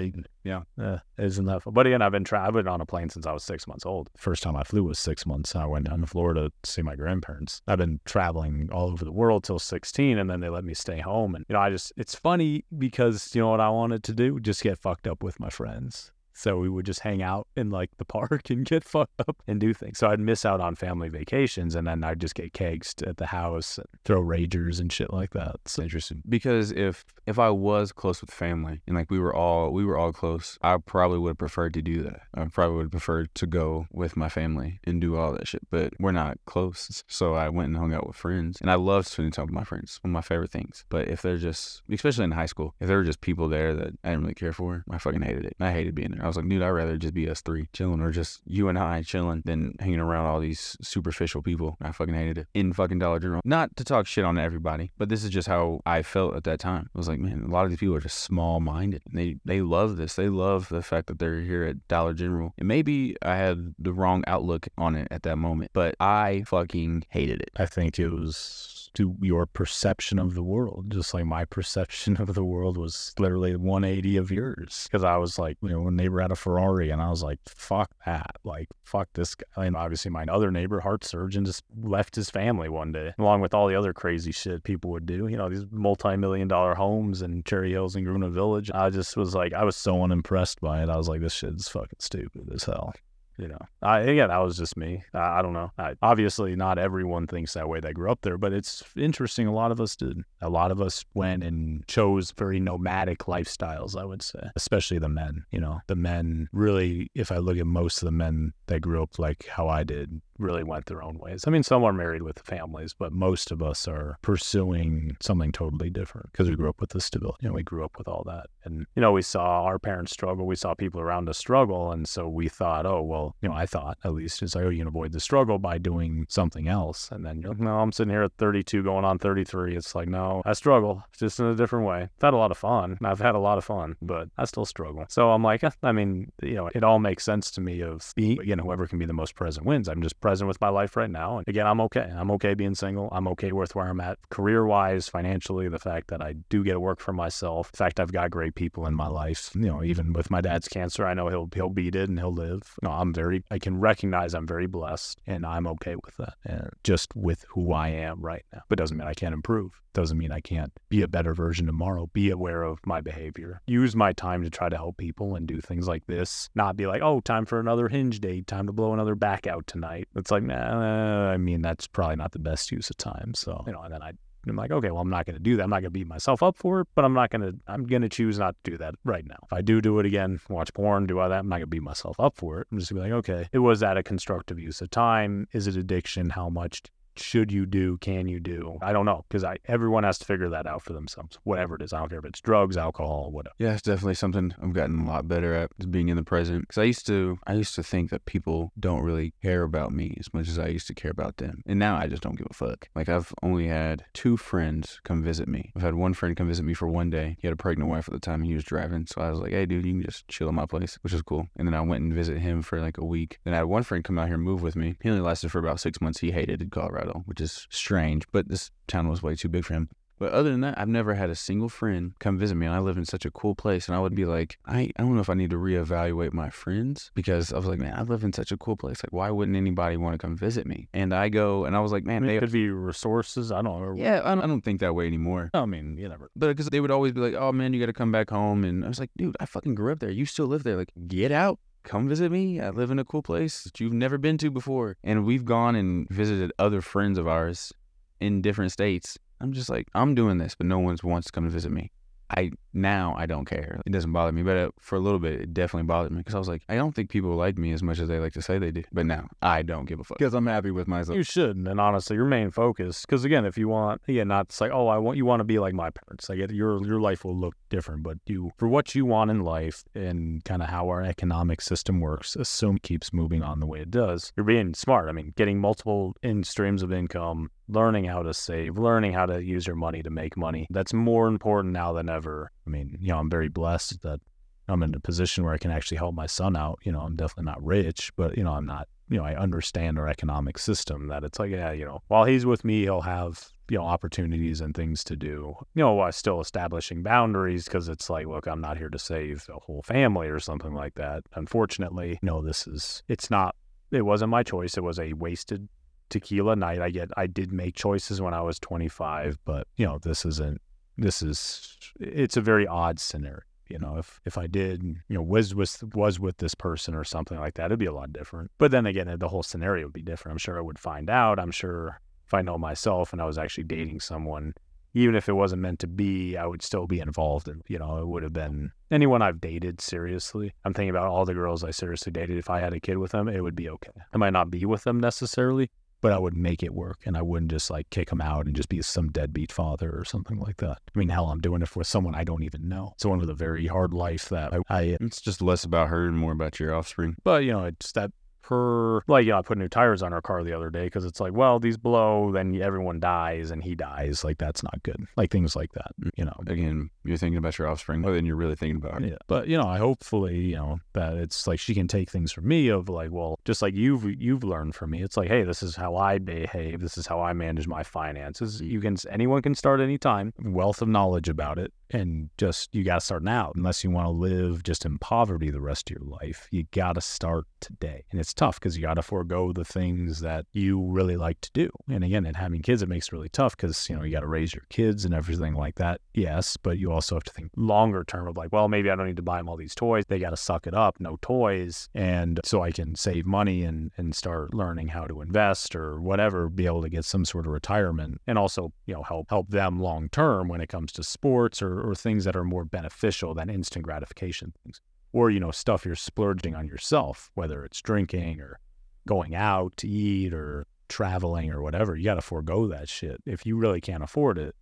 Yeah. 0.49 0.63
uh, 0.83 0.99
isn't 1.19 1.45
that 1.45 1.63
fun? 1.63 1.75
But 1.75 1.87
again, 1.87 2.01
I've 2.01 2.13
been 2.13 2.25
traveling 2.25 2.67
on 2.67 2.81
a 2.81 2.87
plane 2.87 3.11
since 3.11 3.27
I 3.27 3.33
was 3.33 3.45
six 3.45 3.67
months 3.67 3.85
old. 3.85 4.09
First 4.17 4.43
time 4.43 4.57
I 4.57 4.63
flew 4.63 4.83
was 4.85 4.99
six 4.99 5.27
months. 5.27 5.55
I 5.55 5.67
went 5.67 5.89
down 5.89 6.01
to 6.01 6.07
Florida 6.07 6.51
to 6.63 6.71
see 6.71 6.81
my 6.81 6.97
grandparents. 6.97 7.61
I've 7.69 7.79
been 7.79 8.01
traveling 8.07 8.71
all 8.73 8.89
over 8.91 9.05
the 9.05 9.13
world 9.13 9.45
till 9.45 9.59
16, 9.59 10.19
and 10.19 10.31
then 10.31 10.41
they 10.41 10.49
let 10.49 10.65
me 10.65 10.73
stay 10.73 11.01
home. 11.01 11.35
And, 11.35 11.45
you 11.49 11.53
know, 11.53 11.61
I 11.61 11.69
just, 11.69 11.93
it's 11.97 12.15
funny 12.15 12.65
because, 12.77 13.35
you 13.35 13.43
know 13.43 13.51
what 13.51 13.61
I 13.61 13.69
wanted 13.69 14.03
to 14.05 14.15
do? 14.15 14.41
Just 14.41 14.63
get 14.63 14.79
fucked 14.79 15.07
up 15.07 15.23
with 15.23 15.39
my 15.39 15.51
friends. 15.51 16.13
So 16.39 16.59
we 16.59 16.69
would 16.69 16.87
just 16.87 17.01
hang 17.01 17.21
out 17.21 17.49
in 17.57 17.71
like 17.71 17.91
the 17.99 18.05
park 18.19 18.49
and 18.51 18.65
get 18.65 18.85
fucked 18.85 19.21
up 19.29 19.43
and 19.49 19.61
do 19.61 19.75
things. 19.75 19.99
So 19.99 20.09
I'd 20.09 20.21
miss 20.21 20.45
out 20.45 20.61
on 20.61 20.77
family 20.77 21.09
vacations 21.09 21.75
and 21.75 21.87
then 21.87 22.05
I'd 22.05 22.21
just 22.21 22.37
get 22.37 22.53
kegs 22.53 22.95
at 23.05 23.17
the 23.17 23.27
house 23.27 23.81
throw 24.05 24.23
ragers 24.23 24.79
and 24.81 24.93
shit 24.93 25.13
like 25.13 25.33
that. 25.33 25.57
So 25.67 25.83
Interesting. 25.89 26.23
Because 26.29 26.71
if 26.73 27.05
if 27.27 27.39
I 27.39 27.49
was 27.49 27.93
close 27.93 28.21
with 28.21 28.31
family 28.31 28.83
and 28.87 28.95
like 28.95 29.11
we 29.11 29.19
were 29.19 29.35
all 29.35 29.73
we 29.73 29.85
were 29.85 29.97
all 29.97 30.13
close, 30.13 30.59
I 30.63 30.77
probably 30.77 31.19
would 31.19 31.31
have 31.31 31.39
preferred 31.39 31.73
to 31.75 31.83
do 31.83 32.03
that. 32.03 32.21
I 32.35 32.45
probably 32.45 32.77
would 32.77 32.85
have 32.85 32.91
preferred 32.91 33.35
to 33.37 33.47
go 33.47 33.87
with 33.91 34.17
my 34.17 34.29
family 34.29 34.81
and 34.85 35.01
do 35.01 35.17
all 35.17 35.33
that 35.33 35.49
shit. 35.49 35.63
But 35.71 35.95
we're 35.99 36.13
not 36.13 36.39
close, 36.45 37.03
so 37.09 37.35
I 37.35 37.49
went 37.49 37.69
and 37.69 37.79
hung 37.79 37.95
out 37.95 38.07
with 38.07 38.17
friends, 38.17 38.61
and 38.61 38.71
I 38.71 38.75
love 38.75 39.07
spending 39.07 39.33
time 39.33 39.47
with 39.47 39.55
my 39.55 39.65
friends. 39.65 39.99
One 40.03 40.11
of 40.11 40.15
my 40.15 40.21
favorite 40.21 40.51
things. 40.51 40.85
But 40.91 41.09
if 41.09 41.23
they're 41.23 41.39
just, 41.39 41.83
especially 41.91 42.25
in 42.25 42.33
high 42.33 42.47
school, 42.47 42.75
if 42.81 42.87
there 42.87 42.99
were 42.99 43.05
just 43.05 43.23
people 43.23 43.49
there 43.49 43.75
that 43.75 43.95
I 44.05 44.11
didn't 44.11 44.23
really 44.23 44.35
care 44.35 44.53
for, 44.53 44.85
I 44.91 44.99
fucking 44.99 45.23
hated 45.23 45.47
it. 45.47 45.57
I 45.59 45.73
hated 45.73 45.95
being 45.95 46.11
there. 46.11 46.27
Was 46.29 46.37
like, 46.37 46.49
dude, 46.49 46.63
I'd 46.63 46.69
rather 46.69 46.97
just 46.97 47.15
be 47.15 47.29
us 47.29 47.41
three 47.41 47.69
chilling 47.73 48.01
or 48.01 48.11
just 48.11 48.41
you 48.47 48.69
and 48.69 48.79
I 48.79 49.03
chilling 49.03 49.43
than 49.45 49.75
hanging 49.81 50.01
around 50.01 50.27
all 50.27 50.41
these 50.41 50.77
superficial 50.81 51.43
people. 51.43 51.77
I 51.81 51.93
fucking 51.93 52.15
hated 52.15 52.39
it. 52.39 52.47
In 52.55 52.73
fucking 52.73 52.99
Dollar 52.99 53.19
General. 53.19 53.43
Not 53.45 53.77
to 53.77 53.85
talk 53.85 54.07
shit 54.07 54.25
on 54.25 54.39
everybody, 54.39 54.93
but 54.99 55.09
this 55.09 55.25
is 55.25 55.31
just 55.31 55.49
how 55.49 55.81
I 55.85 56.03
felt 56.03 56.37
at 56.37 56.45
that 56.45 56.61
time. 56.61 56.91
I 56.95 56.99
was 56.99 57.09
like, 57.09 57.19
man, 57.19 57.45
a 57.45 57.53
lot 57.53 57.65
of 57.65 57.71
these 57.71 57.81
people 57.81 57.97
are 57.97 58.01
just 58.01 58.21
small 58.21 58.61
minded. 58.61 59.03
They 59.13 59.37
they 59.45 59.61
love 59.61 59.97
this. 59.97 60.15
They 60.15 60.29
love 60.29 60.69
the 60.69 60.83
fact 60.83 61.09
that 61.09 61.19
they're 61.19 61.41
here 61.41 61.65
at 61.65 61.87
Dollar 61.89 62.15
General. 62.15 62.55
And 62.59 62.69
maybe 62.69 63.17
I 63.23 63.37
had 63.37 63.75
the 63.79 63.93
wrong 63.93 64.25
outlook 64.27 64.69
on 64.77 64.95
it 64.95 65.09
at 65.11 65.23
that 65.25 65.37
moment, 65.37 65.71
but 65.75 65.95
I 66.01 66.45
fucking 66.47 67.05
hated 67.11 67.41
it. 67.41 67.51
I 67.57 67.67
think 67.67 67.99
it 67.99 68.09
was 68.09 68.78
to 68.95 69.17
your 69.21 69.47
perception 69.47 70.19
of 70.19 70.35
the 70.35 70.43
world, 70.43 70.87
just 70.89 71.15
like 71.15 71.25
my 71.25 71.45
perception 71.57 72.17
of 72.17 72.35
the 72.35 72.45
world 72.45 72.77
was 72.77 73.15
literally 73.19 73.57
180 73.57 74.17
of 74.17 74.31
yours. 74.31 74.89
Because 74.91 75.05
I 75.05 75.17
was 75.17 75.39
like, 75.39 75.57
you 75.63 75.71
know, 75.71 75.89
a 75.89 75.91
neighbor 75.91 76.21
had 76.21 76.33
a 76.33 76.37
Ferrari, 76.37 76.91
and 76.91 77.01
I 77.01 77.11
was 77.11 77.23
like, 77.23 77.39
fuck 77.47 77.91
that. 78.07 78.37
Like, 78.45 78.69
fuck 78.85 79.09
this 79.15 79.35
guy. 79.35 79.67
And 79.67 79.77
obviously, 79.77 80.11
my 80.11 80.25
other 80.25 80.51
neighbor, 80.51 80.81
heart 80.81 81.05
surgeon, 81.05 81.45
just 81.45 81.65
left 81.81 82.15
his 82.15 82.31
family 82.31 82.69
one 82.69 82.93
day, 82.93 83.13
along 83.19 83.41
with 83.41 83.55
all 83.55 83.69
the 83.69 83.77
other 83.77 83.93
crazy 83.93 84.33
shit 84.33 84.65
people 84.65 84.91
would 84.91 85.07
do. 85.07 85.29
You 85.29 85.37
know, 85.37 85.49
these 85.49 85.67
multi 85.71 86.17
million 86.17 86.49
dollar 86.49 86.75
homes 86.75 87.23
in 87.23 87.43
Cherry 87.45 87.71
Hills 87.71 87.97
and 87.97 88.05
Greenwood 88.05 88.33
Village. 88.33 88.71
I 88.73 88.91
just 88.91 89.17
was 89.17 89.35
like, 89.35 89.53
I 89.53 89.65
was 89.65 89.77
so 89.77 90.03
unimpressed 90.03 90.61
by 90.61 90.83
it. 90.83 90.89
I 90.89 90.97
was 90.97 91.09
like, 91.09 91.21
this 91.21 91.35
shit 91.35 91.55
is 91.55 91.69
fucking 91.69 91.99
stupid 91.99 92.51
as 92.53 92.65
hell. 92.65 92.95
You 93.39 93.49
know, 93.49 93.59
I, 93.83 94.01
again, 94.01 94.29
that 94.29 94.39
was 94.39 94.59
just 94.59 94.77
me. 94.77 95.05
I, 95.15 95.39
I 95.39 95.43
don't 95.43 95.53
know. 95.53 95.71
I, 95.79 95.95
obviously, 96.03 96.57
not 96.57 96.79
everyone 96.79 97.29
thinks 97.29 97.55
that 97.55 97.69
way 97.69 97.79
that 97.81 97.95
grew 97.95 98.11
up 98.11 98.21
there, 98.23 98.37
but 98.37 98.53
it's 98.53 98.83
interesting. 98.97 99.47
A 99.47 99.55
lot 99.55 99.71
of 99.71 99.81
us 99.81 99.95
did. 99.95 100.23
A 100.43 100.51
lot 100.51 100.73
of 100.73 100.81
us 100.81 101.05
went 101.15 101.45
and 101.45 101.87
chose 101.87 102.33
very 102.37 102.59
nomadic 102.59 103.21
lifestyles, 103.21 103.97
I 103.97 104.05
would 104.05 104.23
say, 104.23 104.51
especially 104.57 104.99
the 104.99 105.09
men. 105.09 105.45
You 105.53 105.61
know, 105.61 105.81
the 105.87 105.97
men 105.97 106.49
really, 106.53 107.11
if 107.15 107.31
I 107.31 107.39
look 107.39 107.59
at 107.59 107.67
most 107.67 108.03
of 108.03 108.07
the 108.07 108.13
men 108.13 108.55
that 108.67 108.81
grew 108.81 109.03
up 109.03 109.19
like 109.19 109.47
how 109.47 109.69
I 109.69 109.85
did, 109.85 110.21
really 110.39 110.63
went 110.63 110.87
their 110.87 111.03
own 111.03 111.19
ways. 111.19 111.45
I 111.47 111.51
mean, 111.51 111.63
some 111.63 111.85
are 111.85 111.93
married 111.93 112.23
with 112.23 112.39
families, 112.41 112.95
but 112.95 113.13
most 113.13 113.51
of 113.51 113.63
us 113.63 113.87
are 113.89 114.19
pursuing 114.23 115.17
something 115.21 115.53
totally 115.53 115.91
different 115.91 116.33
because 116.33 116.49
we 116.49 116.57
grew 116.57 116.69
up 116.69 116.81
with 116.81 116.91
the 116.91 117.01
stability. 117.01 117.39
You 117.43 117.49
know, 117.49 117.55
we 117.55 117.63
grew 117.63 117.85
up 117.85 117.99
with 117.99 118.09
all 118.09 118.23
that. 118.27 118.47
And, 118.65 118.87
you 118.95 119.03
know, 119.03 119.13
we 119.13 119.23
saw 119.23 119.65
our 119.65 119.79
parents 119.79 120.13
struggle. 120.13 120.47
We 120.47 120.57
saw 120.57 120.75
people 120.75 121.01
around 121.01 121.29
us 121.29 121.39
struggle. 121.39 121.93
And 121.93 122.09
so 122.09 122.29
we 122.29 122.49
thought, 122.49 122.87
oh, 122.87 123.03
well, 123.03 123.35
you 123.41 123.49
know, 123.49 123.55
I 123.55 123.67
thought 123.67 123.99
at 124.05 124.13
least 124.13 124.43
is 124.43 124.55
like, 124.55 124.65
oh, 124.65 124.69
you 124.69 124.79
can 124.79 124.89
avoid 124.89 125.13
the 125.13 125.21
struggle 125.21 125.59
by 125.59 125.79
doing 125.79 126.27
something 126.29 126.69
else. 126.69 127.09
And 127.11 127.25
then 127.25 127.41
you're 127.41 127.51
like, 127.51 127.61
no, 127.61 127.79
I'm 127.79 127.93
sitting 127.93 128.13
here 128.13 128.23
at 128.23 128.33
32 128.39 128.83
going 128.83 129.05
on 129.05 129.19
33. 129.19 129.77
It's 129.77 129.95
like, 129.95 130.09
no, 130.09 130.43
I 130.45 130.53
struggle 130.53 131.05
just 131.17 131.41
in 131.41 131.47
a 131.47 131.55
different 131.55 131.87
way. 131.87 132.03
I've 132.03 132.23
had 132.23 132.35
a 132.35 132.39
lot 132.39 132.51
of 132.51 132.59
fun. 132.59 132.99
I've 133.03 133.21
had 133.21 133.35
a 133.35 133.41
lot 133.41 133.59
of 133.59 133.65
fun, 133.65 133.97
but 134.03 134.29
I 134.37 134.45
still 134.45 134.67
struggle. 134.67 135.07
So 135.09 135.31
I'm 135.31 135.43
like, 135.43 135.65
eh, 135.65 135.71
I 135.83 135.93
mean, 135.93 136.31
you 136.43 136.55
know, 136.55 136.71
it 136.75 136.85
all 136.85 136.99
makes 136.99 137.25
sense 137.25 137.51
to 137.53 137.61
me 137.61 137.81
of 137.81 138.13
being, 138.17 138.39
you 138.45 138.57
know, 138.57 138.65
whoever 138.65 138.87
can 138.87 138.99
be 138.99 139.07
the 139.07 139.13
most 139.13 139.35
present 139.35 139.67
wins. 139.67 139.89
I'm 139.89 140.03
just 140.03 140.21
present 140.29 140.47
with 140.47 140.61
my 140.61 140.69
life 140.69 140.95
right 140.95 141.09
now. 141.09 141.39
And 141.39 141.49
again, 141.49 141.67
I'm 141.67 141.81
okay. 141.81 142.13
I'm 142.15 142.31
okay 142.33 142.53
being 142.53 142.75
single. 142.75 143.09
I'm 143.13 143.27
okay 143.29 143.51
with 143.51 143.75
where 143.75 143.87
I'm 143.87 143.99
at 143.99 144.19
career 144.29 144.67
wise, 144.67 145.09
financially, 145.09 145.71
the 145.71 145.79
fact 145.79 146.09
that 146.09 146.21
I 146.21 146.35
do 146.51 146.63
get 146.63 146.75
to 146.75 146.81
work 146.81 147.01
for 147.01 147.15
myself. 147.15 147.73
The 147.73 147.79
fact 147.79 147.99
I've 147.99 148.13
got 148.13 148.31
great 148.31 148.55
people 148.55 148.85
in 148.87 148.95
my 148.95 149.07
life. 149.07 149.51
You 149.55 149.69
know, 149.69 149.83
even 149.83 150.13
with 150.13 150.31
my 150.31 150.43
dad's 150.43 150.69
cancer, 150.69 151.07
I 151.07 151.15
know 151.15 151.29
he'll 151.29 151.49
he'll 151.55 151.71
beat 151.71 151.97
it 151.97 152.11
and 152.11 152.19
he'll 152.19 152.35
live. 152.35 152.75
You 152.83 152.89
know, 152.89 152.95
I'm 152.95 153.15
very 153.15 153.43
I 153.51 153.59
can 153.59 153.81
recognize 153.81 154.35
I'm 154.35 154.47
very 154.47 154.67
blessed 154.67 155.19
and 155.27 155.47
I'm 155.47 155.67
okay 155.69 155.97
with 155.97 156.19
that. 156.19 156.35
And 156.45 156.69
just 156.85 157.17
with 157.17 157.47
who 157.49 157.73
I 157.73 157.89
am 157.89 158.21
right 158.21 158.45
now. 158.53 158.61
But 158.69 158.77
doesn't 158.77 158.99
mean 158.99 159.09
I 159.09 159.15
can't 159.15 159.33
improve. 159.33 159.81
Doesn't 159.95 160.19
mean 160.19 160.31
I 160.31 160.41
can't 160.41 160.73
be 160.91 161.03
a 161.03 161.09
better 161.09 161.35
version 161.35 161.67
tomorrow. 161.67 162.09
Be 162.13 162.31
aware 162.31 162.63
of 162.63 162.79
my 162.87 163.01
behavior. 163.01 163.63
Use 163.67 163.97
my 163.97 164.13
time 164.13 164.45
to 164.45 164.51
try 164.51 164.69
to 164.69 164.77
help 164.77 164.97
people 164.99 165.35
and 165.35 165.47
do 165.47 165.61
things 165.61 165.89
like 165.89 166.07
this. 166.07 166.51
Not 166.55 166.77
be 166.77 166.87
like, 166.87 167.03
oh, 167.03 167.21
time 167.21 167.47
for 167.47 167.59
another 167.59 167.89
hinge 167.89 168.21
date, 168.21 168.47
time 168.47 168.67
to 168.67 168.73
blow 168.73 168.93
another 168.93 169.15
back 169.15 169.47
out 169.47 169.67
tonight. 169.67 170.07
It's 170.19 170.31
like, 170.31 170.43
nah, 170.43 171.31
I 171.31 171.37
mean, 171.37 171.63
that's 171.63 171.87
probably 171.87 172.17
not 172.17 172.33
the 172.33 172.39
best 172.39 172.71
use 172.71 172.91
of 172.91 172.97
time. 172.97 173.33
So, 173.35 173.65
you 173.67 173.73
know, 173.73 173.83
and 173.83 173.93
then 173.93 174.03
I 174.03 174.13
I'm 174.47 174.57
like, 174.57 174.71
okay, 174.71 174.91
well, 174.91 175.03
I'm 175.03 175.11
not 175.11 175.27
going 175.27 175.37
to 175.37 175.43
do 175.43 175.57
that. 175.57 175.63
I'm 175.63 175.71
not 175.71 175.77
going 175.77 175.85
to 175.85 175.91
beat 175.91 176.07
myself 176.07 176.43
up 176.43 176.57
for 176.57 176.81
it, 176.81 176.89
but 176.95 177.05
I'm 177.05 177.13
not 177.13 177.31
going 177.31 177.43
to, 177.43 177.59
I'm 177.67 177.85
going 177.85 178.03
to 178.03 178.09
choose 178.09 178.39
not 178.39 178.55
to 178.65 178.71
do 178.71 178.79
that 178.79 178.95
right 179.05 179.27
now. 179.27 179.37
If 179.45 179.53
I 179.53 179.61
do 179.61 179.81
do 179.81 179.99
it 179.99 180.07
again, 180.07 180.41
watch 180.49 180.73
porn, 180.75 181.07
do 181.07 181.19
all 181.19 181.29
that, 181.29 181.41
I'm 181.41 181.49
not 181.49 181.57
going 181.57 181.63
to 181.63 181.67
beat 181.69 181.83
myself 181.83 182.19
up 182.19 182.37
for 182.37 182.61
it. 182.61 182.69
I'm 182.71 182.79
just 182.79 182.93
going 182.93 183.03
to 183.03 183.09
be 183.09 183.15
like, 183.15 183.19
okay, 183.19 183.49
it 183.53 183.59
was 183.59 183.81
that 183.81 183.97
a 183.97 184.03
constructive 184.03 184.59
use 184.59 184.81
of 184.81 184.91
time? 184.91 185.49
Is 185.53 185.67
it 185.67 185.77
addiction? 185.77 186.31
How 186.31 186.49
much 186.49 186.83
should 187.21 187.53
you 187.53 187.67
do? 187.67 187.99
Can 187.99 188.29
you 188.29 188.41
do? 188.41 188.79
I 188.83 188.93
don't 188.93 189.07
know 189.07 189.25
because 189.29 189.45
I 189.45 189.59
everyone 189.67 190.05
has 190.05 190.19
to 190.19 190.25
figure 190.25 190.49
that 190.51 190.67
out 190.67 190.83
for 190.83 190.93
themselves. 190.93 191.39
Whatever 191.45 191.77
it 191.77 191.83
is, 191.83 191.93
I 191.93 191.99
don't 191.99 192.09
care 192.09 192.19
if 192.19 192.25
it's 192.25 192.41
drugs, 192.41 192.77
alcohol, 192.77 193.31
whatever. 193.31 193.55
Yeah, 193.59 193.73
it's 193.73 193.83
definitely 193.83 194.15
something 194.15 194.55
I've 194.63 194.73
gotten 194.73 195.01
a 195.01 195.07
lot 195.07 195.29
better 195.29 195.55
at, 195.55 195.71
is 195.79 195.87
being 195.87 196.09
in 196.09 196.17
the 196.17 196.23
present. 196.23 196.63
Because 196.63 196.79
I 196.79 196.85
used 196.85 197.07
to, 197.07 197.39
I 197.47 197.55
used 197.55 197.75
to 197.77 197.83
think 197.83 198.11
that 198.11 198.27
people 198.27 198.73
don't 198.79 199.03
really 199.03 199.35
care 199.43 199.63
about 199.63 199.93
me 199.93 200.17
as 200.19 200.33
much 200.33 200.49
as 200.49 200.59
I 200.59 200.69
used 200.69 200.87
to 200.89 200.95
care 200.95 201.11
about 201.11 201.37
them, 201.37 201.63
and 201.67 201.79
now 201.79 201.97
I 201.97 202.07
just 202.07 202.23
don't 202.23 202.37
give 202.37 202.49
a 202.51 202.55
fuck. 202.55 202.89
Like 202.95 203.09
I've 203.09 203.33
only 203.43 203.69
had 203.69 204.05
two 204.13 204.37
friends 204.37 205.01
come 205.05 205.23
visit 205.23 205.49
me. 205.49 205.73
I've 205.77 205.83
had 205.83 205.95
one 205.95 206.15
friend 206.15 206.37
come 206.37 206.49
visit 206.49 206.65
me 206.65 206.75
for 206.75 206.89
one 206.89 207.11
day. 207.11 207.37
He 207.41 207.47
had 207.47 207.53
a 207.53 207.57
pregnant 207.57 207.91
wife 207.91 208.09
at 208.09 208.15
the 208.15 208.21
time, 208.21 208.41
and 208.41 208.47
he 208.47 208.55
was 208.55 208.65
driving, 208.65 209.07
so 209.07 209.21
I 209.21 209.31
was 209.31 209.39
like, 209.39 209.53
"Hey, 209.53 209.67
dude, 209.67 209.85
you 209.85 209.93
can 209.93 210.03
just 210.03 210.29
chill 210.29 210.49
at 210.49 210.55
my 210.55 210.67
place," 210.67 210.99
which 211.03 211.13
is 211.13 211.23
cool. 211.23 211.49
And 211.57 211.67
then 211.67 211.75
I 211.75 211.81
went 211.81 212.03
and 212.03 212.13
visit 212.13 212.39
him 212.39 212.63
for 212.63 212.81
like 212.81 212.99
a 212.99 213.05
week. 213.05 213.39
Then 213.45 213.55
I 213.55 213.59
had 213.59 213.67
one 213.67 213.83
friend 213.83 214.05
come 214.05 214.19
out 214.19 214.27
here 214.27 214.35
and 214.35 214.43
move 214.43 214.63
with 214.63 214.77
me. 214.77 214.97
He 215.03 215.11
only 215.11 215.23
lasted 215.23 215.51
for 215.51 215.59
about 215.59 215.81
six 215.81 216.01
months. 216.01 216.21
He 216.21 216.33
hated 216.33 216.71
Colorado, 216.71 217.08
which 217.27 217.41
is 217.41 217.67
strange, 217.71 218.25
but 218.33 218.49
this 218.49 218.71
town 218.87 219.09
was 219.09 219.23
way 219.23 219.35
too 219.35 219.49
big 219.49 219.65
for 219.65 219.75
him. 219.75 219.89
But 220.19 220.33
other 220.33 220.51
than 220.51 220.63
that, 220.63 220.79
I've 220.79 220.89
never 220.89 221.15
had 221.15 221.31
a 221.31 221.35
single 221.35 221.69
friend 221.69 222.13
come 222.19 222.39
visit 222.39 222.57
me. 222.57 222.67
And 222.67 222.75
I 222.75 222.81
live 222.81 222.99
in 222.99 223.05
such 223.05 223.25
a 223.25 223.31
cool 223.31 223.55
place. 223.55 223.87
And 223.87 223.97
I 223.97 224.01
would 224.01 224.15
be 224.15 224.25
like, 224.25 224.59
I, 224.67 224.91
I 224.97 225.03
don't 225.03 225.15
know 225.15 225.21
if 225.21 225.31
I 225.31 225.35
need 225.35 225.51
to 225.51 225.57
reevaluate 225.57 226.33
my 226.33 226.51
friends 226.51 227.11
because 227.15 227.53
I 227.53 227.57
was 227.57 227.67
like, 227.67 227.79
man, 227.79 227.95
I 227.97 228.03
live 228.03 228.25
in 228.25 228.33
such 228.33 228.51
a 228.51 228.57
cool 228.57 228.77
place. 228.77 229.03
Like, 229.03 229.13
why 229.13 229.31
wouldn't 229.31 229.57
anybody 229.57 229.97
want 229.97 230.15
to 230.15 230.19
come 230.19 230.37
visit 230.37 230.67
me? 230.67 230.89
And 230.93 231.15
I 231.15 231.29
go, 231.29 231.65
and 231.65 231.77
I 231.77 231.81
was 231.81 231.93
like, 231.93 232.05
man, 232.05 232.17
I 232.17 232.21
mean, 232.21 232.29
they, 232.29 232.37
it 232.37 232.41
could 232.41 232.53
be 232.53 232.69
resources. 232.69 233.53
I 233.53 233.63
don't 233.63 233.81
know. 233.81 233.95
yeah, 234.03 234.21
I 234.25 234.35
don't, 234.35 234.45
I 234.45 234.47
don't 234.47 234.63
think 234.63 234.81
that 234.81 234.95
way 234.95 235.07
anymore. 235.07 235.51
I 235.55 235.65
mean, 235.67 235.97
you 235.97 236.09
never. 236.09 236.31
But 236.35 236.49
because 236.49 236.67
they 236.67 236.81
would 236.81 236.91
always 236.91 237.13
be 237.13 237.21
like, 237.21 237.35
oh 237.35 237.53
man, 237.53 237.73
you 237.73 237.81
got 237.81 237.87
to 237.87 237.93
come 237.93 238.11
back 238.11 238.31
home. 238.31 238.65
And 238.65 238.85
I 238.85 238.89
was 238.89 238.99
like, 238.99 239.11
dude, 239.17 239.37
I 239.39 239.47
fucking 239.47 239.77
grew 239.77 239.93
up 239.93 240.01
there. 240.01 240.11
You 240.11 240.27
still 240.27 240.47
live 240.47 240.65
there. 240.65 240.77
Like, 240.77 240.91
get 241.07 241.31
out. 241.31 241.61
Come 241.89 242.07
visit 242.07 242.31
me. 242.31 242.61
I 242.61 242.69
live 242.69 242.91
in 242.91 242.99
a 242.99 243.05
cool 243.05 243.23
place 243.23 243.65
that 243.65 243.81
you've 243.81 243.95
never 243.95 244.19
been 244.19 244.37
to 244.39 244.51
before. 244.51 244.99
And 245.03 245.25
we've 245.25 245.47
gone 245.47 245.75
and 245.75 246.07
visited 246.11 246.53
other 246.59 246.83
friends 246.83 247.17
of 247.17 247.27
ours 247.27 247.73
in 248.21 248.43
different 248.43 248.73
states. 248.73 249.19
I'm 249.41 249.55
just 249.55 249.71
like, 249.71 249.89
I'm 249.95 250.15
doing 250.15 250.37
this, 250.37 250.55
but 250.55 250.67
no 250.67 250.79
one 250.81 250.99
wants 251.03 251.29
to 251.29 251.33
come 251.33 251.45
to 251.45 251.51
visit 251.51 251.73
me. 251.73 251.91
I 252.31 252.51
now 252.75 253.15
I 253.17 253.25
don't 253.25 253.47
care. 253.47 253.81
It 253.87 253.91
doesn't 253.91 254.13
bother 254.13 254.33
me, 254.33 254.43
but 254.43 254.57
uh, 254.57 254.71
for 254.79 254.97
a 254.97 255.01
little 255.01 255.19
bit, 255.19 255.41
it 255.41 255.55
definitely 255.55 255.87
bothered 255.87 256.13
me 256.13 256.19
because 256.19 256.35
I 256.35 256.39
was 256.39 256.49
like, 256.49 256.63
I 256.69 256.77
don't 256.77 256.95
think 256.95 257.09
people 257.09 257.35
like 257.35 257.57
me 257.57 257.73
as 257.73 257.83
much 257.83 257.99
as 258.01 258.09
they 258.09 258.19
like 258.19 258.35
to 258.35 258.43
say 258.43 258.59
they 258.59 258.71
do. 258.71 258.83
But 258.93 259.07
now 259.07 259.29
I 259.41 259.63
don't 259.63 259.87
give 259.87 259.99
a 259.99 260.05
fuck 260.05 260.19
because 260.19 260.35
I'm 260.35 260.47
happy 260.47 260.71
with 260.71 260.89
myself. 260.89 261.17
You 261.17 261.23
shouldn't. 261.23 261.67
And 261.67 261.81
honestly, 261.81 262.17
your 262.17 262.27
main 262.27 262.51
focus, 262.51 263.07
because 263.07 263.25
again, 263.25 263.47
if 263.47 263.57
you 263.57 263.69
want, 263.69 264.03
yeah, 264.07 264.25
not 264.25 264.51
to 264.51 264.63
like, 264.63 264.73
oh, 264.73 264.89
I 264.89 264.99
want 264.99 265.17
you 265.17 265.25
want 265.25 265.41
to 265.41 265.45
be 265.45 265.59
like 265.59 265.73
my 265.73 265.89
parents. 265.89 266.29
Like 266.29 266.39
your 266.39 266.85
your 266.85 267.01
life 267.01 267.25
will 267.25 267.37
look 267.37 267.55
different, 267.69 268.03
but 268.03 268.19
you 268.27 268.51
for 268.57 268.69
what 268.69 268.95
you 268.95 269.05
want 269.07 269.31
in 269.31 269.41
life 269.41 269.85
and 269.95 270.45
kind 270.45 270.63
of 270.63 270.69
how 270.69 270.89
our 270.89 271.03
economic 271.03 271.61
system 271.61 272.01
works, 272.01 272.37
assume 272.37 272.79
keeps 272.79 273.13
moving 273.13 273.43
on 273.43 273.61
the 273.61 273.67
way 273.67 273.81
it 273.81 273.91
does. 273.91 274.33
You're 274.37 274.45
being 274.45 274.75
smart. 274.75 275.09
I 275.09 275.13
mean, 275.13 275.33
getting 275.37 275.59
multiple 275.59 276.15
in 276.23 276.45
streams 276.45 276.83
of 276.83 276.93
income, 276.93 277.51
learning 277.69 278.05
how 278.05 278.23
to 278.23 278.35
save, 278.35 278.79
learning 278.79 279.13
how 279.13 279.27
to 279.27 279.43
use 279.43 279.67
your 279.67 279.77
money 279.77 280.03
to 280.03 280.11
make 280.11 280.37
money. 280.37 280.67
That's 280.71 280.95
more 280.95 281.29
important 281.29 281.73
now 281.73 281.93
than 281.93 282.09
ever. 282.09 282.51
I 282.67 282.71
mean, 282.71 282.97
you 283.01 283.09
know, 283.09 283.19
I'm 283.19 283.31
very 283.31 283.49
blessed 283.49 284.03
that 284.03 284.21
I'm 284.69 284.83
in 284.83 284.95
a 284.95 285.01
position 285.01 285.45
where 285.45 285.55
I 285.55 285.59
can 285.59 285.71
actually 285.71 285.99
help 285.99 286.15
my 286.15 286.27
son 286.27 286.57
out. 286.57 286.79
You 286.85 286.93
know, 286.93 287.01
I'm 287.01 287.17
definitely 287.17 287.51
not 287.51 287.65
rich, 287.65 288.13
but 288.17 288.37
you 288.37 288.45
know, 288.45 288.53
I'm 288.53 288.67
not, 288.67 288.89
you 289.09 289.17
know, 289.19 289.25
I 289.25 289.35
understand 289.35 289.99
our 289.99 290.09
economic 290.09 290.59
system 290.59 291.09
that 291.09 291.25
it's 291.25 291.39
like, 291.39 291.51
yeah, 291.51 291.73
you 291.73 291.85
know, 291.85 292.03
while 292.09 292.25
he's 292.25 292.45
with 292.45 292.65
me, 292.65 292.83
he'll 292.83 293.01
have, 293.01 293.49
you 293.69 293.79
know, 293.79 293.85
opportunities 293.85 294.61
and 294.61 294.75
things 294.75 295.03
to 295.05 295.17
do, 295.17 295.55
you 295.75 295.83
know, 295.83 295.95
while 295.95 296.13
still 296.13 296.41
establishing 296.41 297.03
boundaries 297.03 297.65
because 297.65 297.89
it's 297.89 298.11
like, 298.11 298.27
look, 298.27 298.47
I'm 298.47 298.61
not 298.61 298.79
here 298.79 298.91
to 298.91 298.99
save 298.99 299.47
a 299.49 299.59
whole 299.59 299.83
family 299.83 300.29
or 300.29 300.41
something 300.41 300.75
like 300.75 300.95
that. 300.97 301.23
Unfortunately, 301.35 302.19
no, 302.23 302.43
this 302.43 302.67
is, 302.67 303.03
it's 303.09 303.31
not, 303.31 303.57
it 303.91 304.03
wasn't 304.03 304.31
my 304.31 304.43
choice. 304.43 304.77
It 304.77 304.85
was 304.85 304.99
a 304.99 305.15
wasted 305.15 305.69
tequila 306.11 306.57
night. 306.57 306.83
I 306.83 306.91
get, 306.91 307.11
I 307.17 307.27
did 307.27 307.53
make 307.53 307.75
choices 307.75 308.21
when 308.21 308.35
I 308.35 308.43
was 308.43 308.59
25, 308.59 309.39
but 309.45 309.67
you 309.77 309.87
know, 309.87 309.99
this 309.99 310.27
isn't, 310.27 310.61
this 310.99 311.23
is, 311.23 311.77
it's 311.99 312.37
a 312.37 312.43
very 312.43 312.67
odd 312.67 313.01
scenario. 313.01 313.41
You 313.69 313.79
know, 313.79 313.97
if 313.99 314.21
if 314.25 314.39
I 314.39 314.47
did, 314.47 314.83
you 314.83 315.15
know, 315.17 315.23
was 315.23 315.55
was 315.55 315.83
was 315.95 316.19
with 316.19 316.39
this 316.39 316.55
person 316.55 316.95
or 316.95 317.05
something 317.05 317.39
like 317.39 317.55
that, 317.55 317.67
it'd 317.67 317.79
be 317.79 317.87
a 317.87 317.93
lot 317.93 318.13
different. 318.13 318.51
But 318.59 318.71
then 318.71 318.87
again, 318.87 319.15
the 319.19 319.29
whole 319.29 319.43
scenario 319.43 319.87
would 319.87 319.93
be 319.93 320.03
different. 320.03 320.35
I'm 320.35 320.39
sure 320.39 320.59
I 320.59 320.63
would 320.63 320.79
find 320.79 321.11
out. 321.11 321.39
I'm 321.39 321.51
sure 321.51 322.01
if 322.27 322.35
I 322.35 322.43
know 322.43 322.59
myself 322.59 323.13
and 323.13 323.23
I 323.23 323.25
was 323.25 323.39
actually 323.39 323.65
dating 323.65 324.01
someone, 324.01 324.55
even 324.95 325.15
if 325.15 325.29
it 325.29 325.33
wasn't 325.33 325.63
meant 325.63 325.79
to 325.81 325.87
be, 325.87 326.37
I 326.37 326.47
would 326.47 326.63
still 326.63 326.87
be 326.87 327.01
involved. 327.01 327.49
And 327.49 327.63
you 327.69 327.79
know, 327.79 327.99
it 327.99 328.07
would 328.07 328.23
have 328.23 328.33
been 328.33 328.73
anyone 328.91 329.23
I've 329.23 329.41
dated 329.41 329.81
seriously. 329.81 330.53
I'm 330.65 330.75
thinking 330.75 330.91
about 330.91 331.07
all 331.07 331.25
the 331.25 331.35
girls 331.35 331.65
I 331.65 331.71
seriously 331.71 332.13
dated. 332.13 332.39
If 332.39 332.51
I 332.51 332.61
had 332.61 332.73
a 332.73 332.81
kid 332.81 332.99
with 332.99 333.13
them, 333.13 333.29
it 333.29 333.43
would 333.43 333.57
be 333.57 333.69
okay. 333.71 333.93
I 334.13 334.17
might 334.19 334.33
not 334.33 334.51
be 334.51 334.65
with 334.65 334.85
them 334.85 335.01
necessarily, 335.01 335.71
but 336.01 336.13
I 336.13 336.19
would 336.19 336.37
make 336.37 336.63
it 336.63 336.75
work 336.75 337.01
and 337.05 337.17
I 337.17 337.23
wouldn't 337.23 337.51
just 337.51 337.71
like 337.71 337.91
kick 337.91 338.11
him 338.11 338.21
out 338.21 338.47
and 338.47 338.55
just 338.55 338.69
be 338.69 338.83
some 338.83 339.11
deadbeat 339.11 339.53
father 339.53 339.91
or 339.91 340.05
something 340.05 340.39
like 340.39 340.59
that. 340.59 340.79
I 340.95 340.99
mean, 340.99 341.09
hell, 341.09 341.27
I'm 341.27 341.41
doing 341.41 341.63
it 341.63 341.69
for 341.69 341.85
someone 341.85 342.15
I 342.15 342.25
don't 342.25 342.43
even 342.43 342.69
know. 342.69 342.95
Someone 342.99 343.21
with 343.21 343.31
a 343.31 343.35
very 343.35 343.67
hard 343.67 343.93
life 343.93 344.29
that 344.29 344.53
I, 344.55 344.59
I 344.69 344.97
It's 345.01 345.21
just 345.21 345.43
less 345.43 345.65
about 345.65 345.89
her 345.89 346.07
and 346.07 346.17
more 346.17 346.33
about 346.33 346.61
your 346.61 346.75
offspring. 346.75 347.17
but 347.25 347.45
you 347.45 347.53
know, 347.53 347.65
it's 347.65 347.93
that 347.93 348.13
her, 348.49 349.03
like, 349.07 349.25
you 349.25 349.33
know, 349.33 349.39
I 349.39 349.43
put 349.43 349.59
new 349.59 349.69
tires 349.69 350.03
on 350.03 350.13
her 350.13 350.21
car 350.21 350.43
the 350.43 350.53
other 350.53 350.71
day 350.71 350.85
because 350.85 351.05
it's 351.05 351.21
like, 351.21 351.33
well, 351.33 351.59
these 351.59 351.77
blow, 351.77 352.33
then 352.33 352.61
everyone 352.61 353.01
dies 353.01 353.51
and 353.51 353.63
he 353.63 353.75
dies. 353.75 354.25
Like, 354.25 354.39
that's 354.39 354.63
not 354.63 354.83
good. 354.83 355.07
Like, 355.17 355.31
things 355.31 355.57
like 355.57 355.73
that, 355.73 355.93
mm, 356.01 356.11
you 356.17 356.25
know. 356.25 356.35
Again, 356.47 356.91
you're 357.05 357.17
thinking 357.17 357.39
about 357.39 357.59
your 357.59 357.69
offspring 357.69 358.01
more 358.01 358.13
than 358.13 358.27
you're 358.27 358.37
really 358.37 358.55
thinking 358.55 358.77
about 358.77 359.01
her. 359.01 359.07
Yeah. 359.07 359.17
But 359.27 359.49
you 359.49 359.57
know, 359.57 359.67
I 359.67 359.79
hopefully, 359.79 360.39
you 360.39 360.57
know, 360.57 360.81
that 360.93 361.15
it's 361.15 361.47
like 361.47 361.61
she 361.61 361.75
can 361.75 361.89
take 361.89 362.11
things 362.11 362.33
from 362.33 362.47
me 362.47 362.69
of 362.69 362.89
like, 362.89 363.11
well, 363.11 363.39
just 363.45 363.63
like 363.63 363.75
you've 363.75 364.05
you've 364.21 364.45
learned 364.45 364.75
from 364.75 364.91
me. 364.91 365.03
It's 365.03 365.17
like, 365.17 365.29
hey, 365.29 365.43
this 365.43 365.63
is 365.63 365.77
how 365.77 365.97
I 365.97 366.19
behave. 366.19 366.81
This 366.81 366.99
is 366.99 367.07
how 367.07 367.21
I 367.21 367.33
manage 367.33 367.67
my 367.67 367.83
finances. 367.83 368.61
Mm. 368.61 368.69
You 368.69 368.81
can 368.81 368.97
anyone 369.11 369.43
can 369.43 369.55
start 369.55 369.81
anytime. 369.81 370.33
Wealth 370.43 370.83
of 370.83 370.89
knowledge 370.89 371.29
about 371.29 371.59
it. 371.59 371.73
And 371.91 372.31
just 372.39 372.75
you 372.75 372.85
gotta 372.85 373.01
start 373.01 373.23
now. 373.23 373.53
Unless 373.55 373.85
you 373.85 373.91
want 373.91 374.07
to 374.07 374.11
live 374.11 374.63
just 374.63 374.85
in 374.85 374.99
poverty 374.99 375.51
the 375.51 375.61
rest 375.61 375.91
of 375.91 375.97
your 375.97 376.07
life. 376.07 376.49
You 376.51 376.65
gotta 376.73 377.01
start 377.01 377.45
today. 377.61 378.05
And 378.11 378.21
it's 378.21 378.35
tough 378.35 378.59
because 378.61 378.77
you 378.77 378.83
gotta 378.83 379.03
forego 379.03 379.53
the 379.53 379.65
things 379.65 380.21
that 380.21 380.47
you 380.53 380.81
really 380.83 381.17
like 381.17 381.41
to 381.43 381.51
do. 381.53 381.71
And 381.89 382.05
again, 382.05 382.27
and 382.27 382.37
having 382.37 382.63
kids 382.63 382.83
it 382.83 382.89
makes 382.89 383.07
it 383.07 383.13
really 383.13 383.29
tough 383.29 383.57
because, 383.57 383.89
you 383.89 383.97
know, 383.97 384.03
you 384.03 384.13
gotta 384.13 384.27
raise 384.27 384.55
your 384.55 384.65
kids 384.69 385.05
and 385.05 385.15
everything 385.15 385.55
like 385.55 385.77
that. 385.77 386.01
Yes, 386.15 386.57
but 386.57 386.79
you 386.79 386.93
also 386.93 387.17
have 387.17 387.25
to 387.25 387.33
think 387.33 387.51
longer 387.57 388.05
term 388.05 388.27
of 388.27 388.37
like, 388.37 388.53
well, 388.53 388.69
maybe 388.69 388.91
I 388.91 388.97
don't 388.97 389.07
need 389.07 389.17
to 389.17 389.23
buy 389.23 389.39
them 389.39 389.49
all 389.49 389.57
these 389.57 389.75
toys. 389.75 390.05
They 390.09 390.19
got 390.19 390.31
to 390.31 390.37
suck 390.37 390.67
it 390.67 390.75
up, 390.75 391.01
no 391.01 391.19
toys. 391.23 391.89
And 391.95 392.41
so 392.45 392.63
I 392.63 392.73
can 392.73 392.95
save 392.95 393.27
money 393.27 393.63
and, 393.63 393.91
and 393.97 394.15
start 394.15 394.55
learning 394.55 394.89
how 394.89 395.05
to 395.05 395.21
invest 395.21 395.75
or 395.75 396.01
whatever, 396.01 396.49
be 396.49 396.67
able 396.67 396.83
to 396.83 396.89
get 396.89 397.05
some 397.05 397.25
sort 397.25 397.47
of 397.47 397.53
retirement 397.53 398.21
and 398.27 398.39
also, 398.39 398.73
you 398.87 398.95
know, 398.95 399.03
help, 399.03 399.31
help 399.31 399.49
them 399.49 399.81
long 399.81 400.09
term 400.09 400.49
when 400.49 400.61
it 400.61 400.69
comes 400.69 400.93
to 400.93 401.03
sports 401.03 401.63
or, 401.63 401.78
or 401.81 401.95
things 401.95 402.25
that 402.25 402.37
are 402.37 402.45
more 402.45 402.65
beneficial 402.65 403.35
than 403.35 403.51
instant 403.51 403.85
gratification 403.85 404.53
things. 404.63 404.81
Or, 405.13 405.31
you 405.31 405.41
know, 405.41 405.51
stuff 405.51 405.87
you're 405.87 405.95
splurging 405.95 406.55
on 406.55 406.67
yourself, 406.67 407.31
whether 407.35 407.65
it's 407.65 407.81
drinking 407.81 408.41
or 408.41 408.61
going 409.07 409.35
out 409.35 409.77
to 409.79 409.89
eat 409.89 410.35
or 410.35 410.67
traveling 410.89 411.51
or 411.51 411.63
whatever. 411.63 411.97
You 411.97 412.05
got 412.05 412.15
to 412.15 412.23
forego 412.23 412.67
that 412.69 412.89
shit. 412.89 413.19
If 413.25 413.47
you 413.47 413.57
really 413.57 413.81
can't 413.81 414.03
afford 414.03 414.39
it, 414.39 414.55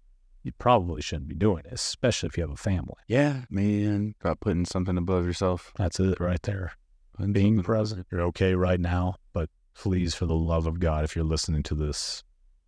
you 0.45 0.53
probably 0.59 1.03
shouldn't 1.03 1.29
be 1.29 1.35
doing 1.35 1.65
it, 1.65 1.73
especially 1.73 2.29
if 2.29 2.37
you 2.37 2.43
have 2.43 2.53
a 2.53 2.57
family. 2.57 2.95
Yeah, 3.09 3.43
man. 3.51 4.15
About 4.21 4.39
putting 4.39 4.65
something 4.65 4.97
above 4.97 5.27
yourself. 5.27 5.73
That's 5.77 5.99
it 5.99 6.21
right 6.21 6.41
there. 6.43 6.73
Putting 7.17 7.33
Being 7.33 7.63
present. 7.65 8.07
You're 8.13 8.23
okay 8.23 8.55
right 8.55 8.79
now, 8.79 9.17
but 9.33 9.51
please, 9.75 10.15
for 10.15 10.27
the 10.27 10.35
love 10.35 10.67
of 10.67 10.79
God, 10.79 11.03
if 11.03 11.17
you're 11.17 11.25
listening 11.25 11.65
to 11.65 11.75
this, 11.75 12.23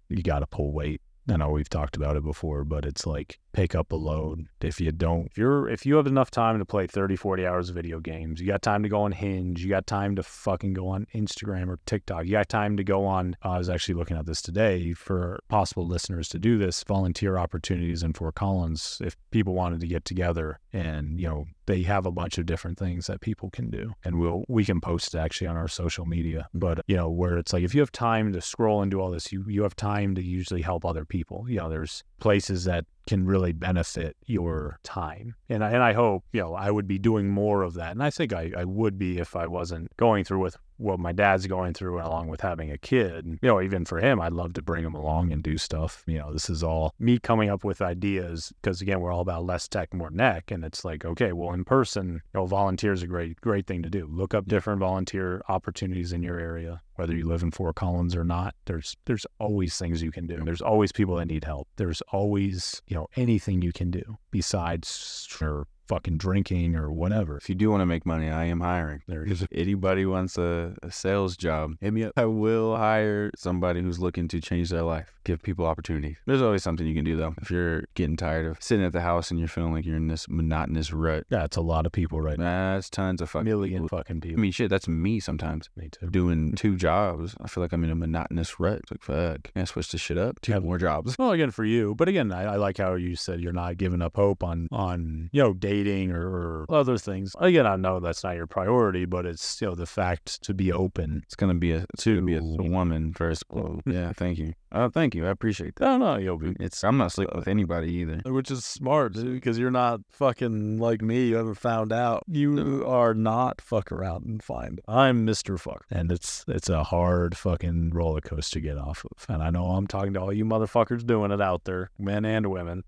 you 0.08 0.22
got 0.22 0.40
to 0.40 0.46
pull 0.48 0.72
weight. 0.72 1.00
I 1.30 1.36
know 1.36 1.50
we've 1.50 1.68
talked 1.68 1.96
about 1.96 2.16
it 2.16 2.24
before, 2.24 2.64
but 2.64 2.86
it's 2.86 3.06
like 3.06 3.38
pick 3.52 3.74
up 3.74 3.92
a 3.92 3.96
load. 3.96 4.46
If 4.60 4.80
you 4.80 4.92
don't, 4.92 5.26
if 5.26 5.36
you're, 5.36 5.68
if 5.68 5.84
you 5.84 5.96
have 5.96 6.06
enough 6.06 6.30
time 6.30 6.58
to 6.58 6.64
play 6.64 6.86
30, 6.86 7.16
40 7.16 7.46
hours 7.46 7.68
of 7.68 7.74
video 7.74 8.00
games, 8.00 8.40
you 8.40 8.46
got 8.46 8.62
time 8.62 8.82
to 8.82 8.88
go 8.88 9.02
on 9.02 9.12
Hinge, 9.12 9.62
you 9.62 9.68
got 9.68 9.86
time 9.86 10.16
to 10.16 10.22
fucking 10.22 10.72
go 10.72 10.88
on 10.88 11.06
Instagram 11.14 11.68
or 11.68 11.78
TikTok, 11.84 12.24
you 12.24 12.32
got 12.32 12.48
time 12.48 12.76
to 12.76 12.84
go 12.84 13.04
on. 13.04 13.36
I 13.42 13.58
was 13.58 13.68
actually 13.68 13.96
looking 13.96 14.16
at 14.16 14.26
this 14.26 14.40
today 14.40 14.92
for 14.94 15.40
possible 15.48 15.86
listeners 15.86 16.28
to 16.30 16.38
do 16.38 16.56
this 16.56 16.82
volunteer 16.84 17.36
opportunities 17.36 18.02
in 18.02 18.14
Fort 18.14 18.34
Collins. 18.34 19.00
If 19.04 19.16
people 19.30 19.54
wanted 19.54 19.80
to 19.80 19.86
get 19.86 20.04
together 20.04 20.60
and, 20.72 21.20
you 21.20 21.28
know, 21.28 21.46
they 21.68 21.82
have 21.82 22.06
a 22.06 22.10
bunch 22.10 22.38
of 22.38 22.46
different 22.46 22.78
things 22.78 23.06
that 23.06 23.20
people 23.20 23.50
can 23.50 23.68
do 23.68 23.92
and 24.02 24.18
we'll 24.18 24.42
we 24.48 24.64
can 24.64 24.80
post 24.80 25.14
actually 25.14 25.46
on 25.46 25.56
our 25.56 25.68
social 25.68 26.06
media. 26.06 26.48
But 26.54 26.80
you 26.86 26.96
know 26.96 27.10
where 27.10 27.36
it's 27.36 27.52
like 27.52 27.62
if 27.62 27.74
you 27.74 27.80
have 27.82 27.92
time 27.92 28.32
to 28.32 28.40
scroll 28.40 28.80
and 28.80 28.90
do 28.90 29.00
all 29.00 29.10
this 29.10 29.30
you 29.30 29.44
you 29.46 29.62
have 29.62 29.76
time 29.76 30.14
to 30.14 30.22
usually 30.22 30.62
help 30.62 30.86
other 30.86 31.04
people. 31.04 31.44
You 31.46 31.58
know 31.58 31.68
there's 31.68 32.02
places 32.20 32.64
that 32.64 32.86
can 33.06 33.26
really 33.26 33.52
benefit 33.52 34.16
your 34.26 34.78
time. 34.82 35.34
And 35.48 35.62
I, 35.62 35.70
and 35.70 35.82
I 35.82 35.92
hope 35.92 36.24
you 36.32 36.40
know 36.40 36.54
I 36.54 36.70
would 36.70 36.88
be 36.88 36.98
doing 36.98 37.28
more 37.28 37.62
of 37.62 37.74
that. 37.74 37.92
And 37.92 38.02
I 38.02 38.08
think 38.08 38.32
I, 38.32 38.50
I 38.56 38.64
would 38.64 38.98
be 38.98 39.18
if 39.18 39.36
I 39.36 39.46
wasn't 39.46 39.94
going 39.98 40.24
through 40.24 40.40
with 40.40 40.56
what 40.78 40.98
my 40.98 41.12
dad's 41.12 41.46
going 41.46 41.74
through 41.74 42.00
along 42.00 42.28
with 42.28 42.40
having 42.40 42.70
a 42.70 42.78
kid. 42.78 43.38
You 43.42 43.48
know, 43.48 43.60
even 43.60 43.84
for 43.84 43.98
him, 43.98 44.20
I'd 44.20 44.32
love 44.32 44.54
to 44.54 44.62
bring 44.62 44.84
him 44.84 44.94
along 44.94 45.32
and 45.32 45.42
do 45.42 45.58
stuff. 45.58 46.04
You 46.06 46.18
know, 46.18 46.32
this 46.32 46.48
is 46.48 46.62
all 46.62 46.94
me 46.98 47.18
coming 47.18 47.50
up 47.50 47.64
with 47.64 47.82
ideas 47.82 48.52
because 48.62 48.80
again, 48.80 49.00
we're 49.00 49.12
all 49.12 49.20
about 49.20 49.44
less 49.44 49.68
tech, 49.68 49.92
more 49.92 50.10
neck. 50.10 50.50
And 50.50 50.64
it's 50.64 50.84
like, 50.84 51.04
okay, 51.04 51.32
well, 51.32 51.52
in 51.52 51.64
person, 51.64 52.14
you 52.14 52.40
know, 52.40 52.46
volunteer 52.46 52.92
is 52.92 53.02
a 53.02 53.06
great, 53.06 53.40
great 53.40 53.66
thing 53.66 53.82
to 53.82 53.90
do. 53.90 54.06
Look 54.10 54.34
up 54.34 54.46
different 54.46 54.80
volunteer 54.80 55.42
opportunities 55.48 56.12
in 56.12 56.22
your 56.22 56.38
area, 56.38 56.80
whether 56.94 57.14
you 57.14 57.26
live 57.26 57.42
in 57.42 57.50
Fort 57.50 57.76
Collins 57.76 58.14
or 58.16 58.24
not. 58.24 58.54
There's 58.66 58.96
there's 59.04 59.26
always 59.38 59.76
things 59.76 60.02
you 60.02 60.12
can 60.12 60.26
do. 60.26 60.42
There's 60.44 60.62
always 60.62 60.92
people 60.92 61.16
that 61.16 61.26
need 61.26 61.44
help. 61.44 61.68
There's 61.76 62.02
always, 62.12 62.82
you 62.86 62.96
know, 62.96 63.08
anything 63.16 63.62
you 63.62 63.72
can 63.72 63.90
do 63.90 64.18
besides 64.30 65.26
or 65.40 65.66
fucking 65.88 66.18
drinking 66.18 66.76
or 66.76 66.90
whatever. 66.92 67.36
If 67.38 67.48
you 67.48 67.54
do 67.54 67.70
want 67.70 67.80
to 67.80 67.86
make 67.86 68.04
money, 68.06 68.28
I 68.30 68.44
am 68.44 68.60
hiring. 68.60 69.02
There 69.08 69.24
is 69.24 69.46
anybody 69.52 70.04
wants 70.06 70.36
a, 70.38 70.74
a 70.82 70.90
sales 70.92 71.36
job, 71.36 71.76
hit 71.80 71.92
me 71.92 72.04
up. 72.04 72.12
I 72.16 72.26
will 72.26 72.76
hire 72.76 73.30
somebody 73.36 73.80
who's 73.82 73.98
looking 73.98 74.28
to 74.28 74.40
change 74.40 74.70
their 74.70 74.82
life, 74.82 75.12
give 75.24 75.42
people 75.42 75.66
opportunity. 75.66 76.16
There's 76.26 76.42
always 76.42 76.62
something 76.62 76.86
you 76.86 76.94
can 76.94 77.04
do 77.04 77.16
though. 77.16 77.34
If 77.40 77.50
you're 77.50 77.84
getting 77.94 78.16
tired 78.16 78.46
of 78.46 78.62
sitting 78.62 78.84
at 78.84 78.92
the 78.92 79.00
house 79.00 79.30
and 79.30 79.38
you're 79.38 79.48
feeling 79.48 79.72
like 79.72 79.84
you're 79.86 79.96
in 79.96 80.08
this 80.08 80.28
monotonous 80.28 80.92
rut, 80.92 81.24
Yeah, 81.30 81.44
it's 81.44 81.56
a 81.56 81.60
lot 81.62 81.86
of 81.86 81.92
people 81.92 82.20
right 82.20 82.38
now. 82.38 82.74
that's 82.74 82.90
tons 82.90 83.20
of 83.20 83.30
fucking 83.30 83.44
Million 83.46 83.82
people. 83.84 83.98
fucking 83.98 84.22
I 84.24 84.36
mean, 84.36 84.52
shit, 84.52 84.68
that's 84.70 84.88
me 84.88 85.20
sometimes. 85.20 85.70
Me 85.76 85.88
too. 85.88 86.08
Doing 86.10 86.52
two 86.54 86.76
jobs, 86.76 87.34
I 87.40 87.48
feel 87.48 87.62
like 87.62 87.72
I'm 87.72 87.84
in 87.84 87.90
a 87.90 87.94
monotonous 87.94 88.58
rut. 88.60 88.80
It's 88.82 88.90
like, 88.90 89.02
fuck, 89.02 89.44
can 89.52 89.62
I 89.62 89.64
switch 89.64 89.90
this 89.92 90.00
shit 90.00 90.18
up? 90.18 90.40
Two 90.40 90.52
Yeah. 90.52 90.58
more 90.58 90.78
jobs. 90.78 91.16
Well, 91.18 91.30
again, 91.32 91.50
for 91.50 91.64
you, 91.64 91.94
but 91.94 92.08
again, 92.08 92.32
I, 92.32 92.54
I 92.54 92.56
like 92.56 92.78
how 92.78 92.94
you 92.94 93.16
said 93.16 93.40
you're 93.40 93.52
not 93.52 93.76
giving 93.78 94.02
up 94.02 94.16
hope 94.16 94.42
on 94.44 94.68
on 94.72 95.30
you 95.32 95.42
know 95.42 95.52
dating 95.54 95.77
or, 95.86 96.66
or 96.66 96.66
other 96.68 96.98
things. 96.98 97.32
Again, 97.38 97.66
I 97.66 97.76
know 97.76 98.00
that's 98.00 98.24
not 98.24 98.36
your 98.36 98.46
priority, 98.46 99.04
but 99.04 99.26
it's 99.26 99.60
you 99.60 99.68
know 99.68 99.74
the 99.74 99.86
fact 99.86 100.42
to 100.42 100.54
be 100.54 100.72
open. 100.72 101.22
It's 101.24 101.36
gonna 101.36 101.54
be 101.54 101.72
a 101.72 101.86
gonna 102.04 102.22
be 102.22 102.34
a, 102.34 102.40
To- 102.40 102.56
woman 102.62 103.12
first. 103.12 103.44
Yeah, 103.86 104.12
thank 104.12 104.38
you. 104.38 104.54
Oh, 104.72 104.90
thank 104.90 105.14
you. 105.14 105.26
I 105.26 105.30
appreciate 105.30 105.76
that. 105.76 105.84
Don't 105.84 106.00
know, 106.00 106.16
you'll 106.16 106.38
be. 106.38 106.54
It's 106.60 106.82
I'm 106.84 106.98
not 106.98 107.12
sleeping 107.12 107.36
with 107.38 107.48
anybody 107.48 107.92
either. 107.94 108.20
Which 108.30 108.50
is 108.50 108.64
smart, 108.64 109.14
dude, 109.14 109.34
because 109.34 109.58
you're 109.58 109.70
not 109.70 110.00
fucking 110.10 110.78
like 110.78 111.00
me. 111.02 111.28
You 111.28 111.36
haven't 111.36 111.54
found 111.54 111.92
out. 111.92 112.24
You 112.26 112.84
are 112.86 113.14
not 113.14 113.60
fuck 113.60 113.90
around 113.92 114.26
and 114.26 114.42
find. 114.42 114.80
I'm 114.86 115.26
Mr. 115.26 115.58
Fuck. 115.58 115.84
And 115.90 116.12
it's 116.12 116.44
it's 116.48 116.68
a 116.68 116.84
hard 116.84 117.36
fucking 117.36 117.90
roller 117.90 118.20
coaster 118.20 118.58
to 118.58 118.60
get 118.60 118.78
off 118.78 119.04
of. 119.04 119.26
And 119.28 119.42
I 119.42 119.50
know 119.50 119.66
I'm 119.66 119.86
talking 119.86 120.14
to 120.14 120.20
all 120.20 120.32
you 120.32 120.44
motherfuckers 120.44 121.06
doing 121.06 121.30
it 121.30 121.40
out 121.40 121.64
there, 121.64 121.90
men 121.98 122.24
and 122.24 122.46
women. 122.48 122.84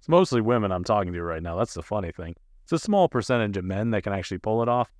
It's 0.00 0.08
mostly 0.08 0.40
women 0.40 0.72
I'm 0.72 0.84
talking 0.84 1.12
to 1.12 1.22
right 1.22 1.42
now. 1.42 1.56
That's 1.56 1.74
the 1.74 1.82
funny 1.82 2.10
thing. 2.10 2.34
It's 2.64 2.72
a 2.72 2.78
small 2.78 3.08
percentage 3.08 3.56
of 3.56 3.64
men 3.64 3.90
that 3.90 4.02
can 4.02 4.12
actually 4.12 4.38
pull 4.38 4.62
it 4.62 4.68
off, 4.68 4.90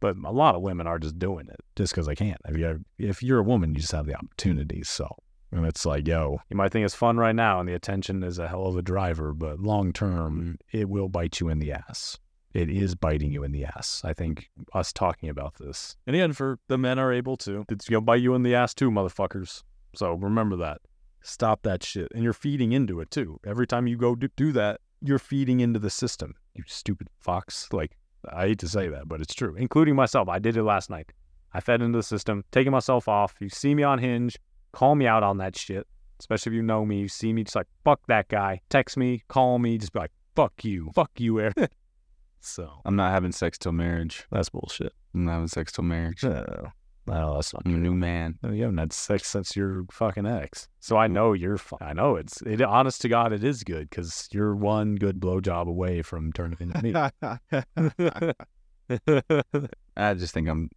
but 0.00 0.16
a 0.24 0.32
lot 0.32 0.54
of 0.54 0.62
women 0.62 0.86
are 0.86 0.98
just 0.98 1.18
doing 1.18 1.48
it 1.48 1.60
just 1.76 1.92
because 1.92 2.06
they 2.06 2.14
can't. 2.14 2.40
If 2.46 2.56
you're, 2.56 2.80
if 2.98 3.22
you're 3.22 3.38
a 3.38 3.44
woman, 3.44 3.74
you 3.74 3.80
just 3.80 3.92
have 3.92 4.06
the 4.06 4.16
opportunity. 4.16 4.82
So 4.82 5.16
and 5.50 5.64
it's 5.64 5.86
like, 5.86 6.06
yo, 6.06 6.40
you 6.50 6.56
might 6.56 6.72
think 6.72 6.84
it's 6.84 6.94
fun 6.94 7.16
right 7.16 7.34
now 7.34 7.60
and 7.60 7.68
the 7.68 7.74
attention 7.74 8.22
is 8.22 8.38
a 8.38 8.48
hell 8.48 8.66
of 8.66 8.76
a 8.76 8.82
driver, 8.82 9.32
but 9.32 9.60
long 9.60 9.92
term, 9.92 10.40
mm-hmm. 10.40 10.78
it 10.78 10.88
will 10.88 11.08
bite 11.08 11.40
you 11.40 11.48
in 11.48 11.58
the 11.58 11.72
ass. 11.72 12.18
It 12.52 12.70
is 12.70 12.94
biting 12.94 13.32
you 13.32 13.44
in 13.44 13.52
the 13.52 13.64
ass. 13.64 14.02
I 14.04 14.14
think 14.14 14.50
us 14.72 14.92
talking 14.92 15.28
about 15.28 15.54
this. 15.54 15.96
And 16.06 16.16
again, 16.16 16.32
for 16.32 16.58
the 16.68 16.78
men 16.78 16.98
are 16.98 17.12
able 17.12 17.36
to. 17.38 17.64
It's 17.68 17.88
going 17.88 18.02
to 18.02 18.04
bite 18.04 18.22
you 18.22 18.34
in 18.34 18.42
the 18.42 18.54
ass 18.54 18.74
too, 18.74 18.90
motherfuckers. 18.90 19.62
So 19.94 20.14
remember 20.14 20.56
that. 20.56 20.80
Stop 21.28 21.62
that 21.62 21.82
shit. 21.82 22.10
And 22.14 22.24
you're 22.24 22.32
feeding 22.32 22.72
into 22.72 23.00
it 23.00 23.10
too. 23.10 23.38
Every 23.46 23.66
time 23.66 23.86
you 23.86 23.96
go 23.96 24.14
do, 24.14 24.28
do 24.34 24.50
that, 24.52 24.80
you're 25.02 25.18
feeding 25.18 25.60
into 25.60 25.78
the 25.78 25.90
system. 25.90 26.34
You 26.54 26.64
stupid 26.66 27.08
fox. 27.20 27.68
Like, 27.70 27.98
I 28.32 28.48
hate 28.48 28.58
to 28.60 28.68
say 28.68 28.88
that, 28.88 29.08
but 29.08 29.20
it's 29.20 29.34
true. 29.34 29.54
Including 29.54 29.94
myself. 29.94 30.28
I 30.28 30.38
did 30.38 30.56
it 30.56 30.62
last 30.62 30.88
night. 30.88 31.12
I 31.52 31.60
fed 31.60 31.82
into 31.82 31.98
the 31.98 32.02
system, 32.02 32.44
taking 32.50 32.72
myself 32.72 33.08
off. 33.08 33.34
You 33.40 33.50
see 33.50 33.74
me 33.74 33.82
on 33.82 33.98
Hinge, 33.98 34.38
call 34.72 34.94
me 34.94 35.06
out 35.06 35.22
on 35.22 35.36
that 35.38 35.56
shit. 35.56 35.86
Especially 36.18 36.50
if 36.50 36.56
you 36.56 36.62
know 36.62 36.84
me, 36.84 37.00
you 37.00 37.08
see 37.08 37.32
me 37.32 37.44
just 37.44 37.56
like, 37.56 37.68
fuck 37.84 38.00
that 38.08 38.28
guy. 38.28 38.60
Text 38.70 38.96
me, 38.96 39.22
call 39.28 39.58
me, 39.58 39.76
just 39.78 39.92
be 39.92 40.00
like, 40.00 40.12
fuck 40.34 40.64
you. 40.64 40.90
Fuck 40.94 41.12
you, 41.18 41.40
Eric. 41.40 41.70
so 42.40 42.80
I'm 42.86 42.96
not 42.96 43.12
having 43.12 43.32
sex 43.32 43.58
till 43.58 43.72
marriage. 43.72 44.26
that's 44.32 44.48
bullshit. 44.48 44.94
I'm 45.14 45.26
not 45.26 45.32
having 45.32 45.48
sex 45.48 45.72
till 45.72 45.84
marriage. 45.84 46.24
No, 46.24 46.72
no 47.08 47.34
that's 47.34 47.52
not 47.52 47.62
I'm 47.64 47.74
a 47.74 47.78
new 47.78 47.94
man. 47.94 48.38
You 48.42 48.62
haven't 48.62 48.78
had 48.78 48.92
sex 48.92 49.28
since 49.28 49.56
your 49.56 49.84
fucking 49.90 50.26
ex. 50.26 50.68
So 50.80 50.96
I 50.96 51.06
know 51.06 51.32
you're. 51.32 51.58
I 51.80 51.92
know 51.92 52.16
it's, 52.16 52.42
it, 52.42 52.62
honest 52.62 53.02
to 53.02 53.08
God, 53.08 53.32
it 53.32 53.44
is 53.44 53.64
good 53.64 53.90
because 53.90 54.28
you're 54.32 54.54
one 54.54 54.96
good 54.96 55.20
blowjob 55.20 55.66
away 55.66 56.02
from 56.02 56.32
turning 56.32 56.58
into 56.60 56.82
me. 56.82 56.94
I 59.96 60.14
just 60.14 60.32
think 60.32 60.48
I'm 60.48 60.70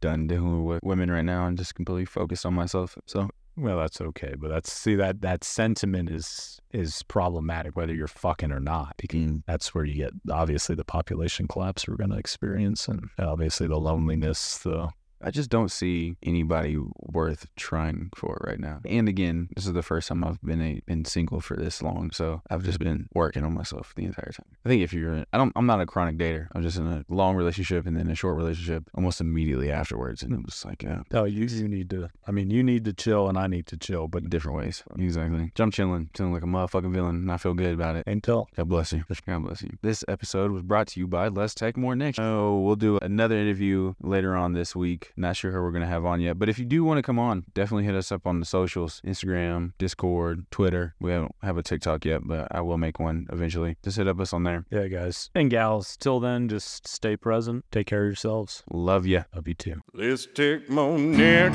done 0.00 0.26
dealing 0.26 0.64
with 0.64 0.80
women 0.82 1.10
right 1.10 1.24
now. 1.24 1.42
I'm 1.42 1.56
just 1.56 1.74
completely 1.74 2.06
focused 2.06 2.46
on 2.46 2.54
myself. 2.54 2.96
So 3.06 3.28
well, 3.58 3.78
that's 3.78 4.00
okay. 4.00 4.34
But 4.38 4.50
that's, 4.50 4.72
see, 4.72 4.94
that, 4.94 5.20
that 5.22 5.42
sentiment 5.42 6.10
is, 6.10 6.60
is 6.72 7.02
problematic 7.04 7.76
whether 7.76 7.92
you're 7.92 8.06
fucking 8.06 8.52
or 8.52 8.60
not 8.60 8.94
because 8.98 9.20
mm, 9.20 9.42
that's 9.46 9.74
where 9.74 9.84
you 9.84 9.94
get 9.94 10.12
obviously 10.30 10.76
the 10.76 10.84
population 10.84 11.48
collapse 11.48 11.88
we're 11.88 11.96
going 11.96 12.10
to 12.10 12.18
experience 12.18 12.86
and 12.86 13.08
obviously 13.18 13.66
the 13.66 13.76
loneliness, 13.76 14.58
the, 14.58 14.88
I 15.22 15.30
just 15.30 15.50
don't 15.50 15.70
see 15.70 16.16
anybody 16.22 16.78
worth 16.98 17.46
trying 17.56 18.10
for 18.14 18.38
right 18.46 18.60
now. 18.60 18.80
And 18.84 19.08
again, 19.08 19.48
this 19.54 19.66
is 19.66 19.72
the 19.72 19.82
first 19.82 20.08
time 20.08 20.24
I've 20.24 20.40
been 20.42 20.62
a, 20.62 20.80
been 20.86 21.04
single 21.04 21.40
for 21.40 21.56
this 21.56 21.82
long, 21.82 22.10
so 22.12 22.42
I've 22.50 22.64
just 22.64 22.78
been 22.78 23.08
working 23.14 23.44
on 23.44 23.54
myself 23.54 23.92
the 23.96 24.04
entire 24.04 24.32
time. 24.32 24.46
I 24.64 24.68
think 24.68 24.82
if 24.82 24.92
you're, 24.92 25.12
in, 25.12 25.26
I 25.32 25.38
don't, 25.38 25.52
I'm 25.56 25.66
not 25.66 25.80
a 25.80 25.86
chronic 25.86 26.16
dater. 26.16 26.48
I'm 26.54 26.62
just 26.62 26.78
in 26.78 26.86
a 26.86 27.04
long 27.08 27.36
relationship 27.36 27.86
and 27.86 27.96
then 27.96 28.08
a 28.08 28.14
short 28.14 28.36
relationship 28.36 28.84
almost 28.94 29.20
immediately 29.20 29.70
afterwards, 29.70 30.22
and 30.22 30.32
it 30.32 30.44
was 30.44 30.64
like 30.64 30.84
uh, 30.84 31.02
oh, 31.12 31.24
you, 31.24 31.46
you 31.46 31.68
need 31.68 31.90
to, 31.90 32.08
I 32.26 32.30
mean, 32.30 32.50
you 32.50 32.62
need 32.62 32.84
to 32.84 32.92
chill 32.92 33.28
and 33.28 33.38
I 33.38 33.46
need 33.46 33.66
to 33.68 33.76
chill, 33.76 34.08
but 34.08 34.28
different 34.30 34.58
ways. 34.58 34.82
Exactly. 34.98 35.52
I'm 35.58 35.70
chilling, 35.70 36.10
chilling 36.14 36.32
like 36.32 36.42
a 36.42 36.46
motherfucking 36.46 36.92
villain, 36.92 37.16
and 37.16 37.32
I 37.32 37.36
feel 37.36 37.54
good 37.54 37.74
about 37.74 37.96
it. 37.96 38.04
until 38.06 38.48
God 38.56 38.68
bless 38.68 38.92
you. 38.92 39.04
God 39.26 39.44
bless 39.44 39.62
you. 39.62 39.70
This 39.82 40.04
episode 40.08 40.50
was 40.50 40.62
brought 40.62 40.88
to 40.88 41.00
you 41.00 41.06
by 41.06 41.28
Less 41.28 41.54
Tech 41.54 41.76
More 41.76 41.96
Neck. 41.96 42.16
Oh, 42.18 42.60
we'll 42.60 42.76
do 42.76 42.98
another 43.02 43.36
interview 43.36 43.94
later 44.00 44.36
on 44.36 44.52
this 44.52 44.74
week. 44.76 45.07
Not 45.16 45.36
sure 45.36 45.52
who 45.52 45.60
we're 45.60 45.70
going 45.70 45.82
to 45.82 45.88
have 45.88 46.04
on 46.04 46.20
yet, 46.20 46.38
but 46.38 46.48
if 46.48 46.58
you 46.58 46.64
do 46.64 46.84
want 46.84 46.98
to 46.98 47.02
come 47.02 47.18
on, 47.18 47.44
definitely 47.54 47.84
hit 47.84 47.94
us 47.94 48.12
up 48.12 48.26
on 48.26 48.40
the 48.40 48.46
socials 48.46 49.00
Instagram, 49.04 49.72
Discord, 49.78 50.46
Twitter. 50.50 50.94
We 51.00 51.10
don't 51.10 51.34
have 51.42 51.56
a 51.56 51.62
TikTok 51.62 52.04
yet, 52.04 52.22
but 52.24 52.48
I 52.50 52.60
will 52.60 52.78
make 52.78 52.98
one 52.98 53.26
eventually. 53.32 53.76
Just 53.82 53.96
hit 53.96 54.08
up 54.08 54.20
us 54.20 54.32
on 54.32 54.44
there. 54.44 54.64
Yeah, 54.70 54.88
guys 54.88 55.30
and 55.34 55.50
gals. 55.50 55.96
Till 55.96 56.20
then, 56.20 56.48
just 56.48 56.86
stay 56.86 57.16
present. 57.16 57.64
Take 57.70 57.86
care 57.86 58.02
of 58.02 58.08
yourselves. 58.08 58.62
Love 58.70 59.06
ya. 59.06 59.24
Love 59.34 59.48
you 59.48 59.54
too. 59.54 59.80
Less 59.94 60.26
Tech 60.26 60.68
More 60.68 60.98
Neck. 60.98 61.52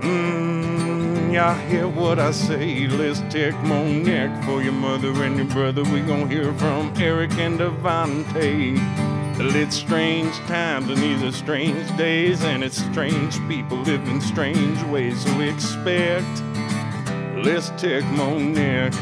Mmm, 0.00 1.32
y'all 1.32 1.54
hear 1.68 1.88
what 1.88 2.18
I 2.18 2.30
say? 2.30 2.86
Let's 2.88 3.20
take 3.32 3.56
Monique 3.62 4.44
for 4.44 4.62
your 4.62 4.72
mother 4.72 5.10
and 5.24 5.36
your 5.36 5.46
brother. 5.46 5.82
We 5.84 6.00
gon' 6.00 6.28
hear 6.30 6.52
from 6.54 6.92
Eric 6.96 7.32
and 7.38 7.60
It's 9.36 9.76
strange 9.76 10.36
times 10.46 10.88
and 10.90 10.98
these 10.98 11.22
are 11.22 11.32
strange 11.32 11.96
days, 11.96 12.42
and 12.44 12.62
it's 12.62 12.76
strange 12.76 13.36
people 13.48 13.78
live 13.78 14.06
in 14.08 14.20
strange 14.20 14.80
ways. 14.84 15.24
So 15.24 15.40
expect 15.40 16.42
Less 17.44 17.70
Tech 17.80 18.04
More 18.12 18.38
Neck. 18.38 18.92